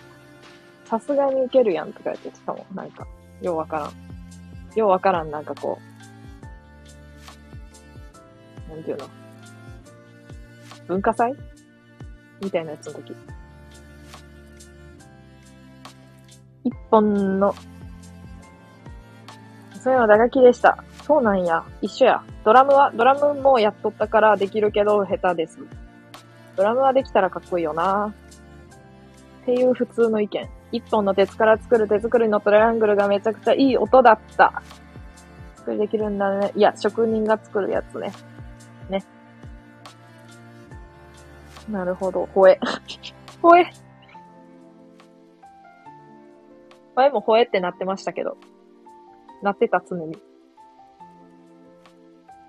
[0.86, 2.76] さすがにいけるやんとか言ってたもん。
[2.76, 3.07] なんか、
[3.41, 4.11] ようわからん。
[4.80, 5.80] ようわからん、なんかこ
[8.70, 9.10] う、なんていうの？
[10.88, 11.36] 文化祭？
[12.41, 13.16] みたいなやつの時。
[16.64, 17.54] 一本の、
[19.82, 20.84] そういうの打楽器でした。
[21.04, 21.64] そうなんや。
[21.82, 22.24] 一緒や。
[22.46, 25.60] ドラムは、ドラムもやっとったからできるけど下手です。
[26.56, 28.14] ドラムはできたらかっこいいよな。
[29.41, 30.50] っていう普通の意見。
[30.72, 34.62] 一本の鉄から作る手作りのトライアングルがめちゃくちゃいい音だった。
[35.58, 36.52] 作りできるんだね。
[36.56, 38.12] いや、職人が作るやつね。
[38.90, 39.04] ね。
[41.70, 42.26] なるほど。
[42.34, 42.60] ほえ。
[43.41, 43.70] ほえ。
[46.96, 48.38] 前もほえってなってましたけど。
[49.41, 50.18] なってた常に。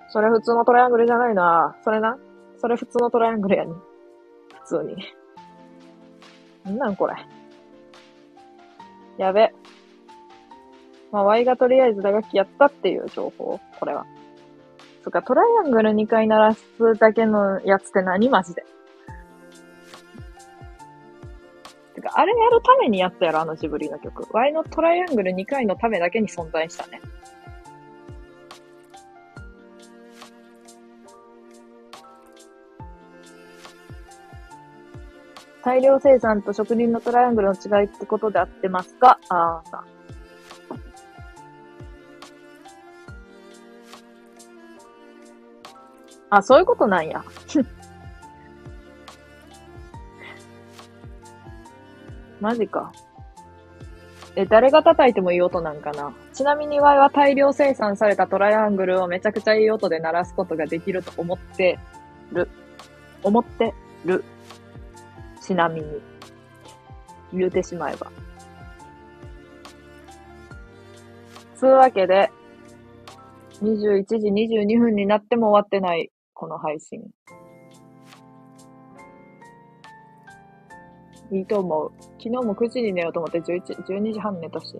[0.08, 1.76] それ普通のトライアングルじゃないな。
[1.82, 2.18] それな。
[2.58, 3.72] それ普通のトライアングルやね。
[4.64, 4.96] 普通に。
[6.64, 7.14] なんなんこれ。
[9.18, 9.52] やべ。
[11.10, 13.60] まあ、Y がとりあえず打楽器やったっていう情報。
[13.78, 14.06] これは。
[15.02, 16.62] そっか、トライアングル2回鳴らす
[16.98, 18.64] だけのやつって何マジで。
[21.94, 24.26] てか、あれやるためにやったやろ、あのジブリの曲。
[24.32, 27.00] Y のトライアングル2回のためだけに存在したね。
[35.64, 39.20] 大量生産と職人のトライアングルの違いってことで合ってますか？
[39.28, 39.84] ああ、さ。
[46.30, 47.22] あ、そういうことなんや。
[52.40, 52.90] マジか。
[54.34, 56.12] え、誰が叩いてもいい音なんかな？
[56.32, 61.78] ちなみに Y は大量生産されたトライアングルをめちゃくちゃいい音で鳴らすことができると思って
[62.32, 62.48] る。
[63.22, 63.74] 思って
[64.04, 64.24] る。
[65.42, 66.12] ちなみに。
[67.34, 68.10] 言うてしまえば。
[71.56, 72.30] つうわけで、
[73.62, 77.00] 21時22分になっても終わってない、この配信。
[81.30, 81.92] いいと思う。
[82.18, 84.76] 昨日も9時に寝ようと思って11、12時半寝たし。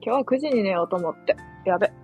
[0.00, 1.36] 今日は9時に寝ようと思って。
[1.64, 2.03] やべ。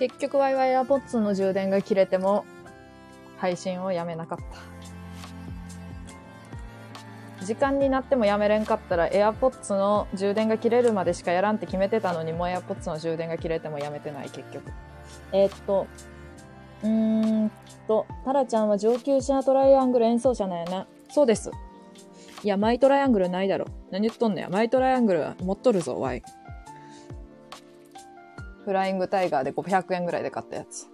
[0.00, 2.46] 結局 Wi-Fi AirPods の充電が切れても
[3.36, 4.44] 配信をやめなかった。
[7.44, 14.72] 時間になってもやめれんかったら AirPods の充電が切れるまでしかやらんって決めてたのにもう AirPods の充電が切れてもやめてない結局。
[15.32, 15.86] えーっと、
[16.82, 17.50] うーん
[17.86, 20.86] と、タラちゃんは上級者トライアングル演奏者なんやな。
[21.10, 21.50] そうです。
[22.42, 23.66] いや、マイトライアングルないだろ。
[23.90, 24.48] 何言っとんねや。
[24.48, 26.22] マイトライアングル持っとるぞ、ワイ。
[28.70, 30.86] フライングタイガーで500円ぐらいで買ったやつ。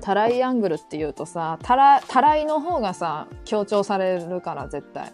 [0.00, 5.12] タライアングルって言うとさ、タラ、タライの方がさ、強調されるから絶対。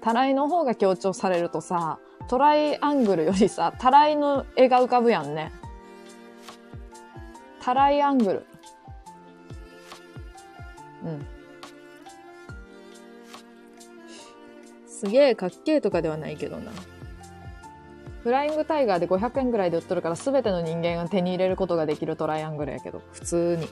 [0.00, 5.52] タライの方が強調されるとさ、トライアングルよりさ、タライの絵が浮かぶやんね。
[7.60, 8.46] タライアングル。
[11.04, 11.37] うん。
[14.98, 16.72] すげえかっけえとかではないけどな。
[18.24, 23.68] フライングタイガーで500円ぐらいで売っとるから全ての人間が手に入れることができるトライアングルやけど、普通に。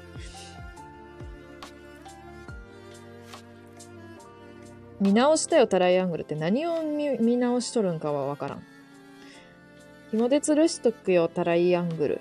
[5.01, 8.63] 見直したよ、トライアングルって何を見見直しとるんかはわからん。
[10.13, 12.21] 紐で吊るしとくよ、タライアングル。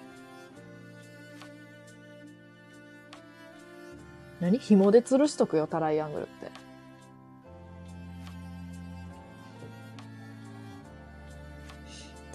[4.42, 4.58] 何？
[4.58, 6.55] 紐で吊るしとくよ、タライアングルって。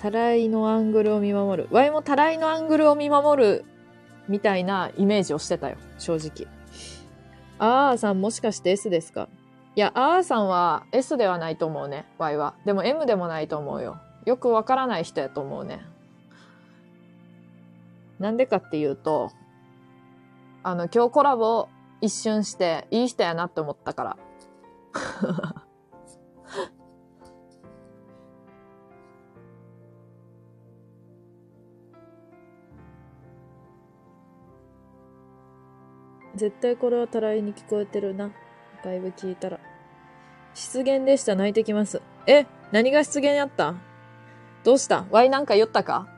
[0.01, 1.69] タライのアングルを見守る。
[1.71, 3.65] ワイもタライのアングルを見守る
[4.29, 6.51] みたいなイメージをしてたよ、正直。
[7.59, 9.29] あーさんもしかして S ですか？
[9.77, 12.55] いや、あーさんは S ではないと思うね、Y は。
[12.65, 13.99] でも M でもないと思うよ。
[14.25, 15.83] よくわからない人やと思うね。
[18.19, 19.31] なんでかっていうと、
[20.63, 21.69] あの、今日コラボ
[22.01, 24.17] 一瞬して、いい人やなって思ったから。
[36.35, 38.31] 絶対これはたらいに聞こえてるな。
[38.85, 39.59] だいぶ聞いたら。
[40.55, 41.35] 失言でした。
[41.35, 42.01] 泣いてきます。
[42.27, 43.75] え何が失言やった？
[44.65, 45.07] どうした？
[45.11, 46.09] ワイなんか言ったか？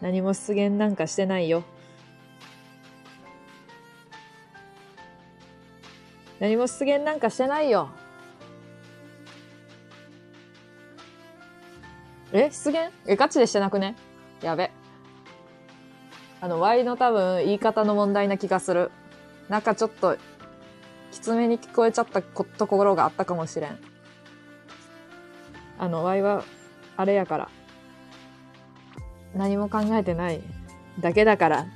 [0.00, 1.62] 何も失言なんかしてないよ。
[6.40, 7.90] 何も失言なんかしてないよ。
[12.32, 12.50] え？
[12.50, 12.90] 失言？
[13.06, 13.94] え、ガチでしてなくね？
[14.42, 14.72] やべ。
[16.42, 18.90] あの、Y の多分言い方の問題な気がする。
[19.48, 20.16] なんかちょっと、
[21.12, 23.78] きつめに聞こえちゃったこところがあったかもしれん。
[25.78, 26.42] あの、Y は、
[26.96, 27.48] あれやから。
[29.36, 30.42] 何も考えてない
[30.98, 31.66] だけだから。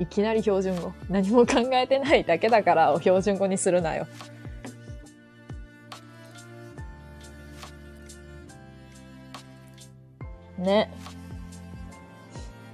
[0.00, 0.92] いきなり標準語。
[1.08, 4.08] 何も考えてないだけだからを標準語にするなよ。
[10.58, 10.90] ね。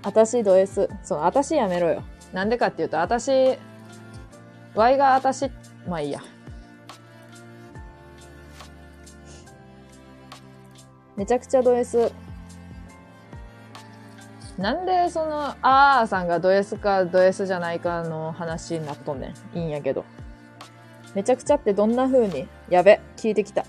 [0.03, 0.89] あたしド S。
[1.03, 2.03] そう、あたしやめろよ。
[2.33, 3.59] なんでかっていうと、あたし、
[4.75, 5.51] Y があたし、
[5.87, 6.21] まあいいや。
[11.17, 12.11] めちゃくちゃド S。
[14.57, 19.59] なんでその、あーさんがド S かド S じゃないかの話になっとんねん。
[19.59, 20.05] いいんやけど。
[21.15, 22.47] めちゃくちゃってどんな風に？
[22.69, 23.65] やべ、聞いてきた。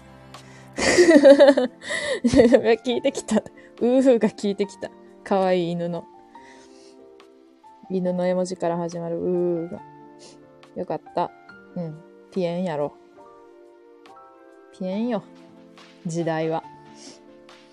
[0.78, 3.38] やべ、聞いてきた。
[3.38, 4.90] うーふーが聞いてきた。
[5.24, 6.06] かわいい犬の。
[7.92, 9.82] 犬の絵文字から始まるうーが。
[10.76, 11.30] よかった。
[11.76, 12.00] うん。
[12.32, 12.94] ピエンやろ。
[14.72, 15.24] ピエンよ。
[16.06, 16.64] 時代は。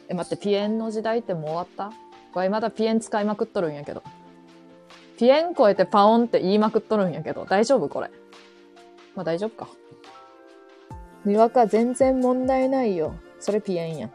[0.08, 1.92] え、待って、ピエンの時代ってもう終わった？
[2.34, 4.02] わいまだピエン使いまくっとるんやけど。
[5.18, 7.44] ピエン超えてパオンって言いまくっとるんやけど。
[7.44, 8.10] 大丈夫これ？
[9.14, 9.68] まあ大丈夫か。
[11.24, 13.14] にわか全然問題ないよ。
[13.38, 14.10] それピエンやん。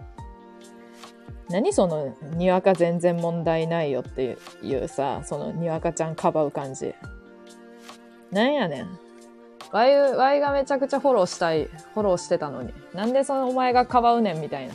[1.49, 6.95] 何その、にわか全然問題ないよっていうさ、そのにわかちゃんかばう感じ。
[8.31, 8.99] なんやねん。
[9.71, 12.73] ワイ、ワイがめちゃくちゃフォローしたい、フォローしてたのに。
[12.93, 14.73] なんでそのお前がかばうねんみたいな。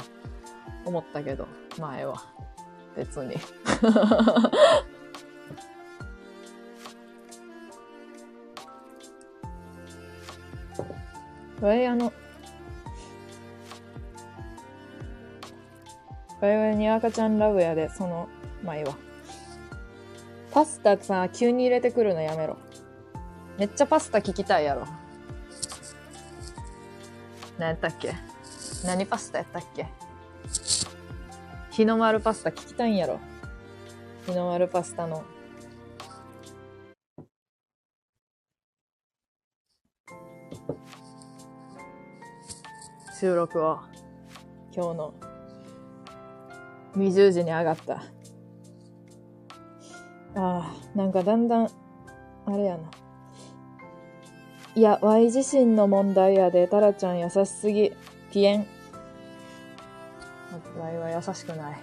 [0.84, 1.46] 思ったけど、
[1.78, 2.24] 前は。
[2.96, 3.36] 別に。
[11.60, 12.12] ワイあの、
[16.40, 18.28] ワイワイに赤ちゃんラブやで、その、
[18.62, 18.96] 前は。
[20.52, 22.56] パスタさ、急に入れてくるのやめろ。
[23.58, 24.86] めっちゃパスタ聞きたいやろ。
[27.58, 28.14] 何やったっけ？
[28.84, 29.86] 何パスタやったっけ？
[31.70, 33.18] 日の丸パスタ聞きたいんやろ。
[34.26, 35.24] 日の丸パスタの。
[43.20, 43.80] 収録を、
[44.72, 45.14] 今日の
[46.96, 47.94] 20時に上がった。
[47.94, 48.02] あ
[50.34, 51.68] あ、なんかだんだん、
[52.46, 52.90] あれやな。
[54.74, 57.92] いや、Y 自身の問題やで、タラちゃん優しすぎ。
[58.32, 58.66] ピエン。
[60.78, 61.78] Y は優しくない。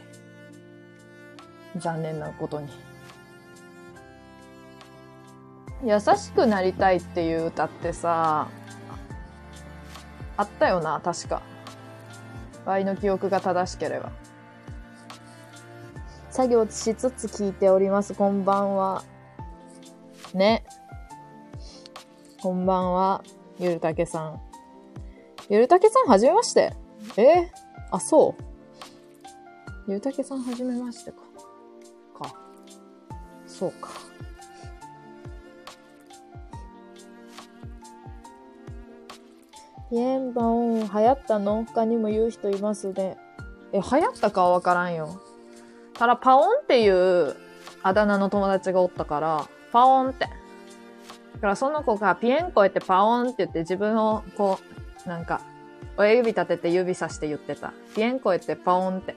[1.78, 2.70] 残念なことに。
[5.84, 8.48] 優しくなりたいっていう歌ってさ、
[10.38, 11.42] あったよな、確か。
[12.66, 14.12] Y の記憶が正しければ。
[16.36, 18.14] 作業しつつ聞いております。
[18.14, 19.06] こんばんは。
[20.34, 20.66] ね。
[22.42, 23.24] こんばんは。
[23.58, 24.42] ゆるたけさん。
[25.50, 26.74] ゆるたけさん、はじめまして。
[27.16, 27.50] え
[27.90, 28.44] あ、そう。
[29.88, 31.20] ゆるたけさん、はじめましてか。
[32.20, 32.36] か。
[33.48, 33.92] そうか。
[39.90, 43.16] イエンバオン、流行ったの他にも言う人いますね。
[43.72, 45.22] え、流行ったかはわからんよ。
[45.98, 47.36] ただ、パオンっていう
[47.84, 50.26] あだ名の友達がおったから、パオンって。
[50.26, 54.60] だからその子がピエン超えてパオンって言って自分をこ
[55.06, 55.42] う、なんか、
[55.98, 57.74] 親指立てて指さして言ってた。
[57.96, 59.16] ピエン超えてパオンって。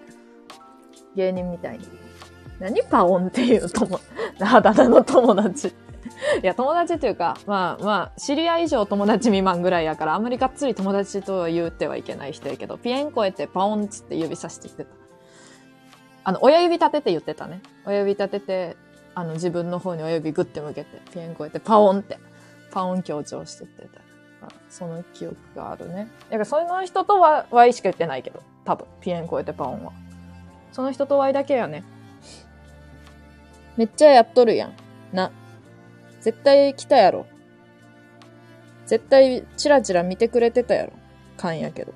[1.17, 1.89] 芸人みたいに。
[2.61, 4.01] 何パオンっていう友、
[4.41, 5.69] あだ名の友達。
[6.43, 15.08] いや、友達っていうか、まあまあ、知り合い以上友達未満ぐらいやから、あんまりがっつり友達とは言うてはいけない人やけど、ピエン超えてパオンっつって指さして言ってた。
[16.25, 17.63] あの、親指立てて言ってたね。
[17.87, 18.77] 親指立てて、
[19.15, 22.19] あの、自分の方に親指グッて向けて、ピエン超えてパオンって、
[22.71, 24.09] パオン強調してってた。
[24.71, 26.09] その記憶があるね。
[26.27, 29.93] だからその人とは Y しか言ってないけど、多分、ピエン超えてパオンは。
[30.73, 31.83] その人と Y だけやね。
[33.77, 34.73] めっちゃやっとるやん。
[35.13, 35.33] な。
[36.21, 37.27] 絶対来たやろ。
[38.87, 40.93] 絶対チラチラ見てくれてたやろ。
[41.37, 41.93] 勘やけど。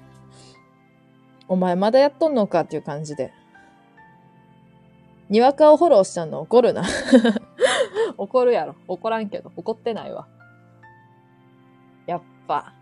[1.48, 3.32] お前まだやっとんのかっていう感じで。
[5.32, 6.42] にわかをフォローしたの？
[6.42, 6.84] 怒るな。
[8.18, 8.76] 怒るやろ。
[8.86, 9.50] 怒らんけど。
[9.56, 10.28] 怒ってないわ。
[12.06, 12.74] やっぱ。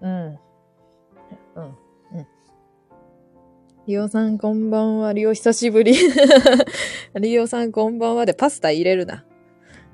[0.00, 0.10] うん。
[0.10, 0.38] うん。
[1.56, 1.60] う
[2.20, 2.26] ん。
[3.88, 5.12] リオさんこんばんは。
[5.12, 5.96] リオ久しぶり。
[7.20, 9.24] リオさんこんばんはでパスタ入れるな。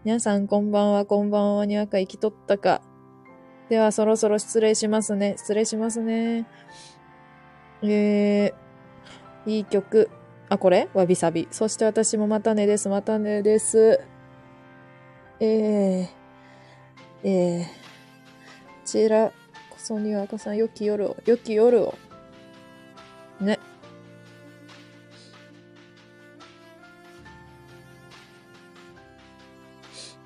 [0.04, 1.64] 皆さんこんばんは、こんばんは。
[1.64, 2.82] にわか生きとったか。
[3.70, 5.36] ではそろそろ失礼しますね。
[5.38, 6.46] 失礼しますね。
[7.82, 10.10] えー、いい曲。
[10.50, 10.88] あ、これ？
[10.94, 11.46] わびさび。
[11.52, 12.88] そして私もまたねです。
[12.88, 14.00] またねです。
[15.38, 16.08] えー、
[17.22, 17.70] えー、こ
[18.84, 19.32] ちらこ
[19.78, 21.94] そにわかさん、良き夜を、良き夜を。
[23.40, 23.60] ね。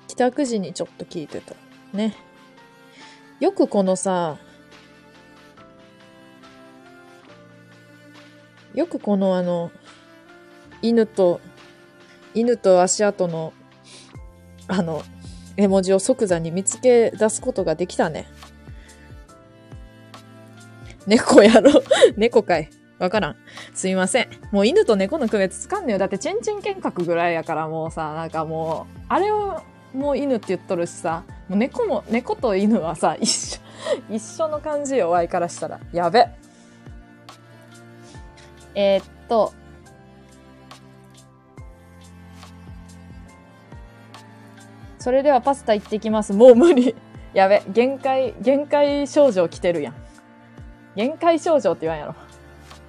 [0.07, 1.55] 帰宅時にちょっと聞いてた。
[1.93, 2.15] ね。
[3.39, 4.37] よくこのさ、
[8.73, 9.71] よくこのあの、
[10.89, 11.41] 犬と、
[12.35, 13.53] 犬と足跡の、
[14.67, 15.01] あの、
[15.57, 18.27] 絵文字を即座に見つけ出すことができたね。
[21.07, 21.71] 猫やろ
[22.17, 22.69] 猫かい。
[22.99, 23.35] わからん。
[23.73, 24.27] すいません。
[24.51, 25.97] もう犬と猫の区別つかんねよ。
[25.97, 29.61] だってチンチン犬格ぐらいやからもうさ、なんかもう、あれを
[29.93, 33.59] もう犬って言っとるしさ、もう猫も、猫と犬はさ、 一緒、
[34.09, 35.79] 一緒の感じよ、ワイからしたら。
[35.91, 36.27] やべ。
[38.75, 39.53] えー、っと、
[45.05, 46.33] それではパスタ行ってきます。
[46.33, 46.95] もう無理。
[47.35, 49.93] やべ、限界、限界症状来てるやん。
[50.95, 52.15] 限界症状って言わんやろ。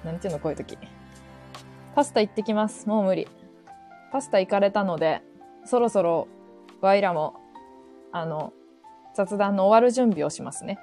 [0.03, 0.79] なんていうの、こういう時。
[1.93, 2.89] パスタ行ってきます。
[2.89, 3.27] もう無理。
[4.11, 5.21] パスタ行かれたので、
[5.63, 6.27] そろそろ
[6.81, 7.35] ワイらも、
[8.11, 8.51] あの、
[9.13, 10.79] 雑談の終わる準備をしますね。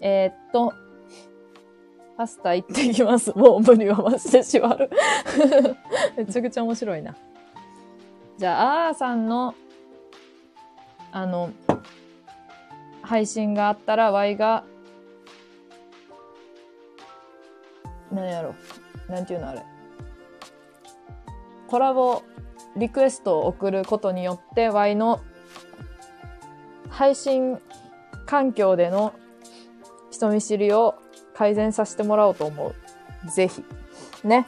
[0.00, 0.74] えー、っと、
[2.16, 3.32] パスタ行ってきます。
[3.38, 4.90] もう無理はマジでしわる。
[6.18, 7.14] めちゃくちゃ面白いな。
[8.36, 9.54] じゃあ、あーさんの、
[11.12, 11.50] あの、
[13.02, 14.64] 配信があったら、ワイが、
[18.12, 18.54] 何やろ。
[19.08, 19.64] なんていうのあれ。
[21.68, 22.22] コラボ
[22.76, 25.20] リクエストを送ることによって Y の
[26.88, 27.58] 配信
[28.24, 29.14] 環境での
[30.10, 30.94] 人見知りを
[31.34, 32.74] 改善させてもらおうと思
[33.26, 33.30] う。
[33.30, 33.64] ぜひ。
[34.24, 34.46] ね。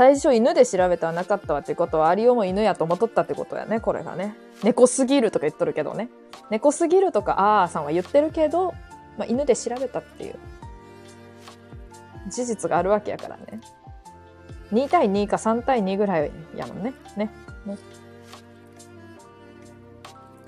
[0.00, 4.34] 最初犬で調べたらなかったわってことは、アリオも犬やと思っとったってことやね、これがね。
[4.62, 6.08] 猫すぎるとか言っとるけどね。
[6.48, 8.72] 猫すぎるとか、あーさんは言ってるけど、
[9.18, 10.36] まあ、犬で調べたっていう
[12.30, 13.60] 事実があるわけやからね。
[14.72, 16.94] 2対2か3対2ぐらいやもんね。
[17.18, 17.30] ね。
[17.66, 17.76] ね。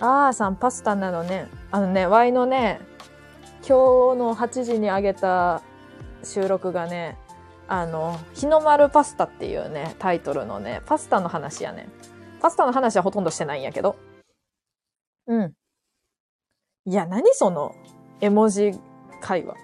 [0.00, 1.46] あーさん、パスタなのね。
[1.70, 2.80] あのね、ワイのね、
[3.68, 5.60] 今日の8時にあげた
[6.24, 7.18] 収録がね、
[7.72, 11.88] あの、日の丸パスタっていうね、タイトルのね、パスタの話やね。
[12.38, 13.96] パスタの話はほとんどしてないんやけど。
[15.26, 15.54] うん。
[16.84, 17.74] いや、何その、
[18.20, 18.72] 絵文字
[19.22, 19.54] 会話。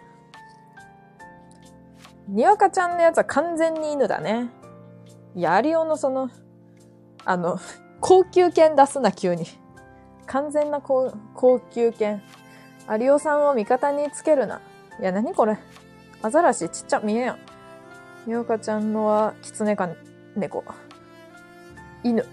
[2.28, 4.48] にわかちゃんのやつは完全に犬だね。
[5.34, 6.30] いや、アリオのその、
[7.26, 7.58] あの、
[8.00, 9.44] 高級犬出すな、急に。
[10.24, 12.22] 完全な高高級犬。
[12.86, 14.62] アリオさんを味方につけるな。
[14.98, 15.58] いや、なにこれ。
[16.22, 17.57] アザラシちっちゃ、見えやん。
[18.28, 19.88] にわかちゃんのは、キツネか
[20.36, 20.62] 猫。
[22.04, 22.26] 犬。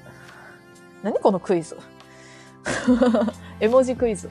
[1.02, 1.78] なにこのクイズ？
[3.62, 4.30] 絵文字クイズ。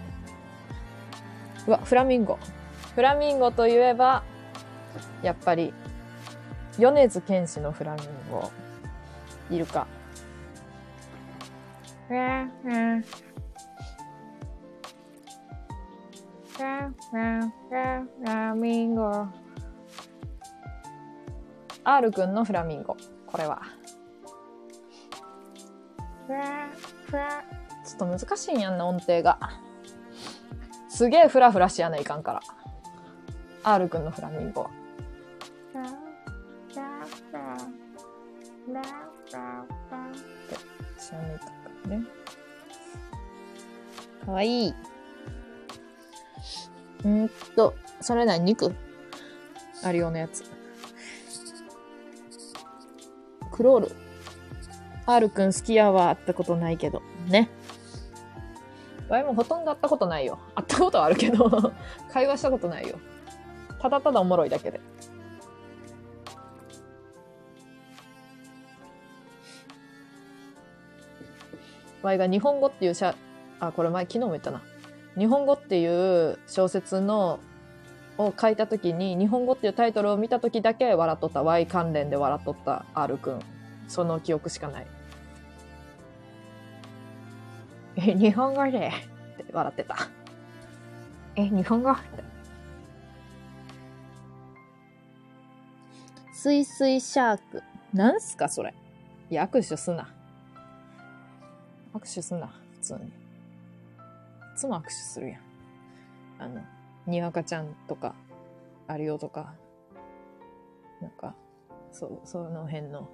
[1.66, 2.38] うわ、フラミンゴ。
[2.94, 4.22] フラミンゴといえば、
[5.22, 5.72] やっぱり、
[6.78, 8.50] 米津玄師のフラミンゴ、
[9.50, 9.86] いるか。
[12.06, 12.12] フ
[18.22, 19.43] ラミンゴ。
[21.84, 22.96] R くんのフラミンゴ。
[23.26, 23.62] これは。
[27.86, 29.38] ちょっと難しいんやんな、音程が。
[30.88, 32.40] すげえフラフラしやないかんから。
[33.64, 34.62] R くんのフラミンゴ。
[34.62, 34.66] っ
[40.48, 40.56] て
[40.98, 41.52] 知らないとか
[41.88, 42.02] ね。
[44.24, 44.74] かわいい。
[47.04, 48.74] うんと、それ何肉？
[49.82, 50.53] アリオのやつ。
[53.54, 53.92] クロール。
[55.06, 57.02] R くん好きやわ、会ったことないけど。
[57.28, 57.48] ね。
[59.08, 60.40] 場合もほとんど会ったことないよ。
[60.56, 61.72] 会ったことはあるけど、
[62.12, 62.98] 会話したことないよ。
[63.80, 64.80] ただただおもろいだけで。
[72.02, 73.14] 場合が日本語っていうしゃ、
[73.60, 74.62] あ、これ前昨日も言ったな。
[75.16, 77.38] 日本語っていう小説の
[78.18, 81.42] を書いた時に日本語っていうタイトルを見た時だけ笑っとった。
[81.42, 82.84] Y 関連で笑っとった。
[82.94, 83.40] R くん
[83.88, 84.86] その記憶しかない。
[87.96, 88.88] え日本語で？
[88.88, 88.90] っ
[89.36, 89.96] て笑ってた。
[91.36, 91.90] え日本語？
[91.90, 92.02] って。
[96.32, 97.62] スイスイシャーク。
[97.92, 98.74] なんすかそれ？
[99.30, 100.08] いや握手すな。
[101.94, 103.00] 握手すな普通に。
[103.06, 103.12] い
[104.56, 105.40] つも握手するやん。
[106.38, 106.60] あの
[107.06, 108.14] にわかちゃんとか、
[108.86, 109.54] あるよとか、
[111.00, 111.34] なんか、
[111.92, 113.08] そう、その辺の。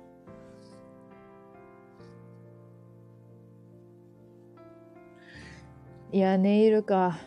[6.12, 7.18] いや、ネイルか。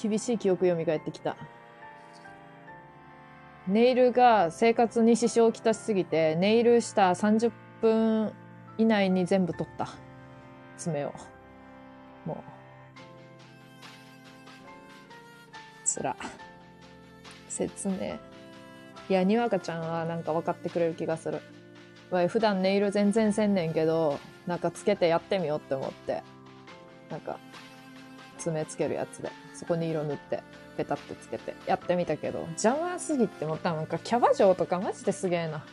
[0.00, 1.36] 厳しい記憶蘇ってきた。
[3.68, 8.32] ネイルが生活に支障をきたしすぎて、ネイルした30分
[8.78, 9.88] 以内に全部取った。
[10.76, 11.12] 爪を。
[15.90, 16.16] つら。
[17.48, 18.16] 説明。
[19.08, 21.40] いや、にわかちゃんはなんか分かってくれる気がする。
[22.10, 26.22] わい、普段ネイル全然せんねんけど、なんかつけてやってみようって思って。
[27.10, 27.38] なんか、
[28.38, 30.42] 爪つけるやつで、そこに色塗って、
[30.76, 35.64] ペタってつけて、やってみたけど、邪魔すぎてもったなんかキャバ嬢とかマジですげえな。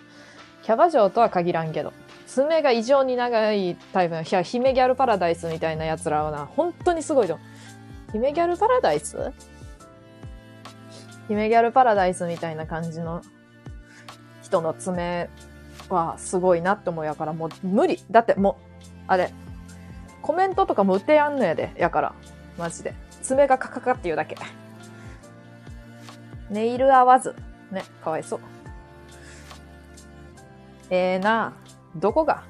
[0.64, 1.94] キャバ嬢とは限らんけど。
[2.26, 7.40] 爪が異常に長いタイプの、いや、姫ギャルパラダイスみたいなやつらはな、本当にすごいと。
[8.12, 9.16] 姫ギャルパラダイス？
[11.28, 13.22] 姫ギャルパラダイスみたいな感じの
[14.42, 15.30] 人の爪
[15.90, 18.04] はすごいなって思うやからもう無理。
[18.10, 18.56] だってもう、
[19.08, 19.32] あれ、
[20.22, 21.74] コメントとかも打ってやんのやで。
[21.78, 22.14] やから。
[22.58, 22.94] マジで。
[23.22, 24.38] 爪がカカカっていうだけ。
[26.50, 27.36] ネイル合わず。
[27.72, 28.40] ね、かわいそう。
[30.90, 31.54] ええー、な
[31.96, 32.44] どこが？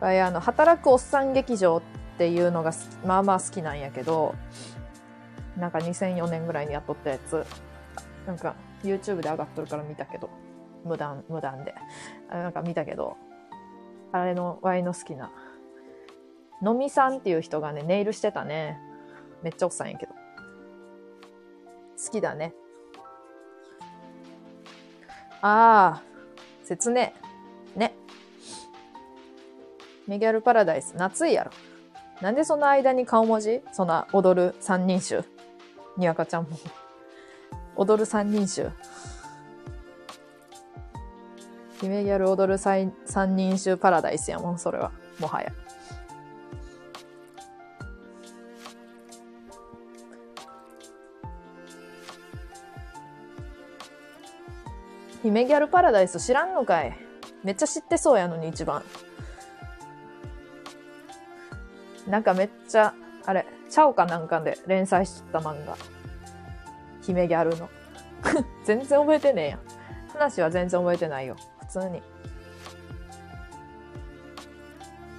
[0.00, 1.82] あの、働くおっさん劇場っ
[2.18, 2.72] ていうのが
[3.06, 4.34] まあまあ好きなんやけど、
[5.56, 7.44] なんか2004年ぐらいにやっとったやつ、
[8.26, 10.28] なんか YouTube で上がっとるから見たけど、
[10.84, 11.74] 無断、無断で。
[12.28, 13.16] なんか見たけど、
[14.12, 15.30] あれの、ワイの好きな、
[16.62, 18.78] のみさんっていう人がね、ネイルしてたね。
[19.42, 20.12] めっちゃおっさんやけど。
[20.12, 22.54] 好きだね。
[25.42, 26.02] ああ、
[26.64, 27.12] 説明。
[27.74, 27.94] ね。
[30.06, 31.50] メギャルパラダイス、夏いやろ。
[32.20, 33.62] なんでその間に顔文字？
[33.72, 35.24] そんな踊る三人衆。
[35.96, 36.50] にわかちゃんも。
[37.76, 38.70] 踊る三人衆。
[41.80, 42.92] 姫ギャル踊る三
[43.36, 44.92] 人衆パラダイスやもん、それは。
[45.18, 45.52] もはや。
[55.22, 56.96] 姫ギャルパラダイス知らんのかい
[57.42, 58.82] めっちゃ知ってそうやのに一番。
[62.06, 62.94] なんかめっちゃ、
[63.24, 65.76] あれ、チャオかなんかで連載しとった漫画。
[67.02, 67.68] 姫ギャルの。
[68.64, 69.60] 全然覚えてねえやん。
[70.12, 71.36] 話は全然覚えてないよ。
[71.60, 72.02] 普通に。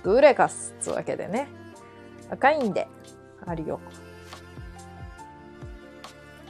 [0.04, 1.48] グレカスつわけでね。
[2.30, 2.88] 若いんで、
[3.46, 3.80] あるよ。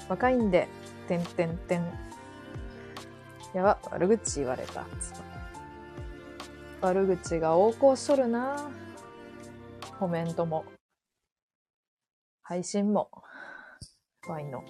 [0.09, 0.67] 若いんで、
[1.08, 1.85] てんてんてん。
[3.53, 4.85] やば、悪口言われた。
[6.82, 8.69] 悪口が横行しとるな
[10.00, 10.64] コメントも。
[12.48, 13.09] 配信も、
[14.30, 14.64] ワインの。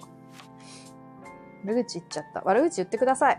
[1.64, 2.40] 悪口言っちゃった。
[2.40, 3.38] 悪口言ってください。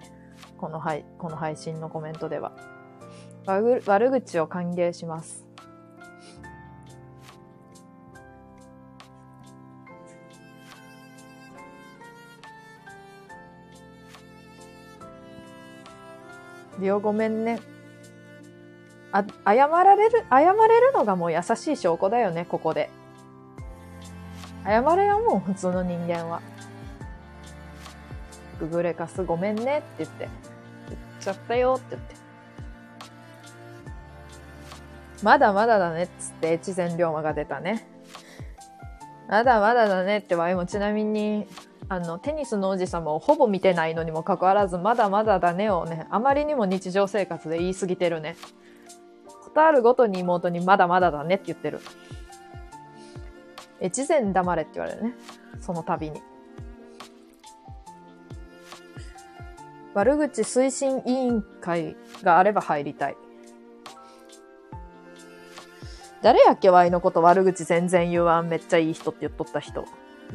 [0.57, 2.53] この配、この配信のコメントでは。
[3.45, 5.45] 悪悪口を歓迎します。
[16.79, 17.59] りょごめんね。
[19.11, 22.89] あ、謝られる、謝れるのがもう優しい証拠だよね、ここで。
[24.69, 26.41] 謝れやもん、普通の人間は。
[28.59, 30.30] ググレカスごめんねって言って、
[30.89, 32.15] 言っちゃったよって言って。
[35.23, 37.88] まだまだだねっつって越前龍馬が出たね。
[39.27, 41.48] まだまだだねってわいもちなみに、
[41.88, 48.35] あの、テニスの王子様をほぼ見てないのにもかかわらず、まだまだだねをね、あまりにも日常生活で言い過ぎてるね。
[49.43, 51.80] ことあるごとに妹にまだまだだねって言ってる。
[53.82, 55.14] 越前黙れって言われるね。
[55.59, 56.22] その度に。
[59.93, 63.17] 悪口推進委員会があれば入りたい。
[66.22, 69.85] 誰やっけワイのこと悪口全然言わんめっちゃいい人って言っとった人。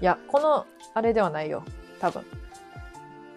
[0.01, 1.63] いや、この、あれではないよ。
[2.01, 2.25] 多分。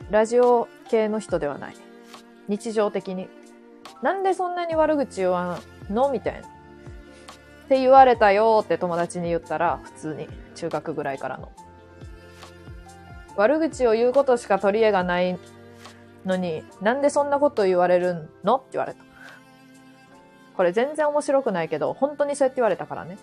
[0.09, 1.75] ラジオ系の人ではない。
[2.47, 3.29] 日常的に。
[4.01, 6.09] なんでそんなに悪口言わんの？
[6.09, 6.47] みたいな。
[7.67, 10.29] って言われたよって友達に言ったら、普通に。
[10.55, 11.51] 中学ぐらいからの。
[13.35, 15.37] 悪口を言うことしか取り柄がない
[16.25, 19.03] のに、なんでそんなこと言われるのって言われた。
[20.55, 23.17] これ全然面白くないけど、本当にそうやって言われたからね。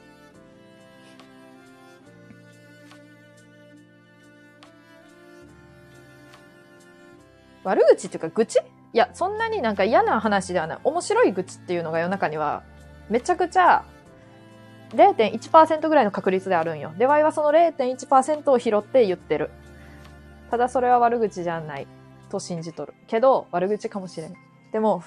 [7.65, 8.59] 悪口っていうか愚痴？
[8.93, 10.79] いや、そんなになんか嫌な話ではない。
[10.85, 12.63] 面白い愚痴っていうのが世の中には、
[13.09, 13.85] めちゃくちゃ
[14.95, 16.93] 0.1%ぐらいの確率であるんよ。
[16.97, 19.51] で、ワイはその0.1%を拾って言ってる。
[20.51, 21.87] ただそれは悪口じゃない
[22.31, 22.95] と信じとる。
[23.07, 24.35] けど、悪口かもしれん。
[24.73, 25.03] でも、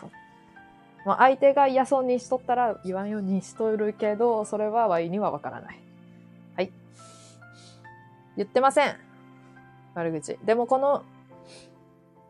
[1.05, 5.79] まあ、相手が嫌そうにしとったら言わんようにしとるけど、それはワイにはわからない。
[6.55, 6.71] はい。
[8.35, 8.95] 言ってません。
[9.93, 10.37] 悪口。
[10.43, 11.03] でもこの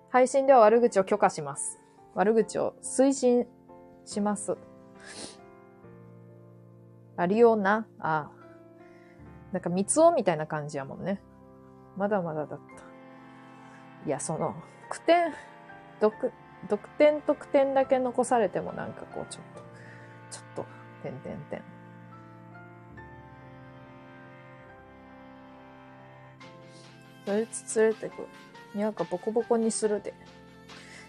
[0.09, 1.79] 配信では悪口を許可します。
[2.13, 3.45] 悪口を推進
[4.05, 4.57] します。
[7.17, 7.87] ありような。
[7.99, 8.31] ああ。
[9.51, 11.19] なんか、三つおみたいな感じやもんね。
[11.97, 14.07] まだまだだった。
[14.07, 14.55] いや、その、
[14.89, 15.33] 句点、
[15.99, 16.31] 読、
[16.69, 19.61] 読点と句点だけ残されてもなんかこう、ちょっと、
[20.31, 20.65] ちょっと、
[21.01, 21.61] 点点点。
[27.25, 28.27] それつ連れてく。
[28.75, 30.13] にわかボコボコにするで。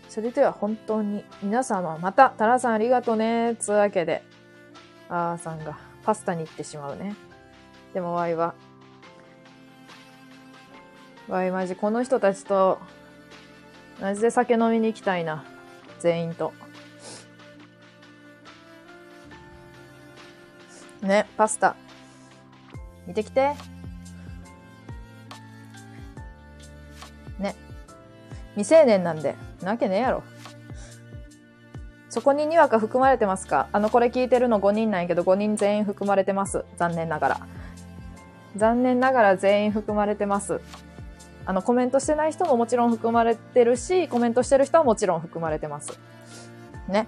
[0.09, 3.57] それでは本当に皆様また、タラさんありがとうね。
[3.59, 4.23] つうわけで、
[5.09, 7.15] あーさんがパスタに行ってしまうね。
[7.93, 8.55] でもワイは、
[11.29, 12.79] ワイマジこの人たちと
[14.01, 15.45] マジで酒飲みに行きたいな。
[16.01, 16.55] 全員と。
[21.03, 21.77] ね、パスタ。
[23.07, 23.55] 見てきて。
[27.39, 27.55] ね。
[28.55, 29.37] 未成年なんで。
[29.61, 30.23] なわけねえやろ。
[32.09, 33.69] そこににわか含まれてますか？
[33.73, 36.65] あの、これ聞いてるの5人なんやけど、5人全員含まれてます。
[36.77, 37.41] 残念ながら。
[38.57, 40.61] 残念ながら全員含まれてます。
[41.45, 45.99] あの、コメントしてない人ももちろん含まれてるし、コメントしてる人はもちろん含まれてます。
[46.89, 47.07] ね。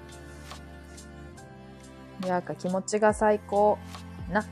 [2.22, 3.78] いやか気持ちが最高。
[4.30, 4.44] な。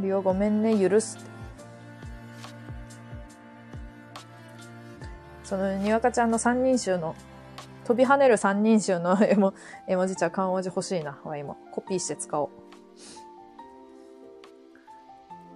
[0.00, 1.18] リオごめんね、許す。
[5.44, 7.14] その、にわかちゃんの三人衆の、
[7.84, 9.54] 飛び跳ねる三人衆の 絵も、
[9.86, 11.54] 絵文字ちゃ漢文字欲しいな、わ、今。
[11.70, 12.48] コピーして使おう。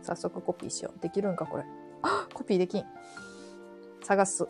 [0.03, 1.01] 早速コピーしよう。
[1.01, 1.65] できるんか、これ。
[2.03, 2.85] あコピーできん。
[4.05, 4.47] 探す。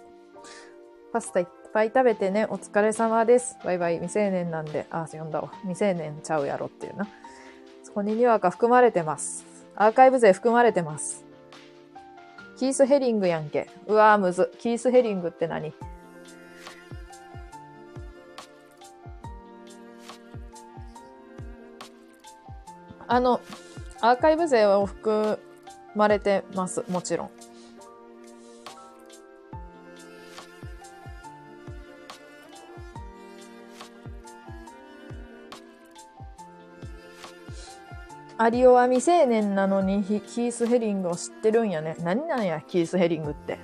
[1.13, 2.47] パスタいっぱい食べてね。
[2.47, 3.57] お疲れ様です。
[3.65, 3.95] バイバイ。
[3.95, 4.87] 未成年なんで。
[4.91, 5.53] あ、読んだわ。
[5.63, 7.07] 未成年ちゃうやろっていうな。
[7.83, 9.47] そこににわか含まれてます。
[9.75, 11.28] アーカイブ税含まれてます。
[12.59, 13.71] キース・ヘリングやんけ。
[13.87, 14.53] うわーむず。
[14.59, 15.73] キース・ヘリングって何？
[23.07, 23.41] あの、
[24.01, 25.39] アーカイブ税を含
[25.95, 26.85] まれてます。
[26.89, 27.31] もちろん。
[38.41, 41.97] アリオは未成年なのにキース・ヘリングを知ってるんやね。
[42.01, 43.59] 何なんや、キース・ヘリングって。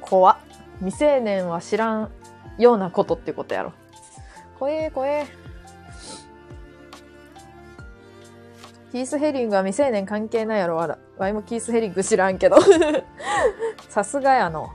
[0.00, 0.36] 怖っ。
[0.78, 2.10] 未成年は知らん
[2.56, 3.74] ようなことってことやろ。
[4.58, 5.26] 怖え、怖え。
[8.92, 10.98] キース・ヘリングは未成年関係ないやろ、わら。
[11.18, 12.56] わいもキース・ヘリング知らんけど。
[13.90, 14.70] さすがやの。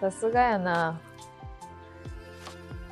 [0.00, 0.98] さすがやな。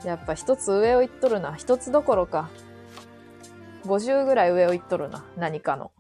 [0.05, 1.55] やっぱ一つ上を行っとるな。
[1.55, 2.49] 一つどころか。
[3.87, 5.25] 50ぐらい上を行っとるな。
[5.37, 5.93] 何かの。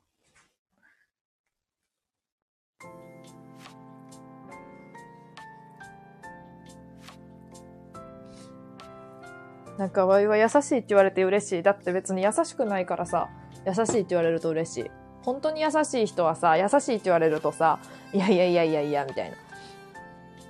[9.78, 11.62] なんか、わいは優しいって言われて嬉しい。
[11.62, 13.28] だって別に優しくないからさ。
[13.66, 14.90] 優しいって言われると嬉しい。
[15.23, 17.81] 本当に優しい人はさ、優しいって言われるとさ、
[18.12, 19.36] いやいやいやいやいや、みたいな。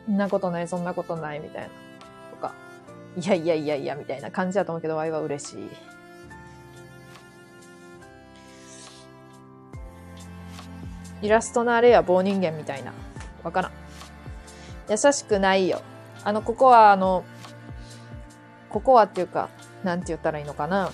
[0.05, 1.69] そんなことない、そんなことない、みたいな。
[2.31, 2.55] とか、
[3.17, 5.96] いやいやいやいや、みたいな感じだと思うけど、ワイは嬉しい。
[11.23, 12.93] イラストのあれや棒人間みたいな。
[13.43, 13.73] わからん。
[14.89, 15.81] 優しくないよ。
[16.25, 17.25] あの、ここは、あの、
[18.69, 19.49] ここはっていうか、
[19.85, 20.91] なんて言ったらいいのかな。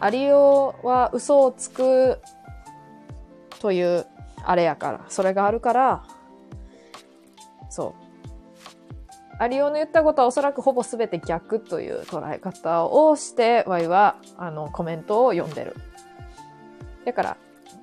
[0.00, 2.20] アリオは嘘をつく
[3.60, 4.06] という
[4.44, 6.04] あれやから、それがあるから、
[7.68, 8.06] そう。
[9.38, 15.76] アリオの言ったことはおそらくほぼ全て逆という捉え方をして、ワイは、あの、コメントを読んでる。
[17.04, 17.36] だから、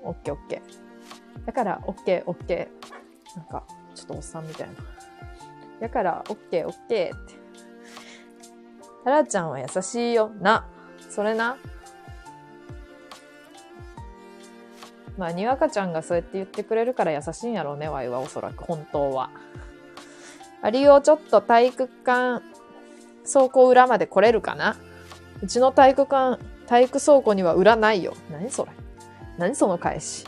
[0.04, 1.46] オッケーオッケー。
[1.46, 3.38] だから、オッケーオッケー。
[3.38, 3.64] なんか、
[3.96, 4.74] ちょっとおっさんみたいな。
[5.80, 7.34] だから、オッケーオッケーって。
[9.04, 10.32] タラちゃんは優しいよ。
[10.40, 10.66] な。
[11.10, 11.58] それな。
[15.18, 19.30] まあ、にわかちゃんがそうやって言ってくれるから優しいんやろうね、ワイはおそらく、本当は。
[20.62, 22.42] アリオちょっと体育館
[23.32, 24.78] 倉庫裏まで来れるかな
[25.42, 28.14] うちの体育館、体育倉庫には裏ないよ。
[28.32, 28.72] 何それ
[29.38, 30.26] 何その返し？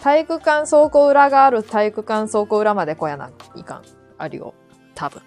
[0.00, 3.82] 体育館倉庫裏がある体育館倉庫裏まで来やないかん。
[4.18, 4.54] アリオ。
[4.94, 5.22] 多分。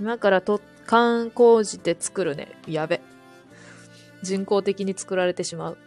[0.00, 2.48] 今から突貫工事で作るね。
[2.66, 3.02] やべ。
[4.22, 5.78] 人工的に作られてしまう。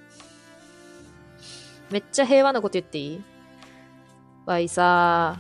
[1.90, 3.24] めっちゃ平和なこと言っていい？
[4.46, 5.38] わいさ、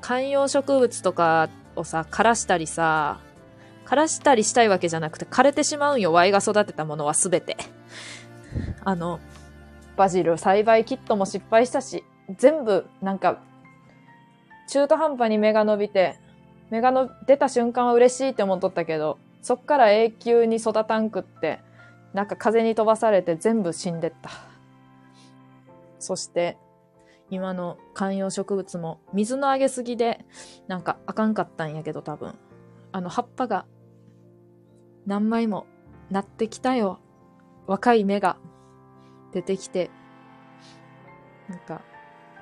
[0.00, 3.20] 観葉植物とかをさ、枯らしたりさ、
[3.86, 7.56] 枯らしたりしたいわけじゃなくて枯れてしまうんよ、ワイが育てたものはすべて。
[8.84, 9.20] あの、
[9.96, 12.04] バジル栽培キットも失敗したし、
[12.36, 13.38] 全部なんか、
[14.68, 16.18] 中途半端に芽が伸びて、
[16.70, 21.60] 芽がの出た瞬間は嬉しいって思っとったけど、そっから永久に育たんくって、
[22.12, 24.30] なんか風に飛ばされて全部死んでった。
[26.00, 26.56] そして、
[27.30, 30.24] 今の観葉植物も水のあげすぎで、
[30.66, 32.34] なんかあかんかったんやけど多分。
[32.92, 33.66] あの葉っぱが
[35.06, 35.66] 何枚も
[36.10, 36.98] なってきたよ。
[37.66, 38.36] 若い芽が
[39.32, 39.90] 出てきて。
[41.48, 41.82] なんか、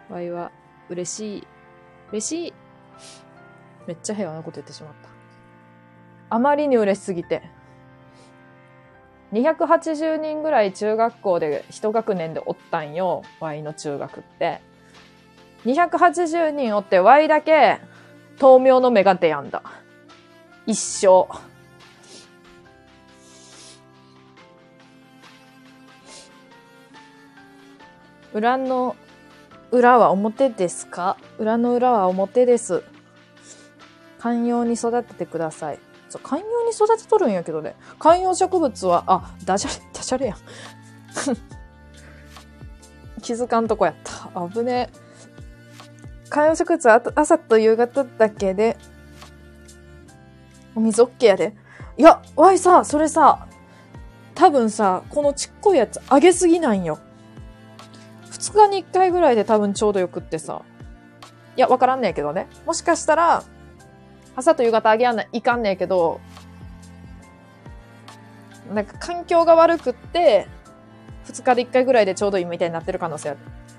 [0.08, 0.50] わいは
[0.88, 1.46] 嬉しい。
[2.10, 2.54] 嬉しい。
[3.86, 5.08] めっちゃ平和なこと言ってしまった。
[6.30, 7.42] あまりに嬉しすぎて。
[9.32, 13.22] 280人ぐらい中学校で一学年でおったんよ。
[13.40, 14.60] Y の中学って。
[15.66, 17.80] 280人おって Y だけ
[18.40, 19.62] 豆苗の芽が出やんだ。
[20.66, 21.28] 一生。
[28.34, 28.96] 裏の
[29.70, 31.16] 裏は表ですか？
[31.38, 32.82] 裏の裏は表です。
[34.18, 35.78] 寛容に育ててください。
[36.08, 37.76] そう寛容に育てとるんやけどね。
[37.98, 40.36] 観葉植物は、あ、ダジャレ、ダジャレやん。
[43.22, 44.28] 気づかんとこやった。
[44.50, 46.28] 危ねえ。
[46.28, 48.76] 観葉植物は朝と夕方だけで、
[50.74, 51.54] お水 OK やで。
[51.96, 53.46] いや、わいさ、それさ、
[54.34, 56.98] 多分さ、このちっこいやつあげすぎなんよ。
[58.44, 60.62] 二日に一回ぐらいで多分ちょうどよくってさ。
[61.56, 62.46] いや、わからんねえけどね。
[62.66, 63.42] もしかしたら、
[64.36, 66.20] 朝と夕方あげやんないかんねえけど、
[68.72, 70.46] なんか環境が悪くって、
[71.24, 73.34] 二日で一回ぐらいでちょうどいいみたいになってる可能性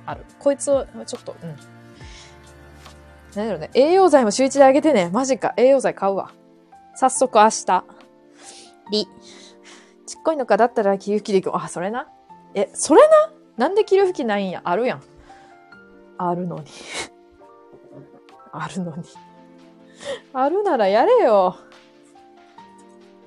[0.05, 0.25] ある。
[0.39, 1.49] こいつを、ちょっと、うん。
[3.35, 3.69] なんだろうね。
[3.75, 5.09] 栄養剤も週一であげてね。
[5.11, 5.53] マジか。
[5.57, 6.31] 栄養剤買うわ。
[6.95, 7.83] 早速明日。
[8.91, 9.07] り。
[10.07, 11.55] ちっこいのかだったら霧吹きでいく。
[11.55, 12.07] あ、それな。
[12.53, 13.31] え、それな？
[13.57, 14.61] なんで霧吹きないんや？
[14.63, 15.03] あるやん。
[16.17, 16.65] あるのに。
[18.51, 19.03] あるのに。
[20.33, 21.55] あるならやれよ。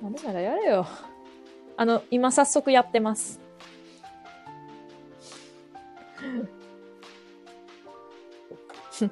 [0.03, 0.85] あるならやれよ。
[1.77, 3.39] あの、今早速やってます。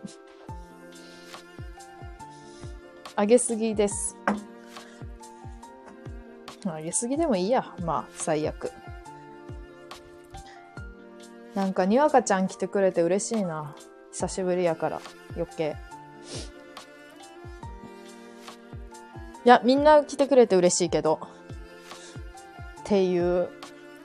[3.16, 4.18] あげすぎです。
[6.66, 7.74] あげすぎでもいいや。
[7.84, 8.72] まあ、最悪。
[11.58, 13.74] なんか、にわかちゃん来てくれて嬉しいな。
[14.11, 15.02] 久しぶりやから、
[15.36, 15.76] 余計。
[19.44, 21.19] いや、みんな来てくれて嬉しいけど。
[22.82, 23.50] っていう、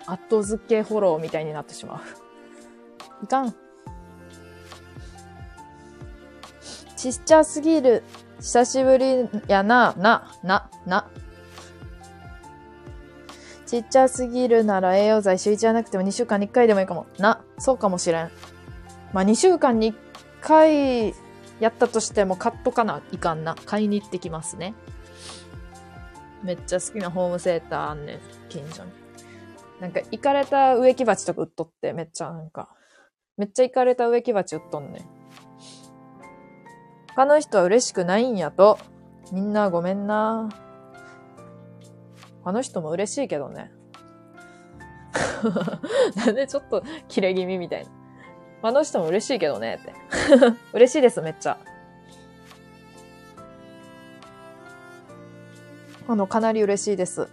[0.06, 3.24] 後付けフォローみたいになってしまう。
[3.24, 3.55] いかん。
[6.97, 8.02] ちっちゃすぎる。
[8.40, 11.06] 久しぶりやな、な、な、な。
[13.73, 17.07] ちっちゃすぎるなら栄養剤週1じゃなくても2週間に1回でもいいかも。
[17.17, 18.31] な、そうかもしれん。
[19.15, 19.97] まあ2週間に1
[20.42, 21.15] 回
[21.59, 23.55] やったとしても買っとかないかんな。
[23.65, 24.75] 買いに行ってきますね。
[26.42, 28.20] めっちゃ好きなホームセーターあんねん、
[28.51, 28.91] 近所に。
[29.81, 32.68] なんか、イかれた植木鉢とか売っとって、めっちゃなんか、
[33.39, 35.02] めっちゃイかれた植木鉢売っとんねん。
[37.17, 38.78] 他の人は嬉しくないんやと。
[39.33, 40.51] みんなごめんな。
[42.44, 43.70] 他の人も嬉しいけどね。
[46.16, 47.90] なんでちょっと切れ気味みたいな。
[48.64, 49.92] あの人も嬉しいけどねって。
[50.72, 51.58] 嬉しいです、めっちゃ。
[56.08, 57.28] あの、かなり嬉しいです。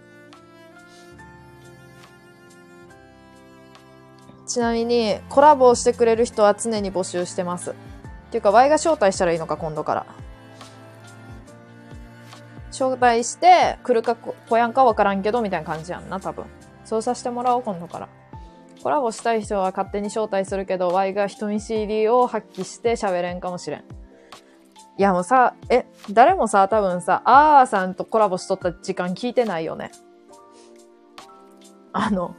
[4.47, 7.71] ちなみに、コラボをしてくれる人は常に募集してます。
[7.71, 7.73] っ
[8.31, 10.05] ていうか、Y が招待したらいいのか、今度から。
[12.79, 16.45] 招待して、来るか来やんかわからんけど、みたいな感じやんな、多分。
[16.85, 18.09] そうさせてもらおう、今度から。
[18.81, 23.79] コラボしたい人は勝手に招待するけど、Y が人見知りを発揮して喋れんかもしれん。
[24.97, 29.91] いやもうさ、え、誰もさ、多分さ、あーさんとコラボしとった時間聞いてないよね。
[31.91, 32.35] あの、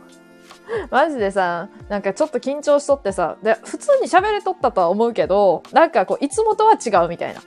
[0.90, 7.40] マジでさ、なんかちょっと緊張しとってさ、で、普通に喋れとったとは思うけど、なんかこう、いつもとは違うみたいな。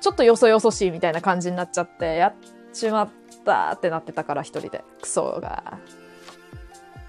[0.00, 2.34] ちょっとよそよそしいみたいな感じになっちゃって、やっ
[2.72, 3.08] ちまっ
[3.44, 4.84] たってなってたから、一人で。
[5.00, 5.78] クソが。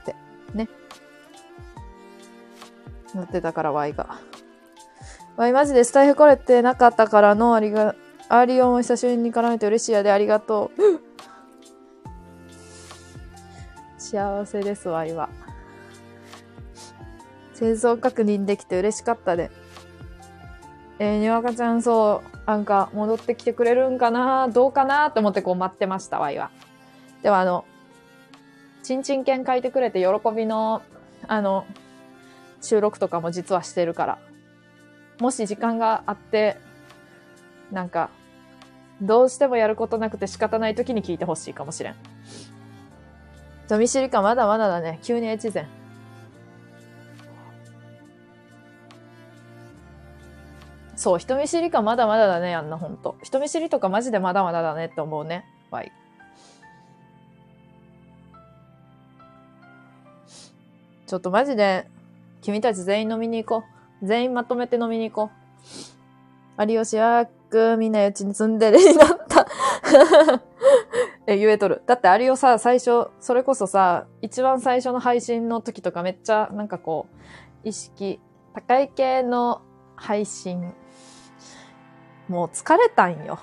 [0.01, 0.15] って、
[0.53, 0.69] ね。
[3.13, 4.19] なってたから、Y が。
[5.35, 7.95] Y マジでスタエフこれてなかったからの、ありが、
[8.29, 10.81] アーリオンを久しぶりに絡めて嬉しいやで、ありがとう。
[13.99, 15.29] 幸せです、Y は。
[17.53, 19.51] 製造確認できて嬉しかったで。
[20.99, 26.49] えー、にわかちゃん、そう、なんか、戻ってきてくれるんかなどうかなって思ってこう待ってました、わいは。
[27.21, 27.65] では、あの、
[28.83, 30.81] ちんちん犬書いてくれて喜びの、
[31.27, 31.65] あの、
[32.61, 34.19] 収録とかも実はしてるから。
[35.19, 36.57] もし時間があって、
[37.69, 38.09] なんか、
[39.01, 41.95] どうしてもやることなくて仕方ない時に聞いてほしいかもしれん。
[43.65, 44.99] 人見知りかまだまだだね。
[45.03, 45.67] 急に越前。
[50.97, 53.15] そう、人見知りかまだまだだね、あんなほんと。
[53.23, 55.45] 人見知りとかマジでまだまだだねって思うね。
[55.71, 55.91] わい。
[61.05, 61.87] ちょっとマジで、
[62.41, 63.65] 君たち全員飲みに行こ
[64.01, 64.05] う。
[64.05, 65.31] 全員まとめて飲みに行こ
[66.57, 66.65] う。
[66.65, 69.47] 有吉はくみんなうちにツンデレになった。
[71.27, 71.83] え、言えとる。
[71.85, 77.07] だって有吉さ、最初、それこそさ、一番最初の配信の時とかめっちゃ、なんかこ
[77.63, 78.19] う、意識、
[78.53, 79.61] 高い系の
[79.95, 80.73] 配信、
[82.27, 83.39] もう疲れたんよ。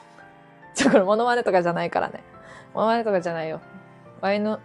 [0.75, 2.23] ちょ、これモノマネとかじゃないからね。
[2.75, 3.61] モノマネとかじゃないよ。
[4.21, 4.61] ワイの、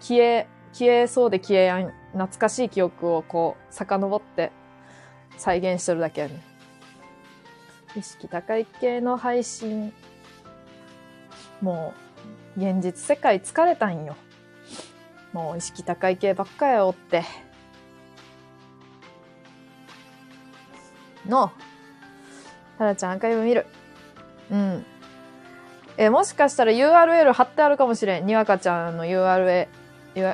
[0.00, 4.52] 消え、消えそうで消えやん、懐かしい記憶をこう、遡って
[5.36, 6.42] 再現してるだけやね。
[7.96, 9.92] 意識高い系の配信、
[11.60, 11.94] も
[12.56, 14.16] う、現実世界疲れたんよ。
[15.32, 17.24] もう意識高い系ばっかやおって。
[21.26, 21.52] の、
[22.84, 23.66] タラちゃんアーカイブ見る。
[24.50, 24.84] うん。
[25.96, 28.26] え、もしかしたら URL 貼ってあるかもしれん。
[28.26, 29.68] にわかちゃんの URL、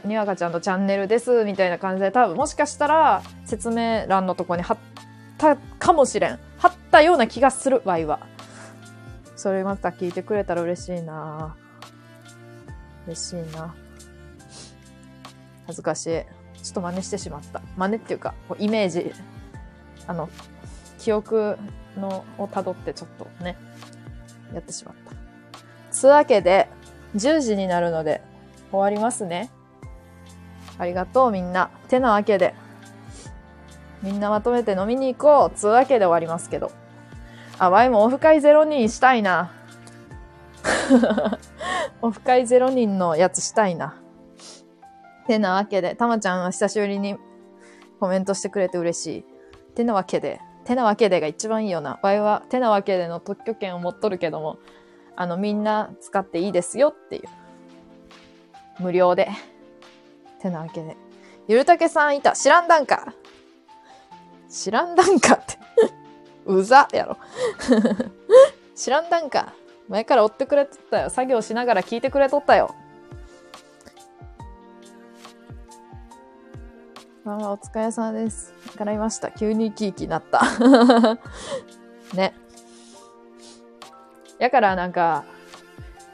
[0.05, 4.79] にわかちゃんのチャンネルです、みたいな感じで、多分もしかしたら説明欄のとこに貼っ
[5.39, 6.39] たかもしれん。
[6.59, 8.21] 貼ったような気がする、ワイは。
[9.37, 11.57] それまた聞いてくれたら嬉しいな
[13.07, 13.75] 嬉しいな
[15.67, 16.25] 恥ずかしい。
[16.63, 17.63] ちょっと真似してしまった。
[17.77, 19.13] 真似っていうか、こうイメージ、
[20.07, 20.29] あの、
[20.99, 21.57] 記憶
[22.01, 23.57] のを辿ってちょっとね、
[24.53, 25.13] やってしまった。
[25.91, 26.69] つうわけで、
[27.17, 28.23] 10時になるので
[28.71, 29.51] 終わりますね。
[30.79, 31.71] ありがとうみんな。
[31.89, 32.55] てなわけで、
[34.03, 35.57] みんなまとめて飲みに行こう。
[35.57, 36.73] つうわけで終わりますけど。
[37.59, 39.53] あ、ワイもオフ会0人したいな。
[42.01, 43.97] オフ会0人のやつしたいな。
[45.27, 47.17] てなわけで、たまちゃんは久しぶりに
[47.99, 49.25] コメントしてくれて嬉しい。
[49.75, 50.41] てなわけで、
[50.71, 51.99] てなわけでが一番いいよな。
[52.01, 54.61] ワイはてなわけでの特許権を持っとるけども、
[55.17, 57.23] あの、みんな使っていいですよっていう。
[58.79, 59.29] 無料で。
[60.41, 60.97] てなわけで。
[61.49, 62.35] ゆるたけさんいた。
[62.37, 63.13] 知らんだんか。
[64.49, 65.59] 知らんだんかって。
[66.47, 67.17] うざやろ。
[68.77, 69.53] 知らんだんか。
[69.89, 71.11] 前から追ってくれとったよ。
[71.11, 72.77] 作業しながら聞いてくれとったよ。
[77.23, 78.55] ママお疲れ様です。
[78.79, 79.31] からいました。
[79.31, 80.41] 急にキーキーなった。
[82.17, 82.35] ね。
[84.39, 85.25] やからなんか、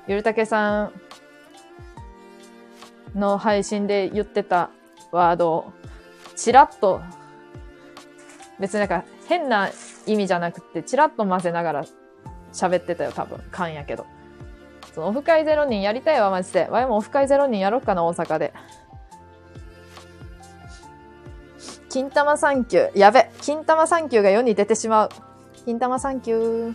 [0.08, 0.92] ゆるたけさん
[3.14, 4.70] の配信で言ってた
[5.12, 5.72] ワードを、
[6.34, 7.00] チラッと、
[8.58, 9.70] 別になんか変な
[10.06, 11.84] 意味じゃなくて、チラッと混ぜながら
[12.52, 13.38] 喋ってたよ、多分。
[13.52, 14.06] 勘やけど。
[14.92, 16.66] そのオフ会ゼロ人やりたいわ、マジで。
[16.68, 18.52] わいもオフ会ゼロ人やろうかな、大阪で。
[21.96, 22.98] 金玉サンキュー。
[22.98, 23.30] やべ。
[23.40, 25.08] 金玉サンキューが世に出てしまう。
[25.64, 26.74] 金玉サンキュ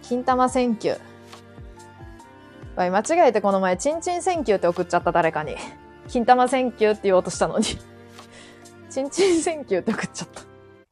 [0.00, 0.98] 金玉センキュー。
[2.76, 5.54] わい、間違えてこの前、チンチンセンキューって送っちゃった、誰かに。
[6.08, 7.66] 金玉センキューって言おうとしたのに。
[8.88, 10.40] チンチンセンキューって送っちゃった。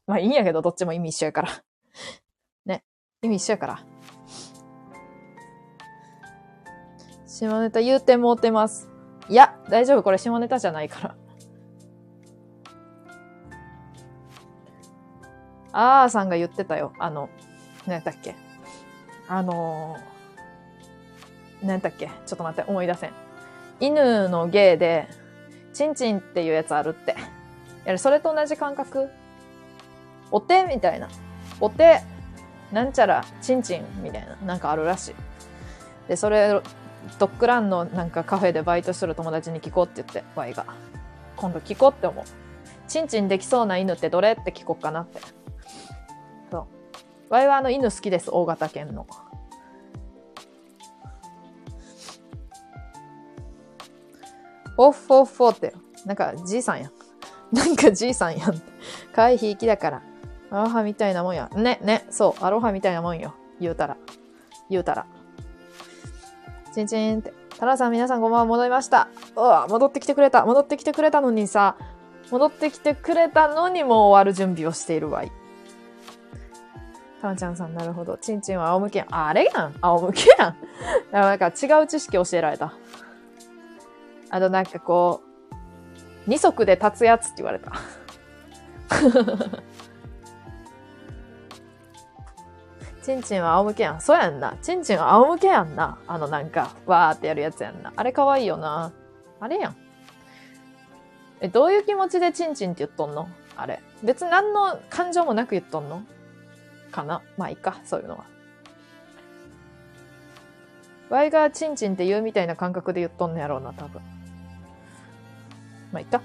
[0.05, 1.49] まあいいんやけど、どっちも意味一緒やから。
[2.67, 2.83] ね。
[3.23, 3.79] 意味一緒やから。
[7.25, 8.87] 下ネタ言うてもうてます。
[9.29, 10.03] いや、大丈夫。
[10.03, 11.15] これ下ネタじゃないから。
[15.73, 16.93] あーさんが言ってたよ。
[16.99, 17.29] あの、
[17.85, 18.35] 何だったっけ？
[19.27, 22.07] あのー、何だったっけ？
[22.07, 23.11] ちょっと待って、思い出せん。
[23.79, 25.07] 犬の芸で、
[25.73, 27.15] チンチンっていうやつあるって。
[27.85, 29.09] いや、それと同じ感覚？
[30.31, 31.09] お手みたいな。
[31.59, 32.01] お手、
[32.71, 34.35] なんちゃら、チンチンみたいな。
[34.45, 35.15] なんかあるらしい。
[36.07, 36.61] で、それ、
[37.19, 40.65] ドッグランのなんかカフェでバイトする友達に聞こうって言って、ワイが。
[41.35, 42.23] 今度聞こうって思う。
[42.87, 45.19] チンチンできそうな犬ってどれって聞こうかなって。
[47.23, 47.33] そう。
[47.33, 49.07] ワイはあの犬好きです、大型犬の。
[54.77, 55.73] オッフォッフォって。
[56.05, 56.91] なんかじいさんやん。
[57.55, 58.61] なんかじいさんやん。
[59.13, 60.01] 可愛いひいきだから。
[60.51, 61.49] アロハみたいなもんや。
[61.55, 63.33] ね、ね、そう、アロハみたいなもんよ。
[63.59, 63.97] 言うたら。
[64.69, 65.05] 言うたら。
[66.73, 67.33] チンチンって。
[67.57, 69.07] タラさん皆さんこんばんは戻りました。
[69.35, 70.45] うわ、戻ってきてくれた。
[70.45, 71.75] 戻ってきてくれたのにさ、
[72.31, 75.31] 戻ってきてくれたのにもう終わる準備をしているわい。
[77.23, 78.17] タラちゃんさんなるほど。
[78.17, 79.07] チンチンは仰向けやん。
[79.15, 79.73] あ、れやん。
[79.79, 80.57] 仰向けやん。
[81.09, 82.73] なんか違う知識教えられた。
[84.29, 85.55] あとなんかこう、
[86.27, 87.71] 二足で立つやつって言われた。
[93.03, 94.01] チンチンは仰向けやん。
[94.01, 94.57] そうやんな。
[94.61, 95.97] チンチンは仰向けやんな。
[96.05, 97.93] あのなんか、わーってやるやつやんな。
[97.95, 98.91] あれかわいいよな。
[99.39, 99.75] あれやん。
[101.39, 103.29] え、どういう気持ちでチンチンって言っとんの？
[103.55, 103.81] あれ。
[104.03, 106.03] 別に何の感情もなく言っとんの？
[106.93, 107.21] かな？
[107.37, 108.23] まあいいか、そういうのは。
[111.09, 114.01] ワイがチンチンって言うみたいな感覚で言っとんのやろうな、多分。
[115.91, 116.21] まあいいか。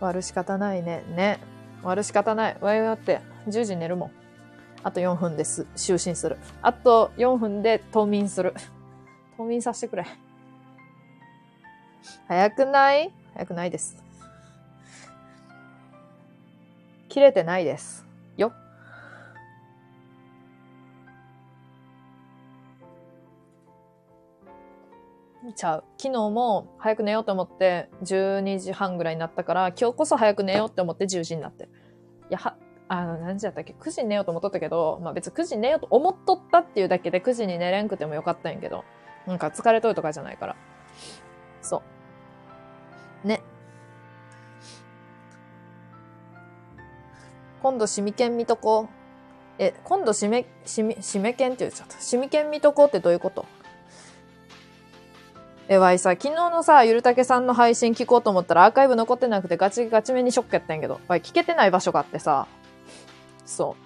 [0.00, 1.04] 悪仕方ないね。
[1.14, 1.38] ね。
[1.82, 2.56] 悪仕方ない。
[2.60, 4.10] ワイガだって10時寝るもん。
[4.82, 5.66] あと4分です。
[5.76, 6.36] 就寝する。
[6.62, 8.54] あと4分で冬眠する。
[9.36, 10.06] 冬眠させてくれ。
[12.26, 13.12] 早くない？
[13.34, 14.02] 早くないです。
[17.08, 18.03] 切れてないです。
[25.52, 25.84] ちゃう。
[25.98, 31.70] 昨日も早く寝ようと思って12時半ぐらいになったから、今日こそ早く寝ようって思って10時になってる。
[32.30, 32.56] いや、は、
[32.88, 38.84] あの、何時だったっけ ?9 時に寝ようと思っとったけど、まあ別に9時に寝ようと思っとったっていうだけで9時に寝れんくてもよかったんやけど、
[39.26, 40.56] なんか疲れとるとかじゃないから。
[41.62, 41.82] そ
[43.24, 43.28] う。
[43.28, 43.40] ね。
[47.62, 48.94] 今度、シミケン見とこう。
[49.58, 51.98] え、今度、シメ、シミ、シメケンって言っちゃった。
[52.00, 53.46] シミケン見とこうってどういうこと？
[55.66, 62.46] え、わいさ、昨日のさ、ゆるたけさんの配信聞こうと思ったらアーカイブ残ってなくてガチガチめにショックやったんやけど、わい聞けてない場所があってさ、
[63.46, 63.84] そう。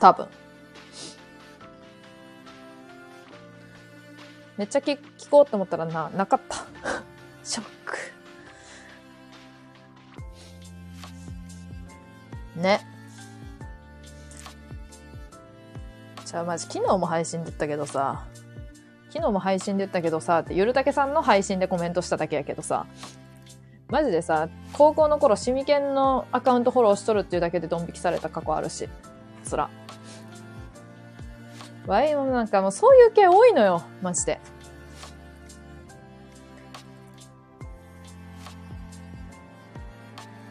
[0.00, 0.26] 多分。
[4.56, 6.56] めっちゃ聞聞こうと思ったらな、なかった。
[7.44, 7.96] ショック。
[12.56, 12.97] ね。
[16.28, 18.26] じゃあマジ昨日も配信で言ったけどさ、
[19.08, 22.84] 昨日も配信で言ったけどさ、ってゆるたけさんの配信でコメントしただけやけどさ、
[23.88, 28.90] マジでさ、高校の頃、シミケンのアカウントフォローしとるっていうだけでドン引きされた過去あるし。
[29.42, 29.70] そら。
[31.86, 33.82] ワイもなんかもうそういう系多いのよ。
[34.02, 34.38] マジで。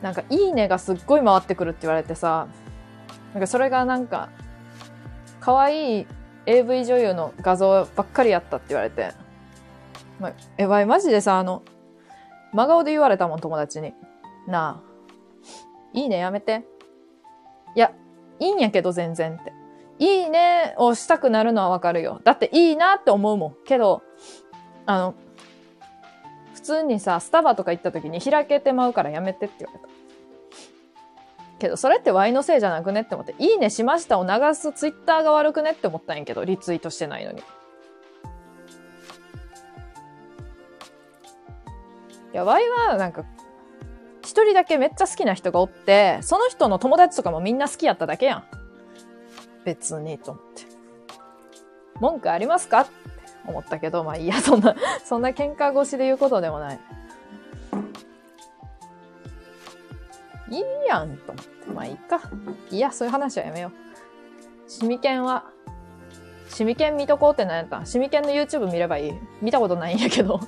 [0.01, 2.47] なんか、いいねがすっごい回ってくるって言われてさ、
[3.35, 4.30] なんかそれがなんか、
[5.48, 6.08] 可愛い
[6.45, 9.14] AV 女優の画像ばっかりやったって言われて。
[10.19, 11.64] まえ、わいマジでさ、あの、
[12.51, 13.93] 真顔で言われたもん、友達に。
[14.45, 14.88] なあ。
[15.93, 16.66] いいね、やめて。
[17.76, 17.93] いや、
[18.40, 19.53] いいんやけど、全然って。
[20.00, 22.19] いいねをしたくなるのはわかるよ。
[22.26, 23.56] だっていいなって思うもん。
[23.64, 24.03] けど、
[24.85, 25.16] あの、
[26.56, 29.97] 普通にさ、スタバとか行った時に開けてまうからやめてって言われた。
[31.60, 37.40] けど、それってワイのせいじゃなくねって思って、いいねしましたを流すツイッターが悪くねって思ったんやけど、リツイートしてないのに。
[37.40, 37.44] い
[42.34, 43.24] や、ワイはなんか、
[44.22, 48.44] 一人だけめっちゃ好きな人がおって、その人の友達とかもみんな好きやっただけやん。
[49.64, 50.64] 別に、と思って。
[52.00, 52.92] 文句ありますかって
[53.48, 56.80] 思ったけど、まあいいや、そんな、そんな喧嘩越しで言うことでもない。
[60.50, 61.72] いいやん、と思って。
[61.74, 62.22] まあいいか。
[62.72, 63.72] いや、そういう話はやめよう。
[64.69, 65.45] シミケンは、
[66.50, 67.85] シミケン見とこうって何やったん？
[67.85, 70.40] シミケンの YouTube 見ればいい見たことないんやけど。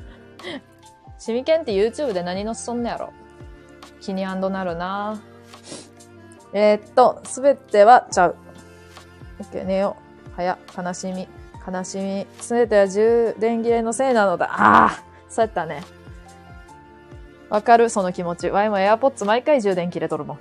[1.18, 3.12] シミケンって YouTube で何のしとんねやろ？
[4.00, 5.20] 気になるな
[6.52, 8.36] えー、っと、すべてはちゃう。
[9.40, 9.96] オッケー、寝よ
[10.28, 10.30] う。
[10.36, 11.28] 早、悲しみ。
[11.70, 12.26] 悲しみ。
[12.40, 14.46] すべては充電切れのせいなのだ。
[14.50, 15.82] ああそうやったね。
[17.50, 18.48] わかる、その気持ち。
[18.48, 20.38] ワイも AirPods 毎回充電切れとるもん。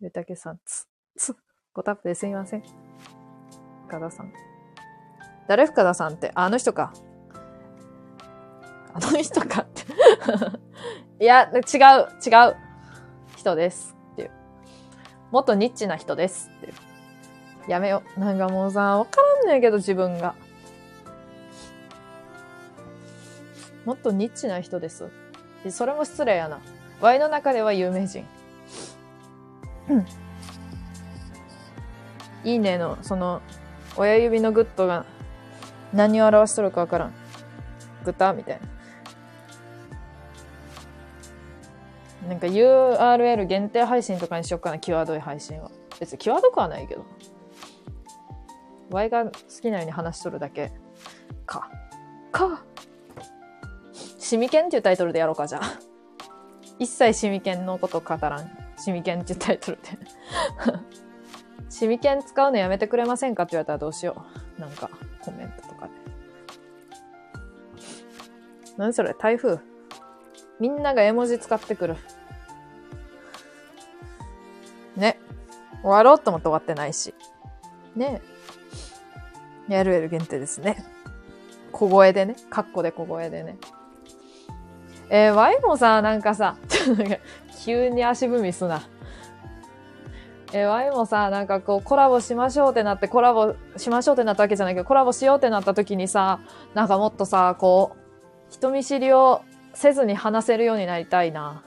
[0.00, 1.36] ゆたけさん、つ、つ、
[1.72, 2.62] ごタップですみません。
[3.88, 4.32] 深田さん。
[5.48, 6.92] 誰深田さんって、あの人か。
[8.94, 9.82] あの人かって。
[11.18, 11.60] いや、違う、
[12.24, 12.56] 違う
[13.36, 13.96] 人です。
[14.12, 14.30] っていう。
[15.32, 16.50] もっとニッチな人です。
[16.58, 16.72] っていう。
[17.68, 18.04] やめよ。
[18.16, 20.36] なんかもうさ、わからんねんけど、自分が。
[23.84, 25.10] もっとニッチな人です。
[25.70, 26.60] それも失礼やな。
[27.00, 28.24] ワイの中では有名人。
[29.88, 30.06] うん。
[32.44, 33.40] いいねの、その、
[33.96, 35.04] 親指のグッドが
[35.92, 37.14] 何を表しとるかわからん。
[38.04, 38.68] グッドみたいな。
[42.28, 45.70] なんか URL 限定配信とかにしよっかな、際どい配信は。
[45.98, 47.04] 別に際どくはないけど。
[48.90, 49.30] ワイが好
[49.60, 50.72] きなように話しとるだけ。
[51.46, 51.68] か。
[52.30, 52.64] か。
[54.32, 55.78] シミケンっていうタイトルでやろうか、じゃあ。
[56.78, 58.50] 一切シミケンのこと語らん。
[58.78, 59.90] シミケンっていうタイトルで。
[61.68, 64.24] シミケン使うのやめてくれませんかって言われたらどうしよ
[64.56, 64.60] う。
[64.62, 64.88] なんか、
[65.20, 65.92] コメントとかで。
[68.78, 69.58] 何それ台風
[70.58, 71.96] みんなが絵文字使ってくる。
[74.96, 75.18] ね。
[75.82, 77.14] 終わろうと思って終わってないし。
[77.94, 78.22] ね
[79.68, 79.74] え。
[79.74, 80.82] やるやる限定ですね。
[81.70, 82.36] 小声でね。
[82.48, 83.58] カッコで小声でね。
[85.14, 86.56] えー、ワイもさ、なんかさ、
[87.66, 88.80] 急に足踏みすな。
[90.54, 96.40] えー、ワイもさ、なんかこう、コラボしましょうってなって、コラボしましょうってなったわけじゃないけど、コラボしようってなった時にさ、
[96.72, 97.98] なんかもっとさ、こう、
[98.50, 99.42] 人見知りを
[99.74, 101.62] せずに話せるようになりたいな。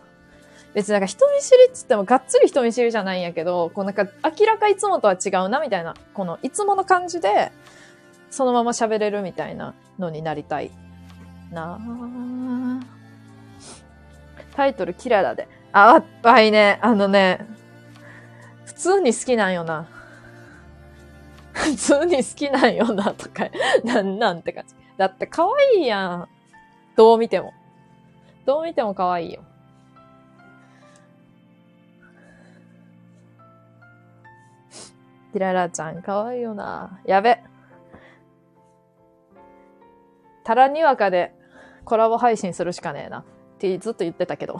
[0.73, 7.51] 別になんか人見知りっつってもがっつり人見知りじゃないんやけど、こうなんか明らかいつもとは違うなみたいな、このいつもの感じで、
[8.31, 10.71] そのまま喋れるみたいなのになりたい
[11.51, 13.04] なぁ
[14.55, 15.47] タイトルキララで。
[15.73, 17.45] あ、わいね、あのね、
[18.65, 19.87] 普通に好きなんよな。
[21.53, 23.49] 普通に好きなんよな、とか、
[23.83, 24.75] なんなんて感じ。
[24.97, 26.29] だって可愛いやん。
[26.95, 27.53] どう見ても。
[28.45, 29.43] どう見ても可愛いよ。
[35.33, 37.01] キララちゃん可愛いよな。
[37.05, 37.41] やべ。
[40.45, 41.33] タラにわかで
[41.83, 43.25] コラボ配信するしかねえな。
[43.55, 44.59] ってずっと言ってたけど。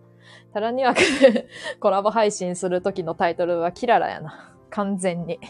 [0.52, 1.48] タラにわかで
[1.80, 4.54] コラボ配信する時のタイトルはキララやな。
[4.70, 5.40] 完全に。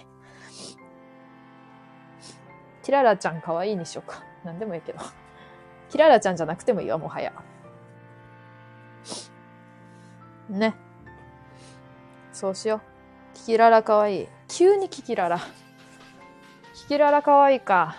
[2.82, 4.23] キララちゃん可愛いにしようか。
[4.44, 4.98] なんでもいいけど。
[5.89, 7.32] キララちゃんじゃなくてもいいわ、もはや。
[10.48, 10.74] ね。
[12.32, 12.81] そうしよう。
[13.34, 14.28] キキララ可愛い。
[14.48, 15.39] 急にキキララ。
[16.74, 17.97] キキララ可愛いか。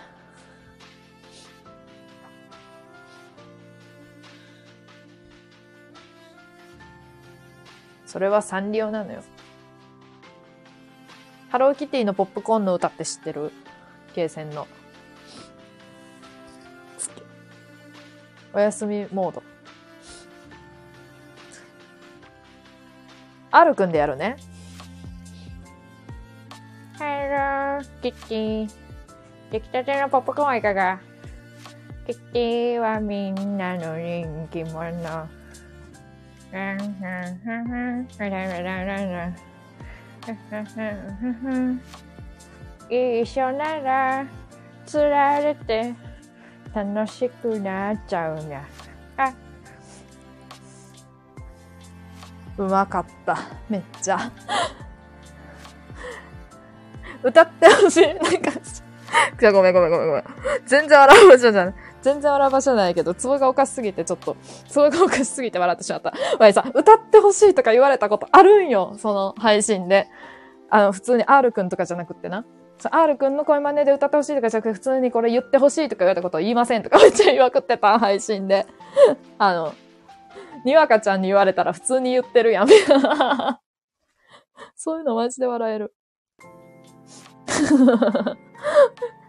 [8.16, 9.22] それはサンリオなのよ。
[11.50, 13.52] ハローキティのポップコーンの歌って知ってる？
[14.14, 14.66] ゲーセンの。
[18.54, 19.42] お休みモード。
[23.50, 24.38] R くんでやるね。
[26.98, 28.70] ハロー、キティ。
[29.50, 31.00] 出来たてのポップコーンはいかが？
[32.06, 35.28] キティはみんなの人気者。
[42.88, 44.26] 一緒なら、
[44.84, 45.94] つられて、
[46.74, 48.62] 楽しくなっちゃうな。
[49.16, 49.32] あ
[52.58, 53.38] うまかった。
[53.68, 54.30] めっちゃ。
[57.22, 58.06] 歌ってほしい。
[58.06, 58.50] なんか、
[59.38, 60.24] じゃごめんごめんごめんごめん。
[60.64, 61.74] 全然笑うじゃない。
[62.06, 64.36] 全然笑う場所ないけど、ツボがおかしすぎて、ちょっと、
[64.68, 66.14] ツボがおかしすぎて笑ってしまった。
[66.38, 68.94] わいさ、歌ってほしいとか言われたことあるんよ。
[68.96, 70.06] その配信で。
[70.70, 72.44] あの、普通に R くんとかじゃなくってな。
[72.92, 78.68] R くんの声真似で歌ってほしいとかじゃなくて、普通にこれ言ってほしいとか言われたこと言いませんとかめっちゃ言いまくってた、配信で。
[79.38, 79.74] あの、
[80.64, 82.68] にわかちゃんに言われたら普通に言ってるやん。
[84.76, 85.92] そういうのマジで笑える。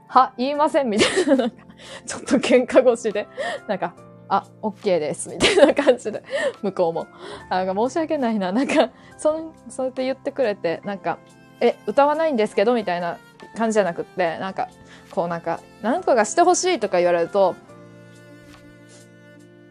[0.09, 1.51] は、言いませんみたいな。
[2.05, 3.27] ちょっと喧嘩越しで。
[3.67, 3.93] なんか、
[4.29, 5.29] あ、OK です。
[5.29, 6.23] みたいな感じで。
[6.61, 7.07] 向こうも。
[7.49, 8.51] あなんか申し訳ないな。
[8.51, 11.17] なんか、そん、そうやって言ってくれて、なんか、
[11.59, 13.17] え、歌わないんですけどみたいな
[13.55, 14.69] 感じじゃなくって、なんか、
[15.11, 17.55] こうなんか、なんとかしてほしいとか言われると、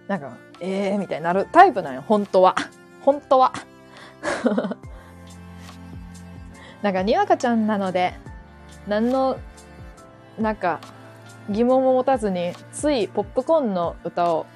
[0.08, 2.54] なんか、えーみたいになるタイプなんよ、本当は。
[3.02, 3.52] 本当は。
[6.82, 8.14] なんか、にわかちゃんなので、
[8.86, 9.38] 何の、
[10.38, 10.80] なんか、
[11.48, 14.46] 疑問も持たずに、ついポップコーンの歌を、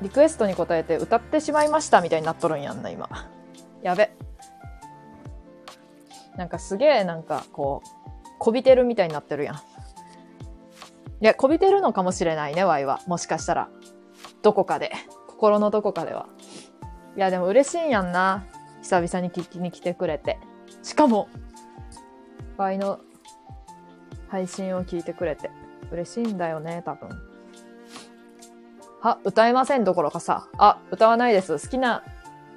[0.00, 3.08] リクエストに答えて歌ってしまいましたみたいになっとるんやんな、今。
[3.82, 4.12] やべ。
[6.36, 7.88] なんかすげえ、なんか、こう、
[8.38, 9.54] こびてるみたいになってるやん。
[9.54, 9.58] い
[11.20, 13.00] や、こびてるのかもしれないね、ワイは。
[13.06, 13.68] もしかしたら。
[14.42, 14.90] どこかで。
[15.28, 16.26] 心のどこかでは。
[17.16, 18.44] いや、でも嬉しいんやんな。
[18.82, 20.38] 久々に聞きに来てくれて。
[20.82, 21.28] しかも、
[22.56, 22.98] ワイの
[24.28, 25.50] 配信を聞いてくれて。
[25.92, 27.10] 嬉しいんだよね、多分。
[29.00, 30.48] は、歌えませんどころかさ。
[30.58, 31.58] あ、歌わないです。
[31.58, 32.02] 好きな、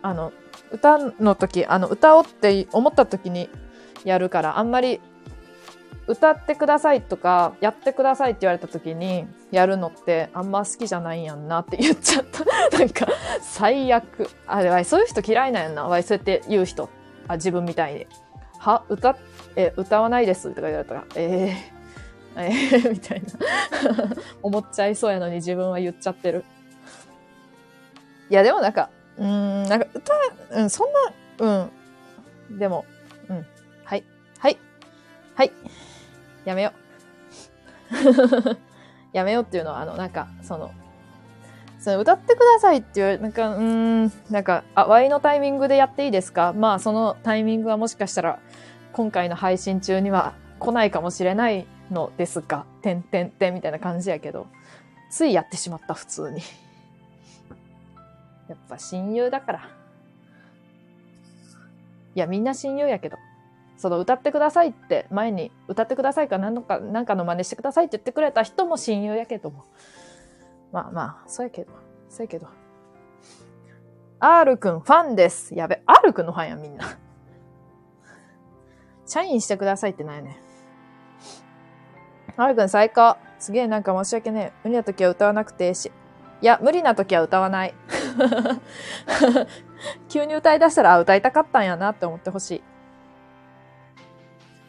[0.02, 0.32] あの、
[0.72, 3.50] 歌の時、あの、歌おうって思った時に
[4.04, 5.02] やるから、あんまり
[6.08, 12.44] 歌ってくださいとか、やってくださいって言われた時に、やるのってあんま好きじゃないんやんなって言っちゃった。
[12.78, 13.08] なんか、
[13.42, 14.30] 最悪。
[14.46, 15.86] あれ、そういう人嫌いなんやんな。
[15.86, 16.90] わい、そうやって言う人。
[17.28, 18.08] あ、自分みたいに。
[18.60, 19.18] は、歌、
[19.56, 21.75] え、歌わないですとか言われたら、えー、
[22.44, 23.28] えー、みたいな。
[24.42, 26.44] 思っちゃいそうやのに自分は言っちゃってる。
[28.30, 30.14] いや、でもなんか、うん、なんか歌、
[30.52, 30.90] うん、そん
[31.40, 31.70] な、
[32.50, 32.60] うん。
[32.60, 32.86] でも、
[33.30, 33.46] うん。
[33.84, 34.04] はい。
[34.40, 34.58] はい。
[35.36, 35.52] はい。
[36.44, 36.72] やめよ
[37.92, 38.58] う。
[39.14, 40.72] やめようっていうのは、あの、なんか、その、
[41.80, 46.52] その歌ってくださいっていう、なんか、うん、なんか、あ、ワイのタイミングでやっていいですか？
[46.54, 48.40] まあ、そのタイミングはもしかしたら、
[48.92, 54.48] 今回の配信中には来ないかもしれないのですが、てんてんてんみたいな感じやけど、
[55.10, 56.42] ついやってしまった、普通に。
[58.50, 59.70] やっぱ親友だから。
[62.16, 63.18] いや、みんな親友やけど。
[63.78, 69.66] その歌ってくださいって前に歌ってくださいか何のか何かの真似してくださいって言ってくれた人も親友やけども。
[70.72, 71.72] まあまあ、そうやけど。
[72.10, 72.48] そうやけど。
[74.20, 75.54] R くんファンです。
[75.56, 76.98] やべ、R くんのファンやみんな。
[79.06, 80.40] 社員してくださいってないね。
[82.38, 83.18] R くん最高。
[83.40, 84.60] すげえなんか申し訳ねえ。
[84.64, 85.92] 無理な時は歌わなくていいし。
[86.42, 87.74] いや、無理な時は歌わない。
[90.10, 92.64] 急に歌い出したら、あ、歌いたかったんやなって思ってほしい。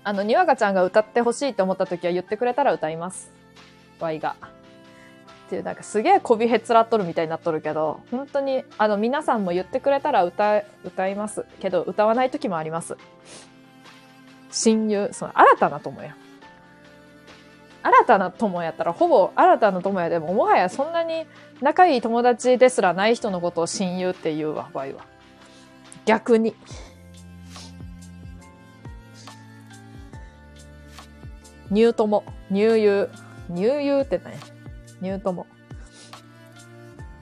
[0.04, 3.32] あの、にわかちゃんが歌ってほしいと思った時は言ってくれたら歌います。
[3.98, 4.36] ワイが。
[5.46, 11.44] っていう、なんかすげえこびへつらっとるみたいになっとるけど、本当に、あの、皆さんも言ってくれたら歌、歌います。
[11.60, 12.96] けど、歌わない時もあります。
[14.52, 16.16] 親友、その、新たな友や。
[17.86, 21.24] 新たな友やったら、ほぼ新たな友やでも、もはやそんなに
[21.60, 25.04] 仲いい友達ですらない人のことを親友って言うわ、ワイは。
[26.04, 26.56] 逆に。
[31.70, 34.36] ニュー友、ニューユー、ニューユーってね、
[35.00, 35.46] ニュー友。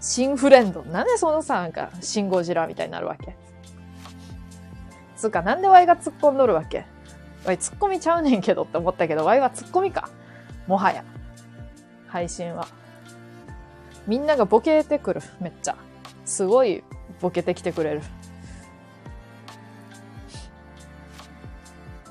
[0.01, 0.83] 新フレンド。
[0.85, 3.37] なんでそのさ、なんか、シンゴジラみたいになるわけ？
[5.17, 6.87] つうか、なんでワイが突っ込んどるわけ？
[7.45, 10.09] ワイ突っ込みちゃうねんけどって思ったけど、ワイは突っ込みか。
[10.67, 11.05] もはや。
[12.07, 12.67] 配信は。
[14.07, 15.21] みんながボケてくる。
[15.41, 15.77] めっちゃ。
[16.25, 16.85] すごい
[17.21, 18.03] ボケてきてくれる。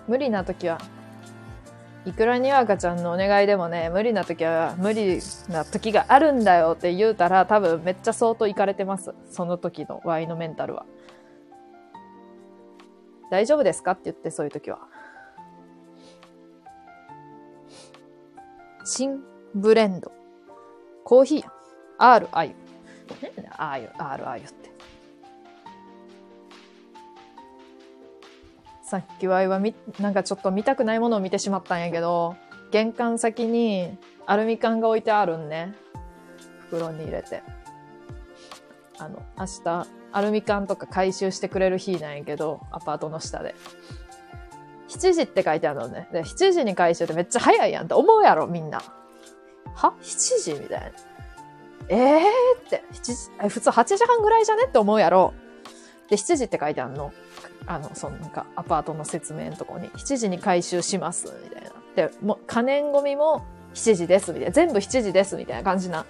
[0.08, 0.80] 無理な時は、
[2.06, 9.14] いくらにわかちゃんのお願いでもね、無理な時は無理な時があるんだよって言うたら多分めっちゃ相当いかれてます。
[9.32, 10.86] その時のワイのメンタルは。
[13.32, 13.92] 大丈夫ですか？
[13.92, 14.80] って言ってそういう時は。
[18.86, 19.24] 新
[19.56, 20.12] ブレンド。
[21.06, 21.52] コーヒーや。
[22.00, 22.54] R あゆ。
[23.22, 24.74] 何だあゆ、R あゆって。
[28.84, 32.36] さっきワイはみ、なんかちょっと見たくないものを見てしまったんやけど、
[32.72, 35.74] 玄関先にアルミ缶が置いてあるんね。
[36.68, 37.42] 袋に入れて。
[39.00, 43.56] あの、明日、アルミ缶とか回収してくれる日なんやけど、アパートの下で。
[44.94, 46.08] 7時って書いてあるのね。
[46.12, 48.82] で、7時に回収ってめっちゃ早いやんって思うやろ、みんな。
[49.76, 50.88] は ?7 時みたいな。
[51.90, 55.34] ええー、って、7時、普通8時半ぐらいじゃねって思うやろ。
[56.10, 57.12] で、7時って書いてあるの。
[57.66, 61.72] あの、そのなんか、アパートの説明のとこに、7時に回収します、みたいな。
[61.96, 64.52] で、もう、可燃ゴミも7時です、みたいな。
[64.52, 66.06] 全部7時です、みたいな感じな。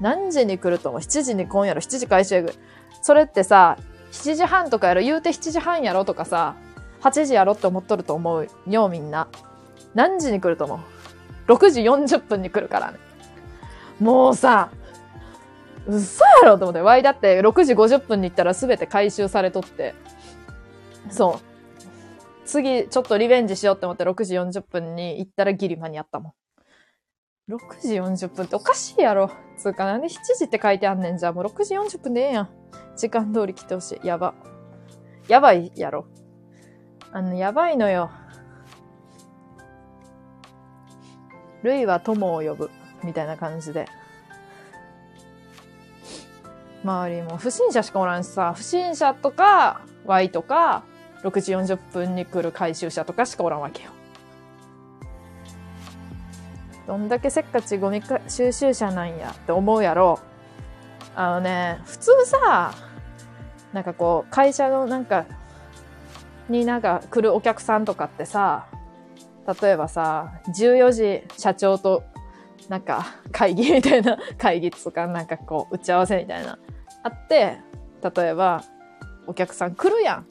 [0.00, 2.52] 何時に来ると思う ?7 時に今夜の7時回収やぐ。
[3.00, 3.78] それってさ、
[4.12, 6.54] 7時半とかやろ言うて7時半やろとかさ、
[7.04, 9.28] 8時やろって思っとると思うよ、みんな。
[9.94, 10.80] 何時に来ると思
[11.48, 12.98] う ?6 時40分に来るからね。
[14.00, 14.70] もうさ、
[15.86, 16.80] 嘘やろと思って。
[16.80, 19.94] ワイだって6時50分に行ったら全て回収されとって。
[21.10, 21.54] そう。
[22.46, 27.52] 次、ちょっとリベンジしようって思って6時40分に行ったらギリ間に合ったもん。
[27.52, 29.30] 6時40分っておかしいやろ。
[29.58, 32.48] つうか、なんで7時って書いてあんねんじゃもう6時40分でええやん。
[32.96, 34.06] 時間通り来てほしい。
[34.06, 34.34] やば。
[35.28, 36.06] やばいやろ。
[37.14, 38.10] あの、やばいのよ。
[41.62, 42.70] ルイは友を呼ぶ。
[43.04, 43.86] みたいな感じで。
[46.82, 50.82] 周りも不審者しかおらんしさ、不審者とか、Y とか、
[51.22, 53.90] 6時40分に来る回収者とかしかおらんわけよ。
[56.88, 60.18] どんだけせっかちゴミ収集車なんやって思うやろ。
[61.14, 62.74] あのね、普通さ、
[63.72, 65.26] なんかこう、会社のなんか、
[66.48, 68.66] になんか来るお客さんとかってさ、
[69.62, 72.02] 例えばさ、14時社長と
[72.68, 76.58] なんか会議みたいな 会議とかなんかこう打ち合わせみたいな
[77.02, 77.58] あって、
[78.16, 78.62] 例えば
[79.26, 80.26] お客さん来るやん。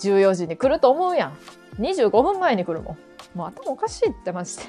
[0.00, 1.38] 14時に来ると思うやん。
[1.78, 2.96] 25分前に来るも
[3.34, 3.38] ん。
[3.38, 4.64] もう頭おかしいってマジで。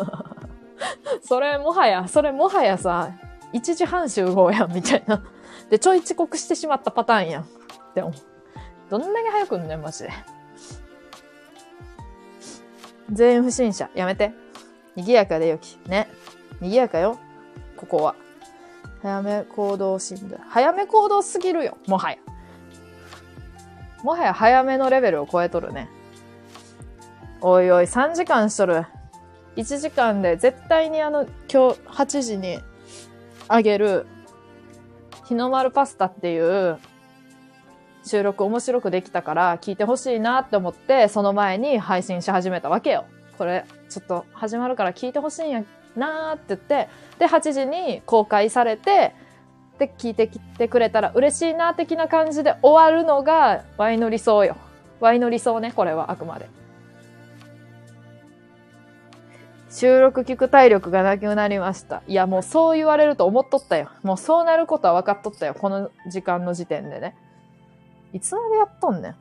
[1.22, 3.10] それもはや、それもはやさ、
[3.52, 5.22] 1時半集合やんみたいな。
[5.70, 7.42] で、ちょい遅刻してしまったパターンやん。
[7.42, 7.46] っ
[7.94, 8.33] て思う。
[8.90, 10.10] どんだけ早くんね、マジで。
[13.12, 13.90] 全員不審者。
[13.94, 14.32] やめて。
[14.96, 15.78] 賑やかでよき。
[15.88, 16.08] ね。
[16.60, 17.18] 賑やかよ。
[17.76, 18.14] ここは。
[19.02, 20.40] 早め行動診断。
[20.48, 21.76] 早め行動すぎるよ。
[21.86, 22.18] もはや。
[24.02, 25.88] もはや早めのレベルを超えとるね。
[27.40, 28.86] おいおい、3時間しとる。
[29.56, 32.58] 1時間で絶対にあの、今日8時に
[33.48, 34.06] あげる、
[35.26, 36.78] 日の丸パスタっていう
[38.04, 43.04] 収録面白くできたから聞いてほしいなって思って、その前に配信し始めたわけよ。
[43.38, 45.64] これ、ちょっと始まるから聞いてほしいんや
[45.96, 49.14] なーって言って、で、8時に公開されて、
[49.78, 54.56] で、聞いてきてくれたら嬉しいな的な感じで終わるのが、ワイの理想よ。
[55.00, 56.48] ワイの理想ね、これはあくまで。
[59.70, 62.02] 収録聞く体力がなくなりました。
[62.06, 63.90] いや、もうそう言われると思っとったよ。
[64.04, 65.54] もうそうなることは分かっとったよ。
[65.54, 67.16] この時間の時点でね。
[68.14, 69.16] いつまでやっとんねん。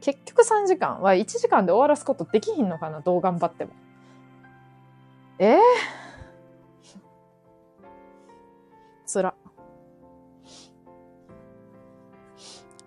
[0.00, 3.72] 結局3時間は1時間で終わらすことできひんのかなどう頑張っても。
[5.38, 5.58] ええ
[9.06, 9.34] つら。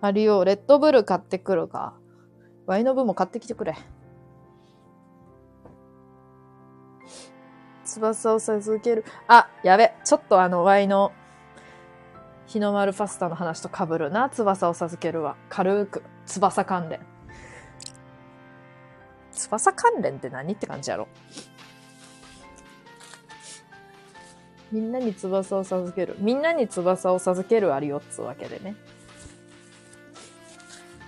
[0.00, 1.94] あるよ、レッドブル買ってくるか。
[2.66, 3.76] ワイの分も買ってきてくれ。
[7.84, 9.04] 翼を授ける。
[9.26, 9.92] あ、やべ。
[10.04, 11.12] ちょっとあの、ワイの
[12.50, 14.28] 日の丸パスタの話と被るな。
[14.28, 15.36] 翼を授けるは。
[15.48, 16.02] 軽く。
[16.26, 16.98] 翼関連。
[19.30, 21.06] 翼関連って何って感じやろ。
[24.72, 26.16] みんなに翼を授ける。
[26.18, 28.74] みんなに翼を授けるあるよっつうわけでね。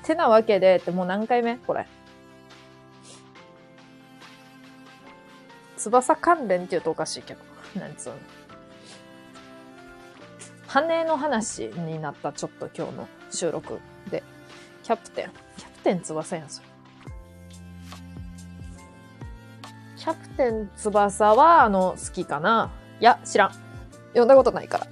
[0.04, 1.56] てなわけで、ってもう何回目？
[1.56, 1.88] これ。
[5.76, 7.40] 翼関連って言うとおかしいけど。
[7.80, 8.16] なんつうの。
[10.73, 13.78] 羽の話になった、ちょっと今日の収録
[14.10, 14.23] で。
[14.83, 15.31] キャプテン。
[15.59, 16.68] キャプテン翼やん、それ。
[19.99, 22.70] キャプテン翼は、あの、好きかな？
[23.01, 23.51] いや、知らん。
[24.09, 24.86] 読んだことないから。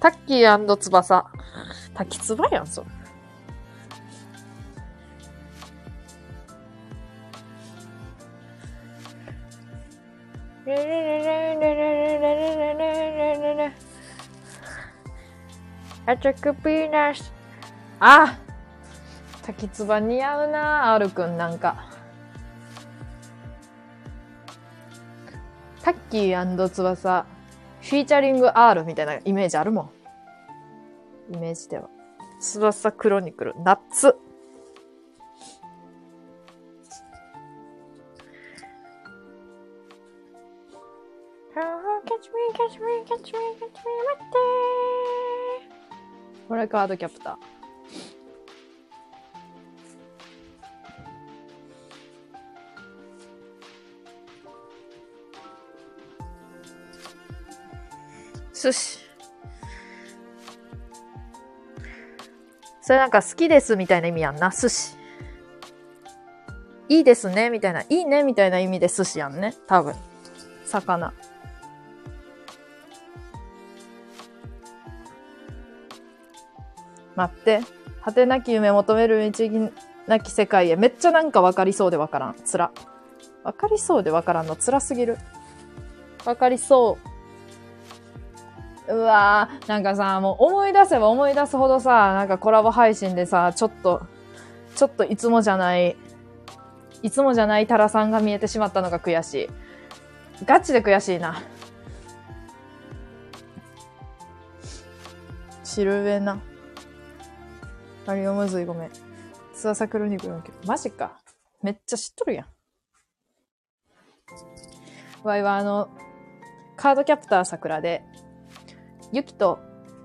[0.00, 1.26] タッキー翼。
[1.92, 2.86] 滝つばやん、それ。
[16.04, 17.32] アチョクピーナス。
[17.98, 18.38] あ
[19.42, 21.88] 滝つば似合うな、R くんなんか。
[25.82, 26.28] タッキー
[26.68, 27.24] 翼、
[27.80, 29.90] フィーチャリング R みたいなイメージあるも
[31.30, 31.34] ん。
[31.34, 31.88] イメージでは。
[32.40, 33.54] 翼クロニクル、
[42.04, 42.30] 夏。
[46.48, 47.58] これカードキャプター。
[58.54, 58.98] 寿司。
[62.80, 64.96] それなんか好きですみたいな意味やんな、寿司。
[66.88, 69.94] いいですねみたいな、いいねみたいな意味で寿司やんね、多分。
[70.64, 71.12] 魚。
[77.18, 77.60] 待って。
[78.04, 79.50] 果てなき夢求める道
[80.06, 80.76] なき世界へ。
[80.76, 82.36] めっちゃなんか分かりそうで分からん。
[82.44, 82.70] つら。
[83.42, 85.18] 分かりそうで分からんの辛すぎる。
[86.24, 88.94] 分かりそう。
[88.94, 94.00] うわーなんかさ、もう思い出せば思い出すほどさ、なんかコラボ配信でさ、ちょっと、
[94.76, 95.96] ちょっといつもじゃない、
[97.02, 100.44] いつもじゃないタラさんが見えてしまったのが悔しい。
[100.46, 101.42] ガチで悔しいな。
[105.64, 106.38] 汁上な。
[108.08, 108.90] あれがむずいごめん。
[109.52, 110.56] ツアサクル肉のけど。
[110.66, 111.20] マジか。
[111.62, 112.46] めっちゃ知っとるやん。
[115.26, 115.90] わいはあの、
[116.74, 118.02] カードキャプター桜で、
[119.12, 119.58] ゆきと、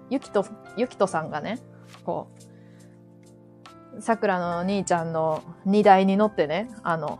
[0.09, 1.59] ゆきと、ゆきとさんがね、
[2.03, 2.27] こ
[3.95, 7.19] う、桜の兄ちゃんの荷台に乗ってね、あの、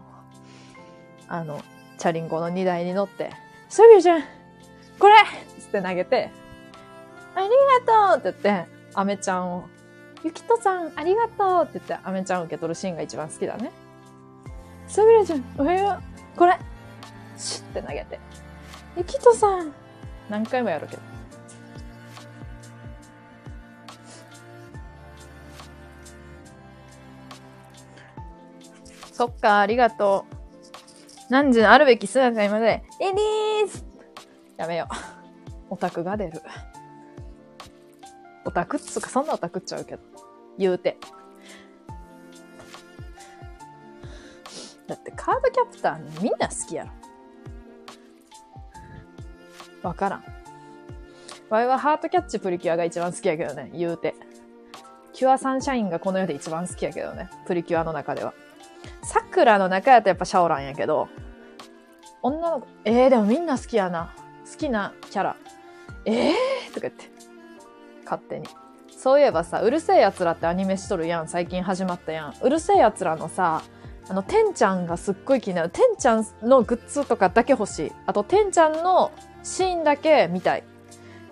[1.30, 1.62] あの、
[1.98, 3.30] チャリンコの荷台に乗って、
[3.70, 4.24] ソビュちゃん
[5.00, 5.16] これ
[5.60, 6.30] つって投げて、
[7.36, 7.48] あり
[7.86, 9.70] がとうって言って、アメちゃんを、
[10.24, 13.72] ゆきとさんありがとうって言って、アメちゃん受け取るシーンが一番好きだね。
[14.88, 16.00] ソビュちゃんおはよ
[16.36, 16.58] うこれ
[17.38, 18.20] シュッて投げて、
[18.96, 19.74] ゆきとさん
[20.30, 21.02] 何回もやるけど。
[29.12, 30.36] そっか、ありがとう。
[31.30, 33.86] 何時のあるべき姿にまで、レディース
[34.58, 34.96] やめよう。
[35.70, 36.42] オタクが出る。
[38.46, 40.02] オタクっつうか、そんなオタクっちゃうけど。
[40.58, 40.98] 言うて。
[44.88, 46.92] だってカードキャプターみんな好きやろ。
[49.82, 50.24] わからん。
[51.50, 54.16] わいはハートキャッチプリキュアが一番好きやけどね、言うて。
[55.14, 58.34] キュアサンシャインがこの世で一番好きやけどね、プリキュアの中では。
[59.04, 61.08] 桜の中やとやっぱシャオランやけど、
[62.22, 64.14] 女の子、えー、でもみんな好きやな。
[64.50, 65.36] 好きなキャラ。
[66.06, 66.34] えー？
[66.74, 67.13] とか言って。
[68.14, 68.48] 勝手に。
[68.90, 71.28] そういえばさ、うるせえ奴らってアニメしとるやん。
[71.28, 72.34] 最近始まったやん。
[72.42, 73.64] うるせえ奴らのさ、
[74.10, 75.70] あの、てんちゃんがすっごい気になる。
[75.70, 77.92] てんちゃんのグッズとかだけ欲しい。
[78.06, 79.12] あと、てんちゃんの
[79.44, 80.64] シーンだけ見たい。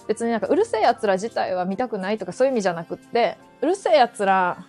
[0.08, 4.66] 別になんか、うるせえ奴ら自体は見たくないとかそういう意味じゃなくって、うるせえ奴ら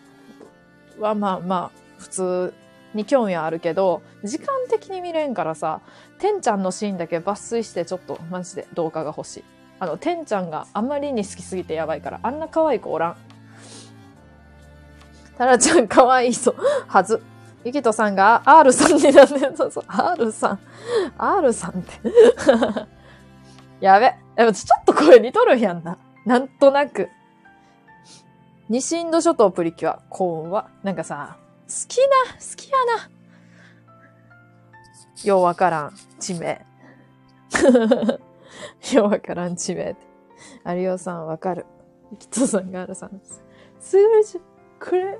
[1.00, 2.54] はまあまあ、普通
[2.94, 5.80] に興味はあるけど、時間的に見れんからさ、
[6.18, 9.44] てんちゃんのシーンだけ抜粋してちょっとマジで動画が欲しい。
[9.82, 13.16] あの、てんちゃんがあまりに好きすぎてやばいから、あんな可愛い子おらん。
[15.36, 16.56] タラちゃん可愛いそう。
[16.86, 17.20] はず。
[17.64, 19.40] ゆきとさんが R さんになって。
[19.56, 19.84] そうそう。
[19.88, 20.60] R さん。
[21.18, 21.90] R さんって。
[23.84, 24.14] やべ。
[24.36, 25.98] でもちょっと声似とるやんな。
[26.26, 27.08] なんとなく。
[28.68, 33.10] 西インド諸島プリキュア、幸運は、なんかさ、好きな、好きやな。
[35.24, 36.64] ようわからん、地名。
[38.94, 40.12] ようわからん地名って。
[40.66, 41.66] 有吉さんわかる。
[42.10, 43.42] ゆきとさんがあるさんです。
[43.80, 44.40] 数字、
[44.78, 45.18] くれ。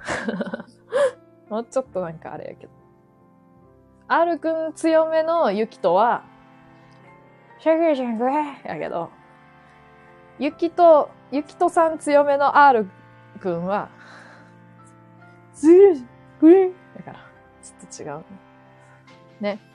[1.48, 2.72] もうちょっとなんかあれやけど。
[4.08, 6.24] R くん強めのゆきとは、
[7.58, 8.24] シャグシャグ
[8.68, 9.10] やけど、
[10.38, 12.88] ゆきと、ゆきとさん強めの R
[13.40, 13.90] くんは、
[15.54, 15.96] ずる、
[16.40, 17.18] ぐれだから、
[17.62, 18.24] ちょっと違う。
[19.40, 19.69] ね。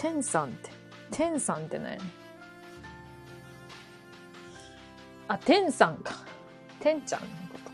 [0.00, 0.70] てんさんって、
[1.10, 1.98] てんさんってね。
[5.26, 6.14] あ、てんさんか。
[6.78, 7.64] てんちゃんのこと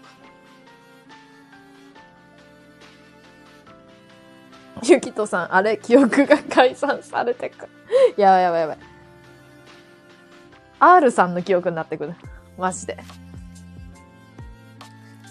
[4.81, 4.87] か。
[4.89, 7.69] ゆきとさん、あれ、記憶が改ざんされてく。
[8.17, 8.79] やばいやばいやばい。
[10.81, 12.15] R さんの記憶になってくる。
[12.57, 12.97] マジで。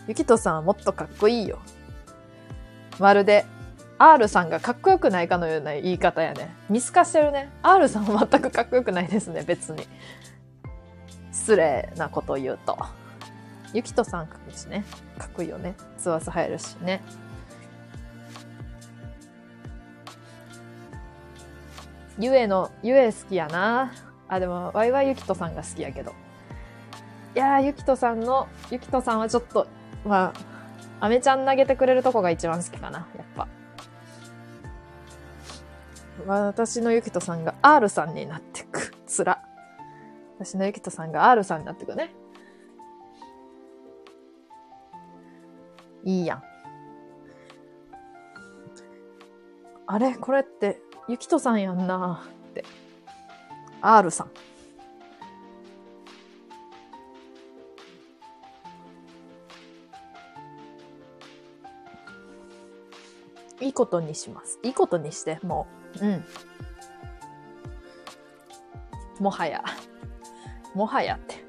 [0.08, 1.58] ゆきとさんはもっとかっこいいよ。
[3.00, 3.48] まるで、
[3.98, 6.56] R さんがかっこよくないかのような言い方やね。
[6.70, 7.50] 見透かしてるね。
[7.62, 9.88] R さんは全くかっこよくないですね、別に。
[11.32, 12.78] 失礼なこと言うと。
[13.74, 14.84] ゆきとさんかっこいいしね。
[15.18, 15.76] かっこいいよね。
[15.98, 17.02] ツアース入るしね。
[22.20, 23.92] ゆえの、ゆえ好きやな。
[24.28, 26.14] あ、でも、わいわいゆきとさんが好きやけど。
[27.36, 29.68] いやー、ゆきとさんの、ゆきとさんはちょっと、
[30.06, 30.34] ま
[31.00, 33.48] あ、アメちゃん投げてくれるとこが一番好きかな、やっぱ。
[36.26, 38.94] 私のゆきとさんが R さんになってく。
[39.06, 39.44] つら。
[40.40, 42.14] 私のゆきとさんが R さんになってくね。
[46.04, 46.44] いいやん。
[49.88, 50.16] あれ？
[50.16, 52.64] これって、ゆきとさんやんなって。
[53.82, 54.32] R さん。
[63.60, 64.60] いいことにします。
[64.64, 65.83] いいことにして、もう。
[66.02, 66.24] うん。
[69.20, 69.64] もはや。
[70.74, 71.44] もはやって。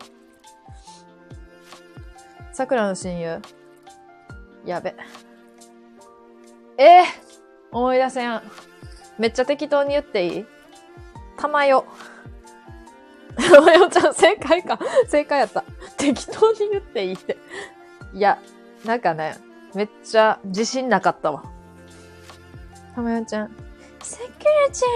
[2.52, 3.42] 桜の親友。
[4.64, 4.94] やべ。
[6.78, 7.05] えー、
[7.73, 8.42] 思い出せん。
[9.18, 10.47] めっちゃ適当に言っていい？
[11.36, 11.84] たまよ。
[13.36, 14.78] たまよちゃん正解か。
[15.08, 15.64] 正解やった。
[15.97, 17.36] 適当に言っていいって。
[18.12, 18.39] いや、
[18.84, 19.36] なんかね、
[19.74, 21.42] めっちゃ自信なかったわ。
[22.94, 23.63] たまよちゃん。
[24.05, 24.86] さくらちゃ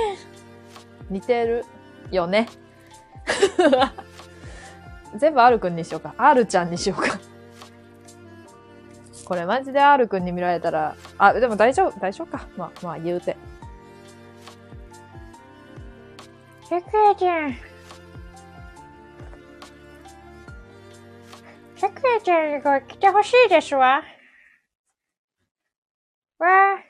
[1.11, 1.15] ん。
[1.15, 1.65] 似てる
[2.11, 2.47] よね。
[5.17, 6.15] 全部 R くんにしようか。
[6.19, 7.19] R ちゃんにしようか。
[9.25, 12.47] これマジで R くんに見られたら、あ、でも大丈夫、大丈夫か。
[12.57, 13.37] まあ、まあ言うて。
[16.69, 17.57] さくらちゃん。
[21.77, 24.03] さくらちゃんにこれ来てほしいですわ。
[26.39, 26.88] わあ。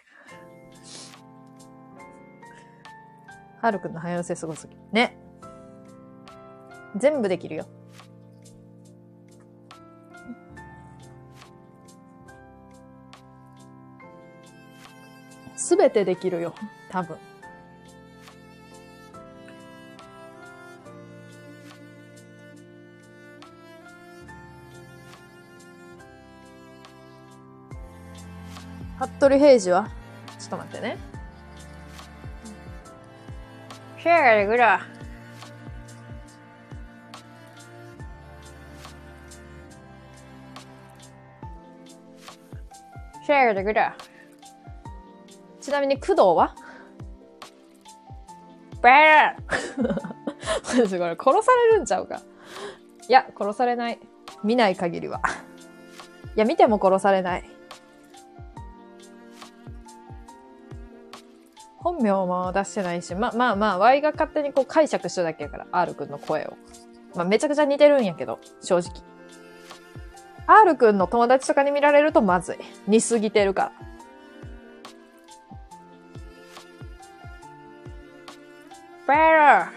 [3.60, 4.76] はるくんの早寄せすごすぎ。
[4.92, 5.18] ね。
[6.96, 7.66] 全部できるよ。
[15.56, 16.54] すべてできるよ。
[16.90, 17.18] 多分。
[28.98, 29.88] 服部平次は？
[30.38, 31.17] ちょっと待ってね。
[34.00, 34.80] シェアがでぐら。
[43.26, 43.96] シェアがでぐら。
[45.60, 46.54] ちなみに工藤は
[48.80, 52.22] バーマジこれ殺されるんちゃうか。
[53.08, 53.98] いや、殺されない。
[54.44, 55.20] 見ない限りは。
[56.36, 57.57] いや、見ても殺されない。
[61.88, 66.56] 本名も出してないし、ま、まあまあ、Y が勝手にこう解釈しただけやから、R くんの声を。
[67.14, 68.92] まあ、めちゃくちゃ似てるんやけど、正直。
[70.46, 72.56] R くんの友達とかに見られるとまずい。
[72.86, 73.72] 似すぎてるから。
[79.06, 79.68] better!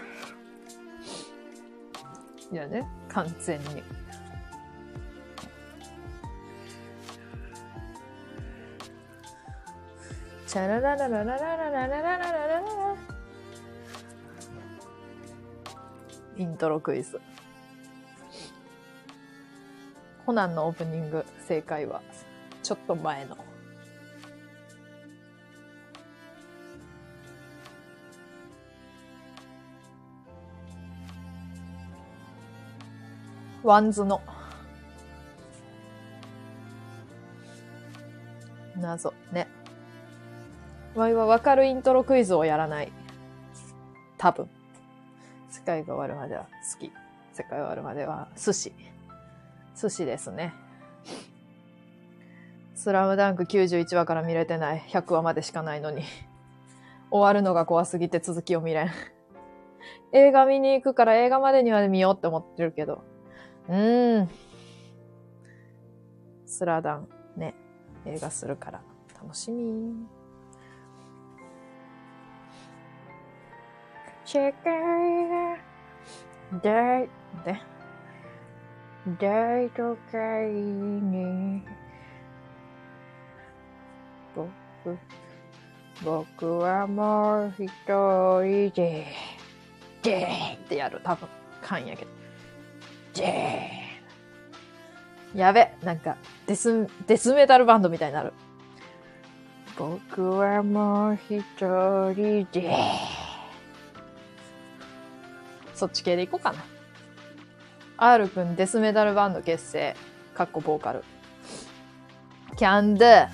[2.52, 3.82] いやね、完全に。
[10.52, 12.96] チャラララララララララララララ
[16.36, 17.18] イントロクイズ。
[20.26, 22.02] コナンのオープニング、正解は、
[22.62, 23.38] ちょっと前の。
[33.62, 34.20] ワンズの。
[38.76, 39.14] 謎。
[39.32, 39.48] ね。
[40.94, 42.92] ワイはわかるイントロクイズをやらない。
[44.18, 44.48] 多分。
[45.48, 46.92] 世界が終わるまでは好き。
[47.32, 48.72] 世界が終わるまでは寿司。
[49.74, 50.52] 寿司ですね。
[52.74, 54.80] スラムダンク91話から見れてない。
[54.88, 56.02] 100話までしかないのに。
[57.10, 58.90] 終わるのが怖すぎて続きを見れん。
[60.12, 63.02] 映画見に行くから映画までには見ようって思ってるけど。
[63.68, 64.28] うーん。
[66.44, 67.54] スラダン、ね、
[68.04, 68.82] 映画するから、
[69.22, 70.21] 楽しみ。
[74.32, 75.58] 世界が
[76.62, 77.06] 大、
[77.44, 77.60] で、
[79.20, 81.62] 大都会に、
[84.34, 84.98] 僕、
[86.02, 89.06] 僕はもう一人で、
[90.02, 91.02] でーってやる。
[91.04, 91.28] 多分、
[91.60, 92.10] 勘やけど。
[93.12, 98.32] でーやべ、なんか、デス、デスメタルバンドみたいになる。
[99.76, 101.42] 僕はもう一
[102.14, 102.70] 人で、
[105.82, 106.64] そっち系でいこうかな。
[107.96, 109.96] R くんデスメダルバンド結成。
[110.32, 111.02] かっこボーカル。
[112.56, 113.28] キャンドゥ。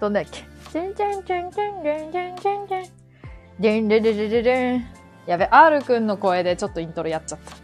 [0.00, 0.44] どんだっけ
[5.26, 7.56] やべ、R くんの声でちょっとイントロやっちゃった。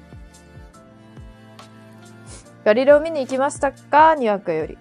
[2.64, 4.78] ガリレオ見に行きましたかにわくより。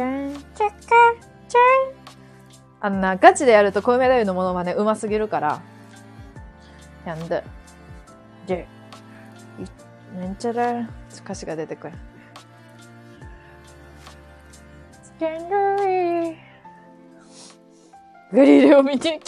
[0.00, 0.76] じゃん、ちゃか、
[1.46, 1.92] じゃん。
[2.80, 5.60] あんな、ガチでやると小梅太夫のものまねうますぎるから。
[7.04, 7.44] やんで。
[8.46, 8.66] で、
[10.16, 10.88] いなんちゃら、
[11.22, 11.98] 歌詞が出てくる。
[15.02, 16.36] スキャンダリー。
[18.32, 19.00] ガリレオ見に、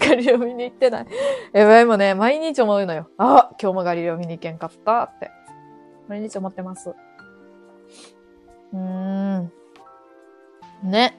[0.00, 1.06] ガリレオ見に行ってない。
[1.52, 3.08] え、わいもね、毎日思うのよ。
[3.16, 5.30] あ、今日もガリレオ見に行けんかったって。
[6.08, 6.90] 毎日思ってます。
[8.72, 9.52] うーん。
[10.86, 11.18] ね。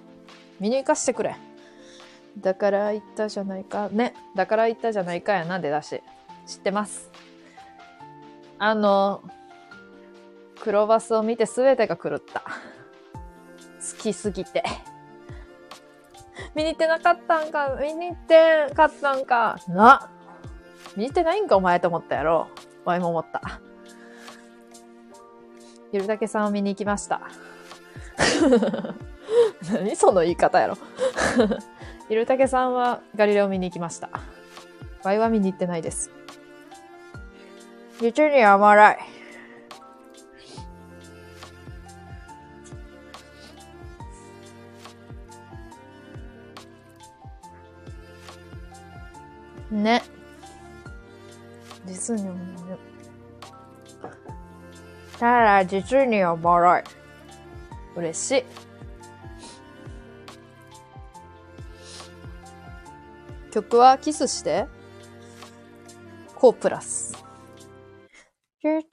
[0.60, 1.36] 見に行かしてくれ。
[2.40, 3.90] だから言ったじゃないか。
[3.90, 4.14] ね。
[4.36, 6.02] だから言ったじゃないかやな、出だし。
[6.46, 7.10] 知ってます。
[8.60, 9.24] あの、
[10.62, 12.42] 黒バスを見て全てが狂った。
[12.42, 14.64] 好きすぎて。
[16.56, 19.60] 見に行ってなかったんか、見に行ってかったんか。
[19.68, 20.10] な。
[20.96, 22.48] 見に行ってないんか、お前と思ったやろ。
[22.86, 23.62] お前も思った。
[25.92, 27.22] ゆるたけさんを見に行きました。
[29.72, 30.78] 何その言い方やろ。
[32.10, 34.10] ゆるたけさんはガリレオ見に行きました。
[35.04, 36.12] ワイは見に行ってないです。
[38.00, 38.98] 実に甘い。
[49.72, 50.02] ね。
[51.86, 52.78] 実におもろい。
[55.20, 56.84] ただ、実におもろい。
[57.96, 58.67] 嬉しい。
[63.58, 64.68] 曲はキスして、
[66.36, 67.16] コープラス。
[68.62, 68.84] で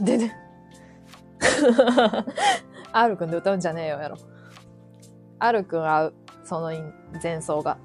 [0.00, 0.30] で
[2.92, 4.16] R くんで歌うんじゃねえよやろ。
[5.38, 6.14] R くん合う。
[6.44, 6.72] その
[7.22, 7.78] 前奏が。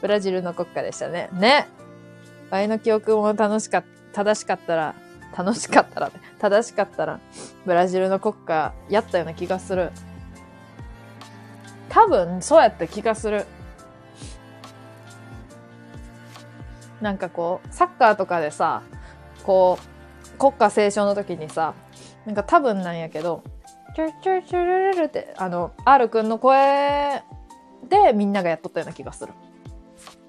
[0.00, 1.28] ブラジルの国歌でしたね。
[1.32, 1.66] ね。
[2.50, 4.94] ワイの記憶も楽しかった、正しかったら、
[5.36, 7.20] 楽しかったら、正しかったら、
[7.66, 9.92] ブラジルの国歌やったような気がする。
[11.88, 13.46] 多分、そうやった気がする。
[17.00, 18.82] なんかこう、サッカーとかでさ、
[19.44, 19.78] こ
[20.34, 21.74] う、国歌斉唱の時にさ、
[22.26, 23.42] なんか多分なんやけど、
[23.94, 27.22] チュチュチュルルルって、あの、R くんの声
[27.88, 29.32] でみんながやっとったような気がする。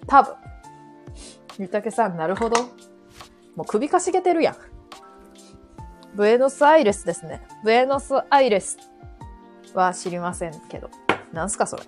[0.07, 0.48] 多分。
[1.59, 2.61] ゆたけさん、なるほど。
[3.55, 4.55] もう首かしげてるやん。
[6.15, 7.41] ブエノスアイレスですね。
[7.65, 8.77] ブエノスアイレス
[9.73, 10.89] は知りませんけど。
[11.33, 11.83] なんすかそれ。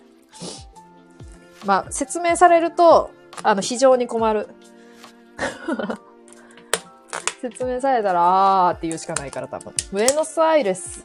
[1.65, 3.11] まあ、説明されると、
[3.43, 4.49] あの、非常に困る。
[7.41, 9.73] 説明されたら、あーって言うしかないから多分。
[9.93, 11.01] ブエノスアイレス。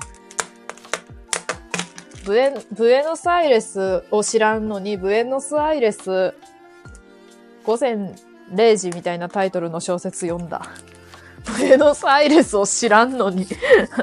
[2.25, 6.35] ブエ、ブエノスアイレスを知らんのに、ブエノスアイレス、
[7.65, 8.12] 午前
[8.52, 10.62] 0時みたいなタイトルの小説読んだ。
[11.58, 13.47] ブエノスアイレスを知らんのに。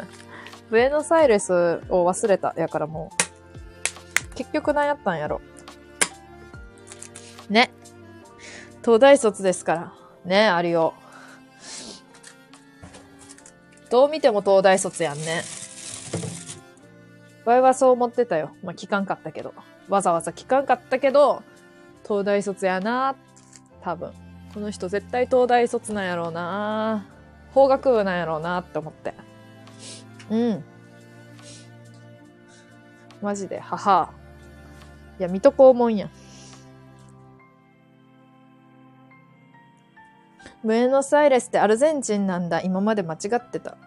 [0.70, 1.54] ブエノスアイレス
[1.90, 2.54] を忘れた。
[2.58, 3.12] やからも
[4.32, 4.36] う。
[4.36, 5.42] 結局何やったんやろ。
[7.50, 7.72] ね。
[8.84, 9.94] 東大卒ですから。
[10.26, 10.94] ね、ありよ。
[13.90, 15.44] どう見ても東大卒やんね。
[17.46, 18.52] わいはそう思ってたよ。
[18.64, 19.54] まあ、聞かんかったけど。
[19.90, 21.44] わざわざ聞かんかったけど、
[22.08, 23.16] 東大卒やな。
[23.82, 24.23] 多分。
[24.54, 27.06] この人絶対東大卒なんやろうな。
[27.54, 29.14] 法学部なんやろうなって思って。
[30.30, 30.64] うん。
[33.22, 34.12] マジで、母。
[35.20, 36.10] いや、見とこうもんやん。
[40.64, 42.62] ブエノスアイレスってアルゼンチンなんだ。
[42.62, 43.78] 今まで間違ってた。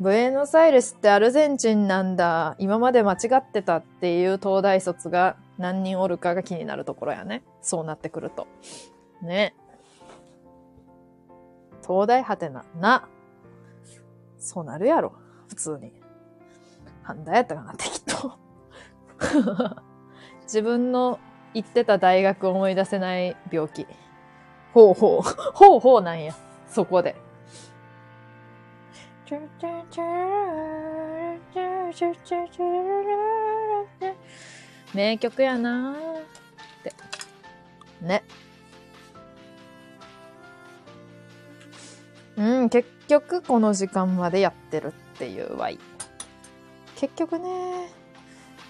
[0.00, 2.56] ブエノスアイレスってアルゼンチンなんだ。
[2.58, 7.42] 今まで間違ってたっていう東大卒が何人おるかが気になるところやね。
[7.60, 8.48] そうなってくると。
[9.22, 9.54] ね。
[11.86, 13.08] 東大はてな、な。
[14.38, 15.12] そうなるやろ。
[15.48, 15.92] 普通に。
[17.06, 18.38] なんだやったかなってきっと。
[20.44, 21.18] 自分の
[21.54, 23.86] 行ってた大学を思い出せない病気。
[24.72, 25.22] ほうほう。
[25.22, 26.34] ほうほうなんや。
[26.68, 27.16] そこで。
[34.94, 36.22] 名曲やなーっ
[36.82, 36.94] て。
[38.00, 38.24] ね。
[42.40, 45.78] うん、結局この時間までやってるっていうわい。
[46.96, 47.90] 結局ね、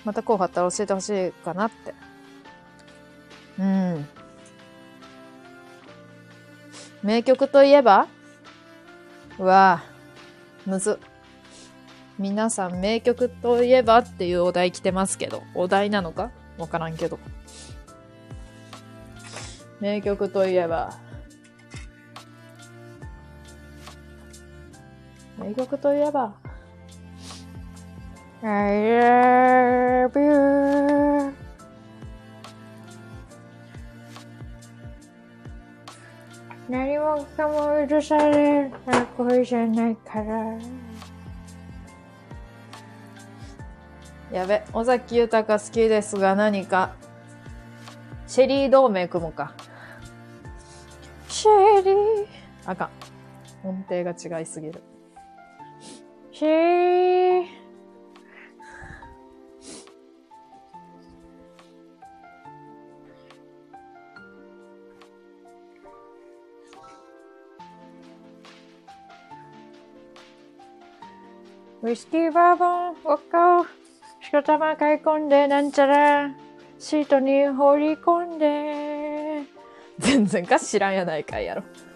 [0.05, 1.95] またこうかったら教えてほしいかなって。
[3.61, 4.09] うん。
[7.05, 8.09] 名曲といえば？
[9.39, 10.99] うわぁ、むず。
[12.19, 16.33] 皆さん名曲といえばっていうお題来てますけど、お題なのか？
[16.59, 17.21] わからんけど。
[19.81, 20.99] 名曲といえば、
[25.41, 26.35] 名曲といえば、
[28.43, 29.01] I
[30.09, 31.33] love you
[36.69, 38.71] 何もかも許される
[39.17, 40.59] 恋じゃないから。
[44.31, 46.93] やべ、尾崎豊好きですが何か、
[48.29, 49.53] シェリー同盟組むか。
[51.29, 52.27] シェリー。
[52.67, 52.91] あか
[53.65, 53.69] ん。
[53.69, 54.90] 音程が違いすぎる。
[56.41, 56.47] しい。
[71.83, 76.31] ウイスキーバーボン、ウォッカを、しこたま買い込んで、なんちゃら、
[76.79, 79.43] シートに放り込んで、
[79.99, 81.90] 全然か知らんやないかいやろ。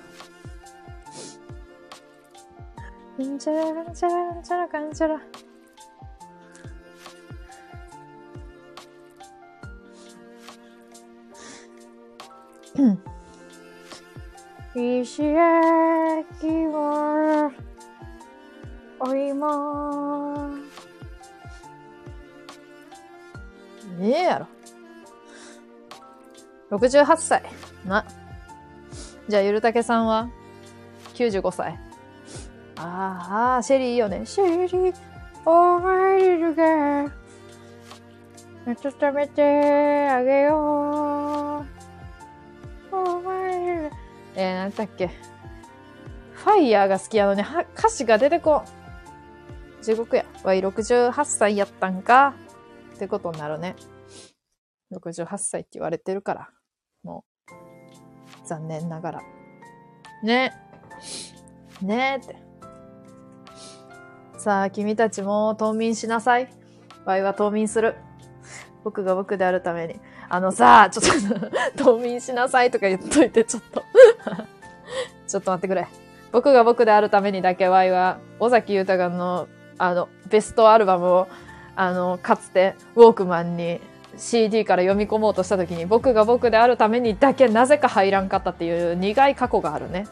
[3.23, 5.21] んちゃら、んちゃら、んちゃら、かんちゃら。
[14.75, 17.53] 石焼きを
[18.99, 20.49] お芋。
[23.97, 24.49] ねえやろ。
[26.77, 27.45] 68歳。
[27.87, 28.05] な。
[29.29, 30.29] じゃあゆるたけさんは
[31.15, 31.79] 95歳。
[32.77, 34.95] ああシェリーいいよねシェリー
[35.47, 37.13] お前いるが
[38.67, 41.67] 温めてあげよ
[42.93, 44.05] うお前いる
[44.37, 45.11] えー、なんだっけ。
[46.33, 49.83] ファイヤーが好きやのに、は歌詞が出てこん。
[49.83, 50.25] 地獄や。
[50.43, 52.35] わい68歳やったんか。
[52.95, 53.77] ってことになるね。
[54.93, 56.51] 68歳って言われてるから。
[57.03, 59.23] もう、残念ながら。
[60.23, 60.53] ね。
[61.81, 62.44] ねえって。
[64.45, 66.51] さあ、君たちも冬眠しなさい。
[67.07, 67.95] わいは冬眠する。
[68.85, 69.99] 僕が僕であるために。
[70.29, 73.83] あのさあ、ちょっと 冬眠しなさいとか言っといて、ちょっと
[75.27, 75.89] ちょっと待ってくれ。
[76.31, 79.49] 僕が僕であるためにだけワイは、尾崎豊の、
[79.79, 81.27] あの、ベストアルバムを、
[81.75, 83.81] あの、かつて、ウォークマンに
[84.19, 90.07] CD から読み込もうとした時に、僕が僕であるためにだけなぜか入らんかったっていう苦い過去があるね。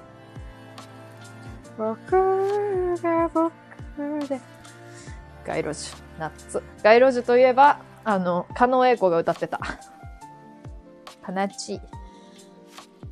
[1.76, 3.61] 僕が僕。
[5.44, 6.62] 街路樹、ナッツ。
[6.82, 9.60] 街路樹といえば、あの、加納栄子が歌ってた。
[11.22, 11.80] かなち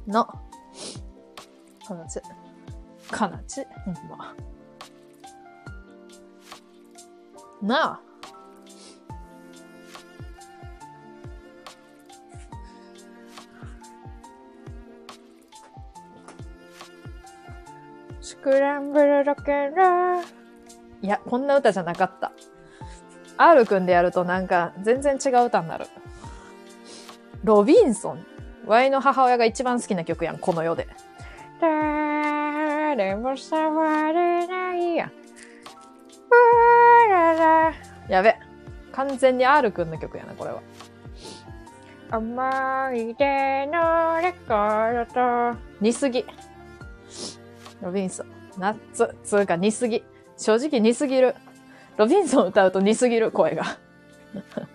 [0.07, 0.25] の、
[1.87, 2.21] かなち、
[3.11, 4.35] かなち、ほんま。
[7.63, 8.01] なあ。
[18.21, 20.40] スクランブルロケンロー。
[21.03, 22.33] いや、こんな歌じゃなかった。
[23.37, 25.87] R くんでやるとなんか全然違う歌になる。
[27.43, 28.27] ロビンソン。
[28.67, 30.87] ワイの母親が一番好きな曲やん、この世で。
[31.61, 35.11] 誰も触れないや。
[37.09, 37.73] らら。
[38.09, 38.37] やべ。
[38.93, 40.61] 完全に R くんの曲やな、これは。
[42.13, 45.61] 思い出のレコードと。
[45.81, 46.25] 似すぎ。
[47.81, 48.27] ロビンソン。
[48.59, 49.15] ナッツ。
[49.23, 50.05] つうか似すぎ。
[50.41, 51.37] 正直似すぎる。
[51.99, 53.77] ロビンソン歌うと似すぎる、声が。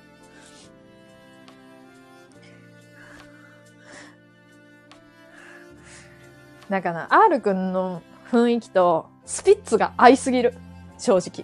[6.69, 10.53] なんかな、R くんの雰囲気とスピッツが合いすぎる。
[10.99, 11.43] 正直。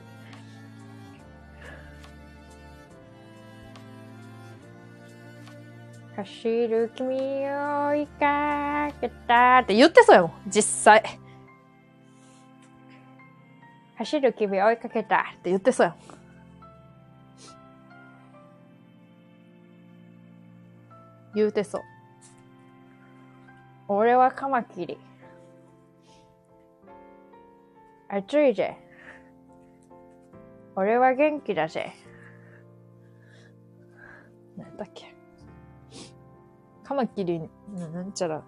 [6.18, 7.16] 走る君
[7.50, 11.21] を追いかけたって言ってそうやもん、実際。
[14.02, 15.96] 走る君追いかけたって言ってそうや。
[21.36, 21.82] 言うてそう。
[23.88, 24.98] 俺はカマキリ。
[28.10, 28.76] 暑いぜ。
[30.76, 31.94] 俺は元気だぜ。
[34.58, 35.14] なんだっけ。
[36.84, 38.44] カマキリ、ななんちゃら。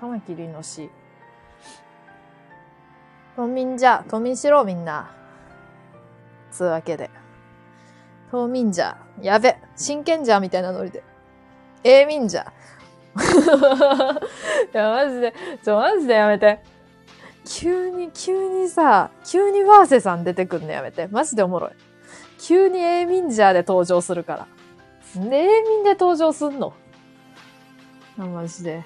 [0.00, 0.90] カマキリの詩。
[3.38, 5.12] 冬眠じゃ、冬眠しろみんな。
[6.50, 7.08] つうわけで。
[8.32, 11.04] 冬眠じゃ、やべ、真剣じゃみたいなノリで。
[11.84, 12.52] ええみんじゃ。
[14.74, 16.64] いや、マジで、ちょ、マジでやめて。
[17.44, 21.06] 急に、急にさ、急にワーセさん出てくんのやめて。
[21.06, 21.70] マジでおもろい。
[22.40, 24.48] 急にエーミンジャーで登場するか
[25.14, 25.20] ら。
[25.24, 26.72] で、エーミンで登場すんの
[28.18, 28.82] あ、マジで。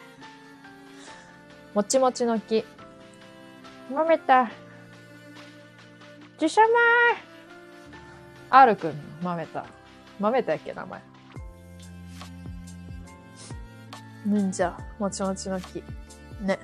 [1.73, 2.67] もちもちの木。
[3.91, 4.51] 豆めた。
[6.41, 6.71] 自社前
[8.51, 9.67] !R くん、豆た。
[10.19, 11.03] 豆たやっけ、名前。
[14.25, 15.83] 忍者、もちもちの木。
[16.41, 16.59] ね。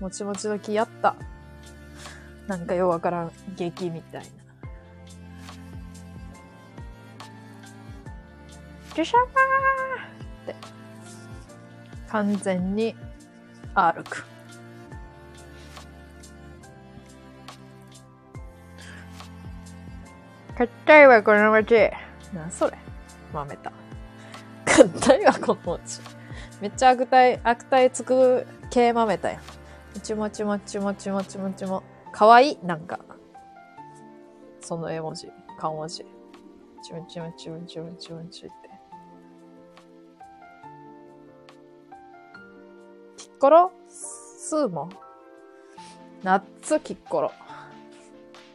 [0.00, 1.14] もちもちの木やった。
[2.46, 4.26] なんかようわからん劇みたいな。
[8.94, 9.28] ジュシャマー
[10.42, 10.56] って。
[12.08, 12.96] 完全に
[13.74, 14.24] R くん。
[20.56, 21.90] 硬いわ、この街。
[22.34, 22.76] なんそれ
[23.32, 23.72] 豆た。
[24.64, 26.00] 硬いわ、この餅。
[26.60, 29.40] めっちゃ悪態、悪態つく系豆たやん。
[29.40, 31.82] もちもちもちもちもちもちも。
[32.12, 32.98] かわいいなんか。
[34.60, 35.30] その絵文字。
[35.58, 36.04] 顔文字。
[36.82, 38.67] ちもちもちもちもちもちって。
[43.38, 44.90] キッコロスーモ
[46.24, 47.30] ナッツキッコロ。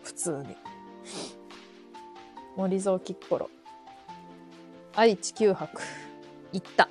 [0.03, 0.57] 普通に。
[2.57, 3.49] 森蔵キッコロ。
[4.93, 5.81] 愛知九博。
[6.51, 6.89] 行った。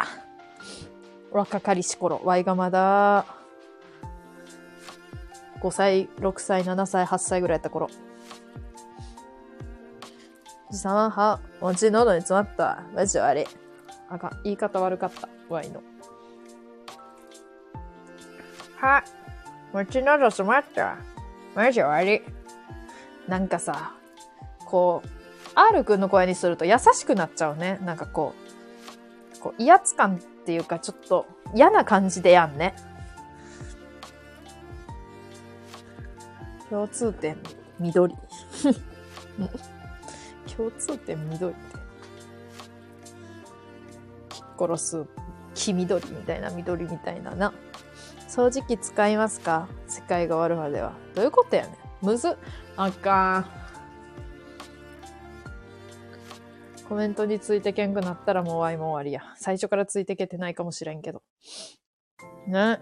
[1.32, 2.22] 若かりし頃。
[2.24, 3.26] ワイがまだ、
[5.60, 7.90] 5歳、6歳、7歳、8歳ぐらいやった頃。
[10.70, 12.84] おじさんは、は、餅喉に詰まった。
[12.94, 13.46] マジ悪い。
[14.08, 14.40] あかん。
[14.44, 15.28] 言い方悪かった。
[15.50, 15.82] ワイの。
[18.82, 19.04] は、
[19.72, 20.96] 餅喉詰まった。
[21.54, 22.22] マジ悪い。
[23.28, 23.94] なんかさ、
[24.66, 25.08] こう、
[25.54, 27.78] R くんの声にすると優しくなっちゃうね。
[27.84, 28.34] なんかこ
[29.36, 32.74] う、こう威圧感っていうかちょっと嫌な感じでやんね。
[36.68, 37.36] 共通点、
[37.78, 38.14] 緑。
[40.56, 41.60] 共通点、緑って。
[44.30, 45.04] キッコロス、
[45.54, 47.52] 黄緑みたいな緑みたいなな。
[48.32, 49.68] 掃除機使いますか？
[49.86, 50.94] 世界が終わるまでは。
[51.14, 51.76] どういうことやねん。
[52.00, 52.36] むずっ。
[52.78, 53.46] あかん。
[56.88, 59.34] コメントについてけんくなったらもうワイも終わりや。
[59.36, 61.22] 最初からついてけてないかもしれんけど。
[62.46, 62.80] ね。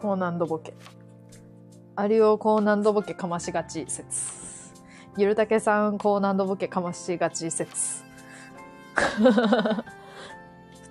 [0.00, 0.72] 高難度ボケ。
[1.96, 4.72] アリオ高難度ボケかましがち説。
[5.18, 8.07] ゆるたけさん高難度ボケかましがち説。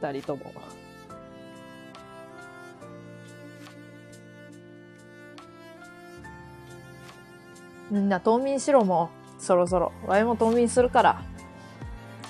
[0.01, 0.51] 二人とも。
[7.89, 9.09] みんな冬眠しろも。
[9.39, 9.91] そろそろ。
[10.05, 11.21] ワイも冬眠するから。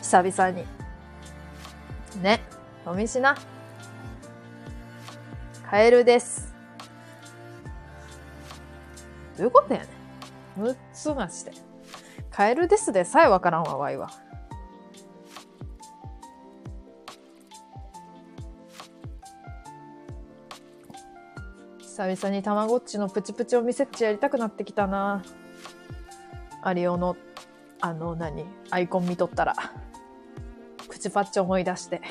[0.02, 0.66] 久々に。
[2.22, 2.42] ね。
[2.86, 3.36] 冬眠しな。
[5.70, 6.54] カエルです。
[9.38, 9.88] どういうことやね
[10.58, 10.62] ん。
[10.62, 11.52] むっつまして。
[12.32, 14.12] カエルですでさえわからんわ、ワイは。
[21.98, 25.24] 久々にたまごっちのプチプチお店っちやりたくなってきたな。
[26.62, 27.18] アリオの、
[27.82, 29.56] あの何、アイコン見とったら、
[30.88, 32.04] プチパッチ思い出して、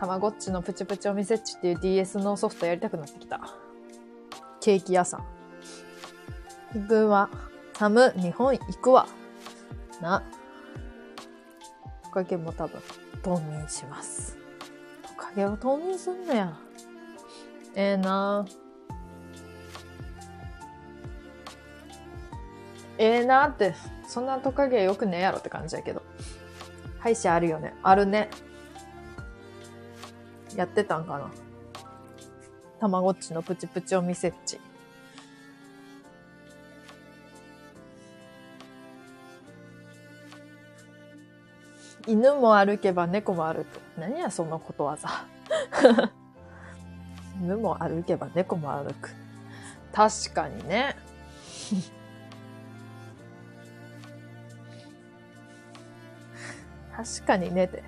[0.00, 3.38] たまごっちのプチプチお店っちっていう DS のソフトやりたくなってきた。
[4.62, 5.24] ケーキ屋さん。
[6.80, 7.28] 行くわ。
[7.74, 9.06] サム、日本行くわ。
[10.00, 10.22] な。
[12.04, 12.80] トカゲも多分、
[13.22, 14.38] 冬眠します。
[15.02, 16.63] トカゲは冬眠すんのや。
[17.76, 18.46] ええな
[22.98, 23.74] ええなって、
[24.06, 26.02] そんなトカゲよくねえやろって感じやけど。
[27.00, 27.74] 歯医者あるよね。
[27.82, 28.30] あるね。
[30.54, 31.30] やってたんかな。
[32.78, 34.60] たまごっちのプチプチお店っち。
[42.06, 43.80] 犬も歩けば猫も歩く。
[43.98, 45.26] 何やそのことわざ。
[47.44, 49.10] 犬も歩けば猫も歩く。
[49.92, 50.96] 確かにね。
[56.96, 57.84] 確かにねって。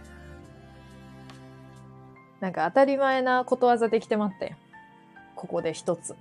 [2.40, 4.56] なんか当たり前なことわざできてまったよ。
[5.34, 6.14] ここで一つ。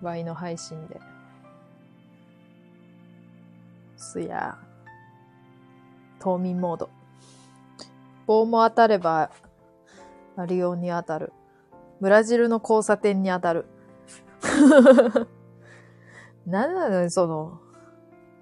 [0.00, 1.00] 倍の配信で。
[3.96, 4.56] すや。
[6.20, 6.90] 冬眠モード。
[8.26, 9.32] 棒も当たれば、
[10.36, 11.32] アリオンに当たる。
[12.00, 13.66] ブラジルの交差点に当たる。
[16.46, 17.60] なんなのその、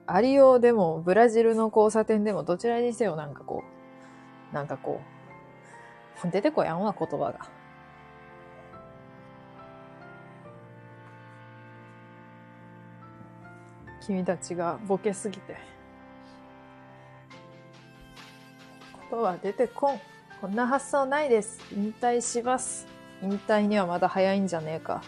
[0.06, 3.64] アリオでもブラジルの交差点でもどちらにせよなんかこ
[4.52, 5.00] う、なんかこ
[6.24, 7.56] う、出てこやんわ、言葉が。
[14.06, 15.56] 君たちがボケすぎて。
[19.10, 20.00] 言葉出てこん。
[20.40, 21.58] こんな発想ないです。
[21.74, 22.95] 引退します。
[23.22, 25.02] 引退にはまだ早いんじゃねえか。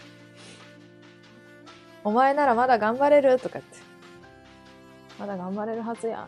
[2.03, 3.77] お前ならまだ頑張れるとか言って。
[5.19, 6.27] まだ頑張れるはずや。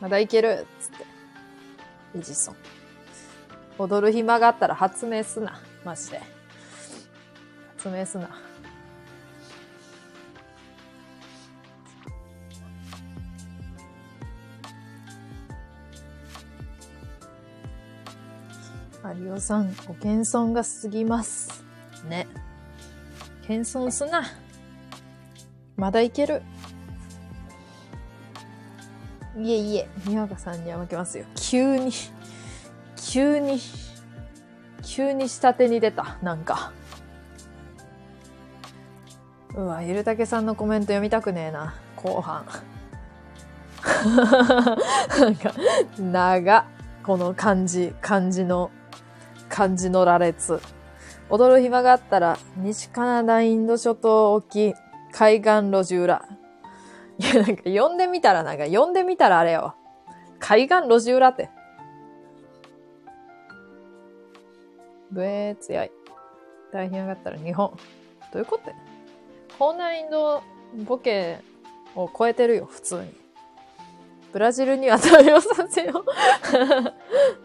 [0.00, 1.04] まだいけるつって。
[2.18, 2.56] エジソン。
[3.78, 5.60] 踊る暇があったら発明すな。
[5.84, 6.20] マジで。
[7.76, 8.49] 発明すな。
[19.14, 21.64] 有オさん、ご謙遜が過ぎます。
[22.08, 22.26] ね。
[23.46, 24.22] 謙遜すな。
[25.76, 26.42] まだいける。
[29.36, 31.24] いえいえ、宮川さんには負けますよ。
[31.34, 31.92] 急に、
[32.96, 33.58] 急に、
[34.82, 36.18] 急に下手に出た。
[36.22, 36.72] なんか。
[39.54, 41.74] うわ、ゆるたけさんのコメント読みたくねえな。
[41.96, 42.44] 後半。
[45.18, 45.52] なんか、
[45.98, 46.66] 長。
[47.02, 48.70] この漢字、漢字の、
[49.60, 50.58] 漢字の羅列。
[51.28, 54.72] 踊る暇があったら、西カナダインド諸島沖、
[55.12, 56.26] 海岸路地裏。
[57.18, 59.74] いや、なんか読んでみたら、なんか読んでみたらあれよ。
[60.38, 61.50] 海岸路地裏って。
[65.10, 65.90] ブエー強い。
[66.72, 67.76] 大変上がったら日本。
[68.32, 68.76] どういうことや
[69.58, 70.42] コーナーインド
[70.86, 71.38] ボケ
[71.94, 73.12] を超えてるよ、普通に。
[74.32, 76.04] ブラジルには旅をさせよう。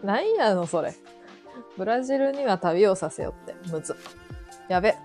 [0.02, 0.94] 何やの、それ。
[1.76, 3.54] ブラジルには旅をさせよって。
[3.70, 3.96] むず。
[4.68, 4.96] やべ。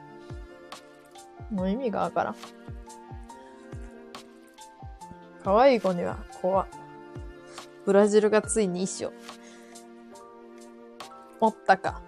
[1.50, 2.36] もう意味がわからん。
[5.44, 6.68] 可愛い子には怖
[7.86, 9.12] ブラジルがついに一緒。
[11.40, 12.02] おったか。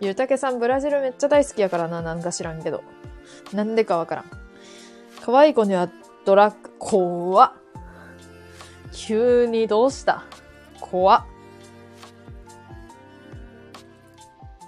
[0.00, 2.84] ゆうたけさん、ブラジルめっちゃ大好きやからな、なんか知らんけど。
[3.52, 4.24] なんでかわからん。
[5.20, 5.90] 可愛い子には
[6.24, 7.52] ドラッグ、怖っ。
[8.92, 10.24] 急にどうした？
[10.80, 11.24] 怖っ。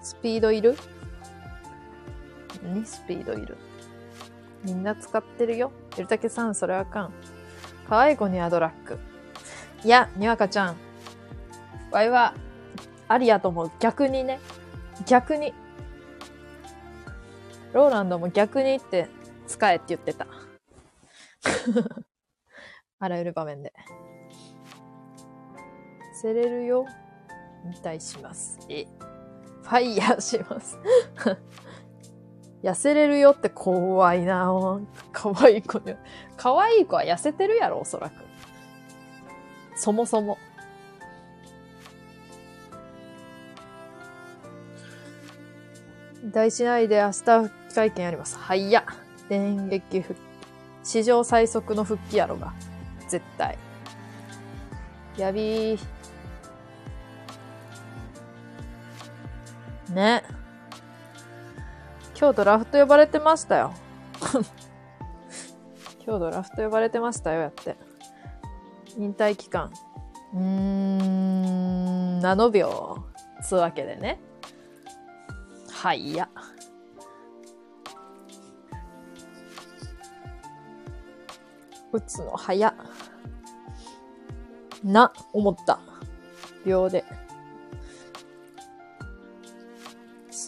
[0.03, 0.77] スピードいる？
[2.63, 3.57] 何スピードいる？
[4.65, 5.73] みんな使ってるよ。
[5.97, 7.13] ゆるたけさん、それはあかん。
[7.89, 8.99] 可愛い子にはドラッグ。
[9.85, 10.77] いや、にわかちゃん。
[11.91, 12.35] わいは、
[13.09, 13.71] ありやと思う。
[13.81, 14.39] 逆にね。
[15.07, 15.55] 逆に。
[17.73, 19.09] ローランドも逆にって
[19.47, 20.27] 使えって言ってた。
[22.99, 23.73] あらゆる場面で。
[26.21, 26.85] せれるよ。
[27.65, 28.59] 引退します。
[28.69, 28.85] え。
[29.63, 30.79] ファイヤーします。
[32.63, 34.85] 痩せれるよって怖いなぁ。
[35.13, 35.97] 可愛い子に。
[36.37, 38.13] 可愛いい子は痩せてるやろ、おそらく。
[39.77, 40.37] そもそも。
[46.23, 48.37] 大しないで明日会見あります。
[48.37, 48.85] はいや。
[49.31, 50.21] 電撃復帰
[50.83, 52.53] 史上最速の復帰やろが。
[53.09, 53.57] 絶対。
[55.17, 56.00] やびー。
[59.91, 60.25] ね。
[62.19, 63.73] 今日ドラフト呼ばれてましたよ。
[66.05, 67.77] 今日ドラフト呼ばれてましたよ、やって。
[68.97, 69.71] 引退期間。
[70.35, 73.05] うーん、7秒。
[73.43, 74.21] つうわけでね。
[75.71, 76.29] はいや。
[81.93, 82.75] 打つの早。
[84.85, 85.81] な、思った。
[86.65, 87.05] 秒で。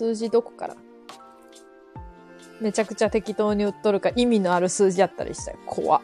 [0.02, 0.76] 数字どこから？
[2.60, 5.58] めちゃくちゃ適当に打っとるか意味のある数字やったりしたよ。
[5.64, 6.02] 怖っ。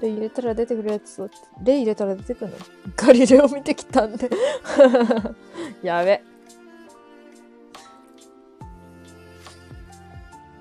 [0.00, 1.30] 例入れたら出てくるやつ。
[1.62, 2.56] 例入れたら出てくるの？
[2.96, 4.30] ガリレオ見てきたんで。
[5.84, 6.22] やべ。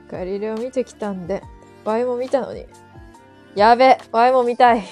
[0.09, 1.41] ガリレオ見てきたんで、
[1.85, 2.65] ワイも見たのに。
[3.55, 4.83] やべ、ワイも見たい。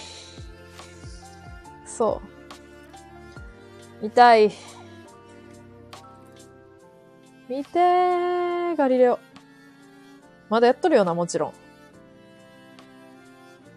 [1.85, 2.21] そ
[3.99, 4.03] う。
[4.03, 4.49] 見たい。
[7.49, 9.19] 見てー、ガリレオ。
[10.49, 11.53] まだやっとるよな、もちろん。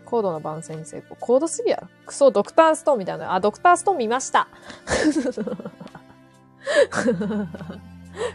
[0.05, 1.17] 高度な番宣成功。
[1.19, 1.89] 高度すぎやろ。
[2.07, 3.35] クソ、ドクターストーンみたいな。
[3.35, 4.49] あ、ドクターストーン見ました。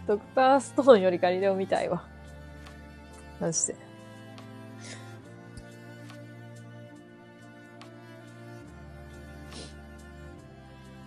[0.06, 2.04] ドクターストーンよりガリレオ見たいわ。
[3.40, 3.76] マジで。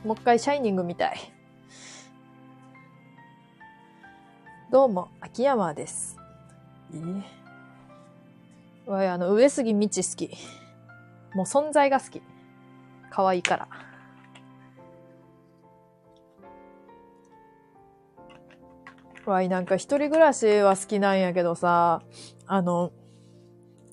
[0.05, 1.34] もう一回シャイニング見たい。
[4.75, 6.19] どうも、秋山です。
[6.93, 10.37] え、わい、あの、上杉道好き。
[11.33, 12.21] もう存在が好き。
[13.09, 13.69] 可愛いから。
[19.27, 22.03] わい、なんか一人暮らしは好きなんやけどさ、
[22.49, 22.91] あの、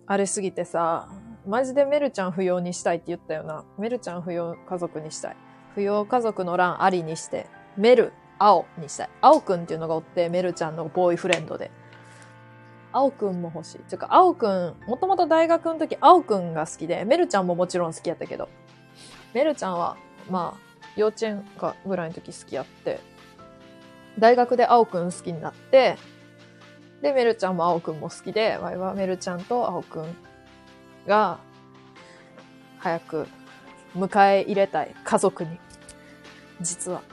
[0.08, 1.10] あれすぎてさ、
[1.46, 3.66] マジでメルちゃん不要にしたいって言ったよな。
[3.78, 5.38] メルちゃん不要家族にしたい。
[5.76, 7.46] 不要家族の欄ありにして、
[7.78, 8.14] メル、
[8.44, 9.10] 青にしたい。
[9.22, 11.70] 青くんっていうのがおって、メルちゃんのボーイフレンドで。
[12.92, 13.80] 青くんも欲しい。
[13.80, 18.50] てか、青くん、もともと大学の時、青くんが好きで、メルちゃんももちろん好きやったけど、
[19.34, 19.96] メルちゃんは、
[20.30, 23.00] まあ、幼稚園かぐらいの時好きやって、
[24.18, 25.98] 大学で青くん好きになって、
[27.04, 30.16] で、メルちゃんも青くんも好きで、ワイはメルちゃんと青くん
[31.06, 31.38] が、
[32.80, 33.28] 早く
[33.96, 35.60] 迎え入れたい家族に。
[36.60, 37.04] 実は。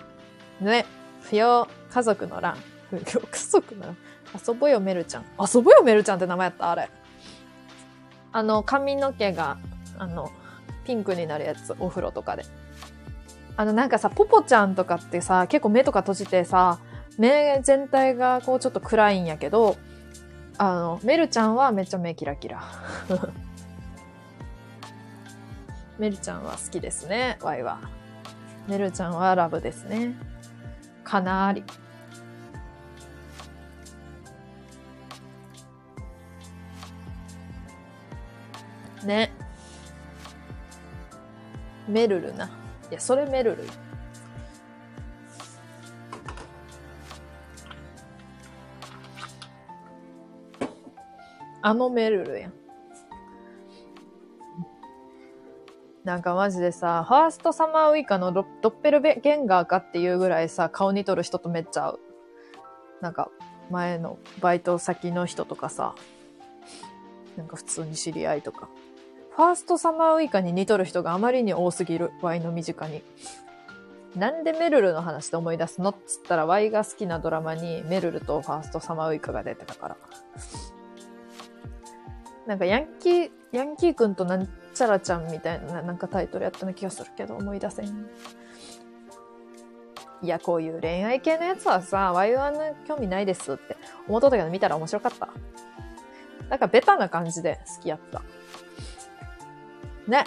[0.60, 0.86] ね。
[1.28, 2.56] 不要家族の欄。
[2.90, 3.96] 不要家族の欄。
[4.46, 5.24] 遊ぼよメルちゃん。
[5.38, 6.90] 遊ぼよメルちゃんって名前やったあれ。
[8.32, 9.58] あの、髪の毛が、
[9.98, 10.30] あの、
[10.84, 12.44] ピンクになるやつ、お風呂とかで。
[13.56, 16.78] あの、なんかさ、ポポちゃんとかってさ、結構目とか閉じてさ、
[17.18, 19.76] 目全体がこうちょっと暗いんやけど、
[20.56, 22.62] あの、メルちゃんはめっちゃ目キラキラ。
[25.98, 27.80] メルちゃんは好きですね、ワイは。
[28.68, 30.14] メルちゃんはラブですね。
[31.08, 31.64] かなり。
[39.06, 39.32] ね。
[41.88, 42.50] めるるな。
[42.90, 43.64] いや、それめるる。
[51.62, 52.67] あのめるるやん。
[56.08, 62.00] なんかマジでさ、ファーストサマーウイカのドドッペルゲンガーかっていうぐらいさ、顔にとる人とめっちゃ合う。
[63.02, 63.30] なんか、
[63.70, 65.94] 前のバイト先の人とかさ、
[67.36, 68.70] なんか普通に知り合いとか。
[69.36, 72.10] ファーストサマーウイカに似とる人があまりに多すぎる。
[72.22, 73.02] ワイの身近に。
[74.16, 79.96] なんでメルルの話で思い出すのっつったら、ワイが好きなドラマにメルルとファーストサマーウイカが出てたから。
[82.46, 88.08] なんかヤンキー、ヤンキーくんとなんちゃらちゃんみたいな、なんかタイトルやったような気がするけど、思い出せん。
[90.22, 92.54] いや、こういう恋愛系のやつはさ、ワイは
[92.86, 93.76] 興味ないですって
[94.06, 95.28] 思っとったけど見たら面白かった。
[96.48, 98.22] なんかベタな感じで好きやった。
[100.06, 100.24] ね。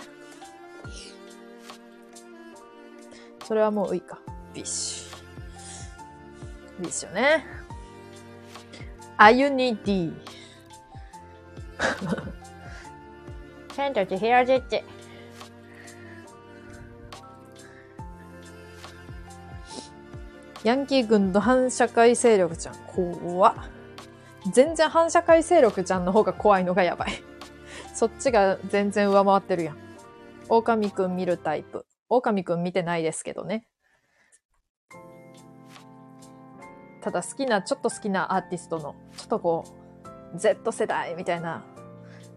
[3.45, 4.19] それはもういいか。
[4.53, 6.81] ビッシュ。
[6.81, 7.45] ビッシュね。
[9.17, 10.13] あゆに D。
[13.74, 14.83] 千と千尋ジッチ。
[20.64, 22.75] ヤンキー軍と反社会勢力ちゃん。
[22.85, 23.56] 怖っ。
[24.51, 27.11] 全然反社会勢力ちゃんの方が怖いのがやばい。
[27.93, 29.77] そっちが全然上回ってるやん。
[30.50, 31.85] 狼くん見るタイプ。
[32.09, 33.67] 狼くん見てないですけどね。
[37.01, 39.64] ただ好きな、ちょっと好きなアーティストの、ちょっとこ
[40.33, 41.64] う、Z 世代みたいな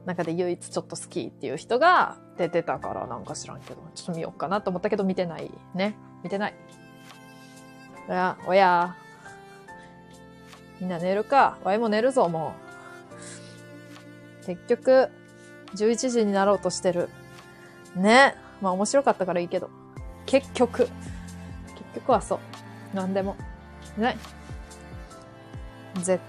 [0.07, 5.51] 中で唯一ちょっと好きっていう人が出てたからなんか知らんけど、ちょっと見ようかなと思ったけど見てない。
[5.75, 5.97] ね。
[6.23, 6.55] 見てない。
[8.09, 8.97] おや、おや。
[10.81, 11.59] みんな寝るか。
[11.65, 12.55] わいも寝るぞ、も
[14.43, 14.47] う。
[14.47, 15.09] 結局、
[15.75, 17.09] 11時になろうとしてる。
[17.97, 18.37] ね。
[18.61, 19.71] まあ面白かったからいいけど。
[20.27, 20.83] 結局。
[20.83, 20.91] 結
[21.95, 22.41] 局はそ
[22.93, 22.97] う。
[22.97, 23.37] なんでも。
[23.97, 24.19] ね。
[26.03, 26.21] Z。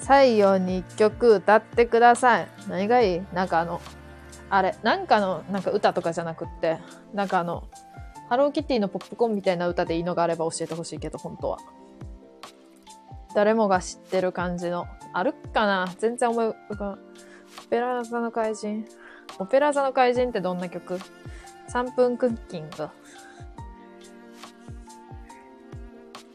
[0.00, 2.48] 最後に一曲歌ってください。
[2.68, 3.22] 何がいい？
[3.32, 3.80] なんかあの、
[4.48, 6.78] あれ、なんかの、なんか歌とかじゃなくって、
[7.14, 7.68] なんかあの、
[8.28, 11.58] ハローキティのポップコーンみたいな歌でいいのがあれば教えてほしいけど、本当は。
[13.34, 14.86] 誰もが知ってる感じの。
[15.12, 15.92] あるかな？
[15.98, 16.92] 全然思い浮かん。
[16.92, 16.98] オ
[17.68, 18.84] ペラ座の怪人。
[19.38, 20.98] オペラ座の怪人ってどんな曲
[21.68, 22.88] ?3 分クッキング。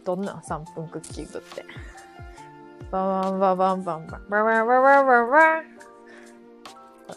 [0.05, 1.65] どんな3分クッキングって？
[2.95, 5.63] ババンババンバンバンババンババンバンバン。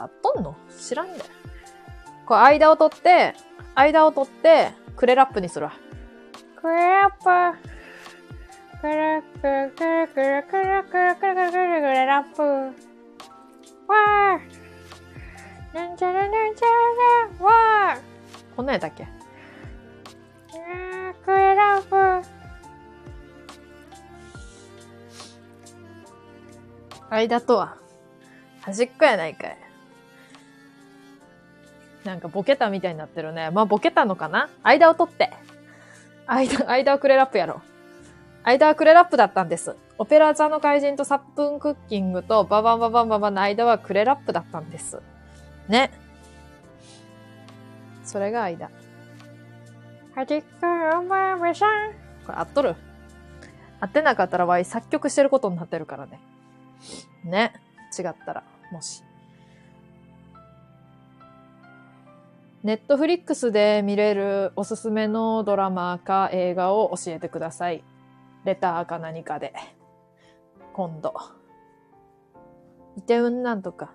[0.00, 1.20] あっとんの知らんで。
[2.26, 3.34] こう、間を取って、
[3.76, 5.72] 間を取って、クレラップにするわ。
[6.56, 7.58] クレラップ。
[8.80, 12.42] クレクレクレクレクレクレクレクレクレクレラップ。
[12.42, 15.76] わー。
[15.76, 16.66] なんちゃらなんちゃ
[17.38, 18.56] らわー。
[18.56, 19.06] こんなんやったっけ
[21.24, 22.37] クレラップ。
[27.10, 27.76] 間とは、
[28.60, 29.58] 端っこやないかい。
[32.04, 33.50] なんかボケたみたいになってるね。
[33.50, 34.48] まあボケたのかな？
[34.62, 35.30] 間を取って。
[36.26, 37.60] 間、間はクレラップやろ。
[38.44, 39.74] 間はクレラップだったんです。
[39.98, 45.00] オペラ座の怪人とサップンクッキングとババンババンババンの間はクレラップだったんです。
[45.68, 45.90] ね。
[48.04, 48.70] それが間。
[50.14, 50.66] 端っこ
[50.98, 51.92] お前めさん。
[52.24, 52.76] これ合っとる？
[53.80, 56.20] 合ってなかったらわい作曲してることになってるからね。
[57.24, 57.52] ね。
[57.98, 59.02] 違ったら、もし。
[62.62, 67.84] ネットフリックスで見れるおすすめのドラマか映画を教えてください。
[68.44, 69.54] レターか何かで。
[70.72, 71.14] 今度。
[72.96, 73.94] イテウンなんとか。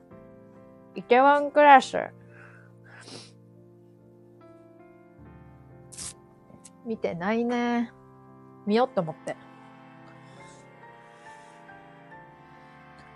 [0.95, 2.09] イテワンクラッシュ。
[6.85, 7.91] 見てないね。
[8.65, 9.35] 見ようと思って。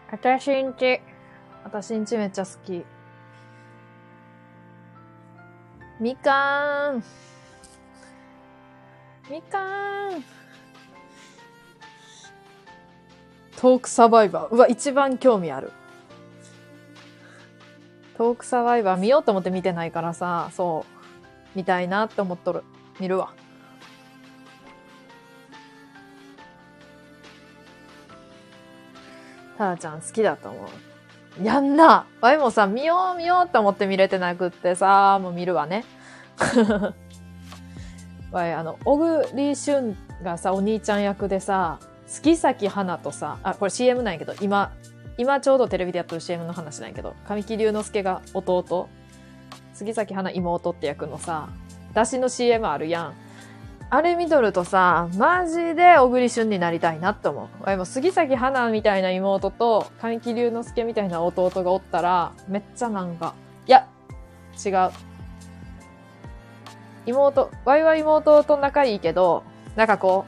[0.10, 1.02] 私んち。
[1.64, 2.86] 私んちめっちゃ好き。
[6.00, 7.03] みかーん。
[9.30, 10.24] みかーん。
[13.58, 14.56] トークサバイバー。
[14.56, 15.74] うわ、一番興味ある。
[18.18, 20.86] トークサバイバー見ようと思って見てないからさ、そ
[21.53, 21.58] う。
[21.58, 22.64] 見たいなって思っとる。
[23.00, 23.34] 見るわ。
[29.58, 30.60] タラちゃん好きだと思
[31.40, 31.44] う。
[31.44, 35.84] やんなわいもさ、見よう見ようって思って見れてなくってさ、もう見るわね。
[38.32, 44.72] わい、あの、小栗旬がさ、お兄ちゃん役でさ、月咲花とさ、あ、これ CM なんやけど、今、
[45.18, 48.90] 今ちょうどテレビでやってる CM の話なんやけど、神木隆之介が弟、
[49.74, 51.50] 杉咲花妹って役のさ、
[51.94, 53.14] 出しの CM あるやん。
[53.90, 57.77] あれ見とるとさ、マジで小栗旬になりたいなって思う。
[57.77, 63.33] も杉咲花みたいな妹と神木隆之介みたいな弟がおったら、めっちゃなんか、
[63.66, 63.88] いや、
[64.66, 64.91] 違う。
[67.06, 69.43] 妹、ワイは妹と仲いいけど、
[69.77, 70.25] なんかこ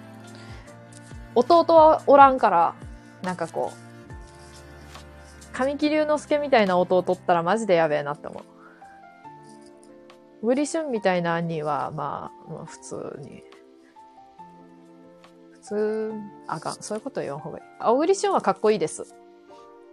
[1.35, 2.75] う、弟はおらんから、
[3.23, 8.43] なんかこう、神木隆之介みたいな弟ったらマジでやべえなって思う。
[10.45, 13.48] グリシュンみたいな兄は、まあ、まあ、普通に。
[15.69, 16.13] 普通、
[16.47, 16.73] あかん。
[16.81, 17.63] そういうこと言わん方がいい。
[17.77, 19.13] あ、小栗旬はかっこいいです。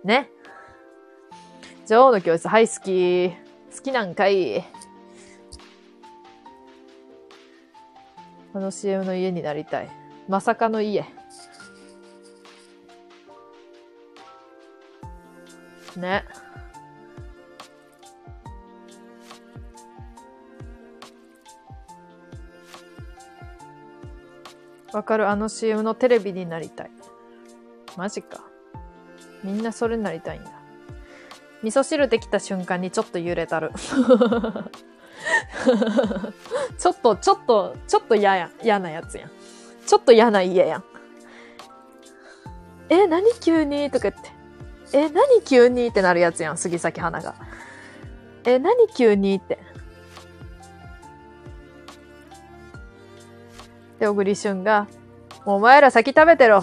[0.05, 0.31] ね。
[1.87, 3.31] 女王の教室、はい、好き。
[3.77, 4.65] 好きなんかい。
[8.55, 9.91] あの CM の家になりたい。
[10.29, 11.05] まさかの家。
[15.97, 16.25] ね。
[24.97, 26.91] わかるあの CM のテレビになりたい。
[27.99, 28.41] マジか。
[29.45, 30.51] みんなそれになりたいんだ。
[31.63, 33.73] 味噌汁できた瞬間にちょっと揺れたる。
[36.79, 39.31] ちょっと、ちょっと、ちょっと嫌や、嫌なやつやん。
[39.87, 40.85] ちょっと嫌な家やん。
[42.89, 44.31] え、何急にとか言って。
[44.97, 47.35] え、何急にってなるやつやん、杉咲花が。
[48.45, 49.59] え、何急にって。
[53.99, 54.87] で、小栗旬が、
[55.45, 56.63] お前ら先食べてろ。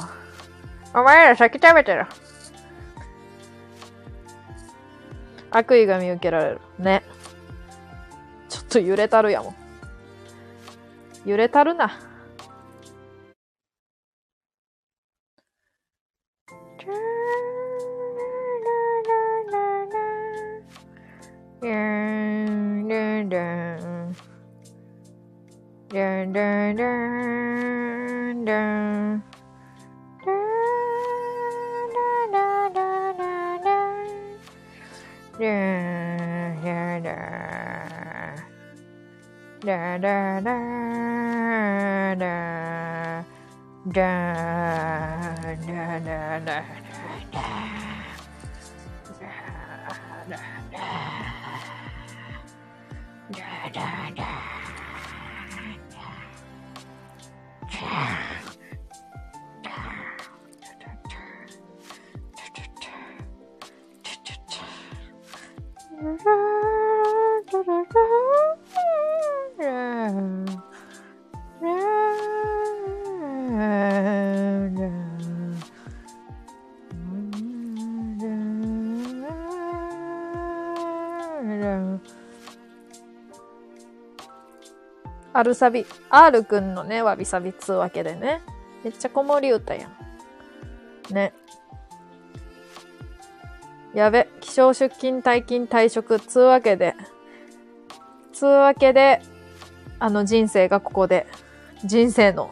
[0.93, 2.05] お前ら先食べてろ。
[5.51, 6.61] 悪意が見受けられる。
[6.79, 7.03] ね。
[8.49, 9.55] ちょっと揺れたるやもん。
[11.25, 11.99] 揺れたるな。
[25.93, 29.22] Dun, dun, dun, dun.
[39.63, 40.55] Da da da
[42.15, 42.33] da da
[43.93, 44.17] da da
[45.63, 46.65] da da da
[53.30, 54.62] da da
[85.43, 88.39] アルサビ、R くんのね、わびさびつうわけでね。
[88.81, 91.13] めっちゃ子守歌やん。
[91.13, 91.33] ね。
[93.93, 96.95] やべ、気象出勤退勤退職つうわけで。
[98.31, 99.22] つうわけで、
[99.99, 101.27] あの人生がここで、
[101.83, 102.49] 人生の、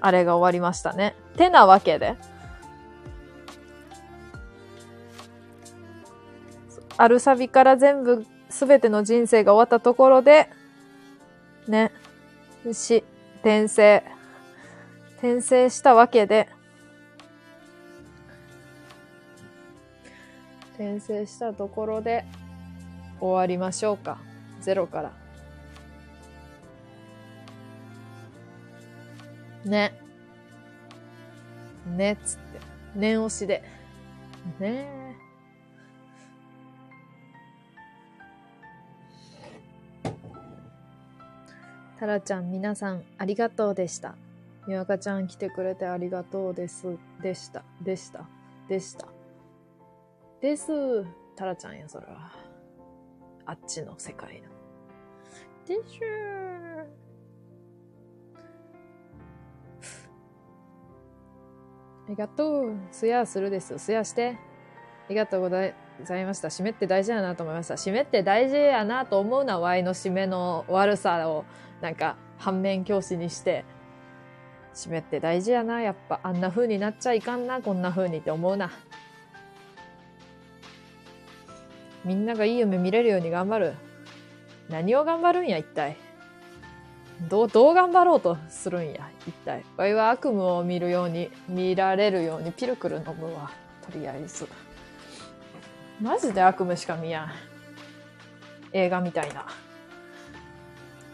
[0.00, 1.14] あれが終わりましたね。
[1.36, 2.16] てなわけで。
[6.96, 10.48] アルサビから全部すべての人生が終わったところで、
[11.68, 11.92] ね、
[12.72, 13.04] し、
[13.40, 14.02] 転生、
[15.18, 16.48] 転生したわけで、
[20.74, 22.24] 転生したところで
[23.20, 24.18] 終わりましょうか。
[24.60, 25.12] ゼロから。
[29.64, 29.94] ね。
[31.86, 32.42] ねっつって。
[32.96, 33.62] 念押しで。
[34.58, 35.01] ねえ。
[42.02, 44.16] タラちゃん、皆さん、ありがとうでした。
[44.66, 46.98] みわかちゃん来てくれてありがとうです。
[47.22, 47.62] でした。
[47.80, 48.24] でした。
[48.68, 49.06] でした。
[50.40, 51.04] です。
[51.36, 52.32] タラちゃんや、それは。
[53.46, 54.48] あっちの世界の。
[55.64, 56.80] でしゅー。
[56.80, 56.84] あ
[62.08, 62.74] りがとう。
[62.90, 63.78] すやするです。
[63.78, 64.36] すやして。
[65.06, 66.48] ありがとうございございました。
[66.48, 67.74] 締めって大事やなと思いました。
[67.74, 71.44] 締めって大事やなと思うな、ワイの締めの悪さを、
[71.82, 73.64] なんか、反面教師にして、
[74.72, 76.20] 締めって大事やな、やっぱ。
[76.22, 78.70] あんな風になっちゃいかんな、こんな風にって思うな。
[82.04, 83.74] みんながいい夢見れるように頑張る。
[84.68, 85.96] 何を頑張るんや、一体。
[87.28, 89.64] どう、どう頑張ろうとするんや、一体。
[89.76, 93.50] ワイは悪夢を見るように、見られるようにピルクル飲むわ。
[93.82, 94.48] とりあえず。
[96.00, 97.30] マジで悪夢しか見やん。
[98.72, 99.46] 映画みたいな。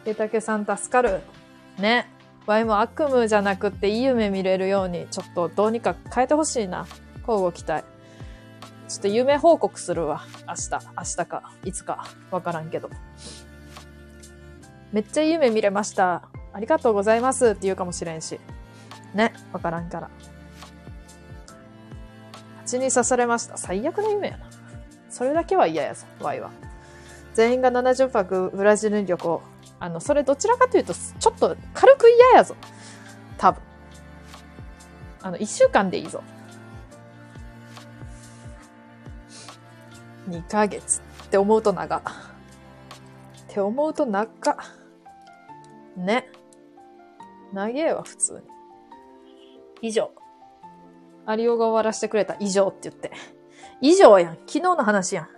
[0.08, 1.20] ケタケさん助かる。
[1.78, 2.08] ね。
[2.46, 6.86] ワイも悪夢じゃなくていい夢見れるように、ちょっとどうにか変えてほしいな。
[7.26, 7.84] 交互期待。
[8.88, 10.22] ちょっと夢報告するわ。
[10.46, 12.88] 明日、明日か、いつか、わからんけど。
[14.92, 16.22] めっちゃいい夢見れました。
[16.54, 18.40] ありがとうございますって言うかもしれんし。
[19.12, 20.08] ね、わからんから。
[22.60, 23.58] 蜂に刺されました。
[23.58, 24.46] 最悪な夢やな。
[25.10, 26.50] それだけは嫌やぞ、ワイは。
[27.34, 29.42] 全員が70泊ブラジルに旅行。
[29.80, 32.56] あの、それどちらかというと、ちょっと軽く嫌やぞ。
[33.36, 33.62] 多分。
[35.22, 36.22] あの、一週間でいいぞ。
[40.28, 41.98] 2ヶ月って思うと長。
[41.98, 42.02] っ
[43.48, 44.56] て思うと長。
[45.96, 46.28] ね。
[47.52, 48.40] 長えわ、普通に。
[49.88, 50.10] 以上。
[51.24, 53.12] アリオが終わらせてくれた以上って言って。
[53.80, 54.34] 以上やん。
[54.46, 55.28] 昨日の話やん。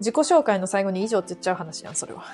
[0.00, 2.24] 自己紹介の最後に以上って言っちゃう話やん、それは。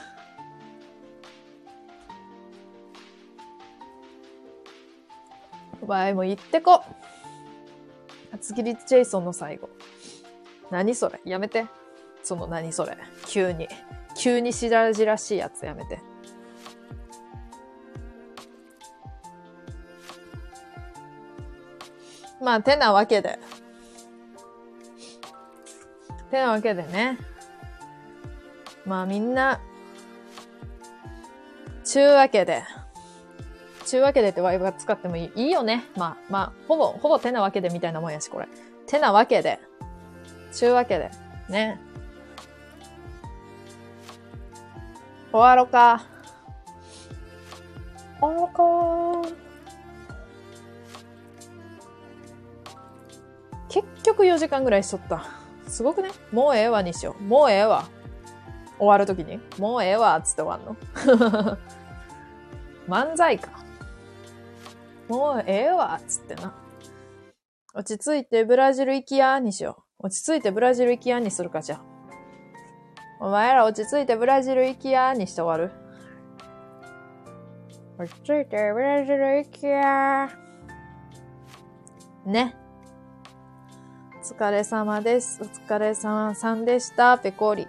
[5.83, 6.83] お前も言ってこ。
[8.33, 9.69] 厚切りジェイソンの最後。
[10.71, 11.21] 何それ？
[11.25, 11.67] やめて。
[12.23, 12.97] その何それ？
[13.27, 13.69] 急に。
[14.17, 16.01] 急に白々しいやつやめて。
[22.41, 23.39] まあ、てなわけで。
[26.31, 27.19] てなわけでね。
[28.85, 29.61] まあみんな、
[31.83, 32.63] ちゅうわけで。
[33.87, 35.85] ちゅうわけでってワイブが使ってもいいいいよね。
[35.97, 38.49] まあまあ、ほぼ、ほぼてなわけでみたいなもんやし、これ。
[38.87, 39.61] てなわけで。
[40.53, 41.11] ちゅうわけで。
[41.49, 41.81] ね。
[45.31, 46.05] 終わろうか。
[48.21, 49.47] 終わろうか。
[53.69, 55.25] 結局4時間ぐらいしとった。
[55.69, 57.23] すごくねもうええわにしよう。
[57.23, 57.85] もうええわ。
[58.79, 59.39] 終わるときに。
[59.59, 61.57] もうええわ、つって終わんの
[62.89, 63.66] 漫才か。
[65.09, 66.55] もうええわっ、つってな。
[67.75, 70.07] 落ち着いてブラジル行きやにしよう。
[70.07, 71.81] 落ち着いてブラジル行きやにするか、じゃ。
[73.21, 75.73] お前ら落ち着いてブラジル行きやにして終わる。
[77.99, 80.29] 落ち着いてブラジル行きや
[82.27, 82.55] ね。
[84.21, 85.41] お疲れ様です。
[85.43, 87.17] お疲れ様さんでした。
[87.17, 87.69] ペコリ。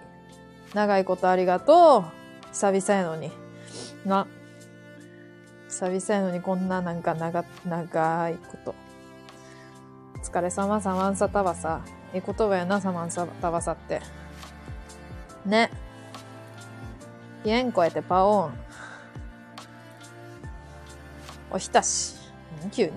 [0.74, 2.48] 長いことありがとう。
[2.50, 3.30] 久々やのに。
[4.04, 4.26] な。
[5.78, 8.74] 久々やのにこんななんか長、長いこと。
[10.16, 11.82] お疲れ様サマンサタバサ。
[12.12, 14.00] ええ言葉やな、サマンサタバサって。
[15.46, 15.70] ね。
[17.44, 18.54] ピエンコえてパオーン。
[21.52, 22.16] おひたし。
[22.60, 22.94] 何急に。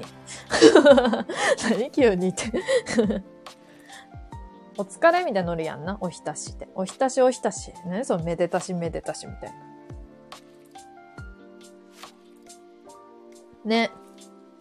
[1.69, 2.51] 何急にって。
[4.75, 5.99] お疲れみたいなノリやんな。
[6.01, 6.67] おひたしって。
[6.73, 7.71] おひたしおひたし。
[7.85, 9.70] ねそのめでたしめでたしみたいな。
[13.65, 13.91] ね。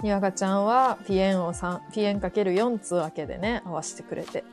[0.03, 4.45] にわかちゃんは、ピエンを3、ピエンかける4つわけでね、合わせてくれて。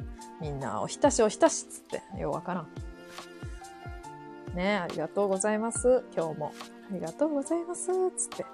[0.42, 2.02] みんな、おひたしおひたしっつって。
[2.20, 2.68] ようわからん。
[4.56, 6.04] ねありがとうございます。
[6.16, 6.52] 今日も。
[6.90, 7.92] ありがとうございます。
[8.18, 8.46] つって。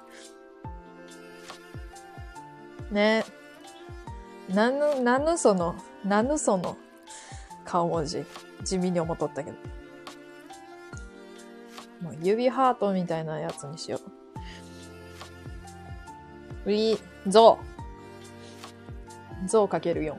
[2.91, 3.23] ね
[4.49, 6.77] なぬ、なぬその、なぬその
[7.65, 8.25] 顔文字。
[8.63, 9.57] 地味に思っとったけど。
[12.01, 14.22] もう指ハートみたいなやつにしよう。
[16.65, 17.59] ウィ、ゾ
[19.45, 19.47] ウ。
[19.47, 20.15] ゾウかける4。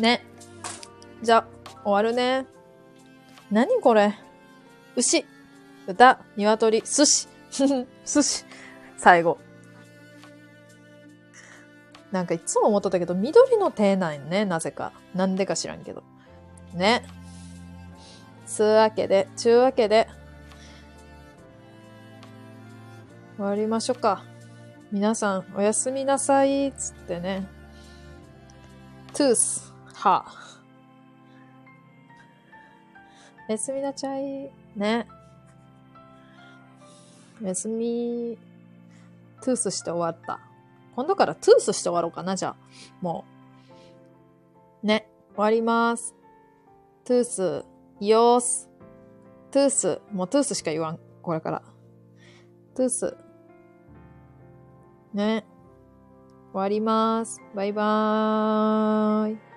[0.00, 0.24] ね。
[1.22, 1.46] じゃ、
[1.84, 2.46] 終わるね。
[3.50, 4.14] 何これ？
[4.96, 5.24] 牛、
[5.86, 7.28] 豚、鶏、寿司。
[8.04, 8.44] 寿司。
[8.96, 9.38] 最後。
[12.12, 14.92] なんかいつも思っとったけど、緑の手なんね、なぜか。
[15.14, 16.02] なんでか知らんけど。
[16.74, 17.04] ね。
[18.46, 20.08] つうわけで、ちゅうわけで、
[23.38, 24.24] 終わりましょうか。
[24.90, 27.46] 皆さん、おやすみなさい、つってね。
[29.12, 30.26] トゥース、は。
[33.48, 35.06] おやすみなちゃい、ね。
[37.40, 38.36] おやすみ、
[39.40, 40.40] トゥースして終わった。
[40.96, 42.56] 今度からトゥースして終わろうかな、じゃあ。
[43.00, 43.24] も
[44.82, 44.86] う。
[44.88, 45.08] ね。
[45.36, 46.12] 終わります。
[47.04, 47.64] トゥース、
[48.00, 48.68] よーす。
[49.52, 50.00] トゥース。
[50.10, 50.98] もうトゥースしか言わん。
[51.22, 51.62] これから。
[52.74, 53.16] トゥース。
[55.14, 55.44] ね。
[56.52, 57.42] 終わります。
[57.54, 59.47] バイバーイ。